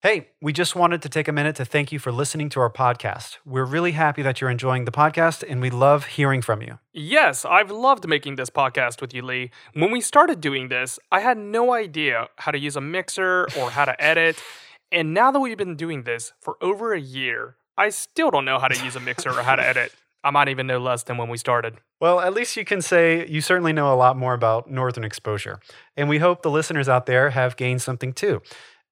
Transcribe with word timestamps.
Hey, 0.00 0.28
we 0.40 0.52
just 0.52 0.76
wanted 0.76 1.02
to 1.02 1.08
take 1.08 1.26
a 1.26 1.32
minute 1.32 1.56
to 1.56 1.64
thank 1.64 1.90
you 1.90 1.98
for 1.98 2.12
listening 2.12 2.50
to 2.50 2.60
our 2.60 2.70
podcast. 2.70 3.38
We're 3.44 3.64
really 3.64 3.90
happy 3.90 4.22
that 4.22 4.40
you're 4.40 4.48
enjoying 4.48 4.84
the 4.84 4.92
podcast 4.92 5.42
and 5.42 5.60
we 5.60 5.70
love 5.70 6.06
hearing 6.06 6.40
from 6.40 6.62
you. 6.62 6.78
Yes, 6.92 7.44
I've 7.44 7.72
loved 7.72 8.06
making 8.06 8.36
this 8.36 8.48
podcast 8.48 9.00
with 9.00 9.12
you, 9.12 9.22
Lee. 9.22 9.50
When 9.72 9.90
we 9.90 10.00
started 10.00 10.40
doing 10.40 10.68
this, 10.68 11.00
I 11.10 11.18
had 11.18 11.36
no 11.36 11.72
idea 11.72 12.28
how 12.36 12.52
to 12.52 12.58
use 12.60 12.76
a 12.76 12.80
mixer 12.80 13.48
or 13.58 13.70
how 13.70 13.84
to 13.84 14.00
edit. 14.00 14.40
And 14.90 15.12
now 15.12 15.30
that 15.32 15.40
we've 15.40 15.58
been 15.58 15.76
doing 15.76 16.04
this 16.04 16.32
for 16.40 16.56
over 16.62 16.94
a 16.94 17.00
year, 17.00 17.56
I 17.76 17.90
still 17.90 18.30
don't 18.30 18.46
know 18.46 18.58
how 18.58 18.68
to 18.68 18.84
use 18.84 18.96
a 18.96 19.00
mixer 19.00 19.28
or 19.28 19.42
how 19.42 19.54
to 19.56 19.62
edit. 19.62 19.92
I 20.24 20.30
might 20.30 20.48
even 20.48 20.66
know 20.66 20.78
less 20.78 21.02
than 21.02 21.18
when 21.18 21.28
we 21.28 21.36
started. 21.36 21.76
Well, 22.00 22.20
at 22.20 22.32
least 22.32 22.56
you 22.56 22.64
can 22.64 22.80
say 22.80 23.26
you 23.28 23.42
certainly 23.42 23.74
know 23.74 23.92
a 23.92 23.96
lot 23.96 24.16
more 24.16 24.32
about 24.32 24.70
Northern 24.70 25.04
exposure. 25.04 25.60
And 25.94 26.08
we 26.08 26.18
hope 26.18 26.40
the 26.40 26.50
listeners 26.50 26.88
out 26.88 27.04
there 27.04 27.30
have 27.30 27.56
gained 27.56 27.82
something 27.82 28.14
too. 28.14 28.40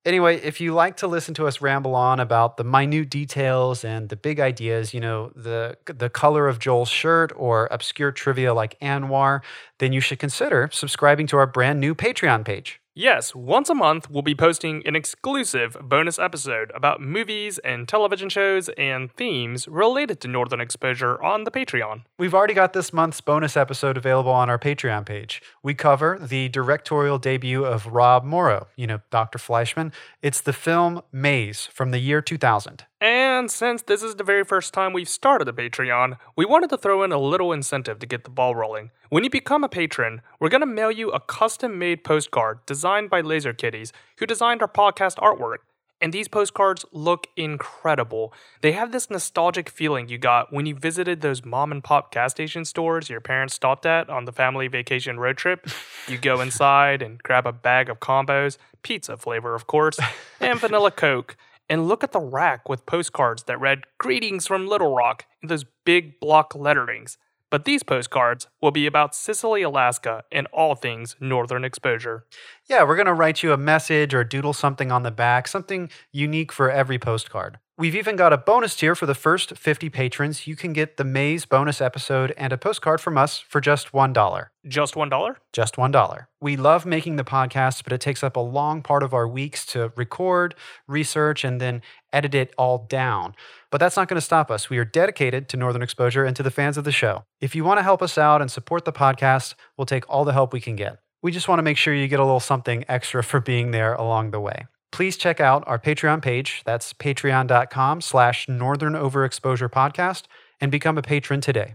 Anyway, 0.07 0.37
if 0.37 0.61
you 0.61 0.73
like 0.73 0.97
to 0.99 1.09
listen 1.09 1.35
to 1.35 1.49
us 1.49 1.61
ramble 1.61 1.97
on 1.97 2.21
about 2.21 2.57
the 2.57 2.63
minute 2.63 3.11
details 3.11 3.85
and 3.85 4.09
the 4.09 4.15
big 4.15 4.39
ideas, 4.39 4.95
you 4.95 5.01
know, 5.01 5.33
the 5.35 5.77
the 5.85 6.09
color 6.09 6.47
of 6.47 6.61
Joel's 6.61 6.89
shirt 6.89 7.33
or 7.35 7.67
obscure 7.73 8.13
trivia 8.13 8.55
like 8.55 8.79
Anwar, 8.79 9.41
then 9.79 9.93
you 9.93 10.01
should 10.01 10.21
consider 10.21 10.71
subscribing 10.73 11.27
to 11.27 11.37
our 11.39 11.47
brand 11.47 11.81
new 11.81 11.93
Patreon 11.93 12.45
page. 12.45 12.81
Yes, 12.99 13.35
once 13.35 13.69
a 13.69 13.75
month 13.75 14.09
we'll 14.09 14.23
be 14.23 14.35
posting 14.35 14.83
an 14.87 14.97
exclusive 14.97 15.77
bonus 15.83 16.19
episode 16.19 16.73
about 16.75 16.99
movies 16.99 17.59
and 17.59 17.87
television 17.87 18.31
shows 18.31 18.71
and 18.79 19.13
themes 19.13 19.69
related 19.69 20.19
to 20.23 20.29
Northern 20.29 20.63
Exposure 20.63 21.23
on 21.23 21.45
the 21.45 21.51
Patreon. 21.51 22.05
We've 22.19 22.33
already 22.33 22.55
got 22.55 22.73
this 22.73 22.95
month's 22.95 23.21
bonus 23.21 23.55
episode 23.55 23.99
available 23.99 24.33
on 24.33 24.49
our 24.49 24.59
Patreon 24.59 25.05
page. 25.05 25.43
We 25.63 25.75
cover 25.75 26.19
the 26.19 26.49
directorial 26.49 27.19
debut 27.19 27.67
of 27.67 27.87
Rob 27.87 28.25
Morrow, 28.25 28.69
you 28.77 28.87
know, 28.87 29.01
Dr. 29.11 29.39
Fleischman. 29.39 29.93
It's 30.23 30.41
the 30.41 30.55
film 30.55 31.03
Maze 31.13 31.67
from 31.67 31.91
the 31.91 31.99
year 31.99 32.23
2000. 32.23 32.87
And 33.01 33.51
since 33.51 33.83
this 33.83 34.03
is 34.03 34.15
the 34.15 34.25
very 34.25 34.43
first 34.43 34.73
time 34.73 34.95
we've 34.95 35.09
started 35.09 35.49
a 35.49 35.53
Patreon, 35.53 36.17
we 36.35 36.47
wanted 36.47 36.71
to 36.71 36.79
throw 36.79 37.03
in 37.03 37.13
a 37.13 37.19
little 37.19 37.53
incentive 37.53 37.99
to 37.99 38.07
get 38.07 38.25
the 38.25 38.31
ball 38.31 38.55
rolling. 38.55 38.91
When 39.11 39.23
you 39.23 39.29
become 39.29 39.63
a 39.63 39.69
patron, 39.69 40.23
we're 40.41 40.49
going 40.49 40.63
to 40.63 40.67
mail 40.67 40.91
you 40.91 41.11
a 41.11 41.21
custom 41.21 41.79
made 41.79 42.05
postcard 42.05 42.65
designed 42.65 43.11
by 43.11 43.21
Laser 43.21 43.53
Kitties, 43.53 43.93
who 44.17 44.25
designed 44.25 44.63
our 44.63 44.69
podcast 44.69 45.17
artwork. 45.17 45.59
And 46.01 46.13
these 46.13 46.29
postcards 46.29 46.87
look 46.91 47.27
incredible. 47.37 48.33
They 48.63 48.73
have 48.73 48.93
this 48.93 49.11
nostalgic 49.11 49.69
feeling 49.69 50.09
you 50.09 50.19
got 50.19 50.53
when 50.53 50.65
you 50.65 50.75
visited 50.75 51.21
those 51.21 51.45
mom 51.45 51.73
and 51.73 51.85
pop 51.85 52.13
gas 52.13 52.33
station 52.33 52.65
stores 52.65 53.09
your 53.09 53.21
parents 53.21 53.55
stopped 53.55 53.87
at 53.87 54.09
on 54.11 54.25
the 54.25 54.33
family 54.33 54.69
vacation 54.69 55.21
road 55.21 55.37
trip. 55.37 55.69
You 56.09 56.19
go 56.19 56.41
inside 56.41 57.03
and 57.03 57.21
grab 57.21 57.49
a 57.49 57.53
bag 57.53 57.89
of 57.89 57.99
combos, 57.99 58.59
pizza 58.83 59.17
flavor, 59.17 59.57
of 59.57 59.67
course, 59.67 59.99
and 60.41 60.61
vanilla 60.61 60.93
Coke 60.93 61.37
and 61.69 61.89
look 61.89 62.05
at 62.05 62.13
the 62.13 62.21
rack 62.21 62.69
with 62.69 62.87
postcards 62.87 63.45
that 63.45 63.61
read 63.61 63.83
Greetings 63.99 64.47
from 64.47 64.67
Little 64.67 64.95
Rock 64.95 65.27
in 65.43 65.49
those 65.49 65.65
big 65.85 66.21
block 66.21 66.55
letterings. 66.55 67.19
But 67.51 67.65
these 67.65 67.83
postcards 67.83 68.49
will 68.61 68.73
be 68.73 68.87
about 68.87 69.15
Cicely, 69.15 69.63
Alaska, 69.63 70.25
and 70.33 70.49
all 70.53 70.75
things 70.75 71.15
northern 71.21 71.65
exposure. 71.65 72.25
Yeah, 72.69 72.83
we're 72.83 72.97
going 72.97 73.07
to 73.07 73.15
write 73.15 73.43
you 73.43 73.53
a 73.53 73.57
message 73.57 74.15
or 74.15 74.25
doodle 74.25 74.53
something 74.53 74.91
on 74.91 75.05
the 75.05 75.13
back, 75.13 75.47
something 75.47 75.89
unique 76.13 76.51
for 76.51 76.71
every 76.71 76.99
postcard. 76.99 77.59
We've 77.79 77.95
even 77.95 78.17
got 78.17 78.33
a 78.33 78.39
bonus 78.39 78.75
tier 78.75 78.95
for 78.95 79.05
the 79.05 79.15
first 79.15 79.55
50 79.55 79.91
patrons. 79.91 80.47
You 80.47 80.57
can 80.57 80.73
get 80.73 80.97
the 80.97 81.05
Maze 81.05 81.45
bonus 81.45 81.83
episode 81.83 82.33
and 82.39 82.51
a 82.51 82.57
postcard 82.57 83.03
from 83.03 83.19
us 83.19 83.39
for 83.39 83.61
just 83.61 83.93
$1. 83.93 84.47
Just 84.67 84.95
$1? 84.95 85.37
Just 85.53 85.77
$1. 85.77 86.27
We 86.41 86.57
love 86.57 86.87
making 86.87 87.17
the 87.17 87.25
podcast, 87.25 87.85
but 87.85 87.93
it 87.93 88.01
takes 88.01 88.25
up 88.25 88.35
a 88.35 88.41
long 88.41 88.81
part 88.81 89.03
of 89.03 89.13
our 89.13 89.29
weeks 89.29 89.67
to 89.67 89.93
record, 89.95 90.55
research, 90.89 91.45
and 91.45 91.61
then 91.61 91.83
edit 92.15 92.35
it 92.35 92.55
all 92.57 92.87
down. 92.89 93.35
But 93.71 93.77
that's 93.77 93.97
not 93.97 94.09
going 94.09 94.17
to 94.17 94.23
stop 94.25 94.51
us. 94.51 94.71
We 94.71 94.79
are 94.79 94.87
dedicated 94.87 95.47
to 95.51 95.59
Northern 95.59 95.83
Exposure 95.83 96.25
and 96.25 96.35
to 96.35 96.43
the 96.43 96.51
fans 96.51 96.79
of 96.79 96.85
the 96.85 96.93
show. 96.93 97.25
If 97.43 97.55
you 97.55 97.63
want 97.63 97.77
to 97.77 97.83
help 97.83 98.01
us 98.01 98.17
out 98.17 98.41
and 98.41 98.51
support 98.51 98.87
the 98.87 98.93
podcast, 98.93 99.55
we'll 99.77 99.85
take 99.85 100.09
all 100.09 100.25
the 100.25 100.33
help 100.33 100.55
we 100.55 100.63
can 100.63 100.77
get. 100.77 100.97
We 101.23 101.31
just 101.31 101.47
want 101.47 101.59
to 101.59 101.63
make 101.63 101.77
sure 101.77 101.93
you 101.93 102.09
get 102.09 102.21
a 102.21 102.25
little 102.25 102.41
something 102.41 102.87
extra 102.89 103.23
for 103.23 103.39
being 103.39 103.73
there 103.73 103.93
along 103.93 104.31
the 104.31 104.41
way 104.41 104.65
please 104.97 105.19
check 105.19 105.41
out 105.41 105.63
our 105.67 105.79
Patreon 105.79 106.23
page. 106.23 106.63
That's 106.65 106.95
patreon.com 106.95 108.01
slash 108.01 108.49
northern 108.49 108.95
overexposure 108.95 109.69
podcast 109.69 110.23
and 110.59 110.73
become 110.73 110.97
a 110.97 111.03
patron 111.03 111.43
today. 111.43 111.75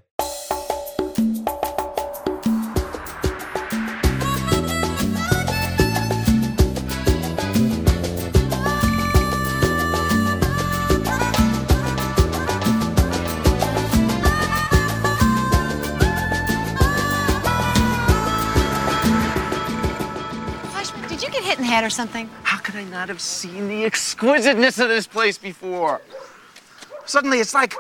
Did 21.07 21.21
you 21.21 21.29
get 21.29 21.43
hit 21.43 21.59
in 21.59 21.65
the 21.65 21.69
head 21.69 21.83
or 21.83 21.91
something? 21.91 22.27
I 22.81 22.83
not 22.85 23.09
have 23.09 23.21
seen 23.21 23.67
the 23.67 23.85
exquisiteness 23.85 24.79
of 24.79 24.89
this 24.89 25.05
place 25.05 25.37
before? 25.37 26.01
Suddenly, 27.05 27.39
it's 27.39 27.53
like 27.53 27.75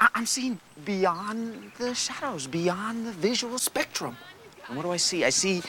I- 0.00 0.08
I'm 0.14 0.24
seeing 0.24 0.60
beyond 0.86 1.72
the 1.76 1.94
shadows, 1.94 2.46
beyond 2.46 3.06
the 3.06 3.12
visual 3.12 3.58
spectrum. 3.58 4.16
And 4.66 4.76
what 4.78 4.84
do 4.84 4.92
I 4.92 4.96
see? 4.96 5.26
I 5.26 5.30
see, 5.30 5.62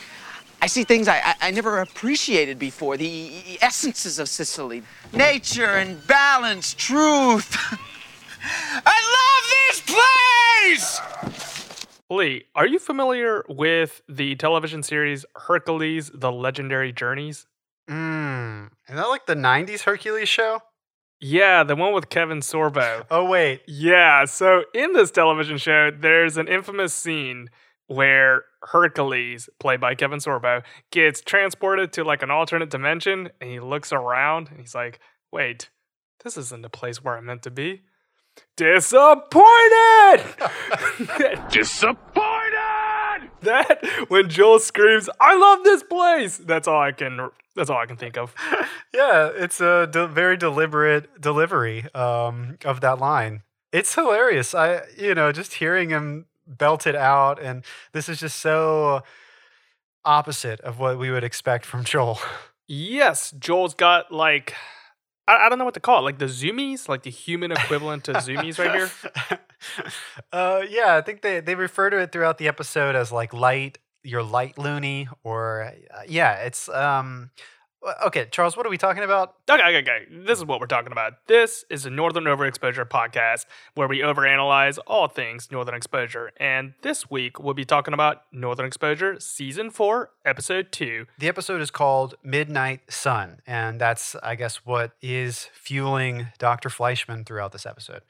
I 0.61 0.67
see 0.67 0.85
things 0.85 1.09
I, 1.09 1.17
I, 1.17 1.35
I 1.47 1.51
never 1.51 1.79
appreciated 1.79 2.57
before. 2.59 2.95
The 2.95 3.57
essences 3.61 4.19
of 4.19 4.29
Cicely, 4.29 4.83
nature 5.11 5.75
and 5.75 6.07
balance, 6.07 6.73
truth. 6.73 7.57
I 8.85 8.97
love 9.17 9.43
this 9.67 9.81
place. 10.77 11.01
Lee, 12.09 12.45
are 12.55 12.67
you 12.67 12.79
familiar 12.79 13.43
with 13.49 14.01
the 14.07 14.35
television 14.35 14.81
series 14.81 15.25
Hercules: 15.35 16.09
The 16.13 16.31
Legendary 16.31 16.93
Journeys? 16.93 17.45
Mmm. 17.89 18.67
Is 18.87 18.95
that 18.95 19.07
like 19.07 19.25
the 19.25 19.35
90s 19.35 19.81
Hercules 19.81 20.29
show? 20.29 20.61
Yeah, 21.21 21.63
the 21.63 21.75
one 21.75 21.93
with 21.93 22.09
Kevin 22.09 22.39
Sorbo. 22.39 23.05
Oh, 23.11 23.25
wait. 23.25 23.61
Yeah, 23.67 24.25
so 24.25 24.63
in 24.73 24.93
this 24.93 25.11
television 25.11 25.57
show, 25.57 25.91
there's 25.91 26.37
an 26.37 26.47
infamous 26.47 26.93
scene 26.93 27.49
where 27.87 28.43
Hercules, 28.61 29.49
played 29.59 29.81
by 29.81 29.95
Kevin 29.95 30.19
Sorbo, 30.19 30.63
gets 30.91 31.21
transported 31.21 31.91
to 31.93 32.03
like 32.03 32.21
an 32.21 32.31
alternate 32.31 32.69
dimension 32.69 33.29
and 33.41 33.49
he 33.49 33.59
looks 33.59 33.91
around 33.91 34.49
and 34.49 34.59
he's 34.59 34.75
like, 34.75 34.99
wait, 35.31 35.69
this 36.23 36.37
isn't 36.37 36.61
the 36.61 36.69
place 36.69 37.03
where 37.03 37.17
I'm 37.17 37.25
meant 37.25 37.43
to 37.43 37.51
be. 37.51 37.81
Disappointed! 38.55 40.23
Disappointed! 41.51 42.28
that 43.43 43.83
when 44.09 44.29
Joel 44.29 44.59
screams, 44.59 45.09
"I 45.19 45.35
love 45.37 45.63
this 45.63 45.83
place." 45.83 46.37
That's 46.37 46.67
all 46.67 46.81
I 46.81 46.91
can. 46.91 47.29
That's 47.55 47.69
all 47.69 47.77
I 47.77 47.85
can 47.85 47.97
think 47.97 48.17
of. 48.17 48.33
Yeah, 48.91 49.29
it's 49.33 49.61
a 49.61 49.87
de- 49.89 50.07
very 50.07 50.35
deliberate 50.35 51.21
delivery 51.21 51.85
um, 51.93 52.57
of 52.65 52.81
that 52.81 52.97
line. 52.97 53.43
It's 53.71 53.93
hilarious. 53.93 54.55
I, 54.55 54.81
you 54.97 55.13
know, 55.13 55.31
just 55.31 55.53
hearing 55.53 55.91
him 55.91 56.25
belt 56.47 56.87
it 56.87 56.95
out, 56.95 57.39
and 57.41 57.63
this 57.93 58.09
is 58.09 58.19
just 58.19 58.37
so 58.37 59.03
opposite 60.03 60.59
of 60.61 60.79
what 60.79 60.97
we 60.97 61.11
would 61.11 61.23
expect 61.23 61.65
from 61.65 61.83
Joel. 61.83 62.19
Yes, 62.71 63.31
Joel's 63.31 63.73
got 63.73 64.11
like 64.11 64.53
I, 65.29 65.45
I 65.45 65.49
don't 65.49 65.59
know 65.59 65.65
what 65.65 65.75
to 65.75 65.79
call 65.79 65.99
it, 65.99 66.01
like 66.01 66.17
the 66.17 66.25
zoomies, 66.25 66.89
like 66.89 67.03
the 67.03 67.11
human 67.11 67.51
equivalent 67.51 68.05
to 68.05 68.13
zoomies 68.13 68.57
right 68.57 68.73
here. 68.73 69.39
uh, 70.33 70.61
yeah, 70.67 70.95
I 70.95 71.01
think 71.01 71.21
they, 71.21 71.39
they 71.39 71.55
refer 71.55 71.89
to 71.89 71.97
it 71.99 72.11
throughout 72.11 72.39
the 72.39 72.47
episode 72.47 72.95
as 72.95 73.11
like 73.11 73.33
light, 73.33 73.77
your 74.03 74.23
light 74.23 74.57
loony, 74.57 75.07
or 75.23 75.71
uh, 75.93 76.01
yeah, 76.07 76.33
it's 76.43 76.67
um. 76.69 77.31
Okay, 78.03 78.27
Charles, 78.29 78.57
what 78.57 78.65
are 78.65 78.69
we 78.69 78.77
talking 78.77 79.03
about? 79.03 79.35
Okay, 79.49 79.61
okay, 79.61 79.77
okay. 79.79 80.05
This 80.11 80.37
is 80.37 80.43
what 80.43 80.59
we're 80.59 80.67
talking 80.67 80.91
about. 80.91 81.13
This 81.27 81.63
is 81.69 81.85
a 81.85 81.89
Northern 81.89 82.25
Overexposure 82.25 82.83
podcast 82.85 83.45
where 83.73 83.87
we 83.87 83.99
overanalyze 83.99 84.77
all 84.85 85.07
things 85.07 85.49
Northern 85.49 85.75
Exposure. 85.75 86.31
And 86.37 86.73
this 86.81 87.09
week 87.09 87.39
we'll 87.39 87.53
be 87.53 87.63
talking 87.63 87.93
about 87.93 88.23
Northern 88.33 88.65
Exposure 88.65 89.17
Season 89.21 89.69
4, 89.69 90.11
Episode 90.25 90.73
2. 90.73 91.05
The 91.19 91.29
episode 91.29 91.61
is 91.61 91.71
called 91.71 92.15
Midnight 92.21 92.81
Sun, 92.91 93.41
and 93.47 93.79
that's, 93.79 94.13
I 94.21 94.35
guess, 94.35 94.65
what 94.65 94.91
is 95.01 95.47
fueling 95.53 96.27
Dr. 96.37 96.67
Fleischman 96.67 97.25
throughout 97.25 97.53
this 97.53 97.65
episode. 97.65 98.01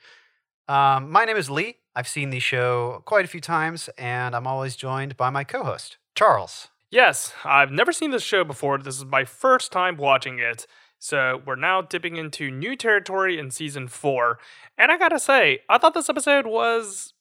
Um, 0.68 1.12
my 1.12 1.26
name 1.26 1.38
is 1.38 1.50
Lee. 1.50 1.78
I've 1.96 2.08
seen 2.08 2.32
the 2.32 2.40
show 2.40 3.04
quite 3.06 3.26
a 3.26 3.28
few 3.28 3.42
times, 3.42 3.88
and 4.00 4.36
I'm 4.36 4.48
always 4.48 4.76
joined 4.76 5.16
by 5.16 5.30
my 5.30 5.44
co 5.44 5.64
host, 5.64 5.98
Charles. 6.16 6.70
Yes, 6.92 7.34
I've 7.46 7.72
never 7.72 7.92
seen 7.92 8.12
this 8.12 8.24
show 8.24 8.44
before. 8.44 8.78
This 8.80 8.98
is 8.98 9.06
my 9.06 9.24
first 9.26 9.72
time 9.72 9.98
watching 9.98 10.40
it. 10.40 10.66
So 10.98 11.42
we're 11.46 11.56
now 11.56 11.82
dipping 11.82 12.18
into 12.18 12.52
new 12.52 12.76
territory 12.76 13.38
in 13.38 13.52
season 13.52 13.88
four. 13.88 14.40
And 14.78 14.92
I 14.92 14.98
gotta 14.98 15.20
say, 15.20 15.60
I 15.70 15.78
thought 15.78 15.94
this 15.94 16.10
episode 16.10 16.46
was 16.48 17.14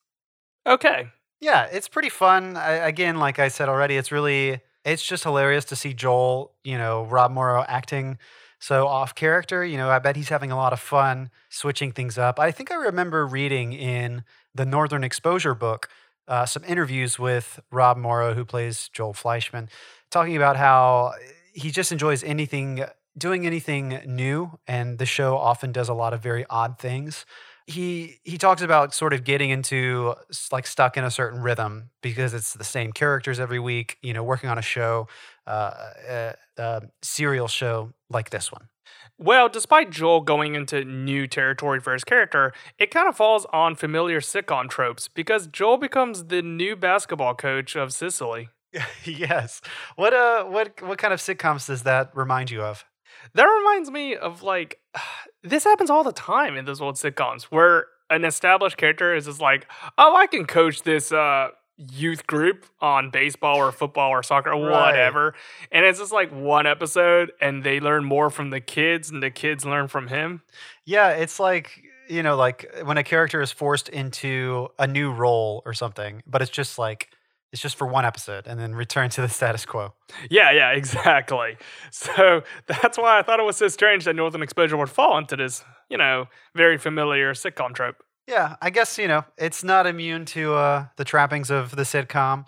okay. 0.67 1.09
Yeah, 1.39 1.65
it's 1.71 1.87
pretty 1.87 2.09
fun. 2.09 2.57
I, 2.57 2.71
again, 2.73 3.17
like 3.17 3.39
I 3.39 3.47
said 3.47 3.69
already, 3.69 3.95
it's 3.95 4.11
really, 4.11 4.59
it's 4.83 5.03
just 5.05 5.23
hilarious 5.23 5.65
to 5.65 5.75
see 5.75 5.93
Joel, 5.93 6.53
you 6.63 6.77
know, 6.77 7.03
Rob 7.05 7.31
Morrow 7.31 7.63
acting 7.67 8.17
So 8.59 8.87
off 8.87 9.15
character, 9.15 9.63
you 9.63 9.77
know, 9.77 9.89
I 9.89 9.99
bet 9.99 10.17
he's 10.17 10.29
having 10.29 10.51
a 10.51 10.55
lot 10.57 10.73
of 10.73 10.79
fun 10.79 11.29
switching 11.49 11.91
things 11.93 12.17
up. 12.17 12.39
I 12.39 12.51
think 12.51 12.71
I 12.71 12.75
remember 12.75 13.25
reading 13.25 13.71
in 13.73 14.23
the 14.53 14.65
Northern 14.65 15.03
Exposure 15.03 15.55
book 15.55 15.87
uh, 16.29 16.45
some 16.45 16.63
interviews 16.65 17.19
with 17.19 17.59
Rob 17.71 17.97
Morrow, 17.97 18.33
who 18.35 18.45
plays 18.45 18.89
Joel 18.93 19.13
Fleischman, 19.13 19.69
talking 20.11 20.37
about 20.37 20.55
how 20.57 21.13
he 21.53 21.71
just 21.71 21.91
enjoys 21.91 22.23
anything, 22.23 22.85
doing 23.17 23.45
anything 23.45 23.99
new, 24.05 24.59
and 24.67 24.99
the 24.99 25.05
show 25.05 25.37
often 25.37 25.71
does 25.73 25.89
a 25.89 25.93
lot 25.93 26.13
of 26.13 26.21
very 26.21 26.45
odd 26.49 26.79
things. 26.79 27.25
He 27.67 28.19
he 28.23 28.37
talks 28.37 28.61
about 28.61 28.93
sort 28.93 29.13
of 29.13 29.23
getting 29.23 29.49
into 29.51 30.15
like 30.51 30.65
stuck 30.65 30.97
in 30.97 31.03
a 31.03 31.11
certain 31.11 31.41
rhythm 31.41 31.91
because 32.01 32.33
it's 32.33 32.53
the 32.53 32.63
same 32.63 32.93
characters 32.93 33.39
every 33.39 33.59
week. 33.59 33.97
You 34.01 34.13
know, 34.13 34.23
working 34.23 34.49
on 34.49 34.57
a 34.57 34.61
show, 34.63 35.07
uh, 35.45 35.71
a, 36.09 36.33
a 36.57 36.81
serial 37.03 37.47
show 37.47 37.93
like 38.09 38.31
this 38.31 38.51
one. 38.51 38.69
Well, 39.17 39.49
despite 39.49 39.89
Joel 39.89 40.21
going 40.21 40.55
into 40.55 40.85
new 40.85 41.27
territory 41.27 41.81
for 41.81 41.91
his 41.91 42.05
character, 42.05 42.53
it 42.77 42.89
kind 42.89 43.07
of 43.09 43.17
falls 43.17 43.45
on 43.51 43.75
familiar 43.75 44.21
sitcom 44.21 44.69
tropes 44.69 45.09
because 45.09 45.47
Joel 45.47 45.77
becomes 45.77 46.25
the 46.25 46.41
new 46.41 46.77
basketball 46.77 47.35
coach 47.35 47.75
of 47.75 47.91
Cicely. 47.91 48.49
yes. 49.03 49.61
What 49.95 50.13
uh 50.13 50.45
what 50.45 50.81
what 50.81 50.97
kind 50.97 51.13
of 51.13 51.19
sitcoms 51.19 51.67
does 51.67 51.83
that 51.83 52.11
remind 52.15 52.51
you 52.51 52.61
of? 52.61 52.85
That 53.33 53.45
reminds 53.45 53.91
me 53.91 54.15
of 54.15 54.43
like 54.43 54.79
this 55.43 55.63
happens 55.63 55.89
all 55.89 56.03
the 56.03 56.13
time 56.13 56.55
in 56.55 56.65
those 56.65 56.81
old 56.81 56.95
sitcoms 56.95 57.43
where 57.43 57.87
an 58.09 58.25
established 58.25 58.77
character 58.77 59.13
is 59.15 59.25
just 59.25 59.41
like, 59.41 59.67
"Oh, 59.97 60.15
I 60.15 60.27
can 60.27 60.45
coach 60.45 60.83
this 60.83 61.11
uh 61.11 61.49
youth 61.91 62.27
group 62.27 62.65
on 62.81 63.09
baseball 63.09 63.57
or 63.57 63.71
football 63.71 64.09
or 64.09 64.21
soccer 64.21 64.51
or 64.53 64.67
Right. 64.67 64.87
whatever." 64.91 65.33
And 65.71 65.85
it's 65.85 65.99
just 65.99 66.11
like 66.11 66.31
one 66.31 66.67
episode 66.67 67.31
and 67.41 67.63
they 67.63 67.79
learn 67.79 68.03
more 68.03 68.29
from 68.29 68.49
the 68.49 68.59
kids 68.59 69.09
and 69.09 69.23
the 69.23 69.31
kids 69.31 69.65
learn 69.65 69.87
from 69.87 70.07
him. 70.07 70.41
Yeah, 70.85 71.09
it's 71.11 71.39
like 71.39 71.83
you 72.09 72.23
know, 72.23 72.35
like 72.35 72.65
when 72.85 72.97
a 72.97 73.03
character 73.03 73.39
is 73.39 73.51
forced 73.51 73.87
into 73.87 74.67
a 74.79 74.87
new 74.87 75.11
role 75.11 75.61
or 75.65 75.73
something, 75.73 76.23
but 76.25 76.41
it's 76.41 76.49
just 76.51 76.79
like 76.79 77.09
it's 77.51 77.61
just 77.61 77.75
for 77.77 77.87
one 77.87 78.05
episode 78.05 78.45
and 78.47 78.59
then 78.59 78.75
return 78.75 79.09
to 79.11 79.21
the 79.21 79.29
status 79.29 79.65
quo. 79.65 79.93
Yeah, 80.29 80.51
yeah, 80.51 80.71
exactly. 80.73 81.57
So 81.91 82.43
that's 82.67 82.97
why 82.97 83.17
I 83.19 83.21
thought 83.23 83.39
it 83.39 83.43
was 83.45 83.57
so 83.57 83.67
strange 83.67 84.05
that 84.05 84.15
Northern 84.15 84.41
Exposure 84.43 84.77
would 84.77 84.89
fall 84.89 85.17
into 85.17 85.35
this, 85.35 85.63
you 85.89 85.97
know, 85.97 86.25
very 86.55 86.77
familiar 86.77 87.33
sitcom 87.33 87.73
trope. 87.73 87.95
Yeah, 88.29 88.57
I 88.61 88.69
guess 88.69 88.99
you 88.99 89.07
know 89.07 89.25
it's 89.39 89.63
not 89.63 89.87
immune 89.87 90.25
to 90.25 90.53
uh, 90.53 90.85
the 90.97 91.03
trappings 91.03 91.49
of 91.49 91.75
the 91.75 91.81
sitcom, 91.81 92.45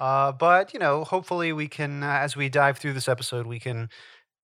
uh, 0.00 0.32
but 0.32 0.74
you 0.74 0.80
know, 0.80 1.04
hopefully 1.04 1.52
we 1.52 1.68
can, 1.68 2.02
uh, 2.02 2.06
as 2.20 2.36
we 2.36 2.48
dive 2.48 2.78
through 2.78 2.94
this 2.94 3.08
episode, 3.08 3.46
we 3.46 3.60
can, 3.60 3.90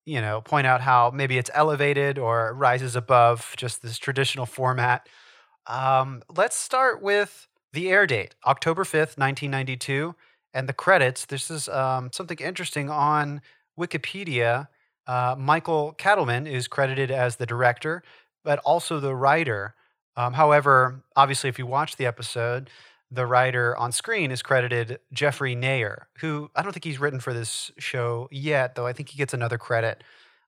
you 0.05 0.21
know, 0.21 0.41
point 0.43 0.67
out 0.67 0.83
how 0.83 1.11
maybe 1.11 1.39
it's 1.39 1.51
elevated 1.55 2.19
or 2.19 2.55
rises 2.55 2.95
above 2.95 3.55
just 3.57 3.83
this 3.83 3.99
traditional 3.99 4.47
format. 4.47 5.09
Um, 5.67 6.23
let's 6.37 6.57
start 6.57 7.03
with 7.03 7.49
the 7.73 7.91
air 7.91 8.07
date, 8.07 8.37
October 8.47 8.85
fifth, 8.85 9.19
nineteen 9.19 9.51
ninety-two, 9.51 10.15
and 10.55 10.69
the 10.69 10.73
credits. 10.73 11.27
This 11.27 11.51
is 11.51 11.69
um, 11.69 12.11
something 12.13 12.39
interesting 12.39 12.91
on 12.91 13.43
Wikipedia. 13.79 14.69
Uh, 15.09 15.35
Michael 15.39 15.97
Katleman 15.99 16.47
is 16.49 16.69
credited 16.69 17.11
as 17.11 17.37
the 17.37 17.47
director, 17.47 18.05
but 18.45 18.61
also 18.61 19.01
the 19.01 19.17
writer. 19.17 19.75
Um, 20.17 20.33
however, 20.33 21.03
obviously, 21.15 21.49
if 21.49 21.59
you 21.59 21.67
watch 21.67 21.97
the 21.97 22.07
episode, 22.07 22.71
the 23.11 23.27
writer 23.27 23.77
on 23.77 23.93
screen 23.93 24.31
is 24.31 24.43
credited 24.43 24.99
Jeffrey 25.13 25.55
Nayer, 25.55 26.05
who 26.19 26.51
I 26.57 26.63
don't 26.63 26.73
think 26.73 26.85
he's 26.85 26.99
written 26.99 27.21
for 27.21 27.33
this 27.33 27.71
show 27.79 28.29
yet, 28.33 28.75
though 28.75 28.87
I 28.87 28.93
think 28.93 29.11
he 29.11 29.19
gets 29.19 29.35
another 29.35 29.59
credit 29.59 30.03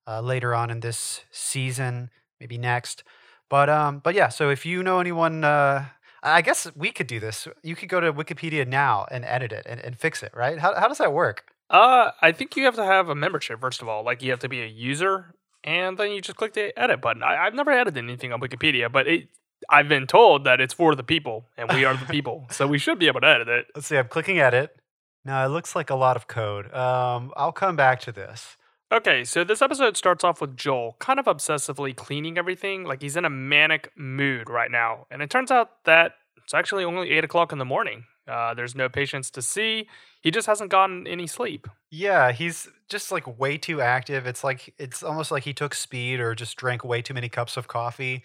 uh, 0.06 0.20
later 0.20 0.55
on 0.55 0.70
in 0.70 0.81
this 0.81 1.25
season, 1.31 2.11
maybe 2.41 2.59
next. 2.59 3.05
But 3.49 3.69
um, 3.69 4.00
but 4.00 4.15
yeah, 4.15 4.29
so 4.29 4.50
if 4.50 4.67
you 4.67 4.82
know 4.82 5.00
anyone, 5.00 5.44
uh, 5.44 5.87
I 6.23 6.43
guess 6.43 6.70
we 6.75 6.91
could 6.91 7.06
do 7.06 7.20
this. 7.20 7.47
You 7.62 7.76
could 7.76 7.88
go 7.88 8.00
to 8.00 8.12
Wikipedia 8.12 8.67
now 8.67 9.06
and 9.11 9.25
edit 9.25 9.53
it 9.53 9.67
and, 9.69 9.81
and 9.81 9.97
fix 9.97 10.23
it, 10.23 10.32
right? 10.35 10.59
How, 10.59 10.75
how 10.75 10.88
does 10.88 10.99
that 10.99 11.12
work? 11.12 11.44
Uh, 11.70 12.11
I 12.20 12.32
think 12.32 12.56
you 12.56 12.65
have 12.65 12.76
to 12.76 12.85
have 12.85 13.09
a 13.09 13.15
membership, 13.15 13.61
first 13.61 13.82
of 13.82 13.88
all. 13.88 14.03
Like, 14.03 14.23
you 14.23 14.31
have 14.31 14.41
to 14.41 14.49
be 14.49 14.62
a 14.62 14.67
user, 14.67 15.35
and 15.62 15.99
then 15.99 16.11
you 16.11 16.20
just 16.20 16.37
click 16.37 16.55
the 16.55 16.76
edit 16.79 17.00
button. 17.00 17.23
I, 17.23 17.37
I've 17.37 17.55
never 17.55 17.70
edited 17.70 18.03
anything 18.03 18.32
on 18.32 18.41
Wikipedia, 18.41 18.91
but 18.91 19.06
it, 19.06 19.29
I've 19.69 19.88
been 19.88 20.06
told 20.06 20.44
that 20.44 20.60
it's 20.60 20.75
for 20.75 20.94
the 20.94 21.02
people, 21.02 21.46
and 21.56 21.72
we 21.72 21.84
are 21.84 21.96
the 21.96 22.06
people. 22.10 22.46
So 22.50 22.66
we 22.66 22.78
should 22.78 22.99
be 22.99 23.06
able 23.06 23.20
to 23.20 23.26
edit 23.26 23.49
it. 23.49 23.66
Let's 23.75 23.87
see. 23.87 23.96
I'm 23.96 24.08
clicking 24.08 24.38
edit. 24.38 24.76
Now 25.25 25.44
it 25.44 25.49
looks 25.49 25.76
like 25.76 25.90
a 25.90 25.94
lot 25.94 26.16
of 26.16 26.26
code. 26.26 26.72
Um, 26.72 27.32
I'll 27.37 27.52
come 27.52 27.76
back 27.76 28.00
to 28.00 28.12
this. 28.12 28.56
Okay, 28.90 29.22
so 29.25 29.44
this 29.44 29.60
episode 29.60 29.99
starts 29.99 30.25
off 30.25 30.40
with 30.40 30.56
Joel 30.56 30.96
kind 30.99 31.20
of 31.20 31.26
obsessively 31.26 31.94
cleaning 31.94 32.38
everything. 32.38 32.84
Like 32.84 33.02
he's 33.02 33.16
in 33.16 33.26
a 33.26 33.31
manic 33.31 33.93
mood 33.96 34.49
right 34.49 34.70
now. 34.70 35.06
And 35.10 35.20
it 35.20 35.28
turns 35.28 35.50
out 35.50 35.84
that 35.84 36.12
it's 36.43 36.55
actually 36.55 36.84
only 36.84 37.10
8 37.10 37.25
o'clock 37.25 37.52
in 37.52 37.58
the 37.58 37.66
morning. 37.66 38.05
Uh, 38.26 38.55
there's 38.55 38.75
no 38.75 38.88
patients 38.88 39.31
to 39.32 39.43
see. 39.43 39.88
He 40.22 40.31
just 40.31 40.46
hasn't 40.46 40.70
gotten 40.70 41.06
any 41.06 41.26
sleep. 41.26 41.69
Yeah, 41.90 42.32
he's 42.32 42.69
just 42.88 43.12
like 43.12 43.38
way 43.38 43.58
too 43.58 43.82
active. 43.82 44.26
It's 44.26 44.43
like 44.43 44.75
it's 44.78 45.02
almost 45.02 45.31
like 45.31 45.44
he 45.44 45.52
took 45.52 45.75
speed 45.75 46.20
or 46.20 46.34
just 46.34 46.56
drank 46.56 46.84
way 46.84 47.02
too 47.02 47.14
many 47.14 47.28
cups 47.28 47.56
of 47.56 47.69
coffee. 47.69 48.22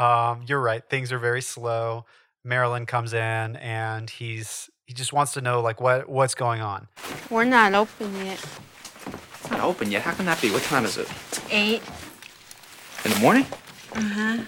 Um, 0.00 0.42
you're 0.46 0.60
right. 0.60 0.82
Things 0.88 1.12
are 1.12 1.18
very 1.18 1.42
slow. 1.42 2.06
Marilyn 2.42 2.86
comes 2.86 3.12
in 3.12 3.56
and 3.56 4.08
he's 4.08 4.70
he 4.86 4.94
just 4.94 5.12
wants 5.12 5.32
to 5.34 5.42
know 5.42 5.60
like 5.60 5.80
what 5.80 6.08
what's 6.08 6.34
going 6.34 6.62
on. 6.62 6.88
We're 7.28 7.44
not 7.44 7.74
open 7.74 8.16
yet. 8.24 8.42
It's 9.06 9.50
not 9.50 9.60
open 9.60 9.90
yet. 9.90 10.02
How 10.02 10.12
can 10.12 10.24
that 10.24 10.40
be? 10.40 10.50
What 10.50 10.62
time 10.62 10.86
is 10.86 10.96
it? 10.96 11.08
Eight. 11.50 11.82
In 13.04 13.10
the 13.10 13.18
morning? 13.20 13.44
Uh-huh. 13.94 14.38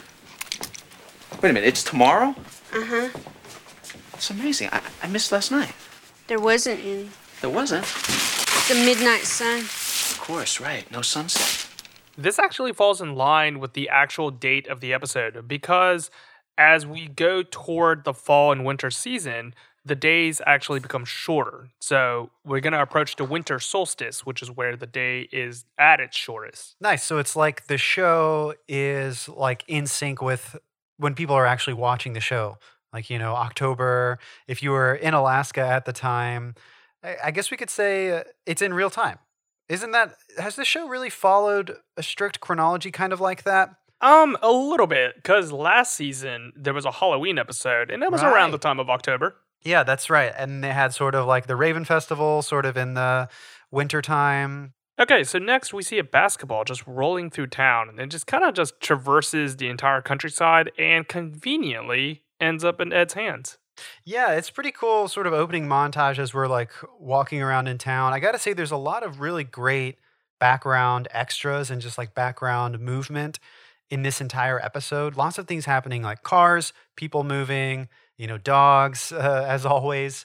Wait 1.42 1.50
a 1.50 1.52
minute. 1.52 1.64
It's 1.68 1.82
tomorrow? 1.84 2.34
Uh-huh. 2.72 3.10
It's 4.14 4.30
amazing. 4.30 4.70
I, 4.72 4.80
I 5.02 5.08
missed 5.08 5.32
last 5.32 5.50
night. 5.50 5.74
There 6.28 6.40
wasn't 6.40 6.80
any. 6.80 7.10
There 7.42 7.50
wasn't. 7.50 7.84
The 8.68 8.74
midnight 8.86 9.24
sun. 9.24 9.60
Of 9.60 10.18
course, 10.20 10.60
right. 10.60 10.90
No 10.90 11.02
sunset. 11.02 11.71
This 12.16 12.38
actually 12.38 12.72
falls 12.72 13.00
in 13.00 13.14
line 13.14 13.58
with 13.60 13.72
the 13.72 13.88
actual 13.88 14.30
date 14.30 14.66
of 14.66 14.80
the 14.80 14.92
episode 14.92 15.48
because 15.48 16.10
as 16.58 16.86
we 16.86 17.08
go 17.08 17.42
toward 17.42 18.04
the 18.04 18.12
fall 18.12 18.52
and 18.52 18.64
winter 18.64 18.90
season, 18.90 19.54
the 19.84 19.94
days 19.94 20.40
actually 20.46 20.80
become 20.80 21.04
shorter. 21.04 21.70
So 21.80 22.30
we're 22.44 22.60
going 22.60 22.72
to 22.72 22.82
approach 22.82 23.16
the 23.16 23.24
winter 23.24 23.58
solstice, 23.58 24.24
which 24.24 24.42
is 24.42 24.50
where 24.50 24.76
the 24.76 24.86
day 24.86 25.28
is 25.32 25.64
at 25.78 26.00
its 26.00 26.16
shortest. 26.16 26.76
Nice. 26.80 27.02
So 27.02 27.18
it's 27.18 27.34
like 27.34 27.66
the 27.66 27.78
show 27.78 28.54
is 28.68 29.28
like 29.28 29.64
in 29.66 29.86
sync 29.86 30.22
with 30.22 30.56
when 30.98 31.14
people 31.14 31.34
are 31.34 31.46
actually 31.46 31.74
watching 31.74 32.12
the 32.12 32.20
show. 32.20 32.58
Like, 32.92 33.08
you 33.08 33.18
know, 33.18 33.34
October, 33.34 34.18
if 34.46 34.62
you 34.62 34.70
were 34.70 34.94
in 34.94 35.14
Alaska 35.14 35.62
at 35.62 35.86
the 35.86 35.92
time, 35.92 36.54
I, 37.02 37.30
guess 37.32 37.50
we 37.50 37.56
could 37.56 37.70
say 37.70 38.18
uh, 38.18 38.22
it's 38.46 38.62
in 38.62 38.72
real 38.74 38.90
time. 38.90 39.18
Isn't 39.72 39.92
that, 39.92 40.16
has 40.36 40.56
the 40.56 40.66
show 40.66 40.86
really 40.86 41.08
followed 41.08 41.78
a 41.96 42.02
strict 42.02 42.40
chronology 42.40 42.90
kind 42.90 43.10
of 43.10 43.22
like 43.22 43.44
that? 43.44 43.70
Um, 44.02 44.36
a 44.42 44.52
little 44.52 44.86
bit, 44.86 45.14
because 45.14 45.50
last 45.50 45.94
season 45.94 46.52
there 46.54 46.74
was 46.74 46.84
a 46.84 46.90
Halloween 46.92 47.38
episode, 47.38 47.90
and 47.90 48.02
it 48.02 48.12
was 48.12 48.22
around 48.22 48.50
the 48.50 48.58
time 48.58 48.78
of 48.78 48.90
October. 48.90 49.36
Yeah, 49.62 49.82
that's 49.82 50.10
right. 50.10 50.30
And 50.36 50.62
they 50.62 50.72
had 50.72 50.92
sort 50.92 51.14
of 51.14 51.26
like 51.26 51.46
the 51.46 51.56
Raven 51.56 51.86
Festival, 51.86 52.42
sort 52.42 52.66
of 52.66 52.76
in 52.76 52.92
the 52.92 53.30
wintertime. 53.70 54.74
Okay, 55.00 55.24
so 55.24 55.38
next 55.38 55.72
we 55.72 55.82
see 55.82 55.98
a 55.98 56.04
basketball 56.04 56.64
just 56.64 56.86
rolling 56.86 57.30
through 57.30 57.46
town, 57.46 57.88
and 57.88 57.98
it 57.98 58.10
just 58.10 58.26
kind 58.26 58.44
of 58.44 58.52
just 58.52 58.78
traverses 58.78 59.56
the 59.56 59.70
entire 59.70 60.02
countryside 60.02 60.70
and 60.78 61.08
conveniently 61.08 62.24
ends 62.38 62.62
up 62.62 62.78
in 62.78 62.92
Ed's 62.92 63.14
hands. 63.14 63.56
Yeah, 64.04 64.32
it's 64.32 64.50
pretty 64.50 64.72
cool 64.72 65.08
sort 65.08 65.26
of 65.26 65.32
opening 65.32 65.66
montage 65.66 66.18
as 66.18 66.34
we're 66.34 66.48
like 66.48 66.70
walking 66.98 67.42
around 67.42 67.68
in 67.68 67.78
town. 67.78 68.12
I 68.12 68.20
got 68.20 68.32
to 68.32 68.38
say 68.38 68.52
there's 68.52 68.70
a 68.70 68.76
lot 68.76 69.02
of 69.02 69.20
really 69.20 69.44
great 69.44 69.98
background 70.40 71.08
extras 71.12 71.70
and 71.70 71.80
just 71.80 71.98
like 71.98 72.14
background 72.14 72.80
movement 72.80 73.38
in 73.90 74.02
this 74.02 74.20
entire 74.20 74.60
episode. 74.60 75.16
Lots 75.16 75.38
of 75.38 75.46
things 75.46 75.64
happening 75.66 76.02
like 76.02 76.22
cars, 76.22 76.72
people 76.96 77.24
moving, 77.24 77.88
you 78.16 78.26
know, 78.26 78.38
dogs 78.38 79.12
uh, 79.16 79.44
as 79.48 79.64
always. 79.66 80.24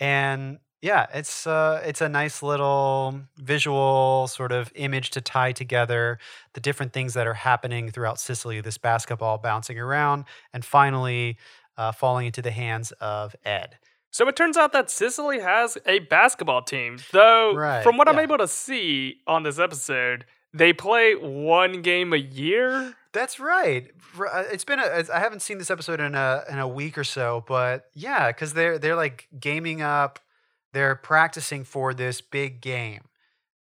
And 0.00 0.58
yeah, 0.80 1.06
it's 1.12 1.44
uh 1.46 1.82
it's 1.84 2.00
a 2.00 2.08
nice 2.08 2.40
little 2.40 3.20
visual 3.36 4.28
sort 4.28 4.52
of 4.52 4.70
image 4.76 5.10
to 5.10 5.20
tie 5.20 5.50
together 5.50 6.18
the 6.54 6.60
different 6.60 6.92
things 6.92 7.14
that 7.14 7.26
are 7.26 7.34
happening 7.34 7.90
throughout 7.90 8.20
Cicely, 8.20 8.60
this 8.60 8.78
basketball 8.78 9.38
bouncing 9.38 9.78
around 9.78 10.24
and 10.52 10.64
finally 10.64 11.36
uh, 11.78 11.92
falling 11.92 12.26
into 12.26 12.42
the 12.42 12.50
hands 12.50 12.92
of 13.00 13.34
Ed. 13.44 13.78
So 14.10 14.28
it 14.28 14.36
turns 14.36 14.56
out 14.56 14.72
that 14.72 14.90
Cicely 14.90 15.40
has 15.40 15.78
a 15.86 16.00
basketball 16.00 16.62
team, 16.62 16.98
though 17.12 17.54
Right, 17.54 17.82
from 17.82 17.96
what 17.96 18.08
I'm 18.08 18.18
able 18.18 18.38
to 18.38 18.48
see 18.48 19.20
on 19.26 19.42
this 19.44 19.58
episode, 19.58 20.24
they 20.52 20.72
play 20.72 21.14
one 21.14 21.82
game 21.82 22.12
a 22.12 22.16
year. 22.16 22.94
That's 23.12 23.38
right. 23.38 23.90
Uh, 24.18 24.44
It's 24.50 24.64
been 24.64 24.80
a, 24.80 25.04
I 25.14 25.18
haven't 25.18 25.40
seen 25.40 25.58
this 25.58 25.70
episode 25.70 26.00
in 26.00 26.14
a 26.14 26.42
in 26.50 26.58
a 26.58 26.66
week 26.66 26.98
or 26.98 27.04
so, 27.04 27.44
but 27.46 27.86
yeah, 27.94 28.28
because 28.28 28.54
they're 28.54 28.78
they're 28.78 28.96
like 28.96 29.28
gaming 29.38 29.82
up, 29.82 30.18
they're 30.72 30.94
practicing 30.96 31.64
for 31.64 31.94
this 31.94 32.20
big 32.20 32.60
game. 32.60 33.02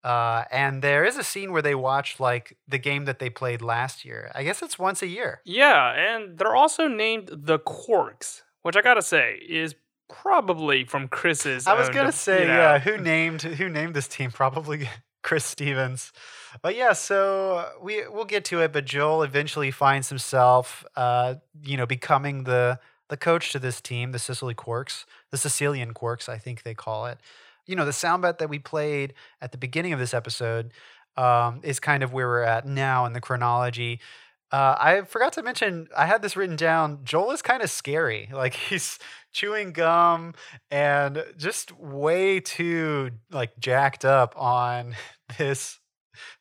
Uh, 0.05 0.45
and 0.51 0.83
there 0.83 1.03
is 1.03 1.17
a 1.17 1.25
scene 1.25 1.51
where 1.51 1.63
they 1.63 1.75
watch 1.75 2.21
like 2.21 2.59
the 2.69 2.77
game 2.79 3.07
that 3.07 3.19
they 3.19 3.31
played 3.31 3.63
last 3.63 4.05
year. 4.05 4.31
I 4.35 4.45
guess 4.45 4.61
it's 4.61 4.79
once 4.79 5.01
a 5.03 5.07
year. 5.07 5.41
Yeah, 5.45 5.93
and 5.93 6.37
they're 6.37 6.55
also 6.55 6.89
named 6.89 7.31
the 7.33 7.59
Quarks, 7.59 8.43
which 8.63 8.77
I 8.77 8.83
gotta 8.83 9.01
say 9.01 9.41
is 9.49 9.75
probably 10.11 10.85
from 10.85 11.09
Chris's. 11.09 11.67
I 11.67 11.73
was 11.73 11.89
gonna 11.89 12.13
say, 12.13 12.43
you 12.43 12.49
know. 12.49 12.55
yeah, 12.55 12.79
who 12.79 12.99
named 12.99 13.43
who 13.43 13.71
named 13.71 13.95
this 13.95 14.07
team? 14.07 14.31
Probably 14.35 14.89
Chris 15.23 15.45
Stevens. 15.47 16.13
But 16.61 16.77
yeah, 16.77 16.93
so 16.93 17.57
uh, 17.57 17.71
we 17.83 18.07
we'll 18.07 18.27
get 18.27 18.45
to 18.47 18.61
it. 18.61 18.73
But 18.75 18.85
Joel 18.85 19.23
eventually 19.23 19.71
finds 19.71 20.11
himself, 20.11 20.85
uh, 20.97 21.37
you 21.63 21.79
know, 21.79 21.87
becoming 21.87 22.45
the 22.45 22.79
the 23.09 23.17
coach 23.17 23.53
to 23.53 23.59
this 23.59 23.81
team, 23.81 24.13
the 24.13 24.19
Cicely 24.19 24.55
Quarks, 24.55 25.05
the 25.31 25.39
Sicilian 25.39 25.95
Quarks, 25.95 26.29
I 26.29 26.39
think 26.39 26.63
they 26.63 26.75
call 26.75 27.07
it. 27.07 27.19
You 27.67 27.77
know, 27.77 27.85
the 27.85 27.93
sound 27.93 28.23
bet 28.23 28.39
that 28.39 28.49
we 28.49 28.59
played 28.59 29.15
at 29.41 29.53
the 29.53 29.59
beginning 29.59 29.93
of 29.93 29.99
this 29.99 30.15
episode 30.15 30.73
um, 31.17 31.61
is 31.63 31.81
kind 31.81 32.03
of 32.03 32.13
where 32.13 32.27
we're 32.27 32.43
at 32.43 32.67
now 32.67 33.07
in 33.07 33.13
the 33.13 33.21
chronology. 33.21 34.01
Uh, 34.53 34.77
I 34.79 35.03
forgot 35.03 35.33
to 35.33 35.43
mention, 35.43 35.89
I 35.97 36.07
had 36.07 36.23
this 36.23 36.37
written 36.37 36.57
down. 36.57 37.01
Joel 37.03 37.33
is 37.33 37.43
kind 37.43 37.63
of 37.63 37.71
scary. 37.71 38.29
Like 38.33 38.55
he's 38.55 38.99
chewing 39.33 39.73
gum 39.73 40.35
and 40.71 41.25
just 41.37 41.73
way 41.79 42.41
too 42.41 43.11
like 43.31 43.59
jacked 43.59 44.05
up 44.05 44.35
on 44.37 44.95
this 45.39 45.81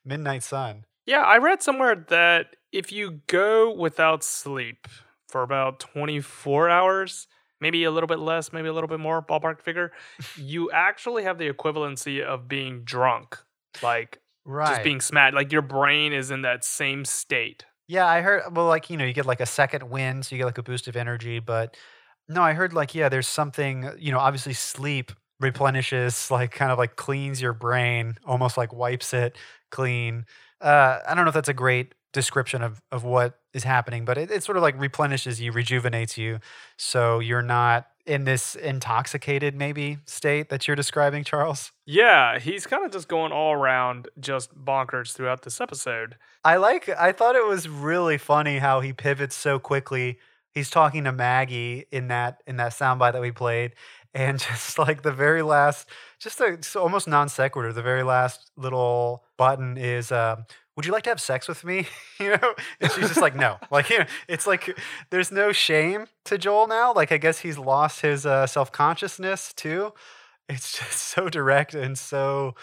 Midnight 0.04 0.42
Sun. 0.42 0.84
Yeah, 1.06 1.22
I 1.22 1.38
read 1.38 1.62
somewhere 1.62 1.96
that 2.08 2.56
if 2.72 2.92
you 2.92 3.20
go 3.26 3.74
without 3.74 4.22
sleep 4.22 4.86
for 5.28 5.42
about 5.42 5.80
24 5.80 6.70
hours, 6.70 7.26
maybe 7.64 7.84
a 7.84 7.90
little 7.90 8.06
bit 8.06 8.18
less, 8.18 8.52
maybe 8.52 8.68
a 8.68 8.72
little 8.72 8.88
bit 8.88 9.00
more, 9.00 9.22
ballpark 9.22 9.62
figure, 9.62 9.90
you 10.36 10.70
actually 10.70 11.22
have 11.24 11.38
the 11.38 11.48
equivalency 11.50 12.22
of 12.22 12.46
being 12.46 12.84
drunk. 12.84 13.38
Like 13.82 14.20
Right. 14.44 14.72
just 14.72 14.84
being 14.84 15.00
smashed. 15.00 15.34
Like 15.34 15.50
your 15.50 15.62
brain 15.62 16.12
is 16.12 16.30
in 16.30 16.42
that 16.42 16.64
same 16.64 17.04
state. 17.04 17.64
Yeah, 17.88 18.06
I 18.06 18.20
heard. 18.20 18.42
Well, 18.54 18.66
like 18.66 18.90
you 18.90 18.96
know, 18.98 19.04
you 19.04 19.14
get 19.14 19.26
like 19.26 19.40
a 19.40 19.46
second 19.46 19.88
wind, 19.90 20.24
so 20.26 20.34
you 20.34 20.40
get 20.40 20.46
like 20.46 20.58
a 20.58 20.62
boost 20.62 20.88
of 20.88 20.96
energy. 20.96 21.38
But 21.38 21.76
no, 22.28 22.42
I 22.42 22.52
heard 22.52 22.72
like 22.74 22.94
yeah, 22.94 23.08
there's 23.08 23.28
something. 23.28 23.90
You 23.98 24.12
know, 24.12 24.18
obviously 24.18 24.52
sleep 24.52 25.12
replenishes, 25.40 26.30
like 26.38 26.50
kind 26.52 26.70
of 26.72 26.78
like 26.78 26.96
cleans 26.96 27.40
your 27.40 27.54
brain, 27.54 28.16
almost 28.26 28.56
like 28.58 28.72
wipes 28.72 29.12
it 29.14 29.36
clean. 29.70 30.26
Uh, 30.60 30.98
I 31.06 31.14
don't 31.14 31.24
know 31.24 31.28
if 31.28 31.34
that's 31.34 31.48
a 31.48 31.54
great 31.54 31.94
description 32.14 32.62
of 32.62 32.80
of 32.90 33.04
what 33.04 33.38
is 33.52 33.64
happening, 33.64 34.06
but 34.06 34.16
it, 34.16 34.30
it 34.30 34.42
sort 34.42 34.56
of 34.56 34.62
like 34.62 34.80
replenishes 34.80 35.40
you, 35.40 35.52
rejuvenates 35.52 36.16
you, 36.16 36.38
so 36.78 37.18
you're 37.18 37.42
not 37.42 37.88
in 38.06 38.24
this 38.24 38.54
intoxicated 38.54 39.54
maybe 39.54 39.98
state 40.06 40.48
that 40.48 40.66
you're 40.66 40.76
describing, 40.76 41.24
Charles. 41.24 41.72
Yeah, 41.86 42.38
he's 42.38 42.66
kind 42.66 42.84
of 42.84 42.92
just 42.92 43.08
going 43.08 43.32
all 43.32 43.52
around 43.52 44.08
just 44.18 44.54
bonkers 44.54 45.12
throughout 45.12 45.42
this 45.42 45.60
episode. 45.60 46.16
I 46.42 46.56
like 46.56 46.88
I 46.88 47.12
thought 47.12 47.36
it 47.36 47.46
was 47.46 47.68
really 47.68 48.16
funny 48.16 48.58
how 48.58 48.80
he 48.80 48.94
pivots 48.94 49.36
so 49.36 49.58
quickly. 49.58 50.18
He's 50.52 50.70
talking 50.70 51.04
to 51.04 51.12
Maggie 51.12 51.86
in 51.90 52.08
that 52.08 52.42
in 52.46 52.56
that 52.56 52.72
soundbite 52.72 53.12
that 53.12 53.22
we 53.22 53.32
played 53.32 53.72
and 54.14 54.38
just 54.50 54.78
like 54.78 55.02
the 55.02 55.12
very 55.12 55.42
last 55.42 55.88
just 56.18 56.40
a 56.40 56.58
so 56.62 56.80
almost 56.80 57.08
non 57.08 57.28
sequitur 57.28 57.72
the 57.72 57.82
very 57.82 58.02
last 58.02 58.50
little 58.56 59.24
button 59.36 59.76
is 59.76 60.12
um 60.12 60.44
would 60.76 60.86
you 60.86 60.92
like 60.92 61.04
to 61.04 61.10
have 61.10 61.20
sex 61.20 61.48
with 61.48 61.64
me? 61.64 61.86
you 62.20 62.30
know, 62.30 62.54
and 62.80 62.92
she's 62.92 63.08
just 63.08 63.20
like, 63.20 63.36
no. 63.36 63.58
Like, 63.70 63.90
you 63.90 64.00
know, 64.00 64.06
it's 64.28 64.46
like 64.46 64.78
there's 65.10 65.30
no 65.30 65.52
shame 65.52 66.06
to 66.24 66.38
Joel 66.38 66.66
now. 66.66 66.92
Like, 66.92 67.12
I 67.12 67.18
guess 67.18 67.40
he's 67.40 67.58
lost 67.58 68.00
his 68.00 68.26
uh, 68.26 68.46
self 68.46 68.72
consciousness 68.72 69.52
too. 69.52 69.92
It's 70.48 70.78
just 70.78 70.92
so 71.14 71.28
direct 71.28 71.74
and 71.74 71.96
so, 71.96 72.54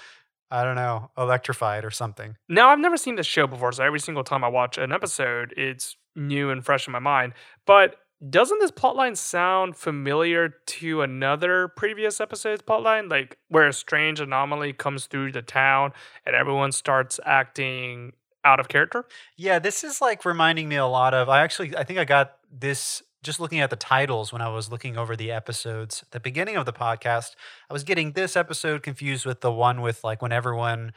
I 0.50 0.64
don't 0.64 0.76
know, 0.76 1.12
electrified 1.18 1.86
or 1.86 1.92
something. 1.92 2.36
Now, 2.50 2.70
I've 2.70 2.80
never 2.80 2.98
seen 2.98 3.16
this 3.16 3.28
show 3.28 3.48
before, 3.48 3.72
so 3.72 3.84
every 3.84 4.00
single 4.00 4.24
time 4.24 4.44
I 4.44 4.50
watch 4.50 4.78
an 4.78 4.92
episode, 4.92 5.54
it's 5.56 5.96
new 6.16 6.50
and 6.50 6.64
fresh 6.64 6.88
in 6.88 6.92
my 6.92 7.00
mind. 7.00 7.34
But 7.66 7.96
doesn't 8.30 8.60
this 8.60 8.72
plotline 8.72 9.18
sound 9.18 9.76
familiar 9.76 10.50
to 10.66 11.02
another 11.02 11.68
previous 11.68 12.22
episode's 12.22 12.62
plotline? 12.62 13.10
Like 13.10 13.38
where 13.48 13.68
a 13.68 13.74
strange 13.74 14.20
anomaly 14.20 14.74
comes 14.74 15.08
through 15.08 15.32
the 15.32 15.42
town 15.42 15.94
and 16.26 16.36
everyone 16.36 16.72
starts 16.72 17.20
acting 17.26 18.14
out 18.44 18.60
of 18.60 18.68
character? 18.68 19.06
Yeah, 19.38 19.60
this 19.60 19.84
is 19.84 20.02
like 20.02 20.24
reminding 20.24 20.70
me 20.70 20.76
a 20.76 20.86
lot 20.86 21.14
of. 21.14 21.30
I 21.30 21.42
actually, 21.42 21.76
I 21.76 21.84
think 21.84 22.00
I 22.00 22.06
got 22.06 22.34
this 22.52 23.02
just 23.24 23.40
looking 23.40 23.60
at 23.60 23.70
the 23.70 23.76
titles 23.76 24.34
when 24.34 24.42
I 24.42 24.50
was 24.50 24.72
looking 24.72 24.98
over 24.98 25.16
the 25.16 25.32
episodes 25.32 26.02
at 26.04 26.12
the 26.12 26.20
beginning 26.20 26.58
of 26.58 26.66
the 26.66 26.74
podcast. 26.74 27.36
I 27.70 27.74
was 27.74 27.84
getting 27.84 28.14
this 28.14 28.36
episode 28.36 28.84
confused 28.84 29.26
with 29.26 29.42
the 29.42 29.52
one 29.52 29.82
with 29.82 30.04
like 30.04 30.22
when 30.22 30.32
everyone, 30.32 30.94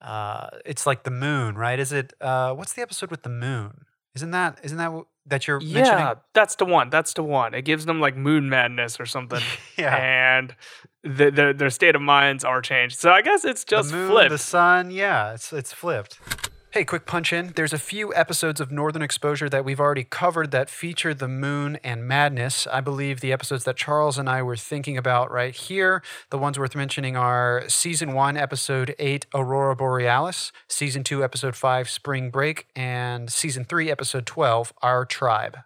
uh, 0.00 0.48
it's 0.64 0.86
like 0.86 1.04
the 1.04 1.10
moon, 1.10 1.56
right? 1.56 1.78
Is 1.78 1.92
it, 1.92 2.14
uh, 2.20 2.54
what's 2.54 2.72
the 2.72 2.82
episode 2.82 3.10
with 3.10 3.22
the 3.22 3.30
moon? 3.30 3.84
Isn't 4.14 4.30
that, 4.30 4.58
isn't 4.62 4.78
that 4.78 5.04
that 5.30 5.46
you're 5.48 5.60
Yeah, 5.62 5.74
mentioning? 5.82 6.14
that's 6.34 6.54
the 6.56 6.64
one. 6.66 6.90
That's 6.90 7.14
the 7.14 7.22
one. 7.22 7.54
It 7.54 7.62
gives 7.62 7.86
them 7.86 8.00
like 8.00 8.16
moon 8.16 8.48
madness 8.48 9.00
or 9.00 9.06
something. 9.06 9.40
Yeah. 9.78 9.96
And 9.96 10.54
the, 11.02 11.30
their 11.30 11.54
their 11.54 11.70
state 11.70 11.94
of 11.96 12.02
minds 12.02 12.44
are 12.44 12.60
changed. 12.60 12.98
So 12.98 13.10
I 13.10 13.22
guess 13.22 13.44
it's 13.46 13.64
just 13.64 13.90
the 13.90 13.96
moon, 13.96 14.10
flipped. 14.10 14.30
the 14.30 14.38
sun. 14.38 14.90
Yeah, 14.90 15.32
it's 15.32 15.50
it's 15.52 15.72
flipped. 15.72 16.18
Hey, 16.72 16.84
quick 16.84 17.04
punch 17.04 17.32
in. 17.32 17.52
There's 17.56 17.72
a 17.72 17.78
few 17.78 18.14
episodes 18.14 18.60
of 18.60 18.70
Northern 18.70 19.02
Exposure 19.02 19.48
that 19.48 19.64
we've 19.64 19.80
already 19.80 20.04
covered 20.04 20.52
that 20.52 20.70
feature 20.70 21.12
the 21.12 21.26
moon 21.26 21.80
and 21.82 22.06
madness. 22.06 22.64
I 22.68 22.80
believe 22.80 23.18
the 23.18 23.32
episodes 23.32 23.64
that 23.64 23.76
Charles 23.76 24.18
and 24.18 24.30
I 24.30 24.40
were 24.42 24.56
thinking 24.56 24.96
about 24.96 25.32
right 25.32 25.52
here, 25.52 26.00
the 26.30 26.38
ones 26.38 26.60
worth 26.60 26.76
mentioning 26.76 27.16
are 27.16 27.64
Season 27.66 28.12
1, 28.12 28.36
Episode 28.36 28.94
8, 29.00 29.26
Aurora 29.34 29.74
Borealis, 29.74 30.52
Season 30.68 31.02
2, 31.02 31.24
Episode 31.24 31.56
5, 31.56 31.90
Spring 31.90 32.30
Break, 32.30 32.68
and 32.76 33.32
Season 33.32 33.64
3, 33.64 33.90
Episode 33.90 34.24
12, 34.24 34.72
Our 34.80 35.04
Tribe. 35.04 35.56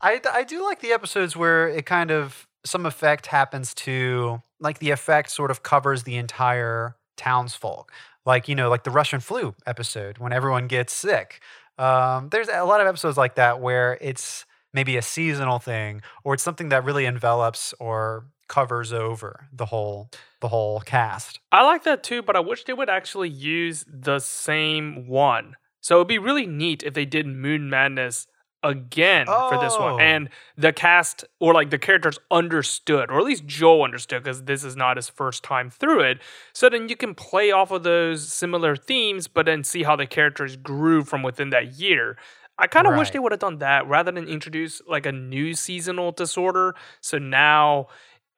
I, 0.00 0.20
I 0.32 0.42
do 0.42 0.64
like 0.64 0.80
the 0.80 0.90
episodes 0.90 1.36
where 1.36 1.68
it 1.68 1.86
kind 1.86 2.10
of 2.10 2.48
some 2.64 2.86
effect 2.86 3.26
happens 3.26 3.72
to 3.74 4.42
like 4.58 4.80
the 4.80 4.90
effect 4.90 5.30
sort 5.30 5.52
of 5.52 5.62
covers 5.62 6.02
the 6.02 6.16
entire 6.16 6.96
townsfolk 7.16 7.92
like 8.26 8.48
you 8.48 8.54
know 8.54 8.68
like 8.68 8.84
the 8.84 8.90
russian 8.90 9.20
flu 9.20 9.54
episode 9.66 10.18
when 10.18 10.32
everyone 10.32 10.66
gets 10.66 10.92
sick 10.92 11.40
um, 11.76 12.28
there's 12.30 12.48
a 12.48 12.62
lot 12.64 12.80
of 12.80 12.86
episodes 12.86 13.16
like 13.16 13.34
that 13.34 13.60
where 13.60 13.98
it's 14.00 14.46
maybe 14.72 14.96
a 14.96 15.02
seasonal 15.02 15.58
thing 15.58 16.02
or 16.22 16.34
it's 16.34 16.42
something 16.42 16.68
that 16.68 16.84
really 16.84 17.04
envelops 17.04 17.74
or 17.80 18.26
covers 18.48 18.92
over 18.92 19.48
the 19.52 19.66
whole 19.66 20.08
the 20.40 20.48
whole 20.48 20.80
cast 20.80 21.40
I 21.50 21.62
like 21.64 21.84
that 21.84 22.02
too, 22.02 22.22
but 22.22 22.36
I 22.36 22.40
wish 22.40 22.64
they 22.64 22.72
would 22.72 22.90
actually 22.90 23.30
use 23.30 23.84
the 23.88 24.18
same 24.18 25.06
one. 25.08 25.56
So 25.80 25.96
it'd 25.96 26.08
be 26.08 26.18
really 26.18 26.46
neat 26.46 26.82
if 26.82 26.94
they 26.94 27.04
did 27.06 27.26
Moon 27.26 27.70
Madness 27.70 28.26
again 28.64 29.26
for 29.26 29.58
this 29.60 29.74
Oh. 29.78 29.92
one. 29.94 30.00
And 30.00 30.28
the 30.56 30.72
cast 30.72 31.24
or 31.38 31.54
like 31.54 31.70
the 31.70 31.78
characters 31.78 32.18
understood, 32.30 33.10
or 33.10 33.18
at 33.18 33.24
least 33.24 33.46
Joel 33.46 33.84
understood, 33.84 34.24
because 34.24 34.44
this 34.44 34.64
is 34.64 34.74
not 34.76 34.96
his 34.96 35.08
first 35.08 35.44
time 35.44 35.70
through 35.70 36.00
it. 36.00 36.20
So 36.52 36.68
then 36.68 36.88
you 36.88 36.96
can 36.96 37.14
play 37.14 37.52
off 37.52 37.70
of 37.70 37.82
those 37.84 38.32
similar 38.32 38.74
themes, 38.76 39.28
but 39.28 39.46
then 39.46 39.62
see 39.62 39.84
how 39.84 39.94
the 39.96 40.06
characters 40.06 40.56
grew 40.56 41.04
from 41.04 41.22
within 41.22 41.50
that 41.50 41.74
year. 41.74 42.16
I 42.58 42.68
kind 42.68 42.86
of 42.86 42.96
wish 42.96 43.10
they 43.10 43.18
would 43.18 43.32
have 43.32 43.40
done 43.40 43.58
that 43.58 43.86
rather 43.88 44.12
than 44.12 44.28
introduce 44.28 44.80
like 44.86 45.06
a 45.06 45.12
new 45.12 45.54
seasonal 45.54 46.12
disorder. 46.12 46.74
So 47.00 47.18
now 47.18 47.88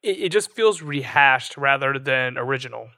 it, 0.03 0.19
it 0.25 0.33
just 0.33 0.53
feels 0.53 0.83
rehashed 0.83 1.57
rather 1.57 1.99
than 1.99 2.39
original. 2.39 2.89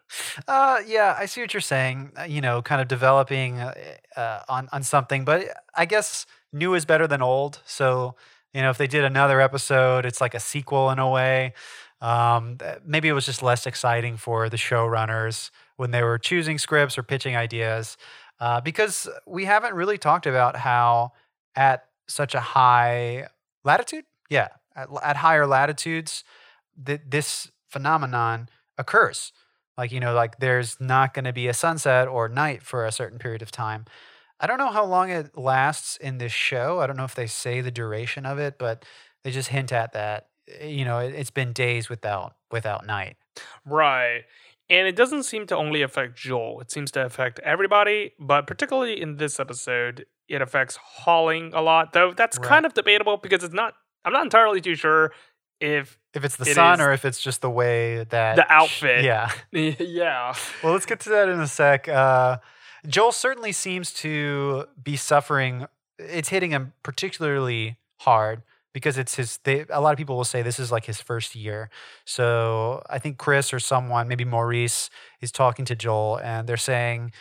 Uh, 0.47 0.79
yeah, 0.87 1.17
I 1.19 1.27
see 1.27 1.41
what 1.41 1.55
you're 1.55 1.61
saying. 1.61 2.13
uh, 2.19 2.25
You 2.25 2.41
know, 2.41 2.63
kind 2.63 2.81
of 2.81 2.89
developing 2.89 3.61
uh, 3.61 3.75
uh, 4.17 4.41
on 4.49 4.69
on 4.73 4.83
something, 4.83 5.25
but 5.25 5.45
I 5.75 5.85
guess 5.87 6.27
new 6.53 6.75
is 6.75 6.85
better 6.85 7.07
than 7.07 7.23
old. 7.23 7.63
So 7.65 8.17
you 8.55 8.63
know, 8.63 8.71
if 8.71 8.79
they 8.79 8.87
did 8.87 9.05
another 9.05 9.41
episode, 9.41 10.07
it's 10.07 10.21
like 10.21 10.35
a 10.35 10.41
sequel 10.41 10.91
in 10.91 10.99
a 10.99 11.09
way. 11.09 11.53
Um, 12.01 12.59
maybe 12.85 13.09
it 13.09 13.13
was 13.13 13.27
just 13.27 13.43
less 13.43 13.67
exciting 13.67 14.17
for 14.17 14.49
the 14.49 14.57
showrunners 14.57 15.51
when 15.77 15.91
they 15.91 16.03
were 16.03 16.19
choosing 16.19 16.59
scripts 16.59 16.97
or 16.97 17.03
pitching 17.03 17.37
ideas, 17.37 17.97
uh, 18.41 18.61
because 18.61 19.09
we 19.27 19.45
haven't 19.45 19.75
really 19.75 19.99
talked 19.99 20.27
about 20.27 20.57
how 20.57 21.13
at 21.55 21.87
such 22.09 22.35
a 22.35 22.41
high 22.41 23.29
latitude, 23.65 24.05
yeah, 24.31 24.49
at, 24.75 24.89
at 25.03 25.17
higher 25.17 25.47
latitudes, 25.47 26.25
th- 26.85 27.01
this 27.07 27.51
phenomenon 27.69 28.49
occurs 28.77 29.33
like 29.77 29.93
you 29.93 30.01
know 30.01 30.15
like 30.15 30.39
there's 30.39 30.81
not 30.81 31.15
going 31.15 31.25
to 31.25 31.33
be 31.33 31.49
a 31.49 31.55
sunset 31.55 32.09
or 32.09 32.29
night 32.29 32.63
for 32.63 32.85
a 32.87 32.93
certain 32.93 33.19
period 33.19 33.43
of 33.43 33.51
time 33.51 33.85
i 34.41 34.47
don't 34.47 34.59
know 34.59 34.71
how 34.71 34.85
long 34.85 35.11
it 35.11 35.37
lasts 35.37 35.97
in 35.99 36.19
this 36.19 36.33
show 36.33 36.81
i 36.81 36.87
don't 36.87 36.97
know 36.97 37.05
if 37.05 37.15
they 37.15 37.27
say 37.27 37.61
the 37.61 37.71
duration 37.71 38.25
of 38.25 38.39
it 38.39 38.59
but 38.59 38.85
they 39.25 39.31
just 39.31 39.49
hint 39.49 39.73
at 39.73 39.93
that 39.93 40.27
Eh, 40.61 40.67
you 40.67 40.85
know 40.85 40.99
it, 40.99 41.15
it's 41.15 41.31
been 41.31 41.53
days 41.53 41.89
without 41.91 42.35
without 42.51 42.87
night 42.87 43.17
Right. 43.65 44.23
And 44.71 44.87
it 44.87 44.97
doesn't 44.97 45.23
seem 45.23 45.47
to 45.47 45.57
only 45.57 45.83
affect 45.83 46.17
Joel. 46.17 46.61
It 46.61 46.71
seems 46.71 46.91
to 46.93 47.05
affect 47.05 47.39
everybody, 47.41 48.13
but 48.19 48.47
particularly 48.47 49.01
in 49.01 49.17
this 49.17 49.39
episode, 49.41 50.07
it 50.29 50.43
affects 50.43 50.77
Holling 50.77 51.53
a 51.55 51.63
lot. 51.63 51.93
Though 51.93 52.13
that's 52.13 52.39
Right. 52.39 52.49
kind 52.49 52.67
of 52.67 52.75
debatable 52.75 53.17
because 53.17 53.45
it's 53.45 53.55
not 53.55 53.75
I'm 54.05 54.13
not 54.13 54.25
entirely 54.25 54.61
too 54.61 54.75
sure 54.75 55.13
if 55.61 55.99
If 56.15 56.25
it's 56.25 56.37
the 56.37 56.49
It 56.49 56.55
sun 56.55 56.81
or 56.81 56.93
if 56.93 57.05
it's 57.05 57.21
just 57.21 57.41
the 57.41 57.51
way 57.51 58.05
that 58.05 58.37
the 58.37 58.51
outfit. 58.51 59.05
Yeah. 59.05 59.31
yeah. 59.53 60.35
Well, 60.63 60.73
let's 60.73 60.87
get 60.87 61.01
to 61.01 61.11
that 61.11 61.29
in 61.29 61.41
a 61.41 61.47
sec. 61.47 61.89
Uh, 61.89 62.39
Joel 62.87 63.13
certainly 63.13 63.53
seems 63.53 63.93
to 63.95 64.67
be 64.83 64.97
suffering. 64.97 65.67
It's 65.99 66.29
hitting 66.29 66.51
him 66.53 66.73
particularly 66.83 67.77
hard 67.99 68.43
because 68.73 68.99
it's 68.99 69.17
his. 69.17 69.39
They, 69.45 69.65
a 69.71 69.81
lot 69.81 69.93
of 69.93 69.99
people 69.99 70.17
will 70.17 70.25
say 70.25 70.43
this 70.43 70.59
is 70.59 70.71
like 70.71 70.85
his 70.85 71.01
first 71.01 71.35
year. 71.35 71.71
So 72.05 72.83
I 72.89 72.99
think 72.99 73.19
Chris 73.19 73.53
or 73.53 73.59
someone, 73.59 74.09
maybe 74.09 74.25
Maurice, 74.25 74.91
is 75.21 75.33
talking 75.33 75.65
to 75.67 75.75
Joel, 75.75 76.21
and 76.23 76.49
they're 76.49 76.57
saying, 76.57 77.13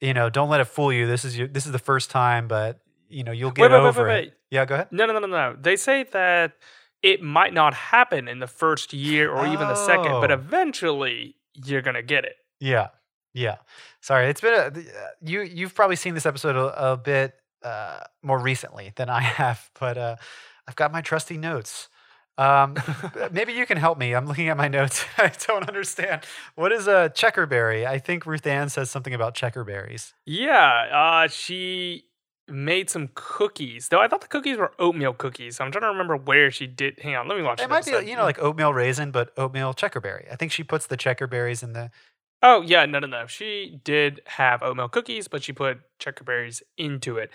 you 0.00 0.12
know, 0.14 0.28
don't 0.28 0.48
let 0.48 0.60
it 0.60 0.66
fool 0.66 0.92
you. 0.92 1.06
This 1.06 1.24
is 1.24 1.38
your. 1.38 1.46
This 1.46 1.66
is 1.66 1.72
the 1.72 1.78
first 1.78 2.10
time, 2.10 2.48
but 2.48 2.80
you 3.08 3.22
know, 3.22 3.32
you'll 3.32 3.52
get 3.52 3.70
Wait, 3.70 3.72
wait, 3.72 3.86
over 3.86 4.08
wait, 4.08 4.28
it. 4.28 4.38
Yeah, 4.50 4.64
go 4.64 4.74
ahead. 4.74 4.88
No, 4.90 5.06
no, 5.06 5.12
no, 5.12 5.20
no, 5.20 5.26
no. 5.28 5.56
They 5.60 5.76
say 5.76 6.02
that 6.12 6.52
it 7.12 7.22
might 7.22 7.54
not 7.54 7.72
happen 7.74 8.26
in 8.28 8.38
the 8.40 8.46
first 8.62 8.92
year 8.92 9.30
or 9.30 9.46
even 9.46 9.68
the 9.68 9.74
second, 9.90 10.12
but 10.20 10.30
Oh. 10.30 10.34
eventually 10.34 11.36
you're 11.54 11.82
gonna 11.82 12.02
get 12.02 12.24
it. 12.24 12.36
Yeah, 12.60 12.88
yeah. 13.32 13.56
Sorry, 14.00 14.28
it's 14.28 14.40
been 14.40 14.54
a 14.54 14.66
uh, 14.66 14.72
you. 15.22 15.42
You've 15.42 15.74
probably 15.74 15.96
seen 15.96 16.14
this 16.14 16.26
episode 16.26 16.56
a, 16.56 16.92
a 16.92 16.96
bit 16.96 17.34
uh, 17.62 18.00
more 18.22 18.38
recently 18.38 18.92
than 18.96 19.08
I 19.08 19.20
have, 19.40 19.70
but 19.78 19.96
uh, 19.98 20.16
I've 20.68 20.76
got 20.76 20.92
my 20.92 21.00
trusty 21.00 21.36
notes. 21.38 21.88
Um, 22.38 22.76
maybe 23.32 23.52
you 23.54 23.64
can 23.66 23.78
help 23.78 23.96
me. 23.98 24.14
I'm 24.14 24.26
looking 24.26 24.48
at 24.50 24.56
my 24.58 24.68
notes. 24.68 25.04
I 25.18 25.32
don't 25.46 25.66
understand. 25.68 26.22
What 26.54 26.70
is 26.72 26.86
a 26.86 27.10
checkerberry? 27.14 27.86
I 27.86 27.98
think 27.98 28.26
Ruth 28.26 28.46
Ann 28.46 28.68
says 28.68 28.90
something 28.90 29.14
about 29.14 29.34
checkerberries. 29.34 30.12
Yeah, 30.26 30.68
uh, 30.92 31.28
she 31.28 32.04
made 32.48 32.88
some 32.90 33.10
cookies. 33.14 33.88
Though 33.88 34.00
I 34.00 34.08
thought 34.08 34.20
the 34.20 34.28
cookies 34.28 34.56
were 34.56 34.72
oatmeal 34.78 35.12
cookies. 35.14 35.60
I'm 35.60 35.70
trying 35.72 35.82
to 35.82 35.88
remember 35.88 36.16
where 36.16 36.50
she 36.50 36.66
did. 36.66 36.98
Hang 37.00 37.16
on, 37.16 37.28
let 37.28 37.36
me 37.36 37.42
watch. 37.42 37.60
It 37.62 37.68
might 37.70 37.84
be, 37.84 37.92
you 38.10 38.16
know, 38.16 38.22
like 38.24 38.38
oatmeal 38.38 38.72
raisin, 38.72 39.10
but 39.10 39.32
oatmeal 39.36 39.74
checkerberry. 39.74 40.30
I 40.30 40.36
think 40.36 40.52
she 40.52 40.62
puts 40.64 40.86
the 40.86 40.96
checkerberries 40.96 41.62
in 41.62 41.72
the. 41.72 41.90
Oh 42.42 42.62
yeah, 42.62 42.84
no, 42.86 42.98
no, 42.98 43.06
no. 43.06 43.26
She 43.26 43.80
did 43.84 44.20
have 44.26 44.62
oatmeal 44.62 44.88
cookies, 44.88 45.26
but 45.28 45.42
she 45.42 45.52
put 45.52 45.80
checkerberries 45.98 46.62
into 46.76 47.16
it. 47.18 47.30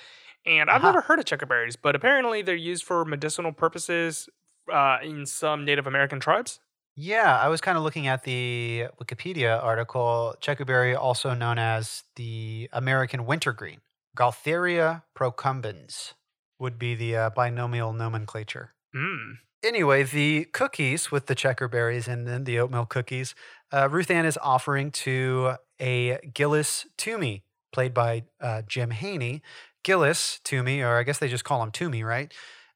And 0.46 0.70
I've 0.70 0.78
Uh-huh. 0.78 0.88
never 0.94 1.02
heard 1.02 1.20
of 1.20 1.26
checkerberries, 1.26 1.76
but 1.82 1.96
apparently 1.96 2.42
they're 2.42 2.56
used 2.56 2.84
for 2.84 3.04
medicinal 3.06 3.52
purposes 3.52 4.30
uh, 4.72 4.98
in 5.04 5.26
some 5.26 5.66
Native 5.66 5.88
American 5.88 6.20
tribes. 6.20 6.60
Yeah, 6.96 7.40
I 7.40 7.48
was 7.48 7.62
kind 7.62 7.78
of 7.78 7.84
looking 7.84 8.08
at 8.08 8.24
the 8.24 8.88
Wikipedia 9.02 9.62
article. 9.64 10.36
Checkerberry, 10.42 10.96
also 10.98 11.34
known 11.34 11.58
as 11.58 12.04
the 12.16 12.70
American 12.74 13.26
wintergreen, 13.26 13.80
Gaultheria 14.18 15.04
procumbens, 15.18 16.14
would 16.60 16.78
be 16.78 16.96
the 16.96 17.16
uh, 17.16 17.30
binomial 17.32 17.94
nomenclature. 17.94 18.74
Mm. 18.96 19.38
Anyway, 19.64 20.04
the 20.04 20.46
cookies 20.46 21.12
with 21.12 21.28
the 21.28 21.36
checkerberries 21.36 22.08
and 22.08 22.28
then 22.28 22.44
the 22.44 22.60
oatmeal 22.60 22.86
cookies, 22.86 23.36
uh, 23.72 23.88
Ruth 23.90 24.10
Ann 24.12 24.26
is 24.26 24.38
offering 24.42 24.92
to 24.92 25.56
a 25.80 26.18
Gillis 26.34 26.88
Toomey, 26.98 27.44
played 27.72 27.94
by 27.94 28.24
uh, 28.40 28.64
Jim 28.68 28.92
Haney. 28.92 29.42
Gillis 29.84 30.40
Toomey, 30.44 30.82
or 30.82 30.98
I 30.98 31.04
guess 31.04 31.18
they 31.18 31.28
just 31.28 31.44
call 31.44 31.64
him 31.64 31.72
Toomey, 31.72 32.04
right? 32.04 32.32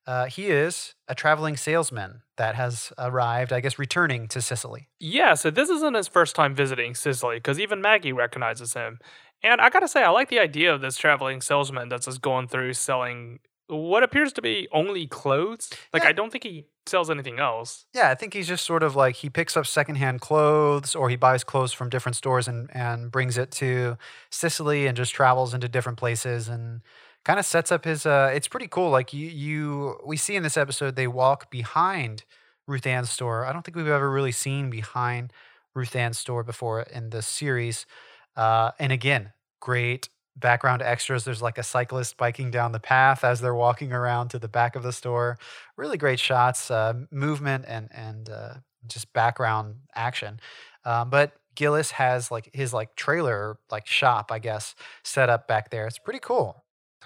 Uh, 0.07 0.25
he 0.25 0.47
is 0.47 0.93
a 1.07 1.15
traveling 1.15 1.57
salesman 1.57 2.21
that 2.37 2.55
has 2.55 2.93
arrived, 2.97 3.51
I 3.51 3.59
guess, 3.59 3.79
returning 3.79 4.27
to 4.29 4.41
Cicely. 4.41 4.89
Yeah, 4.99 5.33
so 5.33 5.49
this 5.49 5.69
isn't 5.69 5.95
his 5.95 6.07
first 6.07 6.35
time 6.35 6.55
visiting 6.55 6.93
Cicely 6.93 7.37
because 7.37 7.59
even 7.59 7.81
Maggie 7.81 8.13
recognizes 8.13 8.73
him. 8.73 8.99
And 9.43 9.61
I 9.61 9.69
gotta 9.69 9.87
say, 9.87 10.03
I 10.03 10.09
like 10.09 10.29
the 10.29 10.39
idea 10.39 10.73
of 10.73 10.81
this 10.81 10.97
traveling 10.97 11.41
salesman 11.41 11.89
that's 11.89 12.05
just 12.05 12.21
going 12.21 12.47
through 12.47 12.73
selling 12.73 13.39
what 13.67 14.03
appears 14.03 14.31
to 14.33 14.41
be 14.41 14.67
only 14.71 15.07
clothes. 15.07 15.69
Like, 15.91 16.03
Yeah. 16.03 16.09
I 16.09 16.11
don't 16.13 16.31
think 16.31 16.43
he 16.43 16.65
sells 16.85 17.09
anything 17.09 17.39
else. 17.39 17.85
Yeah, 17.93 18.11
I 18.11 18.15
think 18.15 18.33
he's 18.35 18.47
just 18.47 18.63
sort 18.63 18.83
of 18.83 18.95
like 18.95 19.15
he 19.15 19.29
picks 19.29 19.57
up 19.57 19.65
secondhand 19.65 20.21
clothes 20.21 20.93
or 20.93 21.09
he 21.09 21.15
buys 21.15 21.43
clothes 21.43 21.73
from 21.73 21.89
different 21.89 22.15
stores 22.15 22.47
and, 22.47 22.69
and 22.75 23.11
brings 23.11 23.37
it 23.39 23.49
to 23.53 23.97
Cicely 24.29 24.85
and 24.85 24.95
just 24.95 25.13
travels 25.15 25.53
into 25.55 25.67
different 25.67 25.97
places 25.97 26.47
and 26.47 26.81
kind 27.23 27.39
of 27.39 27.45
sets 27.45 27.71
up 27.71 27.85
his 27.85 28.05
uh 28.05 28.29
it's 28.35 28.47
pretty 28.47 28.67
cool. 28.67 28.91
Like 28.91 29.13
you 29.13 29.27
you 29.27 29.99
we 30.05 30.15
see 30.15 30.35
in 30.35 30.43
this 30.43 30.57
episode 30.57 30.95
they 30.95 31.07
walk 31.07 31.49
behind 31.49 32.23
Ruth 32.67 32.85
Ann's 32.85 33.09
store. 33.09 33.45
I 33.45 33.51
don't 33.53 33.63
think 33.65 33.75
we've 33.75 33.87
ever 33.87 34.11
really 34.11 34.31
seen 34.31 34.69
behind 34.69 35.33
Ruth 35.73 35.95
Ann's 35.95 36.19
store 36.19 36.43
before 36.43 36.81
in 36.83 37.09
the 37.09 37.23
series. 37.23 37.87
Uh 38.35 38.71
and 38.79 38.91
again, 38.91 39.31
great 39.61 40.09
background 40.37 40.81
extras. 40.81 41.23
There's 41.23 41.41
like 41.41 41.57
a 41.57 41.63
cyclist 41.63 42.17
biking 42.17 42.51
down 42.51 42.71
the 42.73 42.79
path 42.79 43.23
as 43.23 43.39
they're 43.41 43.55
walking 43.55 43.93
around 43.93 44.29
to 44.29 44.39
the 44.39 44.47
back 44.49 44.75
of 44.75 44.83
the 44.83 44.91
store. 44.91 45.37
Really 45.77 45.97
great 45.97 46.19
shots, 46.19 46.69
uh, 46.71 46.93
movement, 47.11 47.65
and 47.67 47.89
and 47.93 48.29
uh, 48.29 48.53
just 48.87 49.11
background 49.13 49.75
action. 49.95 50.39
Um, 50.83 51.09
but 51.09 51.33
Gillis 51.55 51.91
has 51.91 52.31
like 52.31 52.49
his 52.53 52.73
like 52.73 52.95
trailer 52.95 53.57
like 53.71 53.87
shop, 53.87 54.31
I 54.31 54.39
guess, 54.39 54.75
set 55.03 55.29
up 55.29 55.47
back 55.47 55.69
there. 55.71 55.87
It's 55.87 55.99
pretty 55.99 56.19
cool. 56.19 56.64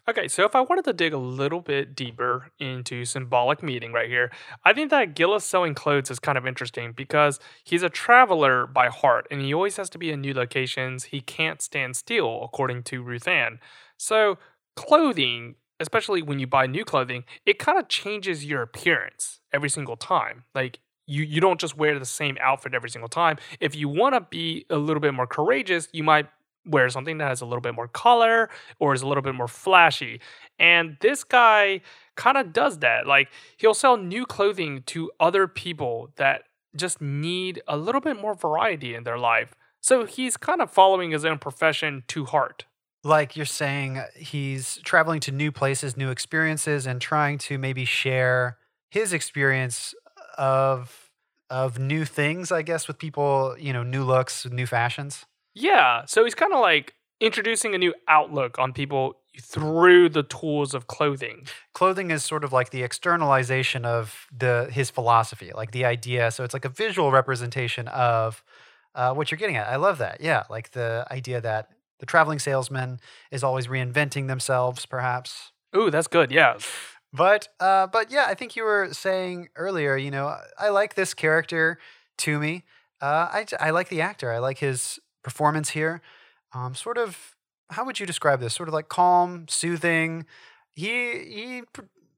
Okay, 0.09 0.27
so 0.27 0.43
if 0.43 0.55
I 0.55 0.61
wanted 0.61 0.85
to 0.85 0.93
dig 0.93 1.13
a 1.13 1.19
little 1.19 1.61
bit 1.61 1.93
deeper 1.93 2.49
into 2.57 3.05
symbolic 3.05 3.61
meaning 3.61 3.93
right 3.93 4.09
here, 4.09 4.31
I 4.65 4.73
think 4.73 4.89
that 4.89 5.13
Gillis 5.13 5.45
selling 5.45 5.75
clothes 5.75 6.09
is 6.09 6.17
kind 6.17 6.35
of 6.35 6.47
interesting 6.47 6.93
because 6.93 7.39
he's 7.63 7.83
a 7.83 7.89
traveler 7.89 8.65
by 8.65 8.87
heart 8.87 9.27
and 9.29 9.39
he 9.39 9.53
always 9.53 9.77
has 9.77 9.87
to 9.91 9.99
be 9.99 10.09
in 10.09 10.21
new 10.21 10.33
locations. 10.33 11.03
He 11.03 11.21
can't 11.21 11.61
stand 11.61 11.95
still, 11.95 12.41
according 12.43 12.83
to 12.85 13.03
Ruth 13.03 13.27
Ann. 13.27 13.59
So, 13.97 14.39
clothing, 14.75 15.57
especially 15.79 16.23
when 16.23 16.39
you 16.39 16.47
buy 16.47 16.65
new 16.65 16.85
clothing, 16.85 17.23
it 17.45 17.59
kind 17.59 17.77
of 17.77 17.87
changes 17.87 18.43
your 18.43 18.63
appearance 18.63 19.41
every 19.53 19.69
single 19.69 19.95
time. 19.95 20.45
Like, 20.55 20.79
you, 21.05 21.23
you 21.23 21.39
don't 21.39 21.59
just 21.59 21.77
wear 21.77 21.99
the 21.99 22.05
same 22.05 22.35
outfit 22.41 22.73
every 22.73 22.89
single 22.89 23.09
time. 23.09 23.37
If 23.59 23.75
you 23.75 23.87
want 23.87 24.15
to 24.15 24.21
be 24.21 24.65
a 24.71 24.77
little 24.77 25.01
bit 25.01 25.13
more 25.13 25.27
courageous, 25.27 25.87
you 25.91 26.03
might 26.03 26.29
wear 26.69 26.89
something 26.89 27.17
that 27.17 27.27
has 27.27 27.41
a 27.41 27.45
little 27.45 27.61
bit 27.61 27.75
more 27.75 27.87
color 27.87 28.49
or 28.79 28.93
is 28.93 29.01
a 29.01 29.07
little 29.07 29.23
bit 29.23 29.35
more 29.35 29.47
flashy. 29.47 30.21
And 30.59 30.97
this 31.01 31.23
guy 31.23 31.81
kind 32.15 32.37
of 32.37 32.53
does 32.53 32.79
that. 32.79 33.07
Like 33.07 33.29
he'll 33.57 33.73
sell 33.73 33.97
new 33.97 34.25
clothing 34.25 34.83
to 34.87 35.11
other 35.19 35.47
people 35.47 36.11
that 36.17 36.43
just 36.75 37.01
need 37.01 37.61
a 37.67 37.77
little 37.77 38.01
bit 38.01 38.19
more 38.19 38.35
variety 38.35 38.93
in 38.93 39.03
their 39.03 39.17
life. 39.17 39.55
So 39.81 40.05
he's 40.05 40.37
kind 40.37 40.61
of 40.61 40.71
following 40.71 41.11
his 41.11 41.25
own 41.25 41.39
profession 41.39 42.03
to 42.09 42.25
heart. 42.25 42.65
Like 43.03 43.37
you're 43.37 43.45
saying, 43.45 44.01
he's 44.15 44.77
traveling 44.83 45.21
to 45.21 45.31
new 45.31 45.51
places, 45.53 45.95
new 45.95 46.09
experiences, 46.09 46.85
and 46.85 46.99
trying 46.99 47.37
to 47.39 47.57
maybe 47.57 47.85
share 47.85 48.57
his 48.91 49.13
experience 49.13 49.93
of 50.37 51.09
of 51.49 51.79
new 51.79 52.05
things. 52.05 52.51
I 52.51 52.61
guess 52.61 52.87
with 52.87 52.99
people, 52.99 53.55
you 53.57 53.73
know, 53.73 53.83
new 53.83 54.03
looks, 54.03 54.45
new 54.45 54.67
fashions. 54.67 55.25
Yeah, 55.53 56.05
so 56.05 56.23
he's 56.23 56.35
kind 56.35 56.53
of 56.53 56.59
like 56.59 56.93
introducing 57.19 57.75
a 57.75 57.77
new 57.77 57.93
outlook 58.07 58.57
on 58.59 58.71
people 58.73 59.15
through 59.41 60.09
the 60.09 60.23
tools 60.23 60.73
of 60.73 60.87
clothing. 60.87 61.45
clothing 61.73 62.11
is 62.11 62.23
sort 62.23 62.43
of 62.43 62.51
like 62.51 62.71
the 62.71 62.83
externalization 62.83 63.85
of 63.85 64.25
the 64.37 64.67
his 64.71 64.89
philosophy 64.89 65.51
like 65.55 65.71
the 65.71 65.85
idea 65.85 66.31
so 66.31 66.43
it's 66.43 66.53
like 66.53 66.65
a 66.65 66.69
visual 66.69 67.11
representation 67.11 67.87
of 67.89 68.43
uh, 68.95 69.13
what 69.13 69.29
you're 69.31 69.37
getting 69.37 69.55
at 69.55 69.67
i 69.67 69.75
love 69.75 69.97
that 69.97 70.19
yeah 70.19 70.43
like 70.49 70.71
the 70.71 71.05
idea 71.11 71.39
that 71.39 71.69
the 71.99 72.05
traveling 72.05 72.39
salesman 72.39 72.99
is 73.31 73.43
always 73.43 73.67
reinventing 73.67 74.27
themselves 74.27 74.85
perhaps 74.85 75.51
Ooh, 75.75 75.91
that's 75.91 76.07
good. 76.07 76.31
Yeah. 76.31 76.57
but 77.13 77.47
uh, 77.59 77.87
but 77.87 78.11
yeah 78.11 78.25
i 78.27 78.33
think 78.33 78.55
you 78.55 78.63
were 78.63 78.89
saying 78.91 79.49
earlier 79.55 79.95
you 79.95 80.11
know 80.11 80.35
i 80.57 80.69
like 80.69 80.95
this 80.95 81.13
character 81.13 81.77
to 82.17 82.39
me 82.39 82.63
uh, 83.01 83.45
I 83.61 83.69
like 83.69 83.87
the 83.87 84.01
actor 84.01 84.33
i 84.33 84.39
like 84.39 84.57
his 84.57 84.99
performance 85.23 85.69
here 85.71 86.01
um, 86.53 86.75
sort 86.75 86.97
of 86.97 87.35
how 87.71 87.85
would 87.85 87.99
you 87.99 88.05
describe 88.05 88.39
this? 88.39 88.55
Sort 88.55 88.67
of 88.67 88.73
like 88.73 88.89
calm 88.89 89.45
soothing. 89.47 90.25
He 90.71 90.87
he 90.87 91.61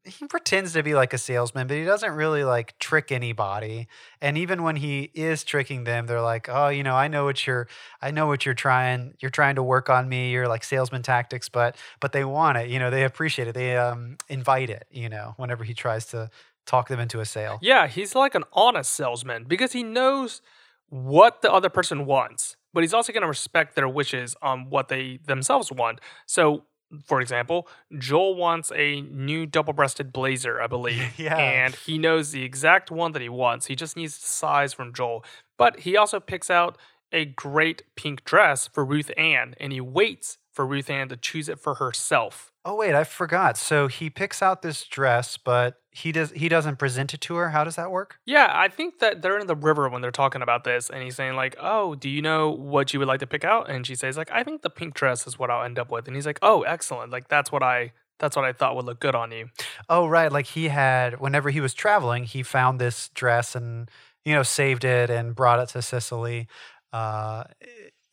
he 0.04 0.26
pretends 0.26 0.74
to 0.74 0.82
be 0.82 0.96
like 0.96 1.14
a 1.14 1.18
salesman 1.20 1.68
but 1.68 1.78
he 1.78 1.84
doesn't 1.84 2.14
really 2.14 2.44
like 2.44 2.76
trick 2.80 3.12
anybody 3.12 3.88
and 4.20 4.36
even 4.36 4.64
when 4.64 4.76
he 4.76 5.12
is 5.14 5.44
tricking 5.44 5.84
them 5.84 6.08
they're 6.08 6.20
like 6.20 6.50
oh 6.50 6.70
you 6.70 6.82
know 6.82 6.96
i 6.96 7.08
know 7.08 7.24
what 7.24 7.46
you're 7.46 7.68
i 8.02 8.10
know 8.10 8.26
what 8.26 8.44
you're 8.44 8.56
trying 8.56 9.14
you're 9.22 9.30
trying 9.30 9.54
to 9.54 9.62
work 9.62 9.92
on 9.92 10.10
me 10.10 10.32
you're 10.32 10.48
like 10.48 10.64
salesman 10.64 11.04
tactics 11.04 11.50
but 11.50 11.78
but 12.00 12.14
they 12.14 12.26
want 12.26 12.58
it 12.58 12.68
you 12.68 12.80
know 12.80 12.90
they 12.90 13.04
appreciate 13.04 13.48
it 13.48 13.54
they 13.54 13.78
um 13.78 14.18
invite 14.28 14.72
it 14.72 14.88
you 14.90 15.08
know 15.08 15.36
whenever 15.38 15.64
he 15.64 15.76
tries 15.76 16.08
to 16.08 16.28
talk 16.66 16.88
them 16.88 17.00
into 17.00 17.20
a 17.20 17.26
sale. 17.26 17.60
Yeah, 17.62 17.88
he's 17.88 18.16
like 18.16 18.36
an 18.36 18.44
honest 18.54 18.94
salesman 18.94 19.46
because 19.46 19.74
he 19.74 19.84
knows 19.84 20.42
what 20.90 21.42
the 21.42 21.52
other 21.52 21.70
person 21.70 22.06
wants, 22.06 22.56
but 22.73 22.84
he's 22.84 22.93
also 22.93 23.12
going 23.13 23.21
to 23.21 23.27
respect 23.27 23.75
their 23.75 23.89
wishes 23.89 24.36
on 24.41 24.69
what 24.69 24.88
they 24.88 25.19
themselves 25.25 25.71
want. 25.71 25.99
So, 26.25 26.63
for 27.05 27.21
example, 27.21 27.67
Joel 27.97 28.36
wants 28.36 28.71
a 28.75 29.01
new 29.01 29.45
double 29.45 29.73
breasted 29.73 30.12
blazer, 30.12 30.62
I 30.62 30.67
believe. 30.77 31.17
Yeah. 31.17 31.38
And 31.38 31.75
he 31.75 31.97
knows 31.97 32.31
the 32.31 32.43
exact 32.43 32.91
one 32.91 33.13
that 33.13 33.21
he 33.21 33.29
wants. 33.29 33.67
He 33.67 33.75
just 33.75 33.95
needs 33.95 34.17
the 34.17 34.27
size 34.27 34.73
from 34.73 34.93
Joel. 34.93 35.23
But 35.57 35.81
he 35.81 35.95
also 35.95 36.19
picks 36.19 36.49
out 36.49 36.77
a 37.12 37.25
great 37.25 37.84
pink 37.95 38.23
dress 38.23 38.67
for 38.67 38.86
Ruth 38.86 39.12
Ann 39.17 39.55
and 39.60 39.73
he 39.73 39.81
waits 39.81 40.38
for 40.52 40.66
Ruth 40.66 40.90
Ann 40.90 41.10
to 41.10 41.18
choose 41.18 41.50
it 41.50 41.60
for 41.60 41.76
herself. 41.76 42.52
Oh 42.64 42.76
wait, 42.76 42.94
I 42.94 43.04
forgot. 43.04 43.58
So 43.58 43.88
he 43.88 44.10
picks 44.10 44.42
out 44.42 44.62
this 44.62 44.84
dress, 44.86 45.38
but 45.38 45.82
he 45.90 46.12
does 46.12 46.32
he 46.32 46.48
doesn't 46.48 46.78
present 46.78 47.14
it 47.14 47.22
to 47.22 47.36
her. 47.36 47.50
How 47.50 47.64
does 47.64 47.76
that 47.76 47.90
work? 47.92 48.20
Yeah, 48.26 48.52
I 48.54 48.68
think 48.68 49.00
that 49.00 49.22
they're 49.22 49.40
in 49.40 49.48
the 49.48 49.56
river 49.56 49.90
when 49.90 50.02
they're 50.02 50.12
talking 50.12 50.42
about 50.42 50.64
this, 50.64 50.90
and 50.90 51.02
he's 51.02 51.16
saying 51.16 51.36
like, 51.36 51.56
"Oh, 51.60 51.96
do 51.96 52.10
you 52.10 52.22
know 52.22 52.52
what 52.52 52.94
you 52.94 53.00
would 53.00 53.08
like 53.08 53.20
to 53.22 53.28
pick 53.28 53.44
out?" 53.44 53.70
And 53.70 53.86
she 53.86 53.96
says 53.96 54.16
like, 54.16 54.32
"I 54.32 54.44
think 54.44 54.62
the 54.62 54.70
pink 54.70 54.94
dress 54.94 55.26
is 55.26 55.40
what 55.40 55.50
I'll 55.50 55.64
end 55.64 55.80
up 55.80 55.92
with." 55.92 56.08
And 56.08 56.16
he's 56.16 56.26
like, 56.26 56.40
"Oh, 56.42 56.62
excellent! 56.62 57.12
Like 57.12 57.28
that's 57.30 57.52
what 57.52 57.64
I 57.64 57.94
that's 58.20 58.36
what 58.36 58.46
I 58.46 58.54
thought 58.54 58.76
would 58.76 58.86
look 58.86 59.00
good 59.00 59.16
on 59.16 59.32
you." 59.32 59.50
Oh 59.90 60.06
right, 60.08 60.32
like 60.32 60.46
he 60.46 60.68
had 60.68 61.20
whenever 61.20 61.50
he 61.50 61.62
was 61.62 61.74
traveling, 61.74 62.26
he 62.26 62.44
found 62.44 62.80
this 62.80 63.10
dress 63.10 63.56
and 63.56 63.90
you 64.24 64.36
know 64.36 64.44
saved 64.44 64.86
it 64.86 65.10
and 65.10 65.36
brought 65.36 65.60
it 65.60 65.70
to 65.70 65.82
Cicely. 65.82 66.48
Uh, 66.94 67.46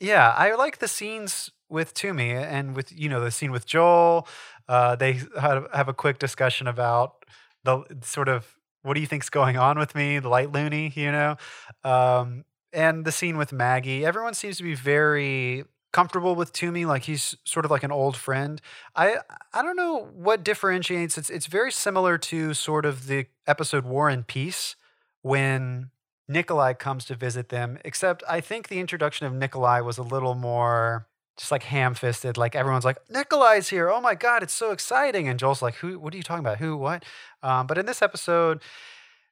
yeah, 0.00 0.30
I 0.36 0.54
like 0.54 0.78
the 0.78 0.88
scenes 0.88 1.50
with 1.68 1.94
Toomey 1.94 2.32
and 2.32 2.74
with 2.74 2.92
you 2.92 3.08
know 3.08 3.20
the 3.20 3.30
scene 3.30 3.50
with 3.50 3.66
Joel. 3.66 4.26
Uh, 4.68 4.96
they 4.96 5.20
have 5.40 5.66
have 5.72 5.88
a 5.88 5.94
quick 5.94 6.18
discussion 6.18 6.66
about 6.66 7.24
the 7.64 7.84
sort 8.02 8.28
of 8.28 8.56
what 8.82 8.94
do 8.94 9.00
you 9.00 9.06
think's 9.06 9.30
going 9.30 9.56
on 9.56 9.78
with 9.78 9.94
me, 9.94 10.18
the 10.18 10.28
light 10.28 10.52
loony, 10.52 10.92
you 10.94 11.10
know, 11.12 11.36
um, 11.84 12.44
and 12.72 13.04
the 13.04 13.12
scene 13.12 13.36
with 13.36 13.52
Maggie. 13.52 14.04
Everyone 14.04 14.34
seems 14.34 14.56
to 14.58 14.62
be 14.62 14.74
very 14.74 15.64
comfortable 15.92 16.34
with 16.34 16.52
Toomey, 16.52 16.84
like 16.84 17.04
he's 17.04 17.34
sort 17.44 17.64
of 17.64 17.70
like 17.70 17.82
an 17.82 17.92
old 17.92 18.16
friend. 18.16 18.60
I 18.94 19.18
I 19.52 19.62
don't 19.62 19.76
know 19.76 20.08
what 20.14 20.44
differentiates. 20.44 21.18
It's 21.18 21.30
it's 21.30 21.46
very 21.46 21.72
similar 21.72 22.18
to 22.18 22.54
sort 22.54 22.86
of 22.86 23.06
the 23.06 23.26
episode 23.46 23.84
War 23.84 24.08
and 24.08 24.26
Peace 24.26 24.76
when 25.22 25.90
Nikolai 26.28 26.74
comes 26.74 27.04
to 27.06 27.14
visit 27.14 27.48
them, 27.48 27.78
except 27.84 28.22
I 28.28 28.40
think 28.40 28.68
the 28.68 28.80
introduction 28.80 29.26
of 29.26 29.32
Nikolai 29.34 29.80
was 29.80 29.98
a 29.98 30.02
little 30.02 30.34
more 30.34 31.08
just 31.38 31.50
like 31.50 31.62
ham 31.62 31.94
fisted. 31.94 32.36
Like 32.36 32.54
everyone's 32.54 32.84
like, 32.84 32.98
Nikolai's 33.08 33.68
here. 33.68 33.88
Oh 33.90 34.00
my 34.00 34.14
God, 34.14 34.42
it's 34.42 34.52
so 34.54 34.70
exciting. 34.72 35.28
And 35.28 35.38
Joel's 35.38 35.62
like, 35.62 35.76
Who, 35.76 35.98
what 35.98 36.12
are 36.12 36.16
you 36.16 36.22
talking 36.22 36.44
about? 36.44 36.58
Who, 36.58 36.76
what? 36.76 37.04
Um, 37.42 37.66
but 37.66 37.78
in 37.78 37.86
this 37.86 38.02
episode, 38.02 38.60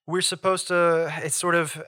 we're 0.07 0.21
supposed 0.21 0.69
to, 0.69 1.13
it's 1.25 1.35
sort 1.35 1.57
of 1.57 1.83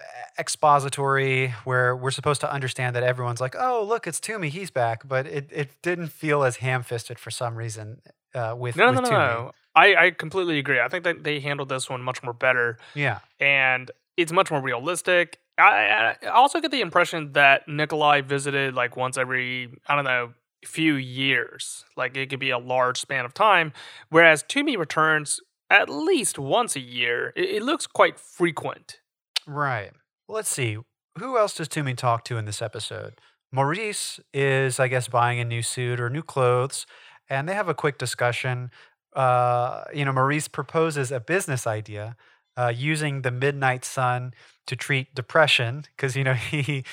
expository 0.53 1.55
where 1.65 1.95
we're 1.95 2.11
supposed 2.11 2.41
to 2.41 2.53
understand 2.53 2.97
that 2.97 3.03
everyone's 3.05 3.41
like, 3.41 3.55
oh, 3.57 3.85
look, 3.87 4.07
it's 4.07 4.19
Toomey, 4.19 4.49
he's 4.49 4.71
back. 4.71 5.07
But 5.07 5.27
it, 5.27 5.49
it 5.53 5.71
didn't 5.83 6.09
feel 6.09 6.43
as 6.43 6.57
ham 6.57 6.83
fisted 6.83 7.19
for 7.19 7.31
some 7.31 7.55
reason 7.55 8.01
uh, 8.35 8.55
with, 8.59 8.75
No, 8.77 8.87
no, 8.87 9.01
with 9.01 9.03
no, 9.03 9.09
Toomey. 9.11 9.19
no. 9.21 9.53
I 9.77 9.95
I 10.07 10.11
completely 10.11 10.59
agree. 10.59 10.81
I 10.81 10.89
think 10.89 11.05
that 11.05 11.23
they 11.23 11.39
handled 11.39 11.69
this 11.69 11.89
one 11.89 12.03
much 12.03 12.23
more 12.25 12.33
better. 12.33 12.79
Yeah. 12.95 13.21
and 13.39 13.91
it's 14.17 14.33
much 14.33 14.51
more 14.51 14.61
realistic. 14.61 15.39
I, 15.59 16.17
I 16.23 16.27
also 16.29 16.61
get 16.61 16.71
the 16.71 16.81
impression 16.81 17.33
that 17.33 17.67
Nikolai 17.69 18.21
visited 18.21 18.75
like 18.75 18.97
once 18.97 19.19
every 19.19 19.73
I 19.87 19.97
don't 19.97 20.05
know 20.05 20.33
few 20.65 20.95
years. 20.95 21.85
Like 21.97 22.17
it 22.17 22.31
could 22.31 22.41
be 22.41 22.51
a 22.51 22.59
large 22.59 23.01
span 23.01 23.25
of 23.25 23.35
time, 23.35 23.73
whereas 24.11 24.43
Toomey 24.43 24.77
returns 24.77 25.41
at 25.71 25.89
least 25.89 26.39
once 26.39 26.77
a 26.77 26.81
year. 26.81 27.33
It, 27.37 27.51
it 27.57 27.63
looks 27.63 27.87
quite 27.87 28.19
frequent. 28.19 29.01
Right. 29.47 29.93
Let's 30.29 30.49
see. 30.51 30.79
Who 31.19 31.39
else 31.39 31.55
does 31.55 31.69
Toomey 31.69 31.95
talk 31.95 32.25
to 32.25 32.37
in 32.37 32.45
this 32.45 32.63
episode? 32.63 33.21
Maurice 33.51 34.21
is, 34.35 34.79
I 34.79 34.89
guess, 34.89 35.09
buying 35.09 35.41
a 35.41 35.45
new 35.45 35.63
suit 35.63 36.01
or 36.01 36.11
new 36.11 36.23
clothes, 36.23 36.87
and 37.31 37.49
they 37.49 37.55
have 37.55 37.69
a 37.69 37.75
quick 37.75 37.99
discussion. 37.99 38.71
Uh, 39.17 39.85
you 39.95 40.05
know, 40.05 40.13
Maurice 40.13 40.49
proposes 40.49 41.11
a 41.11 41.19
business 41.19 41.67
idea 41.67 42.15
uh, 42.57 42.73
using 42.75 43.23
the 43.23 43.31
midnight 43.31 43.85
sun 43.85 44.35
to 44.69 44.77
treat 44.77 45.15
depression 45.15 45.85
because 45.97 46.15
you 46.17 46.23
know 46.23 46.35
he 46.35 46.85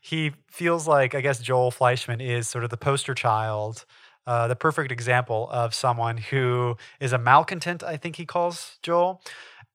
he 0.00 0.32
feels 0.48 0.86
like 0.86 1.14
I 1.14 1.20
guess 1.20 1.40
Joel 1.40 1.70
Fleischman 1.70 2.20
is 2.20 2.48
sort 2.48 2.64
of 2.64 2.70
the 2.70 2.76
poster 2.76 3.14
child, 3.14 3.84
uh, 4.26 4.48
the 4.48 4.56
perfect 4.56 4.92
example 4.92 5.48
of 5.50 5.74
someone 5.74 6.18
who 6.18 6.76
is 7.00 7.12
a 7.12 7.18
malcontent. 7.18 7.82
I 7.82 7.96
think 7.96 8.16
he 8.16 8.26
calls 8.26 8.78
Joel, 8.82 9.22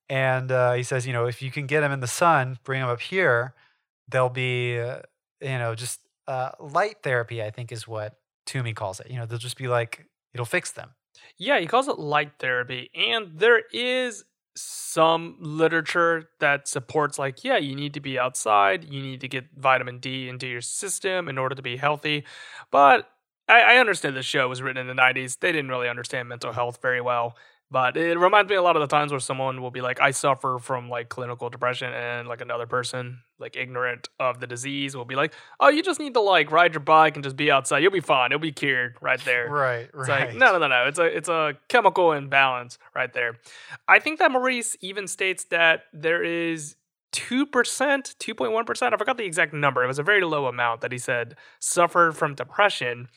and 0.10 0.52
uh, 0.52 0.74
he 0.74 0.84
says, 0.84 1.08
you 1.08 1.14
know, 1.14 1.26
if 1.26 1.42
you 1.42 1.52
can 1.52 1.66
get 1.66 1.84
him 1.84 1.92
in 1.92 2.00
the 2.00 2.08
sun, 2.08 2.60
bring 2.64 2.82
him 2.82 2.90
up 2.90 3.02
here, 3.02 3.56
they'll 4.08 4.30
be, 4.30 4.80
uh, 4.80 5.00
you 5.42 5.58
know, 5.58 5.76
just 5.76 6.02
uh, 6.28 6.52
light 6.60 6.98
therapy. 7.04 7.42
I 7.42 7.52
think 7.52 7.72
is 7.72 7.88
what 7.88 8.16
Toomey 8.46 8.74
calls 8.74 9.00
it. 9.00 9.10
You 9.10 9.18
know, 9.18 9.26
they'll 9.26 9.40
just 9.40 9.58
be 9.58 9.68
like 9.68 10.06
it'll 10.34 10.46
fix 10.46 10.72
them. 10.72 10.92
Yeah, 11.38 11.60
he 11.60 11.68
calls 11.68 11.88
it 11.88 11.98
light 11.98 12.34
therapy, 12.40 12.90
and 12.94 13.40
there 13.40 13.62
is 13.72 14.26
some 14.56 15.36
literature 15.40 16.30
that 16.40 16.68
supports 16.68 17.20
like 17.20 17.44
yeah 17.44 17.58
you 17.58 17.76
need 17.76 17.94
to 17.94 18.00
be 18.00 18.18
outside 18.18 18.86
you 18.86 19.02
need 19.02 19.20
to 19.20 19.28
get 19.28 19.46
vitamin 19.58 20.00
d 20.00 20.30
into 20.30 20.48
your 20.48 20.62
system 20.62 21.28
in 21.28 21.38
order 21.38 21.56
to 21.56 21.62
be 21.62 21.76
healthy 21.76 22.24
but 22.72 23.10
i, 23.50 23.60
I 23.60 23.78
understand 23.78 24.16
the 24.16 24.24
show 24.24 24.48
was 24.48 24.62
written 24.62 24.88
in 24.88 24.88
the 24.88 25.02
90s 25.02 25.40
they 25.40 25.52
didn't 25.52 25.70
really 25.70 25.90
understand 25.90 26.30
mental 26.30 26.54
health 26.54 26.80
very 26.82 27.02
well 27.02 27.36
but 27.70 27.98
it 27.98 28.18
reminds 28.18 28.50
me 28.50 28.56
a 28.56 28.62
lot 28.62 28.78
of 28.78 28.82
the 28.82 28.88
times 28.88 29.12
where 29.12 29.20
someone 29.20 29.62
will 29.62 29.72
be 29.72 29.82
like 29.82 30.00
i 30.00 30.12
suffer 30.12 30.58
from 30.62 30.90
like 30.90 31.10
clinical 31.10 31.50
depression 31.50 31.92
and 31.92 32.28
like 32.30 32.40
another 32.40 32.66
person 32.66 33.20
like 33.40 33.56
ignorant 33.56 34.08
of 34.20 34.40
the 34.40 34.48
disease 34.48 34.96
will 34.96 35.06
be 35.06 35.16
like 35.16 35.34
oh 35.60 35.70
you 35.70 35.84
just 35.84 36.00
need 36.00 36.14
to 36.14 36.22
like 36.22 36.52
ride 36.52 36.74
your 36.74 36.80
bike 36.80 37.16
and 37.16 37.24
just 37.24 37.36
be 37.36 37.52
outside 37.52 37.80
you'll 37.80 37.92
be 37.92 38.00
fine 38.00 38.32
it'll 38.32 38.40
be 38.42 38.52
cured 38.52 38.96
right 39.02 39.24
there 39.26 39.50
Right. 39.50 39.90
it's 39.94 40.08
like 40.10 40.36
no, 40.36 40.54
no, 40.54 40.58
no, 40.60 40.68
no. 40.68 40.86
It's 40.88 41.00
a 41.00 41.04
it's 41.06 41.30
a 41.30 41.54
chemical 41.70 42.12
imbalance 42.12 42.78
right 42.96 43.12
there. 43.14 43.38
I 43.88 44.00
think 44.00 44.20
that 44.20 44.32
Maurice 44.32 44.76
even 44.82 45.08
states 45.08 45.46
that 45.46 45.84
there 45.94 46.24
is 46.24 46.76
two 47.12 47.46
percent, 47.46 48.16
two 48.20 48.36
point 48.36 48.52
one 48.52 48.66
percent. 48.66 48.94
I 48.94 48.98
forgot 48.98 49.18
the 49.18 49.26
exact 49.26 49.54
number. 49.54 49.84
It 49.84 49.88
was 49.88 50.00
a 50.00 50.04
very 50.04 50.22
low 50.24 50.48
amount 50.48 50.82
that 50.82 50.92
he 50.92 50.98
said 50.98 51.36
suffered 51.60 52.16
from 52.18 52.36
depression. 52.36 53.08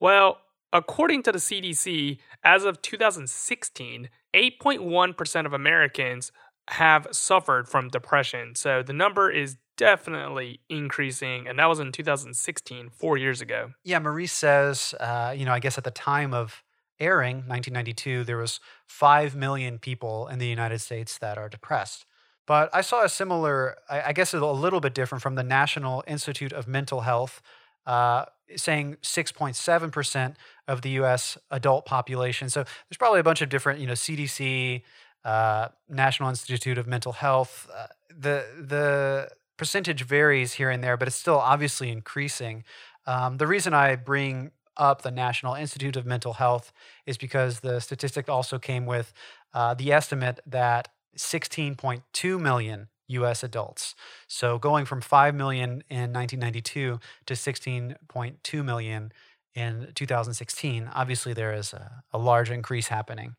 Well, 0.00 0.38
according 0.72 1.22
to 1.24 1.32
the 1.32 1.38
CDC, 1.38 2.18
as 2.44 2.64
of 2.64 2.82
2016, 2.82 4.08
8.1 4.34 5.16
percent 5.16 5.46
of 5.46 5.52
Americans 5.52 6.32
have 6.68 7.06
suffered 7.12 7.68
from 7.68 7.88
depression. 7.88 8.54
So 8.54 8.82
the 8.82 8.92
number 8.92 9.30
is 9.30 9.56
definitely 9.76 10.60
increasing, 10.68 11.46
and 11.46 11.58
that 11.58 11.66
was 11.66 11.80
in 11.80 11.92
2016, 11.92 12.90
four 12.90 13.16
years 13.16 13.40
ago. 13.40 13.72
Yeah, 13.84 13.98
Maurice 13.98 14.32
says, 14.32 14.94
uh, 15.00 15.34
you 15.36 15.44
know, 15.44 15.52
I 15.52 15.60
guess 15.60 15.78
at 15.78 15.84
the 15.84 15.90
time 15.90 16.32
of 16.34 16.62
airing, 16.98 17.36
1992, 17.46 18.24
there 18.24 18.38
was 18.38 18.60
5 18.86 19.36
million 19.36 19.78
people 19.78 20.28
in 20.28 20.38
the 20.38 20.46
United 20.46 20.80
States 20.80 21.18
that 21.18 21.38
are 21.38 21.48
depressed. 21.48 22.06
But 22.46 22.70
I 22.72 22.80
saw 22.80 23.04
a 23.04 23.08
similar, 23.08 23.76
I, 23.90 24.02
I 24.02 24.12
guess 24.12 24.32
a 24.32 24.38
little 24.38 24.80
bit 24.80 24.94
different 24.94 25.22
from 25.22 25.34
the 25.34 25.42
National 25.42 26.04
Institute 26.06 26.52
of 26.52 26.68
Mental 26.68 27.00
Health, 27.00 27.42
uh, 27.86 28.26
saying 28.54 28.96
6.7% 29.02 30.34
of 30.68 30.82
the 30.82 30.90
US 30.90 31.36
adult 31.50 31.84
population. 31.84 32.48
So 32.48 32.62
there's 32.62 32.98
probably 32.98 33.20
a 33.20 33.24
bunch 33.24 33.42
of 33.42 33.48
different, 33.48 33.80
you 33.80 33.86
know, 33.86 33.94
CDC, 33.94 34.82
uh, 35.24 35.68
National 35.88 36.28
Institute 36.28 36.78
of 36.78 36.86
Mental 36.86 37.12
Health. 37.12 37.68
Uh, 37.74 37.88
the, 38.08 38.46
the 38.58 39.28
percentage 39.56 40.02
varies 40.04 40.54
here 40.54 40.70
and 40.70 40.82
there, 40.82 40.96
but 40.96 41.08
it's 41.08 41.16
still 41.16 41.38
obviously 41.38 41.90
increasing. 41.90 42.64
Um, 43.06 43.38
the 43.38 43.46
reason 43.46 43.74
I 43.74 43.96
bring 43.96 44.50
up 44.76 45.02
the 45.02 45.10
National 45.10 45.54
Institute 45.54 45.96
of 45.96 46.04
Mental 46.04 46.34
Health 46.34 46.72
is 47.06 47.16
because 47.16 47.60
the 47.60 47.80
statistic 47.80 48.28
also 48.28 48.58
came 48.58 48.86
with 48.86 49.12
uh, 49.54 49.74
the 49.74 49.92
estimate 49.92 50.40
that 50.46 50.88
16.2 51.16 52.40
million 52.40 52.88
US 53.08 53.42
adults. 53.42 53.94
So 54.28 54.58
going 54.58 54.84
from 54.84 55.00
5 55.00 55.34
million 55.34 55.82
in 55.88 56.12
1992 56.12 57.00
to 57.26 57.34
16.2 57.34 58.64
million 58.64 59.12
in 59.54 59.92
2016, 59.94 60.90
obviously 60.94 61.32
there 61.32 61.54
is 61.54 61.72
a, 61.72 62.02
a 62.12 62.18
large 62.18 62.50
increase 62.50 62.88
happening 62.88 63.36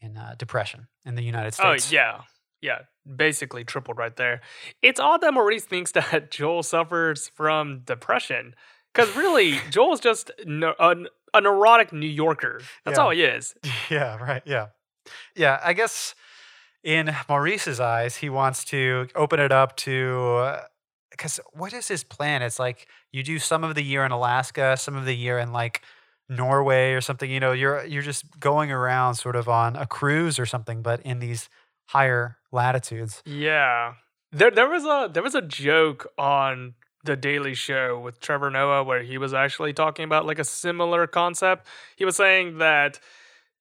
in 0.00 0.16
uh, 0.16 0.34
depression 0.36 0.88
in 1.06 1.14
the 1.14 1.22
United 1.22 1.54
States. 1.54 1.90
Oh 1.90 1.94
yeah, 1.94 2.20
yeah, 2.64 2.78
basically 3.16 3.64
tripled 3.64 3.98
right 3.98 4.16
there. 4.16 4.40
It's 4.82 4.98
odd 4.98 5.20
that 5.20 5.34
Maurice 5.34 5.64
thinks 5.64 5.92
that 5.92 6.30
Joel 6.36 6.62
suffers 6.62 7.28
from 7.28 7.80
depression 7.84 8.54
because 8.92 9.14
really 9.16 9.58
Joel's 9.70 10.00
just 10.00 10.30
no, 10.46 10.74
a, 10.78 10.96
a 11.34 11.40
neurotic 11.40 11.92
New 11.92 12.08
Yorker. 12.08 12.60
That's 12.84 12.96
Yeah. 12.98 13.04
all 13.04 13.10
he 13.10 13.22
is. 13.22 13.54
Yeah, 13.90 14.16
right. 14.16 14.42
Yeah. 14.46 14.66
Yeah. 15.36 15.60
I 15.62 15.74
guess 15.74 16.14
in 16.82 17.14
Maurice's 17.28 17.80
eyes, 17.80 18.16
he 18.16 18.30
wants 18.30 18.64
to 18.66 19.08
open 19.14 19.38
it 19.40 19.52
up 19.52 19.76
to. 19.78 20.56
Because 21.10 21.38
what 21.52 21.72
is 21.72 21.86
his 21.86 22.02
plan? 22.02 22.42
It's 22.42 22.58
like 22.58 22.88
you 23.12 23.22
do 23.22 23.38
some 23.38 23.62
of 23.62 23.74
the 23.76 23.82
year 23.84 24.04
in 24.04 24.10
Alaska, 24.12 24.76
some 24.76 24.96
of 24.96 25.04
the 25.04 25.14
year 25.14 25.38
in 25.38 25.52
like 25.52 25.82
Norway 26.28 26.92
or 26.92 27.00
something. 27.00 27.30
You 27.30 27.38
know, 27.40 27.52
you're 27.52 27.84
you're 27.84 28.02
just 28.02 28.24
going 28.40 28.72
around 28.72 29.14
sort 29.14 29.36
of 29.36 29.48
on 29.48 29.76
a 29.76 29.86
cruise 29.86 30.38
or 30.40 30.46
something, 30.46 30.82
but 30.82 31.00
in 31.02 31.20
these 31.20 31.48
higher 31.86 32.36
latitudes. 32.52 33.22
Yeah, 33.24 33.94
there 34.32 34.50
there 34.50 34.68
was 34.68 34.84
a 34.84 35.10
there 35.12 35.22
was 35.22 35.34
a 35.34 35.42
joke 35.42 36.06
on 36.18 36.74
the 37.04 37.16
Daily 37.16 37.54
Show 37.54 37.98
with 37.98 38.20
Trevor 38.20 38.50
Noah 38.50 38.82
where 38.82 39.02
he 39.02 39.18
was 39.18 39.34
actually 39.34 39.72
talking 39.72 40.04
about 40.04 40.26
like 40.26 40.38
a 40.38 40.44
similar 40.44 41.06
concept. 41.06 41.66
He 41.96 42.04
was 42.04 42.16
saying 42.16 42.58
that 42.58 42.98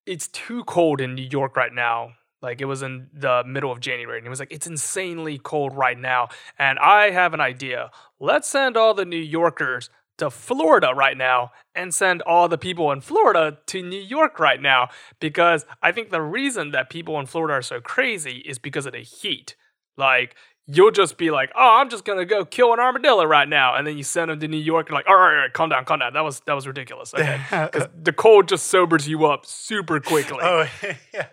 it's 0.05 0.27
too 0.29 0.63
cold 0.63 1.01
in 1.01 1.13
New 1.15 1.27
York 1.29 1.55
right 1.57 1.73
now. 1.73 2.13
Like 2.41 2.59
it 2.59 2.65
was 2.65 2.81
in 2.81 3.07
the 3.13 3.43
middle 3.45 3.71
of 3.71 3.79
January, 3.79 4.17
and 4.17 4.25
he 4.25 4.29
was 4.29 4.39
like, 4.39 4.51
"It's 4.51 4.67
insanely 4.67 5.37
cold 5.37 5.75
right 5.75 5.97
now." 5.97 6.27
And 6.59 6.77
I 6.79 7.11
have 7.11 7.33
an 7.33 7.39
idea. 7.39 7.89
Let's 8.19 8.49
send 8.49 8.75
all 8.75 8.93
the 8.93 9.05
New 9.05 9.15
Yorkers 9.15 9.89
to 10.23 10.29
Florida 10.29 10.93
right 10.95 11.17
now 11.17 11.51
and 11.75 11.93
send 11.93 12.21
all 12.23 12.47
the 12.47 12.57
people 12.57 12.91
in 12.91 13.01
Florida 13.01 13.57
to 13.67 13.81
New 13.81 13.99
York 13.99 14.39
right 14.39 14.61
now 14.61 14.89
because 15.19 15.65
I 15.81 15.91
think 15.91 16.11
the 16.11 16.21
reason 16.21 16.71
that 16.71 16.89
people 16.89 17.19
in 17.19 17.25
Florida 17.25 17.55
are 17.55 17.61
so 17.61 17.81
crazy 17.81 18.37
is 18.37 18.57
because 18.57 18.85
of 18.85 18.93
the 18.93 18.99
heat. 18.99 19.55
Like, 19.97 20.35
you'll 20.65 20.91
just 20.91 21.17
be 21.17 21.29
like, 21.29 21.51
"Oh, 21.55 21.77
I'm 21.79 21.89
just 21.89 22.05
gonna 22.05 22.25
go 22.25 22.45
kill 22.45 22.73
an 22.73 22.79
armadillo 22.79 23.25
right 23.25 23.47
now," 23.47 23.75
and 23.75 23.85
then 23.85 23.97
you 23.97 24.03
send 24.03 24.31
them 24.31 24.39
to 24.39 24.47
New 24.47 24.57
York. 24.57 24.89
You're 24.89 24.97
like, 24.97 25.07
"All 25.07 25.15
right, 25.15 25.35
all 25.35 25.41
right, 25.41 25.53
calm 25.53 25.69
down, 25.69 25.85
calm 25.85 25.99
down. 25.99 26.13
That 26.13 26.23
was 26.23 26.41
that 26.47 26.53
was 26.53 26.65
ridiculous." 26.67 27.13
Okay, 27.13 27.39
because 27.51 27.89
the 28.01 28.13
cold 28.13 28.47
just 28.47 28.67
sobers 28.67 29.07
you 29.07 29.25
up 29.25 29.45
super 29.45 29.99
quickly. 29.99 30.39
Oh, 30.41 30.67
yeah. 31.13 31.27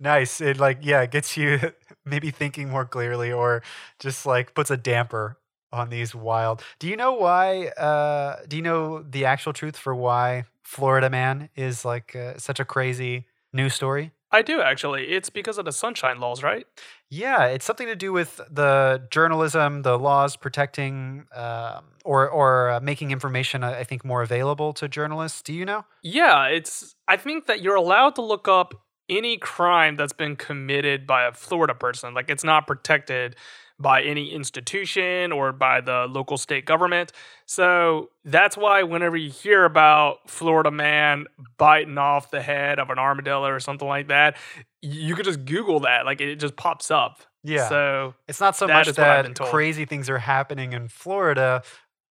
Nice. 0.00 0.40
It 0.40 0.58
like 0.58 0.78
yeah, 0.82 1.02
it 1.02 1.10
gets 1.10 1.36
you 1.36 1.58
maybe 2.04 2.30
thinking 2.30 2.68
more 2.70 2.84
clearly 2.84 3.32
or 3.32 3.62
just 3.98 4.26
like 4.26 4.54
puts 4.54 4.70
a 4.70 4.76
damper 4.76 5.38
on 5.74 5.90
these 5.90 6.14
wild. 6.14 6.62
Do 6.78 6.88
you 6.88 6.96
know 6.96 7.12
why 7.12 7.68
uh 7.68 8.36
do 8.48 8.56
you 8.56 8.62
know 8.62 9.02
the 9.02 9.24
actual 9.24 9.52
truth 9.52 9.76
for 9.76 9.94
why 9.94 10.44
Florida 10.62 11.10
Man 11.10 11.50
is 11.56 11.84
like 11.84 12.16
uh, 12.16 12.38
such 12.38 12.60
a 12.60 12.64
crazy 12.64 13.26
news 13.52 13.74
story? 13.74 14.12
I 14.30 14.42
do 14.42 14.60
actually. 14.60 15.04
It's 15.10 15.30
because 15.30 15.58
of 15.58 15.64
the 15.64 15.72
sunshine 15.72 16.18
laws, 16.18 16.42
right? 16.42 16.66
Yeah, 17.08 17.44
it's 17.46 17.64
something 17.64 17.86
to 17.86 17.94
do 17.94 18.12
with 18.12 18.40
the 18.50 19.06
journalism, 19.10 19.82
the 19.82 19.96
laws 19.96 20.34
protecting 20.36 21.26
um, 21.34 21.84
or 22.04 22.28
or 22.28 22.70
uh, 22.70 22.80
making 22.80 23.12
information, 23.12 23.62
uh, 23.62 23.70
I 23.70 23.84
think, 23.84 24.04
more 24.04 24.22
available 24.22 24.72
to 24.74 24.88
journalists. 24.88 25.40
Do 25.42 25.52
you 25.52 25.64
know? 25.64 25.84
Yeah, 26.02 26.46
it's. 26.46 26.96
I 27.06 27.16
think 27.16 27.46
that 27.46 27.62
you're 27.62 27.76
allowed 27.76 28.16
to 28.16 28.22
look 28.22 28.48
up 28.48 28.74
any 29.08 29.36
crime 29.36 29.96
that's 29.96 30.12
been 30.12 30.34
committed 30.34 31.06
by 31.06 31.26
a 31.26 31.32
Florida 31.32 31.74
person. 31.74 32.14
Like 32.14 32.28
it's 32.28 32.44
not 32.44 32.66
protected 32.66 33.36
by 33.84 34.02
any 34.02 34.32
institution 34.32 35.30
or 35.30 35.52
by 35.52 35.82
the 35.82 36.06
local 36.08 36.38
state 36.38 36.64
government. 36.64 37.12
So 37.44 38.08
that's 38.24 38.56
why 38.56 38.82
whenever 38.82 39.14
you 39.14 39.30
hear 39.30 39.66
about 39.66 40.28
Florida 40.28 40.70
man 40.70 41.26
biting 41.58 41.98
off 41.98 42.30
the 42.30 42.40
head 42.40 42.78
of 42.78 42.88
an 42.88 42.98
armadillo 42.98 43.46
or 43.46 43.60
something 43.60 43.86
like 43.86 44.08
that, 44.08 44.36
you 44.80 45.14
could 45.14 45.26
just 45.26 45.44
Google 45.44 45.80
that. 45.80 46.06
Like 46.06 46.22
it 46.22 46.36
just 46.36 46.56
pops 46.56 46.90
up. 46.90 47.20
Yeah. 47.42 47.68
So 47.68 48.14
It's 48.26 48.40
not 48.40 48.56
so 48.56 48.66
That 48.66 48.72
much 48.72 48.88
is 48.88 48.96
what 48.96 49.06
I've 49.06 49.24
been 49.24 49.34
that 49.34 49.50
crazy 49.50 49.84
things 49.84 50.08
are 50.08 50.18
happening 50.18 50.72
in 50.72 50.88
Florida, 50.88 51.62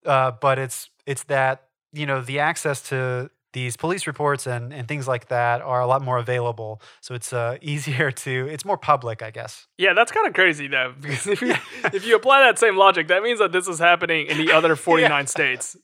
uh, 0.04 0.32
but 0.32 0.58
it's 0.58 0.90
it's 1.06 1.24
that 1.24 1.68
you 1.94 2.04
know 2.04 2.20
the 2.20 2.38
access 2.38 2.82
to 2.90 3.30
these 3.52 3.76
police 3.76 4.06
reports 4.06 4.46
and, 4.46 4.72
and 4.72 4.88
things 4.88 5.06
like 5.06 5.28
that 5.28 5.60
are 5.60 5.80
a 5.80 5.86
lot 5.86 6.02
more 6.02 6.18
available. 6.18 6.80
So 7.00 7.14
it's 7.14 7.32
uh, 7.32 7.58
easier 7.62 8.10
to 8.10 8.48
it's 8.48 8.64
more 8.64 8.78
public, 8.78 9.22
I 9.22 9.30
guess. 9.30 9.66
yeah, 9.78 9.92
that's 9.94 10.12
kind 10.12 10.26
of 10.26 10.34
crazy 10.34 10.68
though, 10.68 10.94
because 11.00 11.26
if 11.26 11.42
you 11.42 11.54
if 11.92 12.06
you 12.06 12.16
apply 12.16 12.40
that 12.40 12.58
same 12.58 12.76
logic, 12.76 13.08
that 13.08 13.22
means 13.22 13.38
that 13.38 13.52
this 13.52 13.68
is 13.68 13.78
happening 13.78 14.26
in 14.26 14.38
the 14.38 14.52
other 14.52 14.76
49 14.76 15.26
states. 15.26 15.76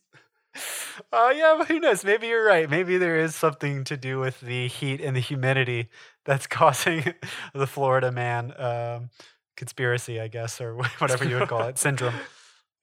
Oh 1.12 1.30
yeah, 1.30 1.54
but 1.58 1.68
who 1.68 1.78
knows? 1.78 2.04
Maybe 2.04 2.26
you're 2.26 2.44
right. 2.44 2.68
Maybe 2.68 2.98
there 2.98 3.16
is 3.16 3.34
something 3.34 3.84
to 3.84 3.96
do 3.96 4.18
with 4.18 4.40
the 4.40 4.66
heat 4.66 5.00
and 5.00 5.14
the 5.14 5.20
humidity 5.20 5.88
that's 6.24 6.46
causing 6.46 7.14
the 7.54 7.66
Florida 7.66 8.10
man 8.10 8.52
um, 8.58 9.10
conspiracy, 9.56 10.20
I 10.20 10.28
guess, 10.28 10.60
or 10.60 10.74
whatever 10.98 11.24
you 11.24 11.38
would 11.38 11.48
call 11.48 11.68
it, 11.68 11.78
syndrome. 11.78 12.14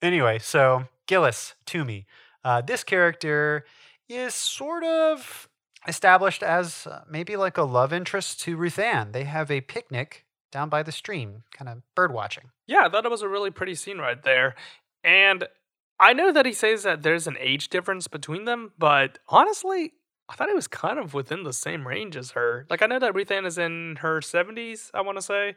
Anyway, 0.02 0.39
so 0.39 0.86
Gillis 1.08 1.56
Toomey, 1.65 2.06
uh, 2.43 2.62
this 2.62 2.84
character 2.84 3.65
is 4.08 4.34
sort 4.34 4.84
of 4.84 5.50
established 5.88 6.44
as 6.44 6.88
uh, 6.88 7.04
maybe 7.10 7.36
like 7.36 7.58
a 7.58 7.63
love 7.63 7.94
interest 7.94 8.41
to 8.41 8.58
Ruth 8.58 8.80
Ann. 8.80 9.12
They 9.12 9.24
have 9.24 9.52
a 9.52 9.62
picnic 9.62 10.26
down 10.52 10.70
by 10.70 10.84
the 10.84 10.91
stream, 10.91 11.44
kind 11.52 11.70
of 11.70 11.82
bird 11.96 12.13
watching. 12.13 12.46
Yeah, 12.68 12.86
I 12.86 12.89
thought 12.89 13.06
it 13.06 13.12
was 13.12 13.22
a 13.22 13.30
really 13.30 13.52
pretty 13.52 13.76
scene 13.76 13.98
right 13.98 14.22
there. 14.24 14.56
And 15.04 15.48
I 16.00 16.13
know 16.13 16.32
that 16.32 16.46
he 16.46 16.54
says 16.54 16.84
that 16.84 17.04
there's 17.04 17.28
an 17.28 17.38
age 17.39 17.70
difference 17.70 18.08
between 18.08 18.46
them, 18.46 18.72
but 18.78 19.20
honestly, 19.28 19.94
I 20.28 20.36
thought 20.36 20.50
he 20.50 20.56
was 20.56 20.68
kind 20.68 20.98
of 20.98 21.13
within 21.13 21.44
the 21.44 21.54
same 21.54 21.88
range 21.88 22.18
as 22.18 22.32
her. 22.32 22.65
Like, 22.70 22.82
I 22.82 22.88
know 22.88 23.00
that 23.00 23.13
Ruth 23.13 23.32
Ann 23.32 23.46
is 23.46 23.58
in 23.58 23.98
her 23.98 24.20
70s, 24.20 24.89
I 24.94 25.02
want 25.02 25.18
to 25.18 25.22
say, 25.22 25.56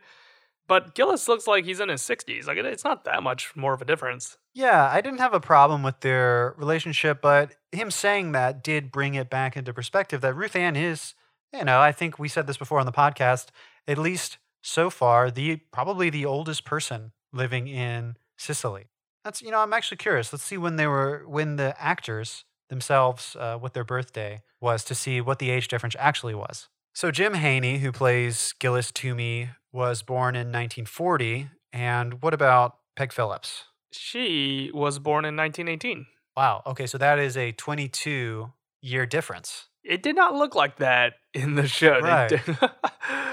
but 0.68 0.94
Gillis 0.94 1.26
looks 1.26 1.46
like 1.46 1.64
he's 1.64 1.80
in 1.80 1.88
his 1.88 2.02
60s. 2.02 2.46
Like, 2.46 2.58
it's 2.58 2.84
not 2.84 3.04
that 3.04 3.22
much 3.22 3.56
more 3.56 3.72
of 3.72 3.82
a 3.82 3.84
difference. 3.84 4.36
Yeah, 4.54 4.88
I 4.90 5.00
didn't 5.00 5.20
have 5.20 5.34
a 5.34 5.40
problem 5.40 5.82
with 5.82 6.00
their 6.00 6.54
relationship, 6.58 7.20
but 7.22 7.54
him 7.72 7.90
saying 7.90 8.32
that 8.32 8.62
did 8.62 8.92
bring 8.92 9.14
it 9.14 9.30
back 9.30 9.56
into 9.56 9.72
perspective 9.72 10.20
that 10.20 10.34
Ruth 10.34 10.54
Ann 10.54 10.76
is, 10.76 11.14
you 11.52 11.64
know, 11.64 11.80
I 11.80 11.92
think 11.92 12.18
we 12.18 12.28
said 12.28 12.46
this 12.46 12.58
before 12.58 12.78
on 12.78 12.86
the 12.86 12.92
podcast, 12.92 13.46
at 13.86 13.98
least 13.98 14.38
so 14.62 14.90
far, 14.90 15.30
the 15.30 15.56
probably 15.72 16.10
the 16.10 16.26
oldest 16.26 16.64
person 16.64 17.12
living 17.32 17.68
in 17.68 18.16
Cicely. 18.36 18.86
That's 19.24 19.42
you 19.42 19.50
know, 19.50 19.60
I'm 19.60 19.72
actually 19.72 19.96
curious. 19.96 20.32
Let's 20.32 20.44
see 20.44 20.58
when 20.58 20.76
they 20.76 20.86
were 20.86 21.24
when 21.26 21.56
the 21.56 21.74
actors 21.82 22.44
themselves 22.68 23.36
uh, 23.38 23.56
what 23.56 23.74
their 23.74 23.84
birthday 23.84 24.42
was 24.60 24.84
to 24.84 24.94
see 24.94 25.20
what 25.20 25.38
the 25.38 25.50
age 25.50 25.68
difference 25.68 25.96
actually 25.98 26.34
was. 26.34 26.68
So 26.94 27.10
Jim 27.10 27.34
Haney, 27.34 27.78
who 27.78 27.92
plays 27.92 28.54
Gillis 28.58 28.90
Toomey, 28.90 29.50
was 29.78 30.02
born 30.02 30.34
in 30.34 30.48
1940. 30.48 31.48
And 31.72 32.20
what 32.20 32.34
about 32.34 32.78
Peg 32.96 33.12
Phillips? 33.12 33.64
She 33.92 34.70
was 34.74 34.98
born 34.98 35.24
in 35.24 35.36
1918. 35.36 36.06
Wow. 36.36 36.62
Okay, 36.66 36.86
so 36.86 36.98
that 36.98 37.18
is 37.18 37.36
a 37.36 37.52
22 37.52 38.52
year 38.82 39.06
difference. 39.06 39.68
It 39.84 40.02
did 40.02 40.16
not 40.16 40.34
look 40.34 40.54
like 40.54 40.76
that 40.76 41.14
in 41.32 41.54
the 41.54 41.66
show. 41.66 42.00
Right. 42.00 42.32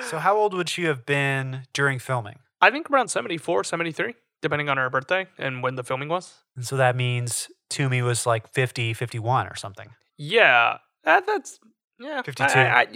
So 0.09 0.19
how 0.19 0.37
old 0.37 0.53
would 0.53 0.69
she 0.69 0.83
have 0.83 1.03
been 1.03 1.63
during 1.73 1.97
filming? 1.97 2.37
I 2.61 2.69
think 2.69 2.91
around 2.91 3.07
74, 3.07 3.63
73, 3.63 4.13
depending 4.39 4.69
on 4.69 4.77
her 4.77 4.87
birthday 4.87 5.25
and 5.39 5.63
when 5.63 5.75
the 5.75 5.83
filming 5.83 6.09
was. 6.09 6.35
And 6.55 6.63
so 6.63 6.77
that 6.77 6.95
means 6.95 7.47
Toomey 7.71 8.03
was 8.03 8.27
like 8.27 8.53
50, 8.53 8.93
51 8.93 9.47
or 9.47 9.55
something. 9.55 9.89
Yeah, 10.15 10.77
that, 11.05 11.25
that's 11.25 11.59
yeah. 11.99 12.21
52. 12.21 12.59
I, 12.59 12.81
I, 12.81 12.87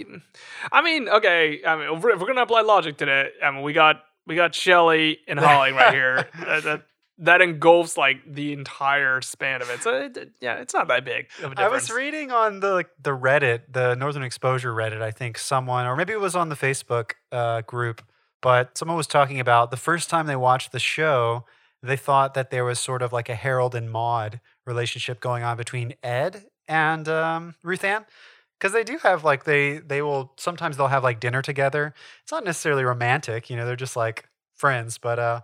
I, 0.72 0.82
mean, 0.82 1.08
okay. 1.08 1.60
I 1.66 1.76
mean, 1.76 1.96
if 1.96 2.02
we're, 2.02 2.10
if 2.10 2.20
we're 2.20 2.26
gonna 2.26 2.42
apply 2.42 2.62
logic 2.62 2.98
to 2.98 3.06
that, 3.06 3.32
I 3.42 3.50
mean, 3.50 3.62
we 3.62 3.72
got 3.72 4.02
we 4.26 4.34
got 4.34 4.54
Shelley 4.54 5.18
and 5.26 5.38
Holly 5.40 5.72
right 5.72 5.94
here. 5.94 6.28
that, 6.38 6.62
that 6.64 6.82
that 7.20 7.42
engulfs 7.42 7.96
like 7.98 8.16
the 8.26 8.52
entire 8.52 9.20
span 9.20 9.60
of 9.60 9.70
it. 9.70 9.82
So 9.82 9.94
it, 9.94 10.32
yeah, 10.40 10.54
it's 10.54 10.72
not 10.72 10.88
that 10.88 11.04
big 11.04 11.28
of 11.38 11.44
a 11.44 11.46
I 11.46 11.48
difference. 11.48 11.60
I 11.60 11.68
was 11.68 11.90
reading 11.90 12.30
on 12.30 12.60
the 12.60 12.72
like, 12.72 12.88
the 13.00 13.10
Reddit, 13.10 13.60
the 13.70 13.94
Northern 13.94 14.22
Exposure 14.22 14.72
Reddit, 14.72 15.02
I 15.02 15.10
think 15.10 15.36
someone, 15.36 15.86
or 15.86 15.96
maybe 15.96 16.12
it 16.12 16.20
was 16.20 16.34
on 16.34 16.48
the 16.48 16.54
Facebook 16.54 17.12
uh, 17.30 17.60
group, 17.62 18.02
but 18.40 18.76
someone 18.76 18.96
was 18.96 19.06
talking 19.06 19.38
about 19.38 19.70
the 19.70 19.76
first 19.76 20.08
time 20.08 20.26
they 20.26 20.36
watched 20.36 20.72
the 20.72 20.78
show, 20.78 21.44
they 21.82 21.96
thought 21.96 22.34
that 22.34 22.50
there 22.50 22.64
was 22.64 22.80
sort 22.80 23.02
of 23.02 23.12
like 23.12 23.28
a 23.28 23.34
Harold 23.34 23.74
and 23.74 23.90
Maude 23.90 24.40
relationship 24.66 25.20
going 25.20 25.42
on 25.42 25.58
between 25.58 25.94
Ed 26.02 26.46
and 26.68 27.06
um, 27.08 27.54
Ruth 27.62 27.84
Ann. 27.84 28.06
Because 28.60 28.72
they 28.74 28.84
do 28.84 28.98
have 28.98 29.24
like 29.24 29.44
they 29.44 29.78
they 29.78 30.02
will 30.02 30.32
sometimes 30.36 30.76
they'll 30.76 30.88
have 30.88 31.02
like 31.02 31.18
dinner 31.18 31.40
together. 31.40 31.94
It's 32.22 32.30
not 32.32 32.44
necessarily 32.44 32.84
romantic, 32.84 33.48
you 33.48 33.56
know. 33.56 33.64
They're 33.64 33.74
just 33.76 33.96
like 33.96 34.28
friends, 34.54 34.98
but 34.98 35.18
uh, 35.18 35.40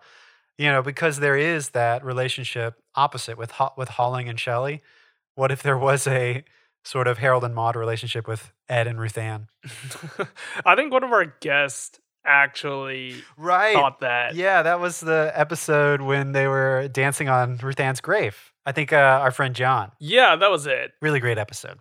you 0.59 0.67
know, 0.71 0.83
because 0.83 1.19
there 1.19 1.37
is 1.37 1.71
that 1.71 2.05
relationship 2.05 2.75
opposite 2.95 3.39
with 3.39 3.53
with 3.77 3.89
Holling 3.89 4.29
and 4.29 4.39
Shelley. 4.39 4.83
What 5.35 5.51
if 5.51 5.63
there 5.63 5.79
was 5.79 6.07
a 6.07 6.45
sort 6.85 7.09
of 7.09 7.19
Harold 7.19 7.43
and 7.45 7.55
Maude 7.55 7.77
relationship 7.77 8.29
with 8.29 8.53
Ed 8.69 8.87
and 8.87 9.01
Ruth 9.01 9.17
Ann? 9.19 9.49
I 10.67 10.77
think 10.77 10.93
one 10.93 11.03
of 11.05 11.13
our 11.13 11.27
guests 11.41 11.99
actually 12.25 13.15
Right. 13.37 13.75
thought 13.75 14.01
that. 14.01 14.35
Yeah, 14.35 14.63
that 14.63 14.81
was 14.81 15.01
the 15.01 15.33
episode 15.35 16.01
when 16.01 16.33
they 16.33 16.47
were 16.47 16.89
dancing 16.89 17.29
on 17.29 17.57
Ruth 17.59 17.81
Ann's 17.81 18.01
grave. 18.01 18.53
I 18.65 18.73
think 18.73 18.93
uh, 18.93 18.97
our 18.97 19.31
friend 19.31 19.55
John. 19.55 19.93
Yeah, 20.01 20.37
that 20.37 20.51
was 20.51 20.67
it. 20.67 20.93
Really 21.01 21.21
great 21.21 21.39
episode. 21.39 21.79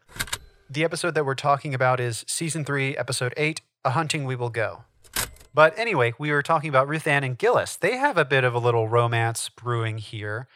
The 0.68 0.84
episode 0.84 1.14
that 1.14 1.28
we're 1.28 1.36
talking 1.36 1.76
about 1.76 2.00
is 2.00 2.26
season 2.28 2.66
three, 2.66 2.98
episode 2.98 3.36
eight 3.38 3.62
A 3.84 3.92
Hunting 3.92 4.26
We 4.26 4.36
Will 4.36 4.50
Go. 4.50 4.84
But 5.54 5.78
anyway, 5.78 6.16
we 6.18 6.32
were 6.32 6.42
talking 6.42 6.70
about 6.70 6.88
Ruth 6.88 7.06
Ann 7.06 7.24
and 7.24 7.38
Gillis. 7.38 7.76
They 7.76 7.98
have 7.98 8.18
a 8.18 8.26
bit 8.26 8.44
of 8.44 8.56
a 8.56 8.58
little 8.58 8.88
romance 8.88 9.48
brewing 9.48 10.00
here. 10.00 10.48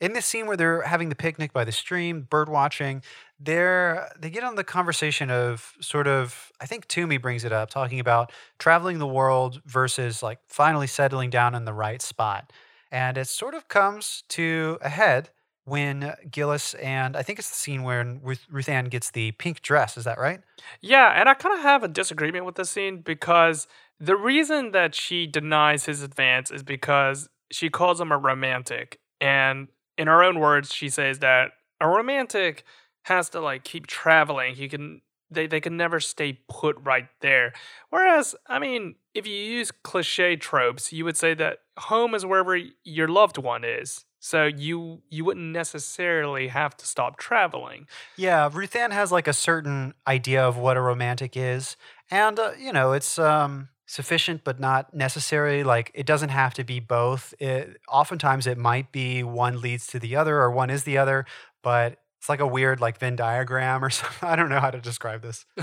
In 0.00 0.14
this 0.14 0.24
scene 0.24 0.46
where 0.46 0.56
they're 0.56 0.82
having 0.82 1.10
the 1.10 1.14
picnic 1.14 1.52
by 1.52 1.64
the 1.64 1.72
stream, 1.72 2.22
bird 2.22 2.48
watching, 2.48 3.02
they're 3.38 4.10
they 4.18 4.30
get 4.30 4.42
on 4.42 4.54
the 4.54 4.64
conversation 4.64 5.30
of 5.30 5.74
sort 5.82 6.06
of 6.06 6.50
I 6.62 6.66
think 6.66 6.88
Toomey 6.88 7.18
brings 7.18 7.44
it 7.44 7.52
up, 7.52 7.68
talking 7.68 8.00
about 8.00 8.32
traveling 8.58 8.98
the 8.98 9.06
world 9.06 9.60
versus 9.66 10.22
like 10.22 10.38
finally 10.48 10.86
settling 10.86 11.28
down 11.28 11.54
in 11.54 11.66
the 11.66 11.74
right 11.74 12.00
spot. 12.00 12.54
And 12.90 13.18
it 13.18 13.28
sort 13.28 13.52
of 13.52 13.68
comes 13.68 14.24
to 14.30 14.78
a 14.80 14.88
head 14.88 15.28
when 15.68 16.04
uh, 16.04 16.16
Gillis 16.30 16.74
and 16.74 17.16
I 17.16 17.22
think 17.22 17.38
it's 17.38 17.50
the 17.50 17.56
scene 17.56 17.82
where 17.82 18.04
Ruth, 18.22 18.46
Ruth 18.50 18.68
Ann 18.68 18.86
gets 18.86 19.10
the 19.10 19.32
pink 19.32 19.62
dress. 19.62 19.96
Is 19.96 20.04
that 20.04 20.18
right? 20.18 20.40
Yeah, 20.80 21.12
and 21.18 21.28
I 21.28 21.34
kind 21.34 21.54
of 21.54 21.62
have 21.62 21.82
a 21.82 21.88
disagreement 21.88 22.44
with 22.44 22.56
this 22.56 22.70
scene 22.70 23.00
because 23.00 23.66
the 24.00 24.16
reason 24.16 24.72
that 24.72 24.94
she 24.94 25.26
denies 25.26 25.86
his 25.86 26.02
advance 26.02 26.50
is 26.50 26.62
because 26.62 27.28
she 27.50 27.70
calls 27.70 28.00
him 28.00 28.12
a 28.12 28.18
romantic. 28.18 29.00
And 29.20 29.68
in 29.96 30.06
her 30.06 30.22
own 30.22 30.38
words, 30.38 30.72
she 30.72 30.88
says 30.88 31.18
that 31.18 31.50
a 31.80 31.88
romantic 31.88 32.64
has 33.02 33.28
to 33.30 33.40
like 33.40 33.64
keep 33.64 33.86
traveling. 33.86 34.54
He 34.54 34.68
can 34.68 35.00
they, 35.30 35.46
they 35.46 35.60
can 35.60 35.76
never 35.76 36.00
stay 36.00 36.40
put 36.48 36.76
right 36.82 37.08
there. 37.20 37.52
Whereas, 37.90 38.34
I 38.46 38.58
mean, 38.58 38.94
if 39.14 39.26
you 39.26 39.34
use 39.34 39.70
cliche 39.70 40.36
tropes, 40.36 40.92
you 40.92 41.04
would 41.04 41.16
say 41.18 41.34
that 41.34 41.58
home 41.78 42.14
is 42.14 42.24
wherever 42.24 42.58
your 42.84 43.08
loved 43.08 43.36
one 43.36 43.64
is. 43.64 44.04
So 44.20 44.46
you 44.46 45.02
you 45.08 45.24
wouldn't 45.24 45.52
necessarily 45.52 46.48
have 46.48 46.76
to 46.78 46.86
stop 46.86 47.18
traveling. 47.18 47.86
Yeah, 48.16 48.50
Ruth 48.52 48.74
Ann 48.74 48.90
has 48.90 49.12
like 49.12 49.28
a 49.28 49.32
certain 49.32 49.94
idea 50.06 50.42
of 50.42 50.56
what 50.56 50.76
a 50.76 50.80
romantic 50.80 51.36
is, 51.36 51.76
and 52.10 52.38
uh, 52.38 52.52
you 52.58 52.72
know, 52.72 52.92
it's 52.92 53.18
um, 53.18 53.68
sufficient 53.86 54.42
but 54.44 54.58
not 54.60 54.92
necessary. 54.94 55.62
Like 55.64 55.90
it 55.94 56.06
doesn't 56.06 56.30
have 56.30 56.54
to 56.54 56.64
be 56.64 56.80
both. 56.80 57.32
It, 57.38 57.80
oftentimes, 57.88 58.46
it 58.46 58.58
might 58.58 58.90
be 58.92 59.22
one 59.22 59.60
leads 59.60 59.86
to 59.88 59.98
the 59.98 60.16
other 60.16 60.38
or 60.38 60.50
one 60.50 60.70
is 60.70 60.84
the 60.84 60.98
other, 60.98 61.24
but 61.62 61.98
it's 62.18 62.28
like 62.28 62.40
a 62.40 62.46
weird 62.46 62.80
like 62.80 62.98
Venn 62.98 63.16
diagram 63.16 63.84
or 63.84 63.90
something. 63.90 64.28
I 64.28 64.36
don't 64.36 64.48
know 64.48 64.60
how 64.60 64.70
to 64.70 64.80
describe 64.80 65.22
this. 65.22 65.46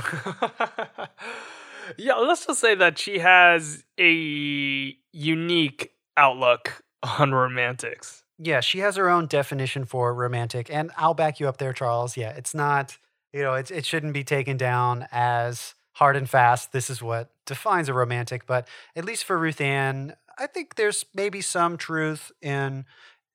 yeah, 1.98 2.16
let's 2.16 2.46
just 2.46 2.60
say 2.60 2.76
that 2.76 2.98
she 2.98 3.20
has 3.20 3.84
a 4.00 4.96
unique 5.12 5.92
outlook 6.18 6.84
on 7.20 7.34
romantics. 7.34 8.24
Yeah, 8.38 8.60
she 8.60 8.80
has 8.80 8.98
her 8.98 9.10
own 9.10 9.28
definition 9.28 9.86
for 9.86 10.14
romantic, 10.14 10.70
and 10.70 10.92
I'll 10.98 11.14
back 11.14 11.40
you 11.40 11.48
up 11.48 11.58
there, 11.58 11.72
Charles. 11.74 12.18
Yeah, 12.18 12.32
it's 12.32 12.54
not, 12.54 12.98
you 13.32 13.42
know, 13.42 13.54
it's, 13.54 13.72
it 13.72 13.86
shouldn't 13.86 14.14
be 14.14 14.24
taken 14.26 14.58
down 14.58 15.08
as 15.12 15.74
hard 15.94 16.18
and 16.18 16.30
fast. 16.30 16.74
This 16.74 16.90
is 16.90 17.02
what 17.02 17.30
defines 17.46 17.88
a 17.88 17.94
romantic, 17.94 18.46
but 18.46 18.68
at 18.96 19.06
least 19.06 19.24
for 19.24 19.38
Ruth 19.38 19.62
Ann, 19.62 20.16
I 20.38 20.48
think 20.48 20.76
there's 20.76 21.06
maybe 21.16 21.40
some 21.40 21.78
truth 21.78 22.32
in, 22.42 22.84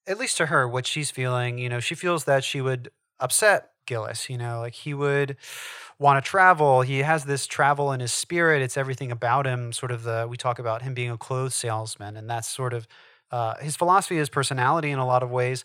at 0.07 0.19
least 0.19 0.37
to 0.39 0.47
her, 0.47 0.69
what 0.69 0.87
she's 0.87 1.11
feeling. 1.11 1.59
You 1.59 1.69
know, 1.71 1.81
she 1.81 1.95
feels 1.95 2.25
that 2.25 2.45
she 2.45 2.61
would 2.61 2.91
upset 3.21 3.71
Gillis, 3.87 4.31
you 4.31 4.39
know, 4.39 4.61
like 4.61 4.75
he 4.75 4.95
would 4.95 5.37
want 5.99 6.23
to 6.23 6.29
travel. 6.29 6.83
He 6.83 6.99
has 7.01 7.25
this 7.25 7.47
travel 7.47 7.93
in 7.93 8.01
his 8.01 8.13
spirit. 8.13 8.63
It's 8.63 8.77
everything 8.77 9.13
about 9.13 9.47
him, 9.47 9.73
sort 9.73 9.93
of 9.93 10.03
the, 10.03 10.27
we 10.29 10.37
talk 10.37 10.59
about 10.59 10.83
him 10.83 10.95
being 10.95 11.11
a 11.11 11.19
clothes 11.19 11.55
salesman, 11.55 12.17
and 12.17 12.29
that's 12.29 12.49
sort 12.49 12.75
of 12.75 12.87
uh, 13.31 13.55
his 13.57 13.77
philosophy, 13.77 14.17
his 14.17 14.29
personality 14.29 14.91
in 14.91 14.99
a 14.99 15.07
lot 15.07 15.23
of 15.23 15.31
ways. 15.31 15.65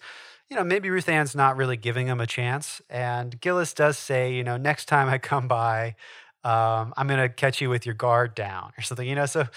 You 0.49 0.55
know, 0.55 0.63
maybe 0.63 0.89
Ruth 0.89 1.09
Ann's 1.09 1.35
not 1.35 1.57
really 1.57 1.77
giving 1.77 2.07
him 2.07 2.21
a 2.21 2.27
chance. 2.27 2.81
And 2.89 3.39
Gillis 3.41 3.73
does 3.73 3.97
say, 3.97 4.33
you 4.33 4.43
know, 4.43 4.57
next 4.57 4.85
time 4.85 5.09
I 5.09 5.17
come 5.17 5.47
by, 5.47 5.95
um, 6.43 6.93
I'm 6.95 7.07
going 7.07 7.19
to 7.19 7.29
catch 7.29 7.61
you 7.61 7.69
with 7.69 7.85
your 7.85 7.95
guard 7.95 8.35
down 8.35 8.71
or 8.77 8.83
something, 8.83 9.07
you 9.07 9.15
know? 9.15 9.25
So 9.25 9.47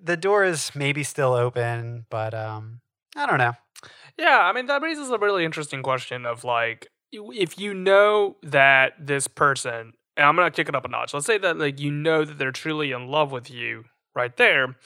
the 0.00 0.16
door 0.16 0.44
is 0.44 0.74
maybe 0.74 1.02
still 1.02 1.32
open, 1.32 2.04
but 2.10 2.34
um, 2.34 2.80
I 3.16 3.26
don't 3.26 3.38
know. 3.38 3.54
Yeah, 4.18 4.38
I 4.40 4.52
mean, 4.52 4.66
that 4.66 4.82
raises 4.82 5.10
a 5.10 5.18
really 5.18 5.44
interesting 5.44 5.82
question 5.82 6.26
of 6.26 6.44
like, 6.44 6.88
if 7.12 7.58
you 7.58 7.72
know 7.72 8.36
that 8.42 8.94
this 8.98 9.26
person, 9.26 9.94
and 10.16 10.26
I'm 10.26 10.36
going 10.36 10.50
to 10.50 10.54
kick 10.54 10.68
it 10.68 10.74
up 10.74 10.84
a 10.84 10.88
notch, 10.88 11.14
let's 11.14 11.26
say 11.26 11.38
that 11.38 11.58
like 11.58 11.80
you 11.80 11.90
know 11.90 12.24
that 12.24 12.38
they're 12.38 12.52
truly 12.52 12.92
in 12.92 13.08
love 13.08 13.32
with 13.32 13.50
you 13.50 13.84
right 14.14 14.36
there, 14.36 14.76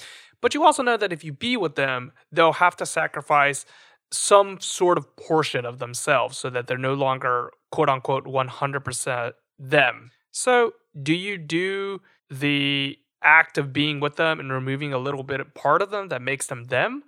but 0.40 0.55
you 0.55 0.64
also 0.64 0.83
know 0.83 0.96
that 0.96 1.12
if 1.12 1.24
you 1.24 1.33
be 1.33 1.57
with 1.57 1.74
them, 1.74 2.12
they'll 2.33 2.55
have 2.55 2.76
to 2.76 2.87
sacrifice 2.87 3.64
some 4.12 4.61
sort 4.61 4.98
of 4.98 5.16
portion 5.16 5.64
of 5.64 5.79
themselves 5.79 6.37
so 6.37 6.50
that 6.50 6.66
they're 6.66 6.79
no 6.79 6.94
longer 6.94 7.53
quote 7.70 7.88
unquote 7.88 8.24
100% 8.24 9.33
them. 9.59 10.11
So, 10.33 10.72
do 11.00 11.14
you 11.14 11.38
do 11.38 12.00
the 12.31 12.98
act 13.22 13.59
of 13.59 13.72
being 13.72 14.00
with 14.00 14.16
them 14.16 14.40
and 14.40 14.53
removing 14.53 14.92
a 14.92 14.98
little 14.98 15.22
bit 15.22 15.40
of 15.40 15.55
part 15.55 15.83
of 15.83 15.90
them 15.90 16.09
that 16.09 16.22
makes 16.22 16.46
them 16.46 16.64
them? 16.64 17.05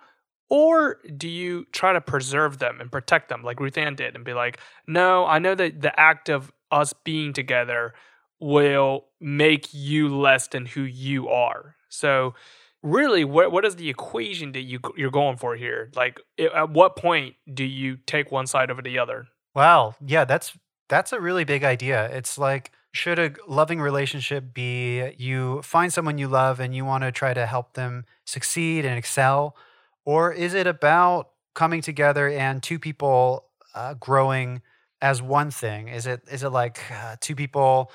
Or 0.51 0.99
do 1.17 1.29
you 1.29 1.65
try 1.73 1.93
to 1.95 2.01
preserve 2.01 2.59
them 2.59 2.81
and 2.81 2.93
protect 2.93 3.29
them 3.29 3.43
like 3.43 3.59
Ruth 3.59 3.79
Ann 3.79 3.95
did 3.95 4.15
and 4.15 4.25
be 4.25 4.35
like, 4.35 4.59
no, 4.87 5.25
I 5.25 5.39
know 5.39 5.55
that 5.55 5.81
the 5.81 5.99
act 5.99 6.29
of 6.29 6.53
us 6.71 6.93
being 6.93 7.33
together 7.33 7.95
will 8.39 9.07
make 9.21 9.73
you 9.73 10.15
less 10.15 10.49
than 10.49 10.67
who 10.67 10.83
you 10.83 11.29
are. 11.29 11.77
So, 11.89 12.35
really 12.83 13.25
what 13.25 13.53
what 13.53 13.65
is 13.65 13.77
the 13.77 13.89
equation 13.89 14.53
that 14.53 14.63
you 14.63 14.81
you're 14.97 15.11
going 15.11 15.37
for 15.37 15.57
here? 15.57 15.91
Like 15.95 16.21
at 16.39 16.71
what 16.71 16.97
point 16.97 17.37
do 17.53 17.65
you 17.65 17.97
take 18.07 18.31
one 18.33 18.47
side 18.47 18.71
over 18.71 18.83
the 18.83 18.99
other? 18.99 19.29
Wow. 19.55 19.95
Yeah 20.05 20.25
that's 20.25 20.57
that's 20.89 21.13
a 21.13 21.21
really 21.21 21.45
big 21.45 21.65
idea. 21.65 22.07
It's 22.07 22.39
like 22.39 22.73
should 22.93 23.19
a 23.19 23.33
loving 23.47 23.81
relationship 23.81 24.53
be 24.53 25.15
you 25.17 25.63
find 25.63 25.93
someone 25.93 26.19
you 26.19 26.29
love 26.29 26.61
and 26.61 26.75
you 26.75 26.85
want 26.85 27.05
to 27.05 27.13
try 27.13 27.33
to 27.33 27.47
help 27.47 27.73
them 27.75 28.05
succeed 28.27 28.85
and 28.85 28.99
excel? 28.99 29.57
Or 30.05 30.33
is 30.33 30.53
it 30.53 30.67
about 30.67 31.31
coming 31.55 31.81
together 31.81 32.29
and 32.29 32.63
two 32.63 32.79
people 32.79 33.47
uh, 33.75 33.95
growing 33.95 34.61
as 35.01 35.23
one 35.23 35.51
thing? 35.51 35.89
Is 35.89 36.07
it 36.07 36.23
is 36.31 36.43
it 36.43 36.51
like 36.51 36.81
uh, 36.91 37.17
two 37.21 37.35
people 37.35 37.91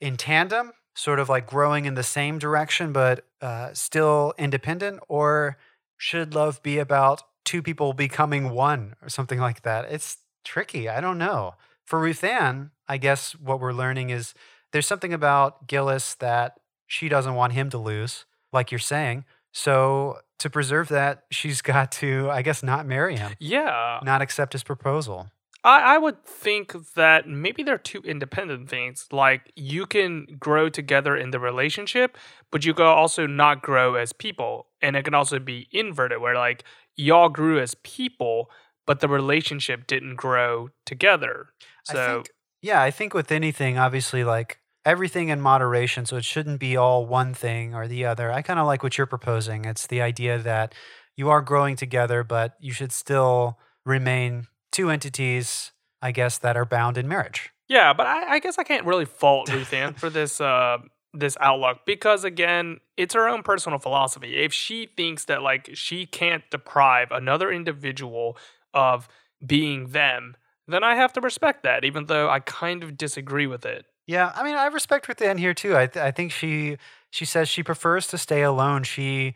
in 0.00 0.16
tandem 0.16 0.72
sort 0.98 1.20
of 1.20 1.28
like 1.28 1.46
growing 1.46 1.84
in 1.84 1.94
the 1.94 2.02
same 2.02 2.38
direction 2.38 2.92
but 2.92 3.24
uh, 3.40 3.72
still 3.72 4.34
independent? 4.36 4.98
Or 5.08 5.56
should 5.96 6.34
love 6.34 6.60
be 6.62 6.78
about 6.78 7.22
two 7.44 7.62
people 7.62 7.92
becoming 7.92 8.50
one 8.50 8.96
or 9.00 9.08
something 9.08 9.38
like 9.38 9.62
that? 9.62 9.86
It's 9.90 10.18
tricky 10.44 10.88
i 10.88 11.00
don't 11.00 11.18
know. 11.18 11.54
For 11.84 11.98
ruth 12.00 12.24
ann 12.24 12.72
i 12.88 12.96
guess 12.96 13.32
what 13.32 13.60
we're 13.60 13.72
learning 13.72 14.10
is 14.10 14.34
there's 14.72 14.86
something 14.86 15.12
about 15.12 15.68
gillis 15.68 16.14
that 16.16 16.58
she 16.86 17.08
doesn't 17.08 17.34
want 17.34 17.52
him 17.52 17.70
to 17.70 17.78
lose 17.78 18.24
like 18.52 18.72
you're 18.72 18.78
saying. 18.78 19.24
So 19.52 20.18
to 20.40 20.50
preserve 20.50 20.88
that 20.88 21.24
she's 21.30 21.62
got 21.62 21.92
to 21.92 22.28
i 22.30 22.42
guess 22.42 22.62
not 22.62 22.86
marry 22.86 23.16
him. 23.16 23.34
Yeah. 23.38 24.00
Not 24.02 24.20
accept 24.20 24.52
his 24.52 24.64
proposal 24.64 25.30
I, 25.68 25.96
I 25.96 25.98
would 25.98 26.24
think 26.24 26.74
that 26.94 27.28
maybe 27.28 27.62
they're 27.62 27.76
two 27.76 28.00
independent 28.00 28.70
things. 28.70 29.06
Like 29.12 29.52
you 29.54 29.84
can 29.84 30.26
grow 30.40 30.70
together 30.70 31.14
in 31.14 31.30
the 31.30 31.38
relationship, 31.38 32.16
but 32.50 32.64
you 32.64 32.72
can 32.72 32.86
also 32.86 33.26
not 33.26 33.60
grow 33.60 33.94
as 33.94 34.14
people. 34.14 34.68
And 34.80 34.96
it 34.96 35.04
can 35.04 35.12
also 35.12 35.38
be 35.38 35.68
inverted, 35.70 36.22
where 36.22 36.34
like 36.34 36.64
y'all 36.96 37.28
grew 37.28 37.60
as 37.60 37.74
people, 37.82 38.50
but 38.86 39.00
the 39.00 39.08
relationship 39.08 39.86
didn't 39.86 40.16
grow 40.16 40.70
together. 40.86 41.50
So 41.84 42.02
I 42.02 42.06
think, 42.12 42.30
yeah, 42.62 42.80
I 42.80 42.90
think 42.90 43.12
with 43.12 43.30
anything, 43.30 43.76
obviously, 43.76 44.24
like 44.24 44.60
everything 44.86 45.28
in 45.28 45.38
moderation. 45.38 46.06
So 46.06 46.16
it 46.16 46.24
shouldn't 46.24 46.60
be 46.60 46.78
all 46.78 47.04
one 47.04 47.34
thing 47.34 47.74
or 47.74 47.86
the 47.86 48.06
other. 48.06 48.32
I 48.32 48.40
kind 48.40 48.58
of 48.58 48.66
like 48.66 48.82
what 48.82 48.96
you're 48.96 49.06
proposing. 49.06 49.66
It's 49.66 49.86
the 49.86 50.00
idea 50.00 50.38
that 50.38 50.74
you 51.14 51.28
are 51.28 51.42
growing 51.42 51.76
together, 51.76 52.24
but 52.24 52.54
you 52.58 52.72
should 52.72 52.92
still 52.92 53.58
remain 53.84 54.46
two 54.72 54.90
entities, 54.90 55.72
I 56.02 56.12
guess, 56.12 56.38
that 56.38 56.56
are 56.56 56.64
bound 56.64 56.98
in 56.98 57.08
marriage. 57.08 57.50
Yeah, 57.68 57.92
but 57.92 58.06
I, 58.06 58.34
I 58.34 58.38
guess 58.38 58.58
I 58.58 58.64
can't 58.64 58.86
really 58.86 59.04
fault 59.04 59.48
Ruth 59.52 59.72
Ann 59.72 59.94
for 59.94 60.10
this 60.10 60.40
uh, 60.40 60.78
this 61.12 61.36
outlook 61.40 61.80
because 61.86 62.24
again, 62.24 62.78
it's 62.96 63.14
her 63.14 63.28
own 63.28 63.42
personal 63.42 63.78
philosophy. 63.78 64.36
If 64.36 64.52
she 64.52 64.88
thinks 64.96 65.24
that 65.26 65.42
like 65.42 65.70
she 65.74 66.06
can't 66.06 66.44
deprive 66.50 67.10
another 67.10 67.50
individual 67.50 68.36
of 68.74 69.08
being 69.44 69.88
them, 69.88 70.36
then 70.66 70.84
I 70.84 70.94
have 70.94 71.12
to 71.14 71.20
respect 71.20 71.62
that, 71.62 71.84
even 71.84 72.06
though 72.06 72.28
I 72.28 72.40
kind 72.40 72.82
of 72.82 72.96
disagree 72.96 73.46
with 73.46 73.64
it. 73.64 73.86
Yeah, 74.06 74.32
I 74.34 74.42
mean, 74.42 74.54
I 74.54 74.66
respect 74.66 75.08
Ruth 75.08 75.20
Ann 75.20 75.36
here 75.36 75.54
too. 75.54 75.76
I 75.76 75.86
th- 75.86 76.02
I 76.02 76.10
think 76.10 76.32
she 76.32 76.78
she 77.10 77.24
says 77.24 77.48
she 77.48 77.62
prefers 77.62 78.06
to 78.08 78.18
stay 78.18 78.42
alone. 78.42 78.82
She 78.82 79.34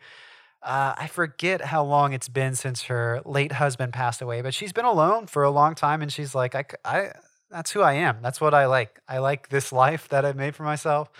uh, 0.63 0.95
I 0.97 1.07
forget 1.07 1.61
how 1.65 1.83
long 1.83 2.13
it's 2.13 2.29
been 2.29 2.55
since 2.55 2.83
her 2.83 3.21
late 3.25 3.53
husband 3.53 3.93
passed 3.93 4.21
away, 4.21 4.41
but 4.41 4.53
she's 4.53 4.73
been 4.73 4.85
alone 4.85 5.27
for 5.27 5.43
a 5.43 5.51
long 5.51 5.75
time, 5.75 6.01
and 6.01 6.11
she's 6.11 6.33
like, 6.33 6.55
I, 6.55 6.65
I 6.85 7.11
that's 7.49 7.71
who 7.71 7.81
I 7.81 7.93
am. 7.93 8.19
That's 8.21 8.41
what 8.41 8.53
I 8.53 8.65
like. 8.65 8.99
I 9.07 9.19
like 9.19 9.49
this 9.49 9.71
life 9.83 10.07
that 10.09 10.25
I've 10.25 10.35
made 10.35 10.55
for 10.55 10.63
myself. 10.63 11.11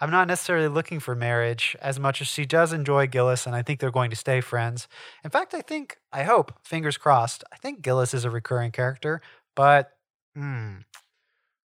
I'm 0.00 0.10
not 0.10 0.26
necessarily 0.28 0.68
looking 0.68 0.98
for 1.00 1.14
marriage 1.14 1.76
as 1.80 2.00
much 2.00 2.20
as 2.20 2.26
she 2.26 2.44
does 2.44 2.72
enjoy 2.72 3.06
Gillis, 3.06 3.46
and 3.46 3.54
I 3.54 3.62
think 3.62 3.80
they're 3.80 3.90
going 3.90 4.10
to 4.10 4.16
stay 4.16 4.40
friends. 4.40 4.88
In 5.22 5.30
fact, 5.30 5.54
I 5.54 5.60
think, 5.60 5.98
I 6.12 6.24
hope, 6.24 6.52
fingers 6.64 6.96
crossed, 6.96 7.44
I 7.52 7.56
think 7.56 7.82
Gillis 7.82 8.12
is 8.12 8.24
a 8.24 8.30
recurring 8.30 8.72
character, 8.72 9.20
but 9.54 9.92
hmm, 10.34 10.78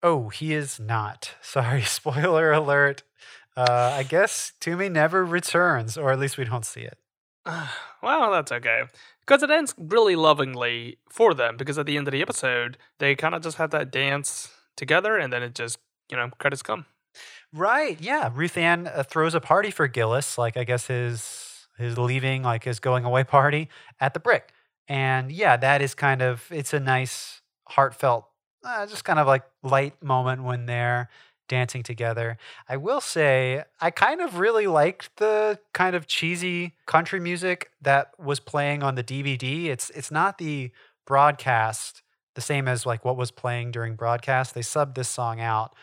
Oh, 0.02 0.28
he 0.28 0.54
is 0.54 0.78
not. 0.78 1.34
Sorry, 1.42 1.82
spoiler 1.82 2.52
alert. 2.52 3.02
Uh, 3.56 3.94
I 3.94 4.02
guess 4.02 4.52
Toomey 4.60 4.88
never 4.88 5.24
returns, 5.24 5.96
or 5.96 6.12
at 6.12 6.18
least 6.18 6.36
we 6.38 6.44
don't 6.44 6.64
see 6.64 6.82
it. 6.82 6.98
well, 8.02 8.30
that's 8.30 8.52
okay. 8.52 8.82
Because 9.20 9.42
it 9.42 9.50
ends 9.50 9.74
really 9.78 10.16
lovingly 10.16 10.98
for 11.08 11.34
them, 11.34 11.56
because 11.56 11.78
at 11.78 11.86
the 11.86 11.96
end 11.96 12.08
of 12.08 12.12
the 12.12 12.22
episode, 12.22 12.78
they 12.98 13.14
kind 13.14 13.34
of 13.34 13.42
just 13.42 13.56
have 13.58 13.70
that 13.70 13.90
dance 13.90 14.50
together, 14.76 15.16
and 15.16 15.32
then 15.32 15.42
it 15.42 15.54
just, 15.54 15.78
you 16.10 16.16
know, 16.16 16.30
credits 16.38 16.62
come. 16.62 16.86
Right. 17.52 18.00
Yeah. 18.00 18.30
Ruth 18.34 18.56
Ann 18.56 18.86
uh, 18.88 19.02
throws 19.02 19.34
a 19.34 19.40
party 19.40 19.70
for 19.70 19.88
Gillis, 19.88 20.36
like 20.36 20.56
I 20.56 20.64
guess 20.64 20.86
his 20.86 21.66
his 21.78 21.98
leaving, 21.98 22.42
like 22.42 22.64
his 22.64 22.80
going 22.80 23.04
away 23.04 23.24
party 23.24 23.68
at 24.00 24.14
the 24.14 24.20
Brick, 24.20 24.50
and 24.88 25.30
yeah, 25.30 25.56
that 25.56 25.82
is 25.82 25.94
kind 25.94 26.22
of 26.22 26.46
it's 26.50 26.72
a 26.72 26.80
nice, 26.80 27.42
heartfelt, 27.68 28.26
uh, 28.64 28.86
just 28.86 29.04
kind 29.04 29.18
of 29.18 29.26
like 29.26 29.44
light 29.62 30.02
moment 30.02 30.42
when 30.42 30.66
they're 30.66 31.08
dancing 31.48 31.82
together. 31.82 32.38
I 32.68 32.76
will 32.76 33.00
say, 33.00 33.64
I 33.80 33.90
kind 33.90 34.20
of 34.20 34.38
really 34.38 34.66
liked 34.66 35.16
the 35.16 35.58
kind 35.72 35.94
of 35.96 36.06
cheesy 36.06 36.74
country 36.86 37.20
music 37.20 37.70
that 37.80 38.10
was 38.18 38.40
playing 38.40 38.82
on 38.82 38.94
the 38.94 39.04
DVD. 39.04 39.66
It's 39.66 39.90
it's 39.90 40.10
not 40.10 40.38
the 40.38 40.70
broadcast 41.06 42.02
the 42.36 42.40
same 42.42 42.68
as 42.68 42.86
like 42.86 43.04
what 43.04 43.16
was 43.16 43.32
playing 43.32 43.72
during 43.72 43.96
broadcast. 43.96 44.54
They 44.54 44.60
subbed 44.60 44.94
this 44.94 45.08
song 45.08 45.40
out. 45.40 45.74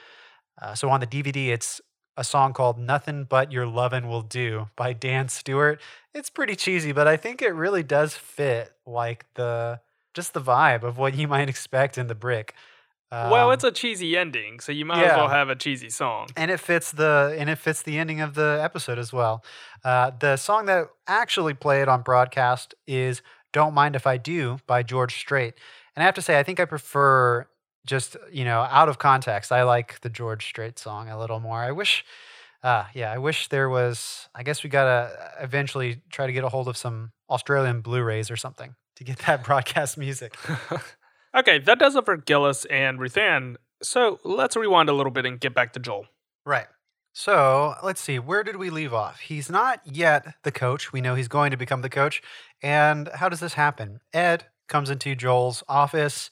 Uh, 0.62 0.76
so 0.76 0.90
on 0.90 1.02
the 1.02 1.08
DVD, 1.08 1.50
it's 1.50 1.82
a 2.16 2.24
song 2.24 2.54
called 2.54 2.78
Nothing 2.78 3.26
But 3.26 3.52
Your 3.52 3.66
Lovin' 3.66 4.08
Will 4.08 4.22
Do 4.22 4.70
by 4.76 4.94
Dan 4.94 5.28
Stewart. 5.28 5.82
It's 6.14 6.30
pretty 6.30 6.56
cheesy, 6.56 6.92
but 6.92 7.08
I 7.08 7.18
think 7.18 7.42
it 7.42 7.50
really 7.56 7.84
does 7.84 8.14
fit 8.14 8.72
like 8.86 9.26
the 9.34 9.82
just 10.14 10.36
the 10.36 10.42
vibe 10.42 10.84
of 10.84 11.00
what 11.00 11.16
you 11.16 11.28
might 11.28 11.50
expect 11.50 11.98
in 11.98 12.08
the 12.08 12.16
brick. 12.16 12.54
Well, 13.30 13.48
Um, 13.50 13.54
it's 13.54 13.64
a 13.64 13.72
cheesy 13.72 14.18
ending, 14.18 14.60
so 14.60 14.72
you 14.72 14.86
might 14.86 15.04
as 15.04 15.16
well 15.16 15.28
have 15.30 15.50
a 15.50 15.56
cheesy 15.56 15.90
song. 15.90 16.28
and 16.36 16.50
it 16.52 16.60
fits 16.60 16.92
the 16.92 17.36
and 17.38 17.50
it 17.50 17.58
fits 17.58 17.82
the 17.84 17.98
ending 17.98 18.22
of 18.22 18.34
the 18.34 18.60
episode 18.62 18.98
as 19.00 19.14
well. 19.14 19.44
Uh, 19.84 20.12
the 20.20 20.36
song 20.38 20.66
that 20.66 20.88
actually 21.08 21.54
played 21.54 21.88
on 21.88 22.02
broadcast 22.02 22.74
is 22.88 23.22
"Don't 23.52 23.74
Mind 23.74 23.96
If 23.96 24.08
I 24.08 24.18
Do" 24.18 24.58
by 24.68 24.84
George 24.84 25.16
Strait, 25.16 25.54
and 25.96 26.02
I 26.04 26.06
have 26.06 26.16
to 26.16 26.22
say 26.22 26.40
I 26.40 26.44
think 26.44 26.60
I 26.60 26.66
prefer 26.66 27.48
just 27.86 28.16
you 28.32 28.46
know 28.46 28.62
out 28.62 28.90
of 28.90 28.98
context. 28.98 29.52
I 29.52 29.64
like 29.64 30.00
the 30.02 30.10
George 30.10 30.46
Strait 30.48 30.80
song 30.80 31.10
a 31.10 31.20
little 31.20 31.40
more. 31.40 31.60
I 31.60 31.72
wish, 31.72 32.06
uh, 32.64 32.86
yeah, 32.94 33.12
I 33.12 33.18
wish 33.18 33.50
there 33.50 33.70
was. 33.70 34.30
I 34.34 34.44
guess 34.44 34.64
we 34.64 34.70
gotta 34.70 35.12
eventually 35.42 36.02
try 36.10 36.26
to 36.28 36.34
get 36.34 36.44
a 36.44 36.50
hold 36.50 36.68
of 36.68 36.78
some 36.78 37.12
Australian 37.30 37.82
Blu-rays 37.82 38.32
or 38.32 38.38
something 38.38 38.76
to 38.96 39.04
get 39.04 39.20
that 39.28 39.44
broadcast 39.48 39.98
music. 39.98 40.36
Okay, 41.36 41.60
that 41.60 41.80
does 41.80 41.96
it 41.96 42.06
for 42.06 42.18
Gillis 42.18 42.66
and 42.66 43.00
Ruthann. 43.00 43.56
So 43.82 44.20
let's 44.24 44.56
rewind 44.56 44.90
a 44.90 44.94
little 44.94 45.12
bit 45.12 45.26
and 45.26 45.40
get 45.40 45.54
back 45.54 45.74
to 45.74 45.80
Joel. 45.80 46.06
Right. 46.46 46.68
So 47.14 47.76
let's 47.84 48.02
see, 48.02 48.18
where 48.18 48.44
did 48.44 48.56
we 48.56 48.70
leave 48.70 48.94
off? 48.94 49.20
He's 49.20 49.50
not 49.50 49.82
yet 49.86 50.36
the 50.44 50.52
coach. 50.52 50.92
We 50.92 51.02
know 51.02 51.16
he's 51.16 51.28
going 51.28 51.52
to 51.52 51.58
become 51.58 51.82
the 51.82 51.90
coach. 51.90 52.22
And 52.62 53.08
how 53.14 53.30
does 53.30 53.40
this 53.40 53.54
happen? 53.54 54.00
Ed 54.14 54.46
comes 54.68 54.90
into 54.90 55.16
Joel's 55.16 55.64
office 55.68 56.32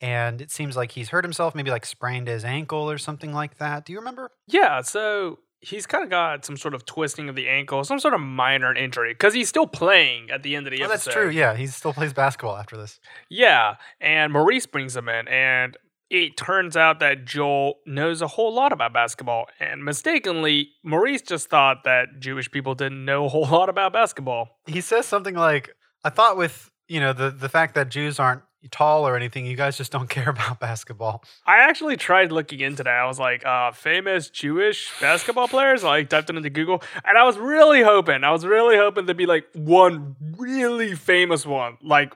and 0.00 0.40
it 0.40 0.50
seems 0.50 0.76
like 0.76 0.92
he's 0.92 1.10
hurt 1.10 1.24
himself, 1.24 1.54
maybe 1.54 1.70
like 1.70 1.86
sprained 1.86 2.28
his 2.28 2.44
ankle 2.44 2.90
or 2.90 2.98
something 2.98 3.32
like 3.32 3.58
that. 3.58 3.84
Do 3.84 3.92
you 3.92 3.98
remember? 3.98 4.30
Yeah, 4.48 4.80
so 4.82 5.38
he's 5.62 5.86
kind 5.86 6.04
of 6.04 6.10
got 6.10 6.44
some 6.44 6.56
sort 6.56 6.74
of 6.74 6.84
twisting 6.84 7.28
of 7.28 7.34
the 7.36 7.48
ankle, 7.48 7.82
some 7.84 7.98
sort 7.98 8.12
of 8.14 8.20
minor 8.20 8.74
injury, 8.74 9.14
because 9.14 9.32
he's 9.32 9.48
still 9.48 9.66
playing 9.66 10.30
at 10.30 10.42
the 10.42 10.56
end 10.56 10.66
of 10.66 10.72
the 10.72 10.82
Oh, 10.82 10.86
episode. 10.86 11.10
that's 11.10 11.14
true. 11.14 11.30
Yeah, 11.30 11.54
he 11.54 11.66
still 11.68 11.92
plays 11.92 12.12
basketball 12.12 12.56
after 12.56 12.76
this. 12.76 13.00
Yeah, 13.30 13.76
and 14.00 14.32
Maurice 14.32 14.66
brings 14.66 14.96
him 14.96 15.08
in, 15.08 15.28
and 15.28 15.76
it 16.10 16.36
turns 16.36 16.76
out 16.76 17.00
that 17.00 17.24
Joel 17.24 17.76
knows 17.86 18.20
a 18.20 18.26
whole 18.26 18.52
lot 18.52 18.72
about 18.72 18.92
basketball. 18.92 19.46
And 19.60 19.82
mistakenly, 19.84 20.70
Maurice 20.84 21.22
just 21.22 21.48
thought 21.48 21.84
that 21.84 22.18
Jewish 22.18 22.50
people 22.50 22.74
didn't 22.74 23.04
know 23.04 23.24
a 23.24 23.28
whole 23.28 23.46
lot 23.46 23.68
about 23.70 23.92
basketball. 23.94 24.58
He 24.66 24.80
says 24.82 25.06
something 25.06 25.34
like, 25.34 25.70
I 26.04 26.10
thought 26.10 26.36
with, 26.36 26.70
you 26.88 27.00
know, 27.00 27.12
the, 27.14 27.30
the 27.30 27.48
fact 27.48 27.74
that 27.76 27.88
Jews 27.88 28.18
aren't 28.18 28.42
tall 28.70 29.06
or 29.06 29.16
anything, 29.16 29.44
you 29.46 29.56
guys 29.56 29.76
just 29.76 29.92
don't 29.92 30.08
care 30.16 30.28
about 30.30 30.60
basketball. 30.60 31.24
I 31.46 31.58
actually 31.58 31.96
tried 31.96 32.32
looking 32.32 32.60
into 32.60 32.82
that. 32.84 32.94
I 32.94 33.06
was 33.06 33.18
like, 33.18 33.44
uh, 33.44 33.72
famous 33.72 34.30
Jewish 34.30 34.90
basketball 35.00 35.48
players. 35.48 35.84
I 35.84 36.02
typed 36.04 36.30
it 36.30 36.36
into 36.36 36.50
Google, 36.50 36.82
and 37.04 37.18
I 37.18 37.24
was 37.24 37.36
really 37.38 37.82
hoping. 37.82 38.24
I 38.24 38.30
was 38.30 38.44
really 38.46 38.76
hoping 38.76 39.06
to 39.06 39.14
be 39.14 39.26
like 39.26 39.44
one 39.54 40.16
really 40.38 40.94
famous 40.94 41.44
one, 41.46 41.76
like 41.82 42.14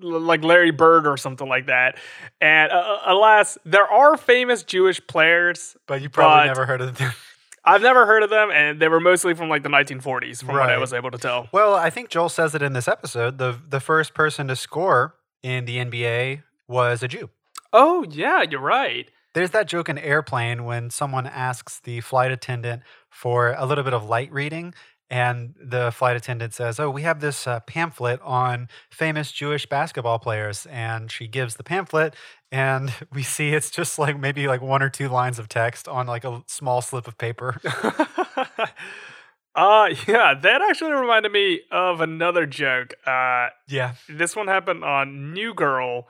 like 0.00 0.42
Larry 0.42 0.72
Bird 0.72 1.06
or 1.06 1.16
something 1.16 1.48
like 1.48 1.66
that. 1.66 1.98
And 2.40 2.72
uh, 2.72 2.98
alas, 3.06 3.56
there 3.64 3.86
are 3.86 4.16
famous 4.16 4.64
Jewish 4.64 5.00
players. 5.06 5.76
But 5.86 6.02
you 6.02 6.08
probably 6.08 6.42
But- 6.42 6.46
never 6.46 6.66
heard 6.66 6.80
of 6.80 6.98
them. 6.98 7.12
I've 7.64 7.82
never 7.82 8.06
heard 8.06 8.22
of 8.22 8.30
them, 8.30 8.50
and 8.50 8.80
they 8.80 8.88
were 8.88 9.00
mostly 9.00 9.34
from 9.34 9.50
like 9.50 9.62
the 9.62 9.68
1940s, 9.68 10.38
from 10.42 10.54
what 10.54 10.70
I 10.70 10.78
was 10.78 10.94
able 10.94 11.10
to 11.10 11.18
tell. 11.18 11.48
Well, 11.52 11.74
I 11.74 11.90
think 11.90 12.08
Joel 12.08 12.30
says 12.30 12.54
it 12.54 12.62
in 12.62 12.72
this 12.72 12.88
episode. 12.88 13.36
The 13.36 13.58
the 13.68 13.78
first 13.80 14.14
person 14.14 14.48
to 14.48 14.56
score 14.56 15.14
in 15.42 15.64
the 15.64 15.78
NBA 15.78 16.42
was 16.66 17.02
a 17.02 17.08
Jew. 17.08 17.30
Oh 17.72 18.04
yeah, 18.08 18.42
you're 18.42 18.60
right. 18.60 19.10
There's 19.34 19.50
that 19.50 19.68
joke 19.68 19.88
in 19.88 19.98
Airplane 19.98 20.64
when 20.64 20.90
someone 20.90 21.26
asks 21.26 21.80
the 21.80 22.00
flight 22.00 22.30
attendant 22.32 22.82
for 23.10 23.54
a 23.56 23.66
little 23.66 23.84
bit 23.84 23.92
of 23.92 24.04
light 24.08 24.32
reading, 24.32 24.74
and 25.10 25.54
the 25.62 25.90
flight 25.90 26.16
attendant 26.16 26.54
says, 26.54 26.80
"Oh, 26.80 26.90
we 26.90 27.02
have 27.02 27.20
this 27.20 27.46
uh, 27.46 27.60
pamphlet 27.60 28.20
on 28.22 28.68
famous 28.90 29.30
Jewish 29.32 29.66
basketball 29.66 30.18
players," 30.18 30.66
and 30.66 31.10
she 31.10 31.28
gives 31.28 31.56
the 31.56 31.64
pamphlet, 31.64 32.14
and 32.50 32.92
we 33.12 33.22
see 33.22 33.50
it's 33.50 33.70
just 33.70 33.98
like 33.98 34.18
maybe 34.18 34.46
like 34.48 34.62
one 34.62 34.82
or 34.82 34.90
two 34.90 35.08
lines 35.08 35.38
of 35.38 35.48
text 35.48 35.88
on 35.88 36.06
like 36.06 36.24
a 36.24 36.42
small 36.46 36.80
slip 36.80 37.06
of 37.06 37.18
paper. 37.18 37.60
uh 39.58 39.88
yeah, 40.06 40.34
that 40.34 40.62
actually 40.62 40.92
reminded 40.92 41.32
me 41.32 41.62
of 41.70 42.00
another 42.00 42.46
joke. 42.46 42.94
Uh 43.04 43.48
yeah, 43.68 43.94
this 44.08 44.36
one 44.36 44.46
happened 44.46 44.84
on 44.84 45.32
New 45.32 45.52
Girl, 45.52 46.08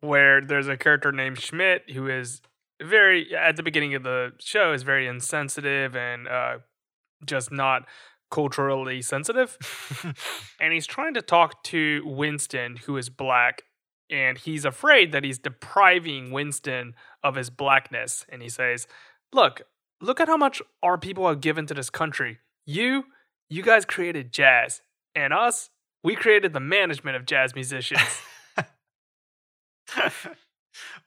where 0.00 0.40
there's 0.40 0.68
a 0.68 0.76
character 0.76 1.10
named 1.10 1.40
Schmidt 1.40 1.90
who 1.90 2.08
is 2.08 2.42
very 2.82 3.34
at 3.34 3.56
the 3.56 3.62
beginning 3.62 3.94
of 3.94 4.02
the 4.02 4.32
show 4.38 4.72
is 4.72 4.82
very 4.82 5.06
insensitive 5.06 5.94
and 5.94 6.28
uh, 6.28 6.58
just 7.24 7.52
not 7.52 7.86
culturally 8.30 9.02
sensitive, 9.02 9.58
and 10.60 10.72
he's 10.72 10.86
trying 10.86 11.14
to 11.14 11.22
talk 11.22 11.62
to 11.64 12.02
Winston, 12.04 12.76
who 12.86 12.96
is 12.96 13.08
black, 13.08 13.62
and 14.08 14.38
he's 14.38 14.64
afraid 14.64 15.12
that 15.12 15.24
he's 15.24 15.38
depriving 15.38 16.30
Winston 16.30 16.94
of 17.24 17.34
his 17.34 17.50
blackness, 17.50 18.24
and 18.28 18.40
he 18.40 18.48
says, 18.48 18.86
"Look, 19.32 19.62
look 20.00 20.20
at 20.20 20.28
how 20.28 20.36
much 20.36 20.62
our 20.82 20.96
people 20.96 21.28
have 21.28 21.40
given 21.40 21.66
to 21.66 21.74
this 21.74 21.90
country. 21.90 22.38
You, 22.66 23.04
you 23.48 23.62
guys 23.62 23.84
created 23.84 24.32
jazz, 24.32 24.82
and 25.14 25.32
us." 25.32 25.70
We 26.02 26.16
created 26.16 26.54
the 26.54 26.60
management 26.60 27.16
of 27.16 27.26
jazz 27.26 27.54
musicians. 27.54 28.00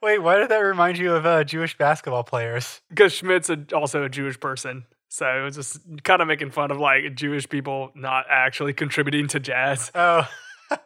Wait, 0.02 0.18
why 0.18 0.38
did 0.38 0.50
that 0.50 0.58
remind 0.58 0.98
you 0.98 1.14
of 1.14 1.26
uh, 1.26 1.44
Jewish 1.44 1.76
basketball 1.76 2.24
players? 2.24 2.80
because 2.90 3.12
Schmidt's 3.12 3.50
a, 3.50 3.64
also 3.72 4.04
a 4.04 4.08
Jewish 4.08 4.38
person. 4.38 4.84
So 5.08 5.26
it 5.26 5.42
was 5.42 5.56
just 5.56 5.80
kind 6.02 6.20
of 6.20 6.28
making 6.28 6.50
fun 6.50 6.70
of 6.70 6.78
like 6.78 7.14
Jewish 7.14 7.48
people 7.48 7.90
not 7.94 8.26
actually 8.28 8.72
contributing 8.72 9.28
to 9.28 9.40
jazz. 9.40 9.90
Oh. 9.94 10.28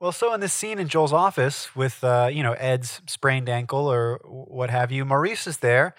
well, 0.00 0.12
so 0.12 0.34
in 0.34 0.40
this 0.40 0.52
scene 0.52 0.78
in 0.78 0.88
Joel's 0.88 1.12
office 1.12 1.74
with, 1.76 2.02
uh, 2.02 2.28
you 2.32 2.42
know, 2.42 2.52
Ed's 2.54 3.00
sprained 3.06 3.48
ankle 3.48 3.86
or 3.86 4.20
what 4.24 4.70
have 4.70 4.90
you, 4.90 5.04
Maurice 5.04 5.46
is 5.46 5.58
there. 5.58 5.94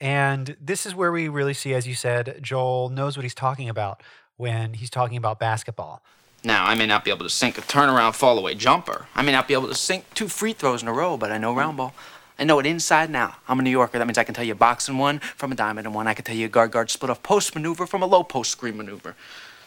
And 0.00 0.56
this 0.60 0.84
is 0.84 0.94
where 0.94 1.10
we 1.10 1.28
really 1.28 1.54
see, 1.54 1.74
as 1.74 1.86
you 1.86 1.94
said, 1.94 2.38
Joel 2.42 2.90
knows 2.90 3.16
what 3.16 3.24
he's 3.24 3.34
talking 3.34 3.68
about 3.68 4.02
when 4.36 4.74
he's 4.74 4.90
talking 4.90 5.16
about 5.16 5.38
basketball. 5.38 6.02
Now, 6.44 6.66
I 6.66 6.74
may 6.74 6.86
not 6.86 7.04
be 7.04 7.10
able 7.10 7.24
to 7.24 7.30
sink 7.30 7.58
a 7.58 7.62
turnaround 7.62 8.14
fall 8.14 8.38
away 8.38 8.54
jumper. 8.54 9.06
I 9.14 9.22
may 9.22 9.32
not 9.32 9.48
be 9.48 9.54
able 9.54 9.68
to 9.68 9.74
sink 9.74 10.04
two 10.14 10.28
free 10.28 10.52
throws 10.52 10.82
in 10.82 10.88
a 10.88 10.92
row, 10.92 11.16
but 11.16 11.32
I 11.32 11.38
know 11.38 11.54
round 11.54 11.78
ball. 11.78 11.94
I 12.38 12.44
know 12.44 12.58
it 12.58 12.66
inside 12.66 13.08
and 13.08 13.16
out. 13.16 13.34
I'm 13.48 13.58
a 13.58 13.62
New 13.62 13.70
Yorker. 13.70 13.98
That 13.98 14.06
means 14.06 14.18
I 14.18 14.24
can 14.24 14.34
tell 14.34 14.44
you 14.44 14.52
a 14.52 14.56
boxing 14.56 14.98
one 14.98 15.20
from 15.20 15.50
a 15.50 15.54
diamond 15.54 15.86
and 15.86 15.94
one. 15.94 16.06
I 16.06 16.14
can 16.14 16.24
tell 16.24 16.36
you 16.36 16.46
a 16.46 16.50
guard 16.50 16.70
guard 16.70 16.90
split 16.90 17.10
off 17.10 17.22
post 17.22 17.54
maneuver 17.54 17.86
from 17.86 18.02
a 18.02 18.06
low 18.06 18.22
post 18.22 18.50
screen 18.50 18.76
maneuver. 18.76 19.16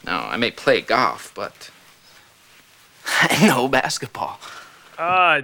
Now, 0.06 0.28
I 0.30 0.38
may 0.38 0.52
play 0.52 0.82
golf, 0.82 1.32
but 1.34 1.72
I 3.06 3.48
know 3.48 3.68
basketball. 3.68 4.40
Uh, 4.98 5.42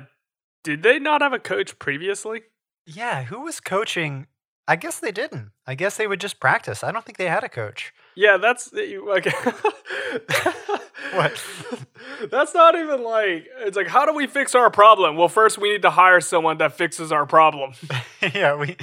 did 0.64 0.84
they 0.84 1.00
not 1.00 1.22
have 1.22 1.34
a 1.34 1.40
coach 1.40 1.80
previously? 1.80 2.44
Yeah, 2.86 3.24
who 3.24 3.42
was 3.42 3.60
coaching? 3.60 4.28
I 4.68 4.76
guess 4.76 5.00
they 5.00 5.12
didn't. 5.12 5.52
I 5.68 5.76
guess 5.76 5.98
they 5.98 6.08
would 6.08 6.20
just 6.20 6.40
practice. 6.40 6.84
I 6.84 6.92
don't 6.92 7.06
think 7.06 7.18
they 7.18 7.28
had 7.28 7.44
a 7.44 7.50
coach. 7.50 7.94
Yeah, 8.16 8.38
that's 8.38 8.74
eh, 8.74 8.98
okay. 8.98 9.32
What? 11.16 11.44
That's 12.32 12.54
not 12.54 12.76
even 12.76 13.04
like 13.04 13.48
it's 13.60 13.78
like 13.78 13.88
how 13.88 14.06
do 14.06 14.14
we 14.14 14.28
fix 14.28 14.56
our 14.56 14.70
problem? 14.70 15.18
Well, 15.18 15.28
first 15.28 15.58
we 15.58 15.72
need 15.72 15.82
to 15.84 15.90
hire 15.90 16.22
someone 16.22 16.58
that 16.58 16.74
fixes 16.74 17.12
our 17.12 17.26
problem. 17.26 17.74
yeah, 18.34 18.56
we. 18.56 18.78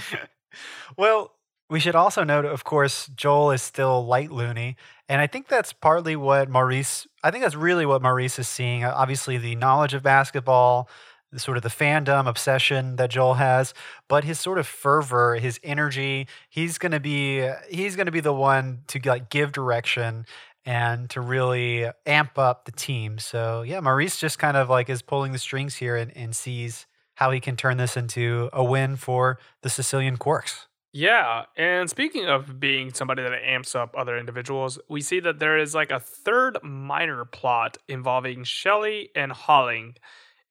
Well, 0.96 1.32
we 1.70 1.80
should 1.80 1.94
also 1.94 2.22
note, 2.22 2.44
of 2.44 2.64
course, 2.64 3.06
Joel 3.14 3.52
is 3.52 3.62
still 3.62 4.04
light 4.04 4.30
loony, 4.30 4.76
and 5.08 5.20
I 5.20 5.26
think 5.26 5.48
that's 5.48 5.72
partly 5.72 6.16
what 6.16 6.48
Maurice. 6.48 7.06
I 7.22 7.30
think 7.30 7.42
that's 7.42 7.56
really 7.56 7.86
what 7.86 8.02
Maurice 8.02 8.38
is 8.38 8.48
seeing. 8.48 8.84
Obviously, 8.84 9.38
the 9.38 9.54
knowledge 9.56 9.94
of 9.94 10.02
basketball, 10.02 10.88
sort 11.36 11.56
of 11.56 11.62
the 11.62 11.68
fandom 11.68 12.28
obsession 12.28 12.96
that 12.96 13.10
Joel 13.10 13.34
has, 13.34 13.74
but 14.08 14.24
his 14.24 14.38
sort 14.38 14.58
of 14.58 14.66
fervor, 14.66 15.36
his 15.36 15.58
energy. 15.62 16.26
He's 16.48 16.78
gonna 16.78 17.00
be. 17.00 17.48
He's 17.70 17.96
gonna 17.96 18.10
be 18.10 18.20
the 18.20 18.32
one 18.32 18.82
to 18.88 19.00
like 19.04 19.30
give 19.30 19.52
direction 19.52 20.26
and 20.64 21.10
to 21.10 21.20
really 21.20 21.88
amp 22.06 22.38
up 22.38 22.64
the 22.64 22.72
team. 22.72 23.18
So 23.18 23.62
yeah, 23.62 23.80
Maurice 23.80 24.18
just 24.18 24.38
kind 24.38 24.56
of 24.56 24.68
like 24.68 24.88
is 24.88 25.02
pulling 25.02 25.32
the 25.32 25.38
strings 25.38 25.76
here 25.76 25.96
and, 25.96 26.16
and 26.16 26.34
sees 26.36 26.86
how 27.14 27.30
he 27.30 27.40
can 27.40 27.56
turn 27.56 27.76
this 27.76 27.96
into 27.96 28.48
a 28.52 28.64
win 28.64 28.96
for 28.96 29.38
the 29.62 29.70
Sicilian 29.70 30.16
Quarks. 30.16 30.66
Yeah, 30.94 31.44
and 31.56 31.88
speaking 31.88 32.26
of 32.26 32.60
being 32.60 32.92
somebody 32.92 33.22
that 33.22 33.32
amps 33.32 33.74
up 33.74 33.94
other 33.96 34.18
individuals, 34.18 34.78
we 34.90 35.00
see 35.00 35.20
that 35.20 35.38
there 35.38 35.56
is 35.56 35.74
like 35.74 35.90
a 35.90 35.98
third 35.98 36.58
minor 36.62 37.24
plot 37.24 37.78
involving 37.88 38.44
Shelly 38.44 39.08
and 39.16 39.32
Holling. 39.32 39.94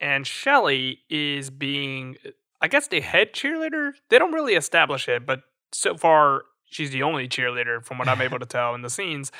And 0.01 0.25
Shelly 0.25 0.99
is 1.09 1.51
being, 1.51 2.17
I 2.59 2.67
guess, 2.67 2.87
the 2.87 2.99
head 2.99 3.33
cheerleader. 3.33 3.93
They 4.09 4.17
don't 4.17 4.33
really 4.33 4.55
establish 4.55 5.07
it, 5.07 5.25
but 5.25 5.43
so 5.71 5.95
far 5.95 6.41
she's 6.65 6.91
the 6.91 7.03
only 7.03 7.29
cheerleader 7.29 7.85
from 7.85 7.99
what 7.99 8.09
I'm 8.09 8.21
able 8.21 8.39
to 8.39 8.45
tell 8.45 8.73
in 8.73 8.81
the 8.81 8.89
scenes. 8.89 9.31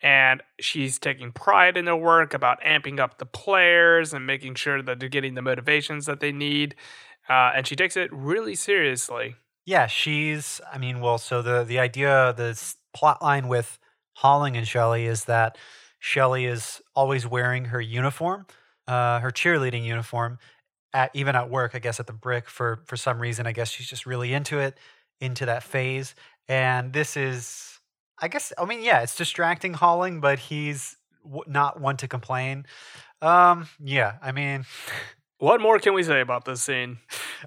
And 0.00 0.42
she's 0.58 0.98
taking 0.98 1.32
pride 1.32 1.76
in 1.76 1.86
her 1.88 1.96
work 1.96 2.32
about 2.32 2.60
amping 2.62 3.00
up 3.00 3.18
the 3.18 3.26
players 3.26 4.14
and 4.14 4.26
making 4.26 4.54
sure 4.54 4.80
that 4.80 4.98
they're 4.98 5.08
getting 5.08 5.34
the 5.34 5.42
motivations 5.42 6.06
that 6.06 6.20
they 6.20 6.32
need. 6.32 6.74
Uh, 7.28 7.52
and 7.54 7.66
she 7.66 7.76
takes 7.76 7.96
it 7.96 8.10
really 8.12 8.54
seriously. 8.54 9.36
Yeah, 9.66 9.86
she's. 9.86 10.62
I 10.72 10.78
mean, 10.78 11.00
well, 11.00 11.18
so 11.18 11.42
the 11.42 11.62
the 11.62 11.78
idea, 11.78 12.32
the 12.34 12.58
plot 12.94 13.20
line 13.20 13.48
with 13.48 13.78
Holling 14.14 14.56
and 14.56 14.66
Shelley 14.66 15.04
is 15.04 15.24
that 15.26 15.58
Shelley 15.98 16.46
is 16.46 16.80
always 16.94 17.26
wearing 17.26 17.66
her 17.66 17.80
uniform. 17.80 18.46
Uh, 18.88 19.20
her 19.20 19.30
cheerleading 19.30 19.84
uniform 19.84 20.38
at 20.92 21.10
even 21.14 21.36
at 21.36 21.50
work. 21.50 21.72
I 21.74 21.78
guess 21.78 22.00
at 22.00 22.06
the 22.06 22.12
brick 22.12 22.48
for 22.48 22.82
for 22.86 22.96
some 22.96 23.20
reason. 23.20 23.46
I 23.46 23.52
guess 23.52 23.70
she's 23.70 23.86
just 23.86 24.06
really 24.06 24.32
into 24.32 24.58
it, 24.58 24.78
into 25.20 25.46
that 25.46 25.62
phase. 25.62 26.14
And 26.48 26.92
this 26.92 27.16
is, 27.16 27.78
I 28.20 28.28
guess, 28.28 28.52
I 28.58 28.64
mean, 28.64 28.82
yeah, 28.82 29.02
it's 29.02 29.14
distracting 29.14 29.74
Holling, 29.74 30.20
but 30.20 30.38
he's 30.38 30.96
w- 31.22 31.44
not 31.46 31.78
one 31.78 31.98
to 31.98 32.08
complain. 32.08 32.64
Um, 33.20 33.68
yeah, 33.82 34.14
I 34.22 34.32
mean. 34.32 34.64
What 35.40 35.60
more 35.60 35.78
can 35.78 35.94
we 35.94 36.02
say 36.02 36.20
about 36.20 36.46
this 36.46 36.60
scene? 36.62 36.98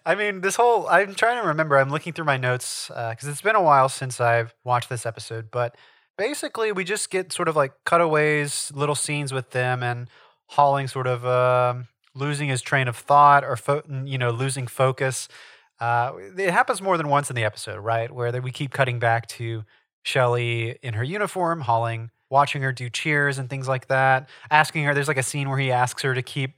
I 0.06 0.16
mean, 0.16 0.40
this 0.40 0.56
whole, 0.56 0.88
I'm 0.88 1.14
trying 1.14 1.42
to 1.42 1.48
remember, 1.50 1.78
I'm 1.78 1.90
looking 1.90 2.14
through 2.14 2.24
my 2.24 2.38
notes 2.38 2.88
because 2.88 3.28
it's 3.28 3.42
been 3.42 3.58
a 3.58 3.62
while 3.62 3.90
since 3.90 4.22
I've 4.22 4.56
watched 4.64 4.88
this 4.88 5.06
episode, 5.06 5.52
but 5.52 5.76
basically 6.18 6.72
we 6.72 6.86
just 6.86 7.10
get 7.10 7.34
sort 7.34 7.50
of 7.50 7.58
like 7.58 7.74
cutaways, 7.86 8.72
little 8.74 8.96
scenes 8.96 9.34
with 9.34 9.50
them 9.50 9.84
and 9.84 10.10
Holling 10.52 10.88
sort 10.88 11.08
of 11.08 11.26
um, 11.26 11.88
losing 12.14 12.50
his 12.50 12.62
train 12.62 12.88
of 12.88 12.98
thought 12.98 13.44
or, 13.44 13.56
fo- 13.56 13.84
you 14.04 14.18
know, 14.18 14.32
losing 14.32 14.68
focus. 14.68 15.28
Uh, 15.80 16.12
it 16.38 16.52
happens 16.52 16.82
more 16.82 16.98
than 16.98 17.08
once 17.08 17.30
in 17.30 17.36
the 17.36 17.44
episode, 17.44 17.80
right? 17.80 18.12
Where 18.12 18.32
we 18.42 18.52
keep 18.52 18.72
cutting 18.72 19.00
back 19.00 19.28
to 19.30 19.64
Shelly 20.04 20.78
in 20.84 20.94
her 20.96 21.04
uniform, 21.04 21.62
Holling, 21.62 22.12
watching 22.30 22.62
her 22.64 22.72
do 22.72 22.90
cheers 22.90 23.38
and 23.38 23.50
things 23.50 23.68
like 23.68 23.88
that, 23.88 24.30
asking 24.50 24.84
her, 24.84 24.94
there's 24.94 25.08
like 25.08 25.18
a 25.18 25.24
scene 25.24 25.50
where 25.50 25.58
he 25.60 25.72
asks 25.72 26.02
her 26.04 26.14
to 26.14 26.22
keep 26.22 26.56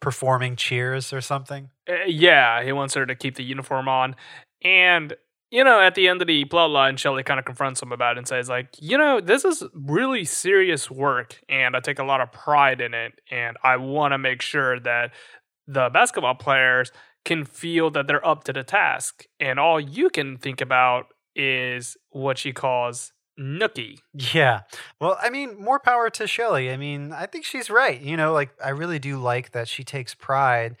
performing 0.00 0.54
cheers 0.56 1.12
or 1.12 1.20
something. 1.20 1.70
Uh, 1.88 2.04
yeah, 2.06 2.62
he 2.62 2.72
wants 2.72 2.94
her 2.94 3.04
to 3.04 3.14
keep 3.14 3.34
the 3.34 3.44
uniform 3.44 3.88
on. 3.88 4.14
And, 4.62 5.14
you 5.50 5.64
know, 5.64 5.80
at 5.80 5.94
the 5.94 6.08
end 6.08 6.20
of 6.20 6.26
the 6.26 6.44
plot 6.44 6.70
line, 6.70 6.96
Shelly 6.96 7.22
kind 7.22 7.38
of 7.38 7.46
confronts 7.46 7.82
him 7.82 7.92
about 7.92 8.16
it 8.16 8.18
and 8.18 8.28
says, 8.28 8.48
like, 8.48 8.68
you 8.78 8.98
know, 8.98 9.20
this 9.20 9.44
is 9.44 9.62
really 9.72 10.24
serious 10.24 10.90
work 10.90 11.40
and 11.48 11.74
I 11.74 11.80
take 11.80 11.98
a 11.98 12.04
lot 12.04 12.20
of 12.20 12.32
pride 12.32 12.80
in 12.80 12.94
it. 12.94 13.20
And 13.30 13.56
I 13.62 13.76
want 13.76 14.12
to 14.12 14.18
make 14.18 14.42
sure 14.42 14.78
that 14.80 15.12
the 15.66 15.90
basketball 15.92 16.34
players 16.34 16.92
can 17.24 17.44
feel 17.44 17.90
that 17.90 18.06
they're 18.06 18.26
up 18.26 18.44
to 18.44 18.52
the 18.52 18.62
task. 18.62 19.24
And 19.40 19.58
all 19.58 19.80
you 19.80 20.10
can 20.10 20.36
think 20.36 20.60
about 20.60 21.06
is 21.34 21.96
what 22.10 22.38
she 22.38 22.52
calls 22.52 23.12
nookie. 23.38 23.98
Yeah. 24.12 24.62
Well, 25.00 25.16
I 25.22 25.30
mean, 25.30 25.62
more 25.62 25.78
power 25.78 26.10
to 26.10 26.26
Shelly. 26.26 26.70
I 26.70 26.76
mean, 26.76 27.12
I 27.12 27.26
think 27.26 27.44
she's 27.44 27.70
right. 27.70 28.00
You 28.00 28.16
know, 28.16 28.32
like 28.32 28.50
I 28.62 28.70
really 28.70 28.98
do 28.98 29.18
like 29.18 29.52
that 29.52 29.68
she 29.68 29.84
takes 29.84 30.14
pride 30.14 30.76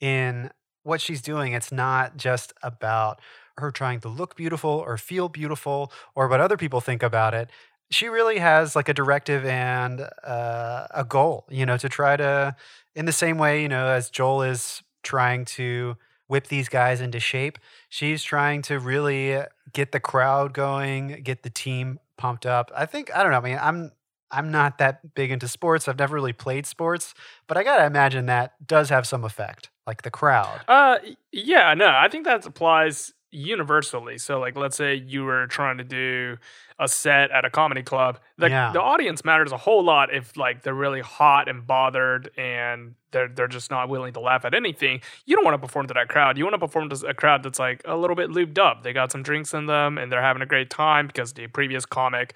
in 0.00 0.50
what 0.82 1.00
she's 1.00 1.22
doing. 1.22 1.52
It's 1.52 1.72
not 1.72 2.16
just 2.16 2.52
about 2.62 3.20
her 3.62 3.70
trying 3.70 4.00
to 4.00 4.08
look 4.08 4.36
beautiful 4.36 4.70
or 4.70 4.98
feel 4.98 5.28
beautiful 5.28 5.90
or 6.14 6.28
what 6.28 6.40
other 6.40 6.58
people 6.58 6.80
think 6.80 7.02
about 7.02 7.32
it. 7.32 7.48
She 7.90 8.08
really 8.08 8.38
has 8.38 8.76
like 8.76 8.88
a 8.88 8.94
directive 8.94 9.44
and 9.46 10.08
uh, 10.24 10.86
a 10.90 11.04
goal, 11.04 11.46
you 11.50 11.64
know, 11.64 11.76
to 11.78 11.88
try 11.88 12.16
to, 12.16 12.54
in 12.94 13.06
the 13.06 13.12
same 13.12 13.38
way, 13.38 13.62
you 13.62 13.68
know, 13.68 13.86
as 13.86 14.10
Joel 14.10 14.42
is 14.42 14.82
trying 15.02 15.44
to 15.44 15.96
whip 16.28 16.46
these 16.48 16.68
guys 16.68 17.00
into 17.00 17.20
shape, 17.20 17.58
she's 17.88 18.22
trying 18.22 18.62
to 18.62 18.78
really 18.78 19.42
get 19.72 19.92
the 19.92 20.00
crowd 20.00 20.54
going, 20.54 21.20
get 21.22 21.42
the 21.42 21.50
team 21.50 21.98
pumped 22.16 22.46
up. 22.46 22.70
I 22.74 22.86
think 22.86 23.14
I 23.14 23.22
don't 23.22 23.32
know. 23.32 23.38
I 23.38 23.40
mean, 23.40 23.58
I'm 23.60 23.92
I'm 24.30 24.50
not 24.50 24.78
that 24.78 25.14
big 25.14 25.30
into 25.30 25.46
sports. 25.46 25.88
I've 25.88 25.98
never 25.98 26.14
really 26.14 26.32
played 26.32 26.66
sports, 26.66 27.14
but 27.46 27.58
I 27.58 27.64
gotta 27.64 27.84
imagine 27.84 28.26
that 28.26 28.54
does 28.66 28.88
have 28.88 29.06
some 29.06 29.24
effect, 29.24 29.68
like 29.86 30.02
the 30.02 30.10
crowd. 30.10 30.60
Uh, 30.66 30.98
yeah, 31.32 31.74
no, 31.74 31.88
I 31.88 32.08
think 32.08 32.24
that 32.24 32.46
applies 32.46 33.12
universally. 33.32 34.18
So, 34.18 34.38
like, 34.38 34.56
let's 34.56 34.76
say 34.76 34.94
you 34.94 35.24
were 35.24 35.46
trying 35.48 35.78
to 35.78 35.84
do 35.84 36.36
a 36.78 36.86
set 36.88 37.30
at 37.30 37.44
a 37.44 37.50
comedy 37.50 37.82
club. 37.82 38.18
The, 38.38 38.48
Yeah. 38.48 38.72
the 38.72 38.80
audience 38.80 39.24
matters 39.24 39.52
a 39.52 39.56
whole 39.56 39.82
lot 39.84 40.12
if 40.12 40.36
like 40.36 40.62
they're 40.62 40.74
really 40.74 41.00
hot 41.00 41.48
and 41.48 41.66
bothered 41.66 42.30
and 42.36 42.94
they're 43.12 43.28
they're 43.28 43.48
just 43.48 43.70
not 43.70 43.88
willing 43.88 44.12
to 44.14 44.20
laugh 44.20 44.44
at 44.44 44.54
anything. 44.54 45.00
You 45.26 45.36
don't 45.36 45.44
want 45.44 45.54
to 45.54 45.58
perform 45.66 45.86
to 45.88 45.94
that 45.94 46.08
crowd. 46.08 46.38
You 46.38 46.44
want 46.44 46.54
to 46.54 46.58
perform 46.58 46.88
to 46.90 47.06
a 47.06 47.14
crowd 47.14 47.42
that's 47.42 47.58
like 47.58 47.82
a 47.84 47.96
little 47.96 48.16
bit 48.16 48.30
lubed 48.30 48.58
up. 48.58 48.82
They 48.82 48.92
got 48.92 49.12
some 49.12 49.22
drinks 49.22 49.54
in 49.54 49.66
them 49.66 49.98
and 49.98 50.10
they're 50.10 50.22
having 50.22 50.42
a 50.42 50.46
great 50.46 50.70
time 50.70 51.06
because 51.06 51.32
the 51.34 51.46
previous 51.46 51.84
comic 51.86 52.34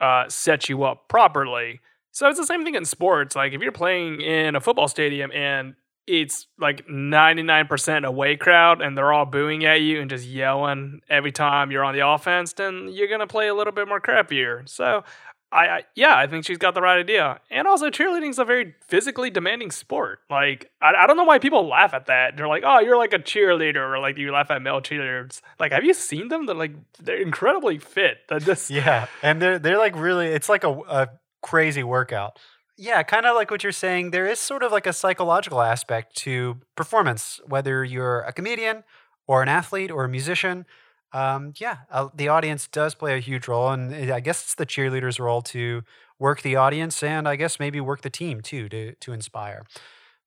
uh, 0.00 0.28
set 0.28 0.68
you 0.68 0.84
up 0.84 1.08
properly. 1.08 1.80
So 2.10 2.28
it's 2.28 2.38
the 2.38 2.46
same 2.46 2.64
thing 2.64 2.74
in 2.74 2.84
sports. 2.84 3.36
Like 3.36 3.52
if 3.52 3.62
you're 3.62 3.72
playing 3.72 4.20
in 4.20 4.54
a 4.56 4.60
football 4.60 4.88
stadium 4.88 5.30
and 5.32 5.74
it's 6.08 6.46
like 6.58 6.86
99% 6.86 8.04
away 8.04 8.36
crowd 8.36 8.80
and 8.80 8.96
they're 8.96 9.12
all 9.12 9.26
booing 9.26 9.64
at 9.64 9.82
you 9.82 10.00
and 10.00 10.08
just 10.08 10.26
yelling 10.26 11.00
every 11.08 11.32
time 11.32 11.70
you're 11.70 11.84
on 11.84 11.94
the 11.94 12.06
offense, 12.06 12.54
then 12.54 12.88
you're 12.90 13.08
going 13.08 13.20
to 13.20 13.26
play 13.26 13.48
a 13.48 13.54
little 13.54 13.72
bit 13.72 13.86
more 13.86 14.00
crappier. 14.00 14.66
So, 14.68 15.04
I, 15.50 15.66
I 15.66 15.82
yeah, 15.94 16.16
I 16.16 16.26
think 16.26 16.44
she's 16.44 16.58
got 16.58 16.74
the 16.74 16.82
right 16.82 16.98
idea. 16.98 17.40
And 17.50 17.66
also, 17.66 17.88
cheerleading 17.88 18.30
is 18.30 18.38
a 18.38 18.44
very 18.44 18.74
physically 18.86 19.30
demanding 19.30 19.70
sport. 19.70 20.20
Like, 20.28 20.70
I, 20.82 20.92
I 21.00 21.06
don't 21.06 21.16
know 21.16 21.24
why 21.24 21.38
people 21.38 21.66
laugh 21.66 21.94
at 21.94 22.06
that. 22.06 22.36
They're 22.36 22.48
like, 22.48 22.64
oh, 22.66 22.80
you're 22.80 22.98
like 22.98 23.14
a 23.14 23.18
cheerleader, 23.18 23.76
or 23.76 23.98
like 23.98 24.18
you 24.18 24.30
laugh 24.30 24.50
at 24.50 24.60
male 24.60 24.80
cheerleaders. 24.80 25.40
Like, 25.58 25.72
have 25.72 25.84
you 25.84 25.94
seen 25.94 26.28
them? 26.28 26.46
They're 26.46 26.54
like, 26.54 26.72
they're 26.98 27.20
incredibly 27.20 27.78
fit. 27.78 28.18
They're 28.28 28.40
just, 28.40 28.70
Yeah, 28.78 29.06
and 29.22 29.40
they're 29.40 29.58
they're 29.58 29.78
like 29.78 29.96
really. 29.96 30.26
It's 30.26 30.48
like 30.48 30.64
a, 30.64 30.70
a 30.70 31.08
crazy 31.42 31.82
workout. 31.82 32.38
Yeah, 32.80 33.02
kind 33.02 33.26
of 33.26 33.34
like 33.34 33.50
what 33.50 33.64
you're 33.64 33.72
saying. 33.72 34.12
There 34.12 34.26
is 34.26 34.38
sort 34.38 34.62
of 34.62 34.70
like 34.70 34.86
a 34.86 34.92
psychological 34.92 35.60
aspect 35.62 36.14
to 36.18 36.60
performance, 36.76 37.40
whether 37.46 37.84
you're 37.84 38.20
a 38.20 38.32
comedian 38.32 38.84
or 39.26 39.42
an 39.42 39.48
athlete 39.48 39.90
or 39.90 40.04
a 40.04 40.08
musician. 40.08 40.64
Um, 41.12 41.54
yeah, 41.58 41.78
uh, 41.90 42.08
the 42.14 42.28
audience 42.28 42.68
does 42.68 42.94
play 42.94 43.16
a 43.16 43.20
huge 43.20 43.48
role, 43.48 43.70
and 43.70 43.92
I 44.12 44.20
guess 44.20 44.42
it's 44.44 44.54
the 44.54 44.66
cheerleader's 44.66 45.18
role 45.18 45.42
to 45.42 45.82
work 46.20 46.42
the 46.42 46.54
audience, 46.56 47.02
and 47.02 47.26
I 47.26 47.34
guess 47.36 47.58
maybe 47.58 47.80
work 47.80 48.02
the 48.02 48.10
team 48.10 48.42
too 48.42 48.68
to 48.68 48.94
to 48.94 49.12
inspire. 49.12 49.64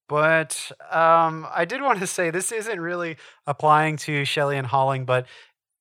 But 0.10 0.72
um, 0.92 1.48
I 1.54 1.66
did 1.66 1.82
want 1.82 2.00
to 2.00 2.08
say 2.18 2.32
this 2.32 2.52
isn't 2.52 2.80
really 2.82 3.18
applying 3.48 3.98
to 3.98 4.26
Shelley 4.26 4.58
and 4.58 4.68
Holling, 4.68 5.06
but 5.06 5.28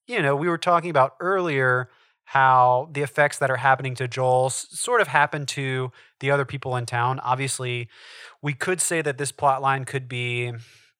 you 0.06 0.22
know, 0.22 0.36
we 0.36 0.48
were 0.48 0.58
talking 0.58 0.90
about 0.90 1.16
earlier 1.20 1.90
how 2.30 2.88
the 2.92 3.02
effects 3.02 3.38
that 3.38 3.50
are 3.50 3.56
happening 3.56 3.92
to 3.92 4.06
Joel 4.06 4.50
sort 4.50 5.00
of 5.00 5.08
happen 5.08 5.46
to 5.46 5.90
the 6.20 6.30
other 6.30 6.44
people 6.44 6.76
in 6.76 6.86
town. 6.86 7.18
Obviously, 7.24 7.88
we 8.40 8.52
could 8.52 8.80
say 8.80 9.02
that 9.02 9.18
this 9.18 9.32
plot 9.32 9.60
line 9.60 9.84
could 9.84 10.08
be 10.08 10.52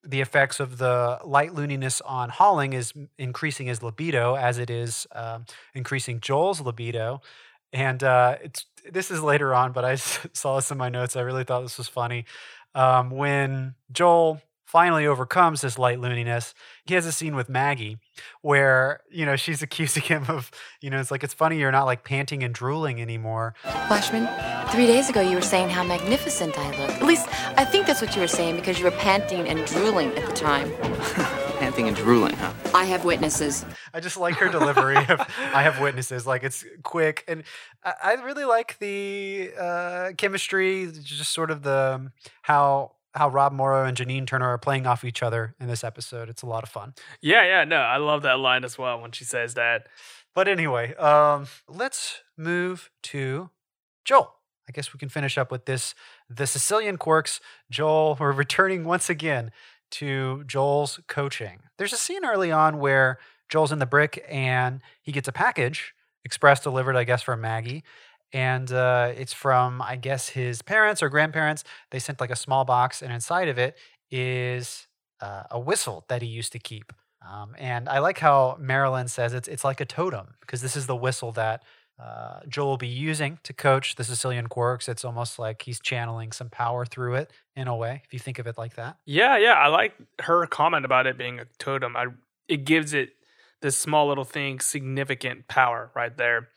the 0.02 0.22
effects 0.22 0.58
of 0.58 0.78
the 0.78 1.20
light 1.24 1.52
looniness 1.52 2.02
on 2.04 2.30
Holling 2.30 2.72
is 2.72 2.92
increasing 3.16 3.68
his 3.68 3.80
libido 3.80 4.34
as 4.34 4.58
it 4.58 4.70
is 4.70 5.06
um, 5.12 5.44
increasing 5.72 6.18
Joel's 6.18 6.60
libido. 6.60 7.20
And 7.72 8.02
uh, 8.02 8.38
it's 8.42 8.66
this 8.90 9.12
is 9.12 9.22
later 9.22 9.54
on, 9.54 9.70
but 9.70 9.84
I 9.84 9.94
saw 10.32 10.56
this 10.56 10.72
in 10.72 10.78
my 10.78 10.88
notes. 10.88 11.14
I 11.14 11.20
really 11.20 11.44
thought 11.44 11.60
this 11.60 11.78
was 11.78 11.86
funny. 11.86 12.24
Um, 12.74 13.08
when 13.08 13.76
Joel 13.92 14.42
finally 14.70 15.04
overcomes 15.04 15.62
this 15.62 15.76
light 15.78 15.98
looniness, 15.98 16.54
he 16.84 16.94
has 16.94 17.04
a 17.04 17.10
scene 17.10 17.34
with 17.34 17.48
Maggie 17.48 17.98
where 18.40 19.00
you 19.10 19.26
know 19.26 19.34
she's 19.34 19.62
accusing 19.66 20.02
him 20.04 20.24
of 20.28 20.50
you 20.80 20.88
know 20.90 21.00
it's 21.00 21.10
like 21.10 21.24
it's 21.24 21.34
funny 21.34 21.58
you're 21.58 21.72
not 21.72 21.86
like 21.86 22.04
panting 22.04 22.44
and 22.44 22.54
drooling 22.54 23.00
anymore 23.00 23.54
Fleischman, 23.64 24.24
three 24.70 24.86
days 24.86 25.08
ago 25.10 25.20
you 25.20 25.34
were 25.34 25.42
saying 25.42 25.68
how 25.70 25.82
magnificent 25.82 26.56
I 26.56 26.70
look. 26.78 26.90
At 26.90 27.02
least, 27.02 27.26
I 27.58 27.64
think 27.64 27.86
that's 27.86 28.00
what 28.00 28.14
you 28.14 28.20
were 28.22 28.28
saying 28.28 28.54
because 28.56 28.78
you 28.78 28.84
were 28.84 28.92
panting 28.92 29.48
and 29.48 29.64
drooling 29.66 30.08
at 30.16 30.26
the 30.26 30.32
time. 30.32 30.72
Panting 31.60 31.88
and 31.88 31.96
drooling, 31.96 32.34
huh? 32.36 32.54
I 32.74 32.84
have 32.84 33.04
witnesses. 33.04 33.66
i 33.92 34.00
just 34.00 34.16
like 34.16 34.36
her 34.36 34.48
delivery 34.48 34.96
of 34.96 35.20
i 35.52 35.62
have 35.62 35.78
witnesses 35.78 36.26
like 36.26 36.42
it's 36.42 36.64
quick 36.82 37.22
and 37.28 37.42
i, 37.84 37.92
I 38.02 38.12
really 38.14 38.44
like 38.46 38.78
the 38.78 39.50
uh, 39.60 40.12
chemistry 40.16 40.90
just 41.02 41.32
sort 41.32 41.50
of 41.50 41.62
the 41.62 41.96
um, 41.96 42.12
how 42.40 42.92
how 43.14 43.28
rob 43.28 43.52
morrow 43.52 43.84
and 43.86 43.96
janine 43.96 44.26
turner 44.26 44.46
are 44.46 44.58
playing 44.58 44.86
off 44.86 45.04
each 45.04 45.22
other 45.22 45.54
in 45.60 45.68
this 45.68 45.84
episode 45.84 46.28
it's 46.28 46.42
a 46.42 46.46
lot 46.46 46.62
of 46.62 46.68
fun 46.68 46.94
yeah, 47.20 47.44
yeah, 47.44 47.64
no, 47.64 47.76
I 47.76 47.98
love 47.98 48.22
that 48.22 48.38
line 48.38 48.64
as 48.64 48.78
well 48.78 49.00
when 49.00 49.12
she 49.12 49.24
says 49.24 49.54
that. 49.54 49.88
But 50.34 50.48
anyway, 50.48 50.94
um, 50.94 51.46
let's 51.68 52.22
move 52.36 52.90
to 53.04 53.50
Joel. 54.04 54.34
I 54.68 54.72
guess 54.72 54.92
we 54.92 54.98
can 54.98 55.08
finish 55.08 55.36
up 55.36 55.50
with 55.50 55.66
this 55.66 55.94
the 56.28 56.46
Sicilian 56.46 56.96
quirks. 56.96 57.40
Joel, 57.70 58.16
we're 58.20 58.32
returning 58.32 58.84
once 58.84 59.10
again 59.10 59.50
to 59.92 60.44
Joel's 60.44 61.00
coaching. 61.08 61.60
There's 61.78 61.92
a 61.92 61.96
scene 61.98 62.24
early 62.24 62.52
on 62.52 62.78
where 62.78 63.18
Joel's 63.48 63.72
in 63.72 63.80
the 63.80 63.86
brick 63.86 64.24
and 64.28 64.80
he 65.02 65.12
gets 65.12 65.28
a 65.28 65.32
package 65.32 65.94
express 66.24 66.60
delivered, 66.60 66.96
I 66.96 67.04
guess, 67.04 67.22
from 67.22 67.40
Maggie. 67.40 67.82
And 68.32 68.70
uh, 68.72 69.12
it's 69.16 69.32
from, 69.32 69.82
I 69.82 69.96
guess, 69.96 70.28
his 70.28 70.62
parents 70.62 71.02
or 71.02 71.08
grandparents. 71.08 71.64
They 71.90 71.98
sent 71.98 72.20
like 72.20 72.30
a 72.30 72.36
small 72.36 72.64
box, 72.64 73.02
and 73.02 73.12
inside 73.12 73.48
of 73.48 73.58
it 73.58 73.76
is 74.10 74.86
uh, 75.20 75.44
a 75.50 75.58
whistle 75.58 76.04
that 76.08 76.22
he 76.22 76.28
used 76.28 76.52
to 76.52 76.58
keep. 76.58 76.92
Um, 77.28 77.54
and 77.58 77.88
I 77.88 77.98
like 77.98 78.18
how 78.18 78.56
Marilyn 78.58 79.08
says 79.08 79.34
it's 79.34 79.48
it's 79.48 79.64
like 79.64 79.80
a 79.80 79.84
totem 79.84 80.34
because 80.40 80.62
this 80.62 80.74
is 80.74 80.86
the 80.86 80.96
whistle 80.96 81.32
that 81.32 81.62
uh, 82.02 82.40
Joel 82.48 82.68
will 82.68 82.76
be 82.78 82.88
using 82.88 83.38
to 83.42 83.52
coach 83.52 83.96
the 83.96 84.04
Sicilian 84.04 84.46
Quirks. 84.46 84.88
It's 84.88 85.04
almost 85.04 85.38
like 85.38 85.62
he's 85.62 85.80
channeling 85.80 86.32
some 86.32 86.48
power 86.48 86.86
through 86.86 87.16
it 87.16 87.30
in 87.54 87.68
a 87.68 87.76
way, 87.76 88.00
if 88.06 88.14
you 88.14 88.18
think 88.18 88.38
of 88.38 88.46
it 88.46 88.56
like 88.56 88.76
that. 88.76 88.96
Yeah, 89.04 89.36
yeah, 89.36 89.52
I 89.52 89.66
like 89.68 89.92
her 90.22 90.46
comment 90.46 90.86
about 90.86 91.06
it 91.06 91.18
being 91.18 91.40
a 91.40 91.44
totem. 91.58 91.96
I 91.96 92.06
it 92.48 92.64
gives 92.64 92.94
it 92.94 93.10
this 93.60 93.76
small 93.76 94.08
little 94.08 94.24
thing 94.24 94.60
significant 94.60 95.46
power 95.46 95.90
right 95.94 96.16
there. 96.16 96.48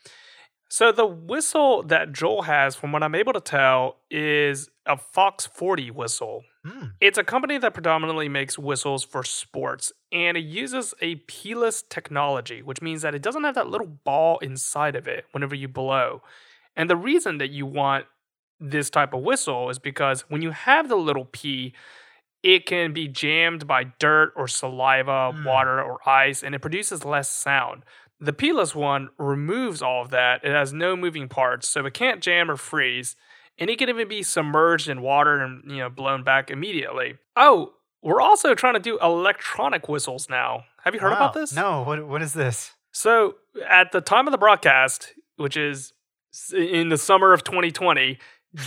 So 0.68 0.90
the 0.90 1.06
whistle 1.06 1.82
that 1.84 2.12
Joel 2.12 2.42
has, 2.42 2.74
from 2.74 2.90
what 2.90 3.02
I'm 3.02 3.14
able 3.14 3.32
to 3.32 3.40
tell, 3.40 3.98
is 4.10 4.68
a 4.86 4.96
Fox 4.96 5.46
40 5.46 5.90
whistle. 5.90 6.42
Hmm. 6.66 6.86
It's 7.00 7.18
a 7.18 7.24
company 7.24 7.58
that 7.58 7.74
predominantly 7.74 8.28
makes 8.28 8.58
whistles 8.58 9.04
for 9.04 9.22
sports, 9.22 9.92
and 10.10 10.36
it 10.36 10.44
uses 10.44 10.94
a 11.00 11.16
keyless 11.28 11.82
technology, 11.88 12.62
which 12.62 12.82
means 12.82 13.02
that 13.02 13.14
it 13.14 13.22
doesn't 13.22 13.44
have 13.44 13.54
that 13.54 13.68
little 13.68 13.86
ball 13.86 14.38
inside 14.38 14.96
of 14.96 15.06
it 15.06 15.26
whenever 15.32 15.54
you 15.54 15.68
blow. 15.68 16.22
And 16.74 16.90
the 16.90 16.96
reason 16.96 17.38
that 17.38 17.50
you 17.50 17.66
want 17.66 18.06
this 18.58 18.90
type 18.90 19.12
of 19.14 19.22
whistle 19.22 19.68
is 19.70 19.78
because 19.78 20.22
when 20.22 20.42
you 20.42 20.50
have 20.50 20.88
the 20.88 20.96
little 20.96 21.26
pea, 21.26 21.74
it 22.42 22.66
can 22.66 22.92
be 22.92 23.08
jammed 23.08 23.66
by 23.66 23.84
dirt 23.98 24.32
or 24.36 24.46
saliva, 24.48 25.32
Mm. 25.34 25.44
water, 25.44 25.82
or 25.82 25.98
ice, 26.08 26.42
and 26.42 26.54
it 26.54 26.60
produces 26.60 27.04
less 27.04 27.30
sound. 27.30 27.84
The 28.20 28.32
pea-less 28.32 28.74
one 28.74 29.10
removes 29.18 29.82
all 29.82 30.02
of 30.02 30.10
that. 30.10 30.44
It 30.44 30.52
has 30.52 30.72
no 30.72 30.96
moving 30.96 31.28
parts, 31.28 31.68
so 31.68 31.84
it 31.84 31.94
can't 31.94 32.22
jam 32.22 32.50
or 32.50 32.56
freeze, 32.56 33.16
and 33.58 33.68
it 33.68 33.78
can 33.78 33.88
even 33.88 34.08
be 34.08 34.22
submerged 34.22 34.88
in 34.88 35.02
water 35.02 35.40
and 35.40 35.70
you 35.70 35.78
know 35.78 35.90
blown 35.90 36.22
back 36.22 36.50
immediately. 36.50 37.16
Oh, 37.36 37.74
we're 38.02 38.20
also 38.20 38.54
trying 38.54 38.74
to 38.74 38.80
do 38.80 38.98
electronic 39.00 39.88
whistles 39.88 40.28
now. 40.28 40.64
Have 40.84 40.94
you 40.94 41.00
heard 41.00 41.12
about 41.12 41.32
this? 41.32 41.54
No. 41.54 41.82
What 41.82 42.06
what 42.06 42.22
is 42.22 42.34
this? 42.34 42.72
So 42.92 43.36
at 43.68 43.92
the 43.92 44.00
time 44.00 44.28
of 44.28 44.32
the 44.32 44.38
broadcast, 44.38 45.12
which 45.36 45.56
is 45.56 45.92
in 46.54 46.90
the 46.90 46.98
summer 46.98 47.32
of 47.32 47.42
2020, 47.42 48.18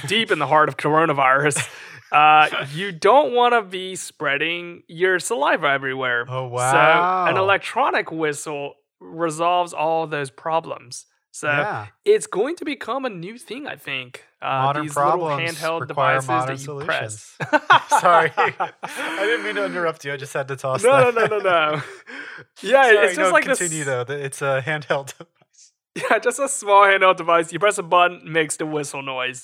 deep 0.08 0.32
in 0.32 0.40
the 0.40 0.48
heart 0.48 0.70
of 0.70 0.78
coronavirus, 0.78 1.68
uh, 2.12 2.66
you 2.74 2.92
don't 2.92 3.34
want 3.34 3.54
to 3.54 3.62
be 3.62 3.96
spreading 3.96 4.84
your 4.88 5.20
saliva 5.20 5.68
everywhere. 5.68 6.26
Oh, 6.28 6.48
wow! 6.48 6.72
So 6.72 7.32
an 7.32 7.38
electronic 7.38 8.12
whistle 8.12 8.74
resolves 9.00 9.74
all 9.74 10.08
those 10.08 10.30
problems. 10.30 11.06
So 11.32 11.48
yeah. 11.48 11.88
it's 12.04 12.26
going 12.26 12.56
to 12.56 12.66
become 12.66 13.06
a 13.06 13.10
new 13.10 13.38
thing, 13.38 13.68
I 13.68 13.76
think. 13.76 14.24
Uh, 14.42 14.64
Modern 14.64 14.84
these 14.84 14.94
problems 14.94 15.40
little 15.40 15.80
handheld 15.80 15.88
devices 15.88 16.28
modern 16.28 16.48
that 16.48 16.62
you 16.62 16.66
solutions. 16.66 17.36
press. 17.40 17.70
Sorry, 18.02 18.32
I 18.38 19.20
didn't 19.20 19.46
mean 19.46 19.56
to 19.56 19.66
interrupt 19.66 20.04
you. 20.04 20.14
I 20.14 20.18
just 20.18 20.34
had 20.34 20.48
to 20.48 20.56
toss 20.56 20.84
no, 20.84 20.90
no, 20.90 21.12
that. 21.12 21.30
no, 21.30 21.38
no, 21.38 21.44
no. 21.44 21.82
Yeah, 22.62 22.84
Sorry, 22.84 22.98
it's 22.98 23.16
just 23.16 23.30
no, 23.30 23.32
like 23.32 23.46
continue 23.46 23.84
this. 23.84 24.08
though. 24.08 24.14
It's 24.14 24.42
a 24.42 24.64
handheld 24.66 25.16
device. 25.18 25.74
Yeah, 25.96 26.20
just 26.20 26.40
a 26.40 26.50
small 26.50 26.84
handheld 26.84 27.18
device. 27.18 27.54
You 27.54 27.60
press 27.60 27.78
a 27.78 27.84
button, 27.84 28.32
makes 28.32 28.58
the 28.58 28.66
whistle 28.66 29.04
noise. 29.04 29.44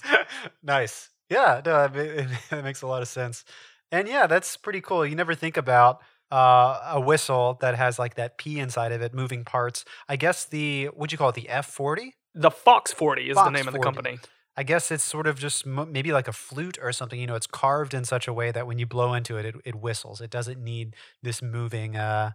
nice. 0.64 1.10
Yeah, 1.30 1.62
no, 1.66 1.86
it, 1.86 2.28
it 2.52 2.64
makes 2.64 2.82
a 2.82 2.88
lot 2.88 3.02
of 3.02 3.08
sense. 3.08 3.46
And 3.92 4.08
yeah, 4.08 4.26
that's 4.26 4.58
pretty 4.58 4.82
cool. 4.82 5.06
You 5.06 5.16
never 5.16 5.36
think 5.36 5.58
about 5.58 6.02
uh, 6.34 6.94
a 6.94 7.00
whistle 7.00 7.58
that 7.62 7.76
has 7.76 8.00
like 8.00 8.16
that 8.16 8.38
pea 8.38 8.60
inside 8.60 8.92
of 8.92 9.02
it, 9.02 9.14
moving 9.14 9.46
parts. 9.46 9.86
I 10.10 10.16
guess 10.16 10.46
the 10.46 10.86
what 10.96 11.10
do 11.10 11.14
you 11.14 11.18
call 11.18 11.30
it? 11.30 11.36
The 11.36 11.50
F 11.50 11.68
forty. 11.68 12.16
The 12.36 12.50
Fox 12.50 12.92
40 12.92 13.30
is 13.30 13.36
the 13.36 13.42
Fox 13.42 13.54
name 13.54 13.68
of 13.68 13.74
the 13.74 13.80
company. 13.80 14.18
I 14.58 14.64
guess 14.64 14.90
it's 14.90 15.04
sort 15.04 15.28
of 15.28 15.38
just 15.38 15.68
mo- 15.68 15.86
maybe 15.86 16.12
like 16.12 16.28
a 16.28 16.32
flute 16.32 16.80
or 16.82 16.92
something. 16.92 17.20
You 17.20 17.28
know, 17.28 17.36
it's 17.36 17.46
carved 17.46 17.94
in 17.94 18.06
such 18.06 18.28
a 18.28 18.34
way 18.34 18.52
that 18.52 18.66
when 18.66 18.80
you 18.80 18.88
blow 18.88 19.14
into 19.14 19.38
it, 19.38 19.46
it, 19.46 19.56
it 19.66 19.76
whistles. 19.76 20.20
It 20.20 20.32
doesn't 20.32 20.64
need 20.64 20.96
this 21.22 21.44
moving 21.44 21.96
uh, 21.96 22.32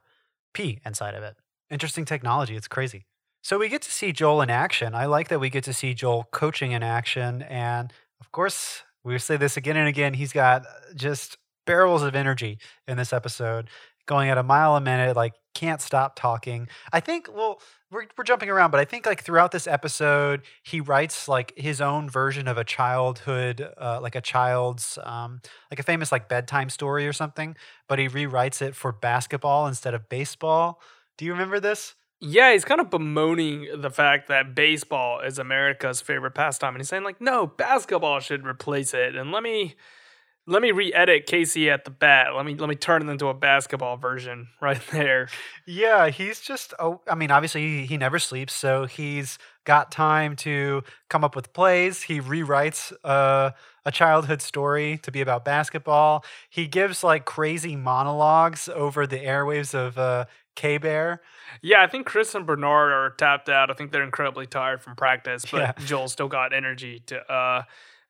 pea 0.54 0.80
inside 0.84 1.14
of 1.14 1.24
it. 1.24 1.34
Interesting 1.68 2.04
technology. 2.04 2.54
It's 2.54 2.68
crazy. 2.68 3.06
So 3.42 3.58
we 3.58 3.68
get 3.68 3.82
to 3.82 3.90
see 3.90 4.12
Joel 4.12 4.42
in 4.42 4.50
action. 4.50 4.94
I 4.94 5.06
like 5.06 5.28
that 5.28 5.40
we 5.40 5.50
get 5.50 5.64
to 5.64 5.72
see 5.72 5.94
Joel 5.94 6.28
coaching 6.32 6.72
in 6.72 6.84
action. 6.84 7.42
And 7.42 7.92
of 8.20 8.30
course, 8.30 8.82
we 9.02 9.18
say 9.18 9.36
this 9.36 9.56
again 9.56 9.76
and 9.76 9.88
again. 9.88 10.14
He's 10.14 10.32
got 10.32 10.64
just 10.94 11.38
barrels 11.68 12.02
of 12.02 12.16
energy 12.16 12.58
in 12.88 12.96
this 12.96 13.12
episode, 13.12 13.68
going 14.06 14.30
at 14.30 14.38
a 14.38 14.42
mile 14.42 14.74
a 14.74 14.80
minute, 14.80 15.14
like 15.14 15.34
can't 15.54 15.82
stop 15.82 16.16
talking. 16.16 16.66
I 16.94 17.00
think, 17.00 17.28
well, 17.30 17.60
we're, 17.90 18.06
we're 18.16 18.24
jumping 18.24 18.48
around, 18.48 18.70
but 18.70 18.80
I 18.80 18.86
think 18.86 19.04
like 19.04 19.22
throughout 19.22 19.52
this 19.52 19.66
episode, 19.66 20.40
he 20.62 20.80
writes 20.80 21.28
like 21.28 21.52
his 21.58 21.82
own 21.82 22.08
version 22.08 22.48
of 22.48 22.56
a 22.56 22.64
childhood, 22.64 23.68
uh, 23.76 24.00
like 24.00 24.14
a 24.14 24.22
child's, 24.22 24.98
um, 25.02 25.42
like 25.70 25.78
a 25.78 25.82
famous 25.82 26.10
like 26.10 26.26
bedtime 26.26 26.70
story 26.70 27.06
or 27.06 27.12
something, 27.12 27.54
but 27.86 27.98
he 27.98 28.08
rewrites 28.08 28.62
it 28.62 28.74
for 28.74 28.90
basketball 28.90 29.66
instead 29.66 29.92
of 29.92 30.08
baseball. 30.08 30.80
Do 31.18 31.26
you 31.26 31.32
remember 31.32 31.60
this? 31.60 31.94
Yeah, 32.20 32.52
he's 32.52 32.64
kind 32.64 32.80
of 32.80 32.88
bemoaning 32.88 33.80
the 33.80 33.90
fact 33.90 34.28
that 34.28 34.54
baseball 34.54 35.20
is 35.20 35.38
America's 35.38 36.00
favorite 36.00 36.34
pastime, 36.34 36.74
and 36.74 36.80
he's 36.80 36.88
saying 36.88 37.04
like, 37.04 37.20
no, 37.20 37.46
basketball 37.46 38.20
should 38.20 38.46
replace 38.46 38.94
it. 38.94 39.14
And 39.14 39.32
let 39.32 39.42
me 39.42 39.76
let 40.48 40.62
me 40.62 40.72
re-edit 40.72 41.26
Casey 41.26 41.70
at 41.70 41.84
the 41.84 41.90
bat. 41.90 42.34
Let 42.34 42.46
me 42.46 42.54
let 42.54 42.68
me 42.68 42.74
turn 42.74 43.06
it 43.06 43.10
into 43.10 43.28
a 43.28 43.34
basketball 43.34 43.96
version 43.98 44.48
right 44.60 44.80
there. 44.90 45.28
Yeah, 45.66 46.08
he's 46.08 46.40
just. 46.40 46.72
Oh, 46.78 47.02
I 47.06 47.14
mean, 47.14 47.30
obviously 47.30 47.60
he, 47.80 47.86
he 47.86 47.96
never 47.98 48.18
sleeps, 48.18 48.54
so 48.54 48.86
he's 48.86 49.38
got 49.64 49.92
time 49.92 50.34
to 50.36 50.82
come 51.10 51.22
up 51.22 51.36
with 51.36 51.52
plays. 51.52 52.02
He 52.02 52.20
rewrites 52.20 52.92
uh, 53.04 53.50
a 53.84 53.92
childhood 53.92 54.40
story 54.40 54.98
to 55.02 55.12
be 55.12 55.20
about 55.20 55.44
basketball. 55.44 56.24
He 56.48 56.66
gives 56.66 57.04
like 57.04 57.26
crazy 57.26 57.76
monologues 57.76 58.68
over 58.68 59.06
the 59.06 59.18
airwaves 59.18 59.74
of 59.74 59.98
uh, 59.98 60.24
K 60.56 60.78
Bear. 60.78 61.20
Yeah, 61.60 61.82
I 61.82 61.86
think 61.88 62.06
Chris 62.06 62.34
and 62.34 62.46
Bernard 62.46 62.90
are 62.92 63.10
tapped 63.10 63.50
out. 63.50 63.70
I 63.70 63.74
think 63.74 63.92
they're 63.92 64.02
incredibly 64.02 64.46
tired 64.46 64.80
from 64.82 64.96
practice, 64.96 65.44
but 65.50 65.60
Yeah. 65.60 65.84
Joel's 65.84 66.12
still 66.12 66.28
got 66.28 66.54
energy 66.54 67.02
to 67.06 67.20
uh, 67.30 67.62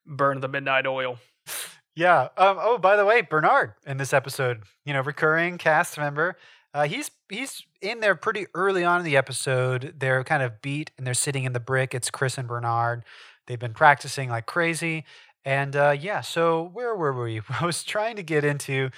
burn 0.05 0.39
the 0.39 0.47
midnight 0.47 0.87
oil. 0.87 1.19
Yeah. 1.99 2.29
Um, 2.37 2.57
oh, 2.61 2.77
by 2.77 2.95
the 2.95 3.03
way, 3.03 3.19
Bernard 3.19 3.73
in 3.85 3.97
this 3.97 4.13
episode, 4.13 4.63
you 4.85 4.93
know, 4.93 5.01
recurring 5.01 5.57
cast 5.57 5.97
member. 5.97 6.37
Uh, 6.73 6.87
he's 6.87 7.11
he's 7.27 7.65
in 7.81 7.99
there 7.99 8.15
pretty 8.15 8.45
early 8.55 8.85
on 8.85 8.99
in 8.99 9.05
the 9.05 9.17
episode. 9.17 9.95
They're 9.97 10.23
kind 10.23 10.41
of 10.41 10.61
beat 10.61 10.91
and 10.97 11.05
they're 11.05 11.13
sitting 11.13 11.43
in 11.43 11.51
the 11.51 11.59
brick. 11.59 11.93
It's 11.93 12.09
Chris 12.09 12.37
and 12.37 12.47
Bernard. 12.47 13.03
They've 13.47 13.59
been 13.59 13.73
practicing 13.73 14.29
like 14.29 14.45
crazy. 14.45 15.03
And 15.43 15.75
uh, 15.75 15.93
yeah, 15.99 16.21
so 16.21 16.69
where 16.71 16.95
were 16.95 17.21
we? 17.21 17.41
I 17.59 17.65
was 17.65 17.83
trying 17.83 18.15
to 18.15 18.23
get 18.23 18.45
into. 18.45 18.91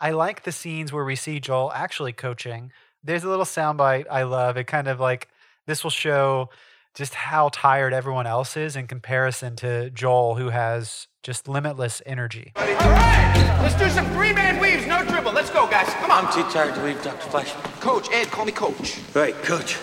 I 0.00 0.10
like 0.10 0.42
the 0.42 0.50
scenes 0.50 0.92
where 0.92 1.04
we 1.04 1.14
see 1.14 1.38
Joel 1.38 1.70
actually 1.72 2.12
coaching. 2.12 2.72
There's 3.04 3.22
a 3.22 3.28
little 3.28 3.44
soundbite 3.44 4.06
I 4.10 4.24
love. 4.24 4.56
It 4.56 4.64
kind 4.66 4.88
of 4.88 4.98
like 4.98 5.28
this 5.68 5.84
will 5.84 5.92
show 5.92 6.50
just 6.98 7.14
how 7.14 7.48
tired 7.50 7.94
everyone 7.94 8.26
else 8.26 8.56
is 8.56 8.74
in 8.74 8.88
comparison 8.88 9.54
to 9.54 9.88
Joel, 9.90 10.34
who 10.34 10.48
has 10.48 11.06
just 11.22 11.46
limitless 11.46 12.02
energy. 12.04 12.52
All 12.56 12.64
right, 12.64 13.58
let's 13.62 13.76
do 13.76 13.88
some 13.88 14.04
three-man 14.06 14.60
weaves, 14.60 14.84
no 14.84 15.04
dribble. 15.04 15.30
Let's 15.30 15.48
go, 15.50 15.68
guys. 15.68 15.86
Come 15.94 16.10
on. 16.10 16.26
I'm 16.26 16.32
too 16.32 16.42
tired 16.50 16.74
to 16.74 16.82
leave 16.82 17.00
Dr. 17.04 17.28
Fleischman. 17.28 17.80
Coach, 17.80 18.08
Ed, 18.12 18.32
call 18.32 18.44
me 18.44 18.50
coach. 18.50 18.98
Right, 19.14 19.32
Coach. 19.44 19.78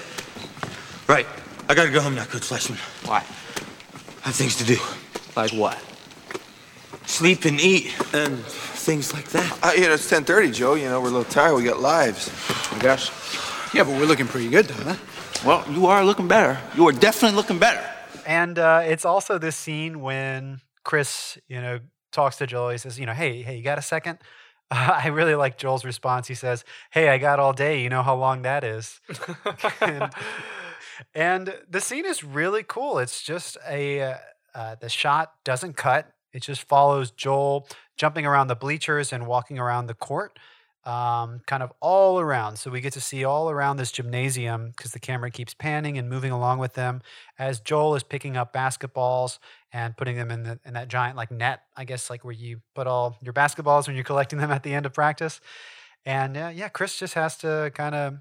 Right. 1.08 1.26
I 1.70 1.74
gotta 1.74 1.90
go 1.90 2.02
home 2.02 2.16
now, 2.16 2.26
Coach 2.26 2.42
Fleischman. 2.42 2.80
Why? 3.08 3.20
I 3.20 4.28
have 4.28 4.36
things 4.36 4.58
to 4.58 4.66
do. 4.66 4.78
Like 5.38 5.52
what? 5.52 5.82
Sleep 7.06 7.46
and 7.46 7.62
eat 7.62 7.96
and 8.14 8.44
things 8.44 9.14
like 9.14 9.30
that. 9.30 9.58
Uh, 9.64 9.72
you 9.74 9.84
know, 9.84 9.94
it's 9.94 10.12
10.30, 10.12 10.54
Joe. 10.54 10.74
You 10.74 10.90
know, 10.90 11.00
we're 11.00 11.08
a 11.08 11.12
little 11.12 11.32
tired. 11.32 11.56
We 11.56 11.64
got 11.64 11.80
lives. 11.80 12.30
I 12.74 12.80
guess. 12.80 13.10
Yeah, 13.74 13.86
but 13.86 13.92
we're 13.94 14.06
looking 14.06 14.28
pretty 14.28 14.50
good, 14.50 14.66
though, 14.66 14.84
huh? 14.92 15.15
Well, 15.44 15.66
you 15.72 15.88
are 15.88 16.04
looking 16.06 16.28
better. 16.28 16.60
You 16.76 16.88
are 16.88 16.92
definitely 16.92 17.36
looking 17.36 17.60
better. 17.60 17.84
And 18.26 18.58
uh, 18.58 18.82
it's 18.84 19.06
also 19.06 19.38
this 19.38 19.56
scene 19.56 20.02
when 20.02 20.62
Chris, 20.84 21.38
you 21.48 21.62
know, 21.62 21.80
talks 22.12 22.38
to 22.38 22.48
Joel. 22.48 22.70
He 22.70 22.78
says, 22.78 23.00
you 23.00 23.06
know, 23.06 23.14
hey, 23.14 23.42
hey, 23.42 23.58
you 23.58 23.64
got 23.64 23.78
a 23.78 23.84
second? 23.84 24.20
Uh, 24.72 25.00
I 25.04 25.08
really 25.08 25.36
like 25.36 25.58
Joel's 25.58 25.86
response. 25.86 26.28
He 26.28 26.36
says, 26.36 26.64
hey, 26.92 27.10
I 27.10 27.18
got 27.18 27.40
all 27.40 27.54
day. 27.54 27.82
You 27.82 27.90
know 27.90 28.02
how 28.04 28.16
long 28.16 28.44
that 28.44 28.64
is. 28.64 29.02
and, 29.82 30.12
and 31.14 31.56
the 31.70 31.82
scene 31.82 32.06
is 32.06 32.24
really 32.24 32.64
cool. 32.64 32.98
It's 33.00 33.22
just 33.22 33.58
a, 33.68 34.02
uh, 34.02 34.16
uh, 34.54 34.76
the 34.80 34.90
shot 34.90 35.34
doesn't 35.44 35.76
cut. 35.76 36.12
It 36.34 36.42
just 36.42 36.64
follows 36.64 37.12
Joel 37.12 37.68
jumping 37.98 38.26
around 38.26 38.48
the 38.48 38.56
bleachers 38.56 39.14
and 39.14 39.28
walking 39.28 39.60
around 39.60 39.88
the 39.88 39.94
court, 39.94 40.38
um, 40.86 41.42
kind 41.48 41.64
of 41.64 41.74
all 41.80 42.20
around. 42.20 42.58
So 42.58 42.70
we 42.70 42.80
get 42.80 42.94
to 42.94 43.02
see 43.02 43.24
all 43.26 43.50
around 43.50 43.78
this 43.78 43.92
gymnasium 43.92 44.70
because 44.70 44.92
the 44.92 45.00
camera 45.00 45.32
keeps 45.32 45.54
panning 45.54 45.98
and 45.98 46.10
moving 46.10 46.32
along 46.32 46.60
with 46.60 46.74
them 46.74 47.02
as 47.40 47.60
Joel 47.60 47.96
is 47.96 48.04
picking 48.04 48.38
up 48.38 48.54
basketballs 48.54 49.40
and 49.74 49.98
putting 49.98 50.16
them 50.16 50.30
in 50.30 50.44
the 50.44 50.60
in 50.64 50.74
that 50.76 50.88
giant 50.88 51.18
like 51.18 51.32
net, 51.32 51.62
I 51.76 51.86
guess 51.86 52.10
like 52.10 52.24
where 52.24 52.34
you 52.34 52.62
put 52.76 52.88
all 52.88 53.18
your 53.22 53.34
basketballs 53.34 53.88
when 53.88 53.96
you're 53.96 54.06
collecting 54.06 54.40
them 54.40 54.52
at 54.52 54.64
the 54.64 54.74
end 54.74 54.86
of 54.86 54.94
practice. 54.94 55.42
And 56.06 56.38
uh, 56.38 56.52
yeah, 56.54 56.70
Chris 56.70 57.00
just 57.00 57.16
has 57.16 57.36
to 57.38 57.72
kind 57.74 57.96
of 57.96 58.18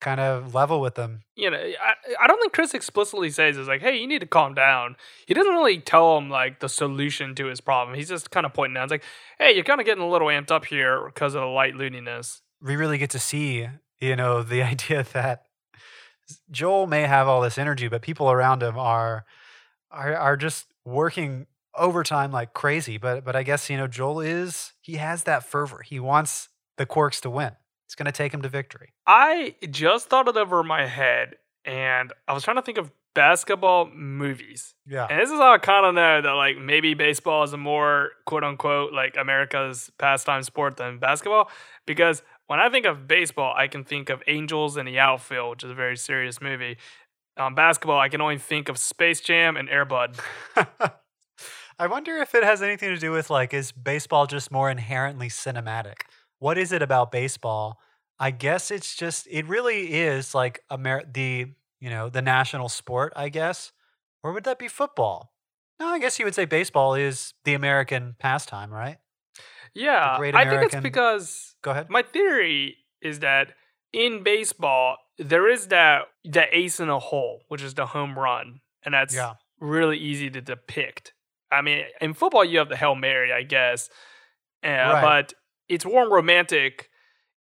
kind 0.00 0.20
of 0.20 0.54
level 0.54 0.80
with 0.80 0.94
them. 0.94 1.22
you 1.34 1.50
know, 1.50 1.56
I, 1.56 1.94
I 2.22 2.26
don't 2.26 2.40
think 2.40 2.52
Chris 2.52 2.74
explicitly 2.74 3.30
says 3.30 3.56
is 3.56 3.68
like, 3.68 3.80
hey, 3.80 3.96
you 3.96 4.06
need 4.06 4.20
to 4.20 4.26
calm 4.26 4.54
down. 4.54 4.96
He 5.26 5.34
doesn't 5.34 5.52
really 5.52 5.80
tell 5.80 6.16
him 6.18 6.30
like 6.30 6.60
the 6.60 6.68
solution 6.68 7.34
to 7.36 7.46
his 7.46 7.60
problem. 7.60 7.96
He's 7.96 8.08
just 8.08 8.30
kind 8.30 8.46
of 8.46 8.52
pointing 8.54 8.76
out, 8.76 8.84
it's 8.84 8.90
like, 8.92 9.04
hey, 9.38 9.54
you're 9.54 9.64
kind 9.64 9.80
of 9.80 9.86
getting 9.86 10.04
a 10.04 10.08
little 10.08 10.28
amped 10.28 10.50
up 10.50 10.64
here 10.66 11.04
because 11.06 11.34
of 11.34 11.40
the 11.40 11.46
light 11.46 11.74
looniness. 11.74 12.40
we 12.60 12.76
really 12.76 12.98
get 12.98 13.10
to 13.10 13.18
see, 13.18 13.68
you 14.00 14.16
know, 14.16 14.42
the 14.42 14.62
idea 14.74 15.04
that 15.12 15.44
Joel 16.50 16.86
may 16.86 17.02
have 17.02 17.28
all 17.28 17.40
this 17.40 17.58
energy, 17.58 17.88
but 17.88 18.02
people 18.02 18.30
around 18.30 18.62
him 18.62 18.78
are 18.78 19.24
are 19.90 20.14
are 20.14 20.36
just 20.36 20.66
working 20.84 21.46
overtime 21.74 22.30
like 22.30 22.52
crazy. 22.52 22.98
But 22.98 23.24
but 23.24 23.34
I 23.34 23.42
guess 23.42 23.70
you 23.70 23.76
know 23.76 23.86
Joel 23.86 24.20
is 24.20 24.72
he 24.80 24.96
has 24.96 25.24
that 25.24 25.44
fervor. 25.44 25.82
He 25.82 25.98
wants 25.98 26.48
the 26.76 26.86
Quarks 26.86 27.20
to 27.22 27.30
win. 27.30 27.52
It's 27.88 27.94
going 27.94 28.04
to 28.04 28.12
take 28.12 28.34
him 28.34 28.42
to 28.42 28.50
victory. 28.50 28.92
I 29.06 29.54
just 29.70 30.10
thought 30.10 30.28
it 30.28 30.36
over 30.36 30.62
my 30.62 30.84
head, 30.84 31.36
and 31.64 32.12
I 32.28 32.34
was 32.34 32.44
trying 32.44 32.56
to 32.56 32.62
think 32.62 32.76
of 32.76 32.90
basketball 33.14 33.88
movies. 33.94 34.74
Yeah. 34.86 35.06
And 35.08 35.18
this 35.18 35.30
is 35.30 35.38
how 35.38 35.54
I 35.54 35.58
kind 35.58 35.86
of 35.86 35.94
know 35.94 36.20
that 36.20 36.32
like 36.32 36.58
maybe 36.58 36.92
baseball 36.92 37.44
is 37.44 37.54
a 37.54 37.56
more 37.56 38.10
quote 38.26 38.44
unquote 38.44 38.92
like 38.92 39.16
America's 39.16 39.90
pastime 39.98 40.42
sport 40.42 40.76
than 40.76 40.98
basketball 40.98 41.50
because 41.86 42.22
when 42.46 42.60
I 42.60 42.68
think 42.68 42.84
of 42.84 43.08
baseball, 43.08 43.54
I 43.56 43.68
can 43.68 43.84
think 43.84 44.10
of 44.10 44.22
Angels 44.26 44.76
in 44.76 44.84
the 44.84 44.98
Outfield, 44.98 45.50
which 45.50 45.64
is 45.64 45.70
a 45.70 45.74
very 45.74 45.96
serious 45.96 46.42
movie. 46.42 46.76
Um, 47.38 47.54
basketball, 47.54 47.98
I 47.98 48.10
can 48.10 48.20
only 48.20 48.38
think 48.38 48.68
of 48.68 48.76
Space 48.76 49.20
Jam 49.22 49.56
and 49.56 49.68
Airbud. 49.68 50.20
I 51.78 51.86
wonder 51.86 52.18
if 52.18 52.34
it 52.34 52.44
has 52.44 52.62
anything 52.62 52.90
to 52.90 52.98
do 52.98 53.12
with 53.12 53.30
like, 53.30 53.54
is 53.54 53.72
baseball 53.72 54.26
just 54.26 54.52
more 54.52 54.70
inherently 54.70 55.28
cinematic? 55.28 56.02
What 56.38 56.58
is 56.58 56.72
it 56.72 56.82
about 56.82 57.10
baseball? 57.12 57.80
I 58.18 58.30
guess 58.30 58.70
it's 58.70 58.94
just, 58.96 59.26
it 59.30 59.46
really 59.46 59.94
is 59.94 60.34
like 60.34 60.62
Amer- 60.70 61.04
the, 61.12 61.46
you 61.80 61.90
know, 61.90 62.08
the 62.08 62.22
national 62.22 62.68
sport, 62.68 63.12
I 63.16 63.28
guess. 63.28 63.72
Or 64.22 64.32
would 64.32 64.44
that 64.44 64.58
be 64.58 64.68
football? 64.68 65.32
No, 65.78 65.86
I 65.86 65.98
guess 66.00 66.18
you 66.18 66.24
would 66.24 66.34
say 66.34 66.44
baseball 66.44 66.94
is 66.94 67.34
the 67.44 67.54
American 67.54 68.16
pastime, 68.18 68.72
right? 68.72 68.98
Yeah, 69.74 70.16
great 70.18 70.34
I 70.34 70.48
think 70.48 70.62
it's 70.64 70.74
because 70.82 71.54
Go 71.62 71.70
ahead. 71.70 71.88
my 71.88 72.02
theory 72.02 72.78
is 73.00 73.20
that 73.20 73.52
in 73.92 74.22
baseball 74.24 74.96
there 75.18 75.48
is 75.48 75.68
that 75.68 76.02
that 76.24 76.48
ace 76.52 76.80
in 76.80 76.88
a 76.88 76.98
hole, 76.98 77.42
which 77.48 77.62
is 77.62 77.74
the 77.74 77.86
home 77.86 78.18
run, 78.18 78.60
and 78.84 78.94
that's 78.94 79.14
Yeah. 79.14 79.34
really 79.60 79.98
easy 79.98 80.30
to 80.30 80.40
depict. 80.40 81.12
I 81.50 81.62
mean, 81.62 81.84
in 82.00 82.14
football 82.14 82.44
you 82.44 82.58
have 82.58 82.68
the 82.68 82.76
hail 82.76 82.94
mary, 82.94 83.32
I 83.32 83.42
guess, 83.42 83.88
uh, 84.64 84.68
Right. 84.68 85.00
but 85.02 85.34
it's 85.68 85.84
more 85.84 86.08
romantic 86.08 86.90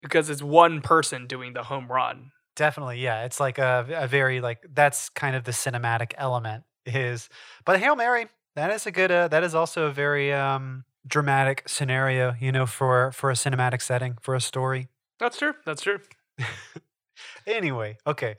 because 0.01 0.29
it's 0.29 0.41
one 0.41 0.81
person 0.81 1.27
doing 1.27 1.53
the 1.53 1.63
home 1.63 1.91
run. 1.91 2.31
Definitely, 2.55 2.99
yeah. 2.99 3.23
It's 3.23 3.39
like 3.39 3.57
a, 3.57 3.85
a 3.95 4.07
very 4.07 4.41
like 4.41 4.65
that's 4.73 5.09
kind 5.09 5.35
of 5.35 5.43
the 5.43 5.51
cinematic 5.51 6.13
element 6.17 6.63
is. 6.85 7.29
But 7.65 7.79
Hail 7.79 7.95
Mary, 7.95 8.27
that 8.55 8.71
is 8.71 8.85
a 8.85 8.91
good. 8.91 9.11
Uh, 9.11 9.27
that 9.29 9.43
is 9.43 9.55
also 9.55 9.85
a 9.85 9.91
very 9.91 10.33
um, 10.33 10.83
dramatic 11.07 11.63
scenario, 11.67 12.35
you 12.39 12.51
know, 12.51 12.65
for 12.65 13.11
for 13.11 13.29
a 13.29 13.35
cinematic 13.35 13.81
setting 13.81 14.17
for 14.21 14.35
a 14.35 14.41
story. 14.41 14.89
That's 15.19 15.37
true. 15.37 15.53
That's 15.65 15.81
true. 15.81 15.99
Anyway, 17.47 17.97
okay. 18.05 18.35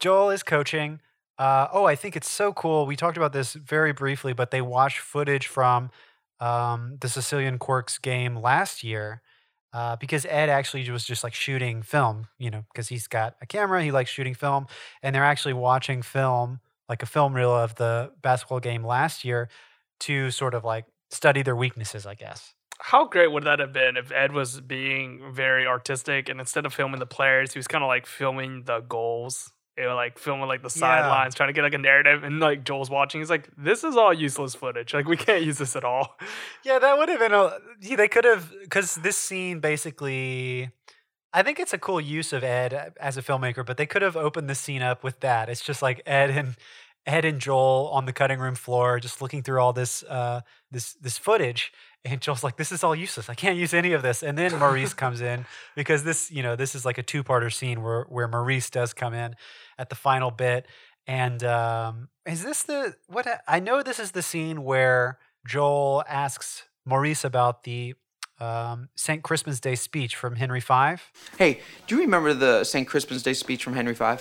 Joel 0.00 0.30
is 0.30 0.42
coaching. 0.42 1.00
Uh, 1.38 1.68
oh, 1.72 1.84
I 1.84 1.96
think 1.96 2.16
it's 2.16 2.30
so 2.30 2.52
cool. 2.52 2.86
We 2.86 2.96
talked 2.96 3.16
about 3.16 3.32
this 3.32 3.54
very 3.54 3.92
briefly, 3.92 4.32
but 4.32 4.50
they 4.50 4.60
watch 4.60 5.00
footage 5.00 5.46
from 5.46 5.90
um, 6.40 6.98
the 7.00 7.08
Sicilian 7.08 7.58
Quirks 7.58 7.98
game 7.98 8.36
last 8.36 8.82
year 8.82 9.22
uh, 9.74 9.96
because 9.96 10.24
Ed 10.24 10.48
actually 10.48 10.88
was 10.88 11.04
just 11.04 11.24
like 11.24 11.34
shooting 11.34 11.82
film, 11.82 12.28
you 12.38 12.48
know, 12.48 12.64
because 12.72 12.88
he's 12.88 13.08
got 13.08 13.34
a 13.42 13.46
camera, 13.46 13.82
he 13.82 13.90
likes 13.90 14.08
shooting 14.08 14.34
film, 14.34 14.66
and 15.02 15.14
they're 15.14 15.24
actually 15.24 15.52
watching 15.52 16.00
film, 16.00 16.60
like 16.88 17.02
a 17.02 17.06
film 17.06 17.34
reel 17.34 17.52
of 17.52 17.74
the 17.74 18.12
basketball 18.22 18.60
game 18.60 18.84
last 18.84 19.24
year 19.24 19.48
to 19.98 20.30
sort 20.30 20.54
of 20.54 20.64
like 20.64 20.84
study 21.10 21.42
their 21.42 21.56
weaknesses, 21.56 22.06
I 22.06 22.14
guess. 22.14 22.54
How 22.78 23.06
great 23.06 23.32
would 23.32 23.44
that 23.44 23.58
have 23.58 23.72
been 23.72 23.96
if 23.96 24.12
Ed 24.12 24.32
was 24.32 24.60
being 24.60 25.32
very 25.32 25.66
artistic 25.66 26.28
and 26.28 26.38
instead 26.38 26.66
of 26.66 26.72
filming 26.72 27.00
the 27.00 27.06
players, 27.06 27.52
he 27.52 27.58
was 27.58 27.66
kind 27.66 27.82
of 27.82 27.88
like 27.88 28.06
filming 28.06 28.62
the 28.64 28.80
goals. 28.80 29.50
You 29.76 29.84
know, 29.84 29.96
like 29.96 30.18
filming 30.18 30.46
like 30.46 30.62
the 30.62 30.66
Yeah. 30.74 30.80
sidelines, 31.02 31.34
trying 31.34 31.48
to 31.48 31.52
get 31.52 31.62
like 31.62 31.74
a 31.74 31.78
narrative, 31.78 32.22
and 32.22 32.38
like 32.38 32.62
Joel's 32.64 32.90
watching. 32.90 33.20
He's 33.20 33.30
like, 33.30 33.48
"This 33.56 33.82
is 33.82 33.96
all 33.96 34.12
useless 34.14 34.54
footage. 34.54 34.94
Like, 34.94 35.08
we 35.08 35.16
can't 35.16 35.42
use 35.42 35.58
this 35.58 35.74
at 35.74 35.84
all." 35.84 36.16
Yeah, 36.62 36.78
that 36.78 36.96
would 36.96 37.08
have 37.08 37.18
been 37.18 37.32
a. 37.34 37.58
Yeah, 37.80 37.96
they 37.96 38.06
could 38.08 38.24
have 38.24 38.52
because 38.62 38.94
this 38.96 39.16
scene 39.16 39.60
basically. 39.60 40.70
I 41.32 41.42
think 41.42 41.58
it's 41.58 41.72
a 41.72 41.78
cool 41.78 42.00
use 42.00 42.32
of 42.32 42.44
Ed 42.44 42.72
uh, 42.72 42.90
as 43.00 43.16
a 43.16 43.22
filmmaker, 43.22 43.66
but 43.66 43.76
they 43.76 43.86
could 43.86 44.02
have 44.02 44.16
opened 44.16 44.48
the 44.48 44.54
scene 44.54 44.82
up 44.82 45.02
with 45.02 45.18
that. 45.20 45.48
It's 45.48 45.60
just 45.62 45.82
like 45.82 46.00
Ed 46.06 46.30
and 46.30 46.54
Ed 47.06 47.24
and 47.24 47.40
Joel 47.40 47.90
on 47.92 48.06
the 48.06 48.12
cutting 48.12 48.38
room 48.38 48.54
floor, 48.54 49.00
just 49.00 49.20
looking 49.20 49.42
through 49.42 49.60
all 49.60 49.72
this 49.72 50.04
uh, 50.04 50.42
this 50.70 50.92
this 50.94 51.18
footage, 51.18 51.72
and 52.04 52.20
Joel's 52.20 52.44
like, 52.44 52.56
"This 52.56 52.72
is 52.72 52.84
all 52.84 52.94
useless. 52.94 53.28
I 53.28 53.34
can't 53.34 53.56
use 53.56 53.72
any 53.72 53.92
of 53.92 54.02
this." 54.02 54.22
And 54.22 54.36
then 54.36 54.58
Maurice 54.58 54.94
comes 55.04 55.20
in 55.20 55.46
because 55.74 56.04
this, 56.04 56.30
you 56.30 56.42
know, 56.42 56.56
this 56.56 56.74
is 56.74 56.84
like 56.84 56.98
a 56.98 57.02
two 57.02 57.24
parter 57.24 57.52
scene 57.52 57.82
where 57.82 58.02
where 58.08 58.28
Maurice 58.28 58.70
does 58.70 58.92
come 58.92 59.14
in 59.14 59.34
at 59.78 59.88
the 59.88 59.94
final 59.94 60.30
bit. 60.30 60.66
And 61.06 61.42
um, 61.44 62.08
is 62.26 62.42
this 62.42 62.62
the 62.62 62.94
what? 63.06 63.26
I 63.48 63.60
know 63.60 63.82
this 63.82 63.98
is 63.98 64.12
the 64.12 64.22
scene 64.22 64.64
where 64.64 65.18
Joel 65.46 66.04
asks 66.08 66.64
Maurice 66.84 67.24
about 67.24 67.64
the 67.64 67.94
um, 68.40 68.88
St. 68.96 69.22
Crispin's 69.22 69.60
Day 69.60 69.74
speech 69.74 70.16
from 70.16 70.36
Henry 70.36 70.60
V. 70.60 70.96
Hey, 71.38 71.60
do 71.86 71.96
you 71.96 72.02
remember 72.02 72.34
the 72.34 72.64
St. 72.64 72.86
Crispin's 72.86 73.22
Day 73.22 73.34
speech 73.34 73.62
from 73.62 73.74
Henry 73.74 73.94
V? 73.94 74.16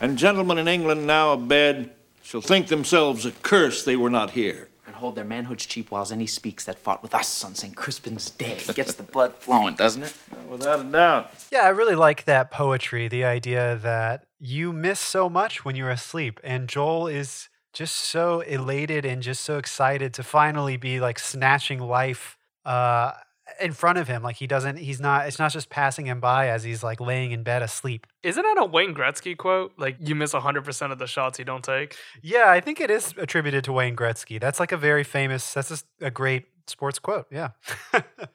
And 0.00 0.16
gentlemen 0.16 0.58
in 0.58 0.68
England 0.68 1.06
now 1.06 1.32
abed 1.32 1.90
shall 2.22 2.40
think 2.40 2.68
themselves 2.68 3.26
accursed 3.26 3.86
they 3.86 3.96
were 3.96 4.10
not 4.10 4.32
here. 4.32 4.67
And 4.98 5.04
hold 5.04 5.14
their 5.14 5.24
manhoods 5.24 5.64
cheap 5.68 5.92
whiles 5.92 6.10
any 6.10 6.26
speaks 6.26 6.64
that 6.64 6.76
fought 6.76 7.04
with 7.04 7.14
us 7.14 7.44
on 7.44 7.54
St. 7.54 7.76
Crispin's 7.76 8.30
Day. 8.30 8.58
Gets 8.74 8.94
the 8.94 9.04
blood 9.04 9.36
flowing, 9.36 9.76
doesn't 9.76 10.02
it? 10.02 10.12
Without 10.50 10.80
a 10.80 10.82
doubt. 10.82 11.30
Yeah, 11.52 11.60
I 11.60 11.68
really 11.68 11.94
like 11.94 12.24
that 12.24 12.50
poetry. 12.50 13.06
The 13.06 13.24
idea 13.24 13.78
that 13.80 14.26
you 14.40 14.72
miss 14.72 14.98
so 14.98 15.30
much 15.30 15.64
when 15.64 15.76
you're 15.76 15.88
asleep, 15.88 16.40
and 16.42 16.68
Joel 16.68 17.06
is 17.06 17.48
just 17.72 17.94
so 17.94 18.40
elated 18.40 19.04
and 19.04 19.22
just 19.22 19.42
so 19.44 19.56
excited 19.56 20.12
to 20.14 20.24
finally 20.24 20.76
be 20.76 20.98
like 20.98 21.20
snatching 21.20 21.78
life 21.78 22.36
uh, 22.64 23.12
in 23.60 23.72
front 23.72 23.98
of 23.98 24.08
him. 24.08 24.22
Like 24.22 24.36
he 24.36 24.46
doesn't, 24.46 24.76
he's 24.76 25.00
not. 25.00 25.26
It's 25.26 25.38
not 25.38 25.52
just 25.52 25.70
passing 25.70 26.06
him 26.06 26.20
by 26.20 26.48
as 26.48 26.64
he's 26.64 26.82
like 26.82 27.00
laying 27.00 27.32
in 27.32 27.42
bed 27.42 27.62
asleep. 27.62 28.06
Isn't 28.22 28.42
that 28.42 28.56
a 28.58 28.64
Wayne 28.64 28.94
Gretzky 28.94 29.36
quote? 29.36 29.72
Like, 29.76 29.96
you 30.00 30.14
miss 30.14 30.32
hundred 30.32 30.64
percent 30.64 30.92
of 30.92 30.98
the 30.98 31.06
shots 31.06 31.38
you 31.38 31.44
don't 31.44 31.64
take. 31.64 31.96
Yeah, 32.22 32.50
I 32.50 32.60
think 32.60 32.80
it 32.80 32.90
is 32.90 33.14
attributed 33.16 33.64
to 33.64 33.72
Wayne 33.72 33.96
Gretzky. 33.96 34.40
That's 34.40 34.60
like 34.60 34.72
a 34.72 34.76
very 34.76 35.04
famous. 35.04 35.54
That's 35.54 35.68
just 35.68 35.86
a 36.00 36.10
great 36.10 36.46
sports 36.66 36.98
quote. 36.98 37.26
Yeah. 37.30 37.50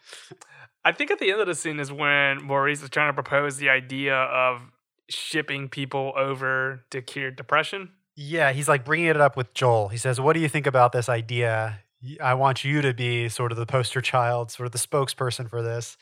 I 0.86 0.92
think 0.92 1.12
at 1.12 1.20
the 1.20 1.32
end 1.32 1.40
of 1.40 1.48
the 1.48 1.56
scene 1.56 1.80
is 1.80 1.92
when 1.92 2.44
Maurice 2.44 2.84
is 2.84 2.90
trying 2.90 3.10
to 3.10 3.14
propose 3.14 3.58
the 3.58 3.70
idea 3.70 4.16
of 4.16 4.62
shipping 5.10 5.70
people 5.70 6.14
over 6.18 6.84
to 6.90 7.02
cure 7.02 7.32
depression. 7.32 7.92
Yeah, 8.16 8.52
he's 8.52 8.68
like 8.68 8.86
bringing 8.86 9.08
it 9.08 9.20
up 9.20 9.38
with 9.38 9.54
Joel. 9.54 9.88
He 9.88 9.98
says, 9.98 10.20
"What 10.20 10.34
do 10.34 10.40
you 10.40 10.50
think 10.50 10.68
about 10.68 10.92
this 10.92 11.10
idea? 11.10 11.80
I 12.22 12.34
want 12.34 12.64
you 12.64 12.82
to 12.82 12.94
be 12.94 13.30
sort 13.30 13.52
of 13.52 13.58
the 13.58 13.66
poster 13.66 14.02
child, 14.02 14.52
sort 14.52 14.66
of 14.66 14.72
the 14.72 14.78
spokesperson 14.78 15.50
for 15.50 15.62
this." 15.62 15.98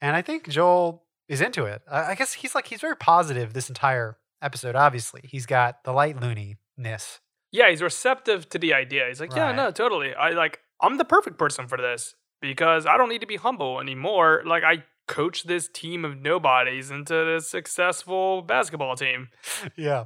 And 0.00 0.16
I 0.16 0.22
think 0.22 0.48
Joel 0.48 1.04
is 1.28 1.40
into 1.40 1.64
it. 1.64 1.82
I 1.90 2.14
guess 2.14 2.32
he's 2.32 2.54
like 2.54 2.68
he's 2.68 2.80
very 2.80 2.96
positive 2.96 3.52
this 3.52 3.68
entire 3.68 4.18
episode. 4.42 4.74
Obviously, 4.76 5.22
he's 5.24 5.46
got 5.46 5.84
the 5.84 5.92
light 5.92 6.16
looniness. 6.16 7.20
Yeah, 7.52 7.68
he's 7.70 7.82
receptive 7.82 8.48
to 8.50 8.58
the 8.58 8.74
idea. 8.74 9.06
He's 9.08 9.20
like, 9.20 9.34
yeah, 9.34 9.52
no, 9.52 9.70
totally. 9.70 10.14
I 10.14 10.30
like, 10.30 10.60
I'm 10.80 10.98
the 10.98 11.04
perfect 11.04 11.36
person 11.36 11.66
for 11.66 11.78
this 11.78 12.14
because 12.40 12.86
I 12.86 12.96
don't 12.96 13.08
need 13.08 13.20
to 13.22 13.26
be 13.26 13.36
humble 13.36 13.80
anymore. 13.80 14.42
Like, 14.46 14.62
I 14.62 14.84
coach 15.08 15.42
this 15.42 15.68
team 15.68 16.04
of 16.04 16.20
nobodies 16.20 16.90
into 16.92 17.12
this 17.24 17.48
successful 17.48 18.42
basketball 18.42 18.96
team. 18.96 19.28
Yeah. 19.76 20.04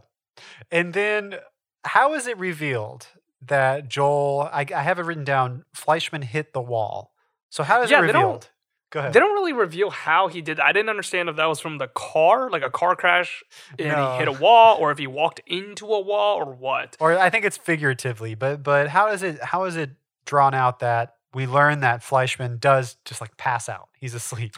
And 0.71 0.95
then 0.95 1.37
how 1.85 2.15
is 2.15 2.27
it 2.27 2.37
revealed 2.39 3.07
that 3.49 3.89
Joel? 3.89 4.49
I, 4.53 4.67
I 4.75 4.83
have 4.83 4.99
it 4.99 5.03
written 5.03 5.25
down. 5.25 5.65
Fleischman 5.77 6.25
hit 6.25 6.53
the 6.53 6.61
wall. 6.63 7.13
So 7.51 7.63
how 7.63 7.83
is 7.83 7.91
Yeah, 7.91 7.99
it 7.99 8.03
revealed? 8.03 8.51
Go 8.91 9.01
ahead. 9.01 9.13
They 9.13 9.19
don't 9.21 9.33
really 9.35 9.53
reveal 9.53 9.91
how 9.91 10.29
he 10.29 10.41
did. 10.41 10.61
I 10.61 10.71
didn't 10.73 10.89
understand 10.89 11.29
if 11.29 11.37
that 11.37 11.47
was 11.47 11.59
from 11.59 11.79
the 11.79 11.89
car, 11.89 12.49
like 12.49 12.63
a 12.63 12.71
car 12.71 12.95
crash, 12.95 13.43
and 13.79 13.89
No. 13.89 14.13
he 14.13 14.19
hit 14.19 14.29
a 14.29 14.33
wall, 14.33 14.77
or 14.79 14.93
if 14.93 14.99
he 14.99 15.07
walked 15.09 15.41
into 15.47 15.87
a 15.87 16.01
wall, 16.01 16.37
or 16.39 16.53
what. 16.55 16.97
or 17.01 17.19
I 17.19 17.29
think 17.31 17.45
it's 17.45 17.57
figuratively, 17.57 18.35
but 18.37 18.63
but 18.63 18.89
how 18.89 19.09
is 19.09 19.23
it 19.25 19.43
how 19.43 19.65
is 19.65 19.77
it 19.77 19.91
drawn 20.27 20.55
out 20.55 20.79
that 20.79 21.15
we 21.33 21.47
learn 21.47 21.81
that 21.81 22.03
Fleischman 22.03 22.61
does 22.61 22.97
just 23.05 23.21
like 23.21 23.37
pass 23.37 23.69
out? 23.69 23.89
He's 23.99 24.15
asleep. 24.15 24.55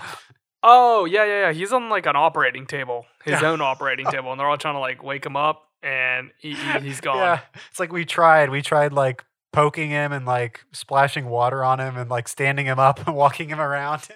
Oh 0.63 1.05
yeah, 1.05 1.25
yeah, 1.25 1.41
yeah. 1.47 1.53
He's 1.53 1.73
on 1.73 1.89
like 1.89 2.07
an 2.07 2.17
operating 2.17 2.67
table, 2.67 3.07
his 3.25 3.43
own 3.43 3.61
operating 3.61 4.07
table, 4.07 4.33
and 4.33 4.41
they're 4.41 4.49
all 4.49 4.59
trying 4.59 4.75
to 4.75 4.81
like 4.81 5.03
wake 5.03 5.25
him 5.25 5.37
up, 5.37 5.66
and 5.83 6.31
he, 6.39 6.55
he's 6.83 7.01
gone. 7.01 7.19
Yeah, 7.19 7.41
it's 7.71 7.81
like 7.81 7.93
we 7.93 8.05
tried. 8.05 8.51
We 8.51 8.63
tried 8.63 8.93
like 8.93 9.25
poking 9.53 9.89
him 9.91 10.13
and 10.13 10.27
like 10.27 10.65
splashing 10.73 11.27
water 11.27 11.65
on 11.65 11.81
him 11.81 11.97
and 11.97 12.11
like 12.11 12.29
standing 12.29 12.67
him 12.67 12.79
up 12.79 13.07
and 13.07 13.17
walking 13.17 13.49
him 13.49 13.61
around. 13.61 14.07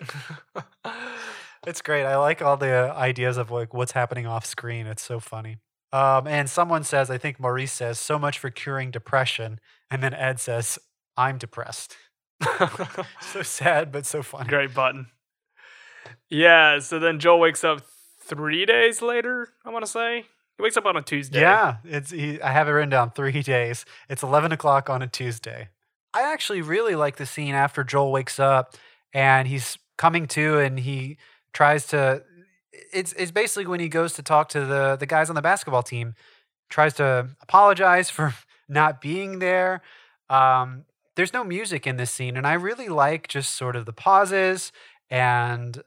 it's 1.66 1.80
great. 1.80 2.04
I 2.04 2.16
like 2.18 2.42
all 2.42 2.56
the 2.56 2.92
ideas 2.94 3.36
of 3.38 3.50
like 3.50 3.72
what's 3.72 3.92
happening 3.92 4.26
off 4.26 4.44
screen. 4.44 4.86
It's 4.86 5.02
so 5.02 5.18
funny. 5.18 5.56
Um, 5.92 6.26
and 6.26 6.48
someone 6.48 6.84
says, 6.84 7.10
I 7.10 7.18
think 7.18 7.40
Maurice 7.40 7.72
says, 7.72 7.98
so 7.98 8.18
much 8.18 8.38
for 8.38 8.50
curing 8.50 8.90
depression. 8.90 9.58
And 9.90 10.02
then 10.02 10.14
Ed 10.14 10.38
says, 10.38 10.78
I'm 11.16 11.38
depressed. 11.38 11.96
so 13.20 13.42
sad, 13.42 13.90
but 13.90 14.06
so 14.06 14.22
funny. 14.22 14.48
Great 14.48 14.72
button. 14.72 15.06
Yeah. 16.28 16.78
So 16.78 16.98
then 16.98 17.18
Joel 17.18 17.40
wakes 17.40 17.64
up 17.64 17.80
three 18.22 18.66
days 18.66 19.02
later. 19.02 19.48
I 19.64 19.70
want 19.70 19.84
to 19.84 19.90
say 19.90 20.26
he 20.60 20.62
wakes 20.62 20.76
up 20.76 20.84
on 20.84 20.96
a 20.96 21.02
Tuesday. 21.02 21.40
Yeah, 21.40 21.76
it's. 21.84 22.10
He, 22.10 22.40
I 22.42 22.52
have 22.52 22.68
it 22.68 22.72
written 22.72 22.90
down 22.90 23.12
three 23.12 23.42
days. 23.42 23.86
It's 24.10 24.22
eleven 24.22 24.52
o'clock 24.52 24.90
on 24.90 25.00
a 25.00 25.06
Tuesday. 25.06 25.68
I 26.12 26.30
actually 26.30 26.60
really 26.60 26.94
like 26.94 27.16
the 27.16 27.24
scene 27.24 27.54
after 27.54 27.82
Joel 27.82 28.12
wakes 28.12 28.38
up 28.38 28.76
and 29.14 29.48
he's 29.48 29.78
coming 29.96 30.26
to, 30.28 30.58
and 30.58 30.78
he 30.78 31.16
tries 31.54 31.86
to. 31.88 32.22
It's 32.92 33.14
it's 33.14 33.30
basically 33.30 33.66
when 33.66 33.80
he 33.80 33.88
goes 33.88 34.12
to 34.14 34.22
talk 34.22 34.50
to 34.50 34.66
the 34.66 34.96
the 35.00 35.06
guys 35.06 35.30
on 35.30 35.34
the 35.34 35.42
basketball 35.42 35.82
team 35.82 36.14
tries 36.68 36.92
to 36.94 37.30
apologize 37.40 38.10
for 38.10 38.34
not 38.68 39.00
being 39.00 39.38
there. 39.38 39.80
Um, 40.28 40.84
there's 41.16 41.32
no 41.32 41.42
music 41.42 41.86
in 41.86 41.96
this 41.96 42.10
scene, 42.10 42.36
and 42.36 42.46
I 42.46 42.52
really 42.52 42.88
like 42.88 43.28
just 43.28 43.54
sort 43.54 43.76
of 43.76 43.86
the 43.86 43.94
pauses 43.94 44.72
and 45.08 45.82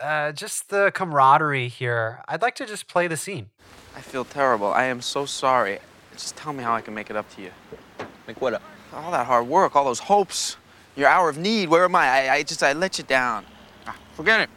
uh, 0.00 0.32
just 0.32 0.68
the 0.68 0.92
camaraderie 0.92 1.68
here. 1.68 2.22
I'd 2.28 2.42
like 2.42 2.54
to 2.56 2.66
just 2.66 2.86
play 2.86 3.06
the 3.06 3.16
scene. 3.16 3.48
I 3.96 4.00
feel 4.00 4.24
terrible. 4.24 4.72
I 4.72 4.84
am 4.84 5.00
so 5.00 5.26
sorry. 5.26 5.78
Just 6.12 6.36
tell 6.36 6.52
me 6.52 6.62
how 6.62 6.74
I 6.74 6.80
can 6.80 6.94
make 6.94 7.10
it 7.10 7.16
up 7.16 7.28
to 7.36 7.42
you. 7.42 7.50
Make 8.26 8.40
what 8.40 8.54
up? 8.54 8.62
All 8.94 9.10
that 9.10 9.26
hard 9.26 9.46
work, 9.46 9.76
all 9.76 9.84
those 9.84 9.98
hopes, 9.98 10.56
your 10.96 11.08
hour 11.08 11.28
of 11.28 11.38
need. 11.38 11.68
Where 11.68 11.84
am 11.84 11.94
I? 11.94 12.06
I, 12.06 12.34
I 12.34 12.42
just 12.42 12.62
I 12.62 12.72
let 12.72 12.98
you 12.98 13.04
down. 13.04 13.44
Ah, 13.86 13.96
forget 14.14 14.40
it. 14.40 14.50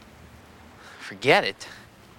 Forget 1.00 1.44
it. 1.44 1.68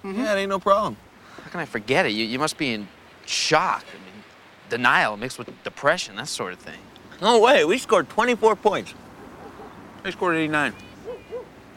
Yeah, 0.04 0.34
it 0.34 0.40
ain't 0.40 0.50
no 0.50 0.60
problem. 0.60 0.98
How 1.44 1.50
can 1.50 1.60
I 1.60 1.66
forget 1.66 2.06
it? 2.06 2.10
You, 2.10 2.26
you 2.26 2.40
must 2.40 2.58
be 2.58 2.74
in 2.74 2.88
shock. 3.26 3.84
I 3.90 4.06
mean, 4.06 4.24
denial 4.70 5.18
mixed 5.18 5.38
with 5.38 5.50
depression, 5.64 6.16
that 6.18 6.28
sort 6.28 6.54
of 6.54 6.60
thing. 6.60 6.80
No 7.22 7.40
way. 7.40 7.66
We 7.66 7.78
scored 7.78 8.10
24 8.10 8.56
points. 8.56 8.94
They 10.04 10.12
scored 10.12 10.36
89. 10.36 10.74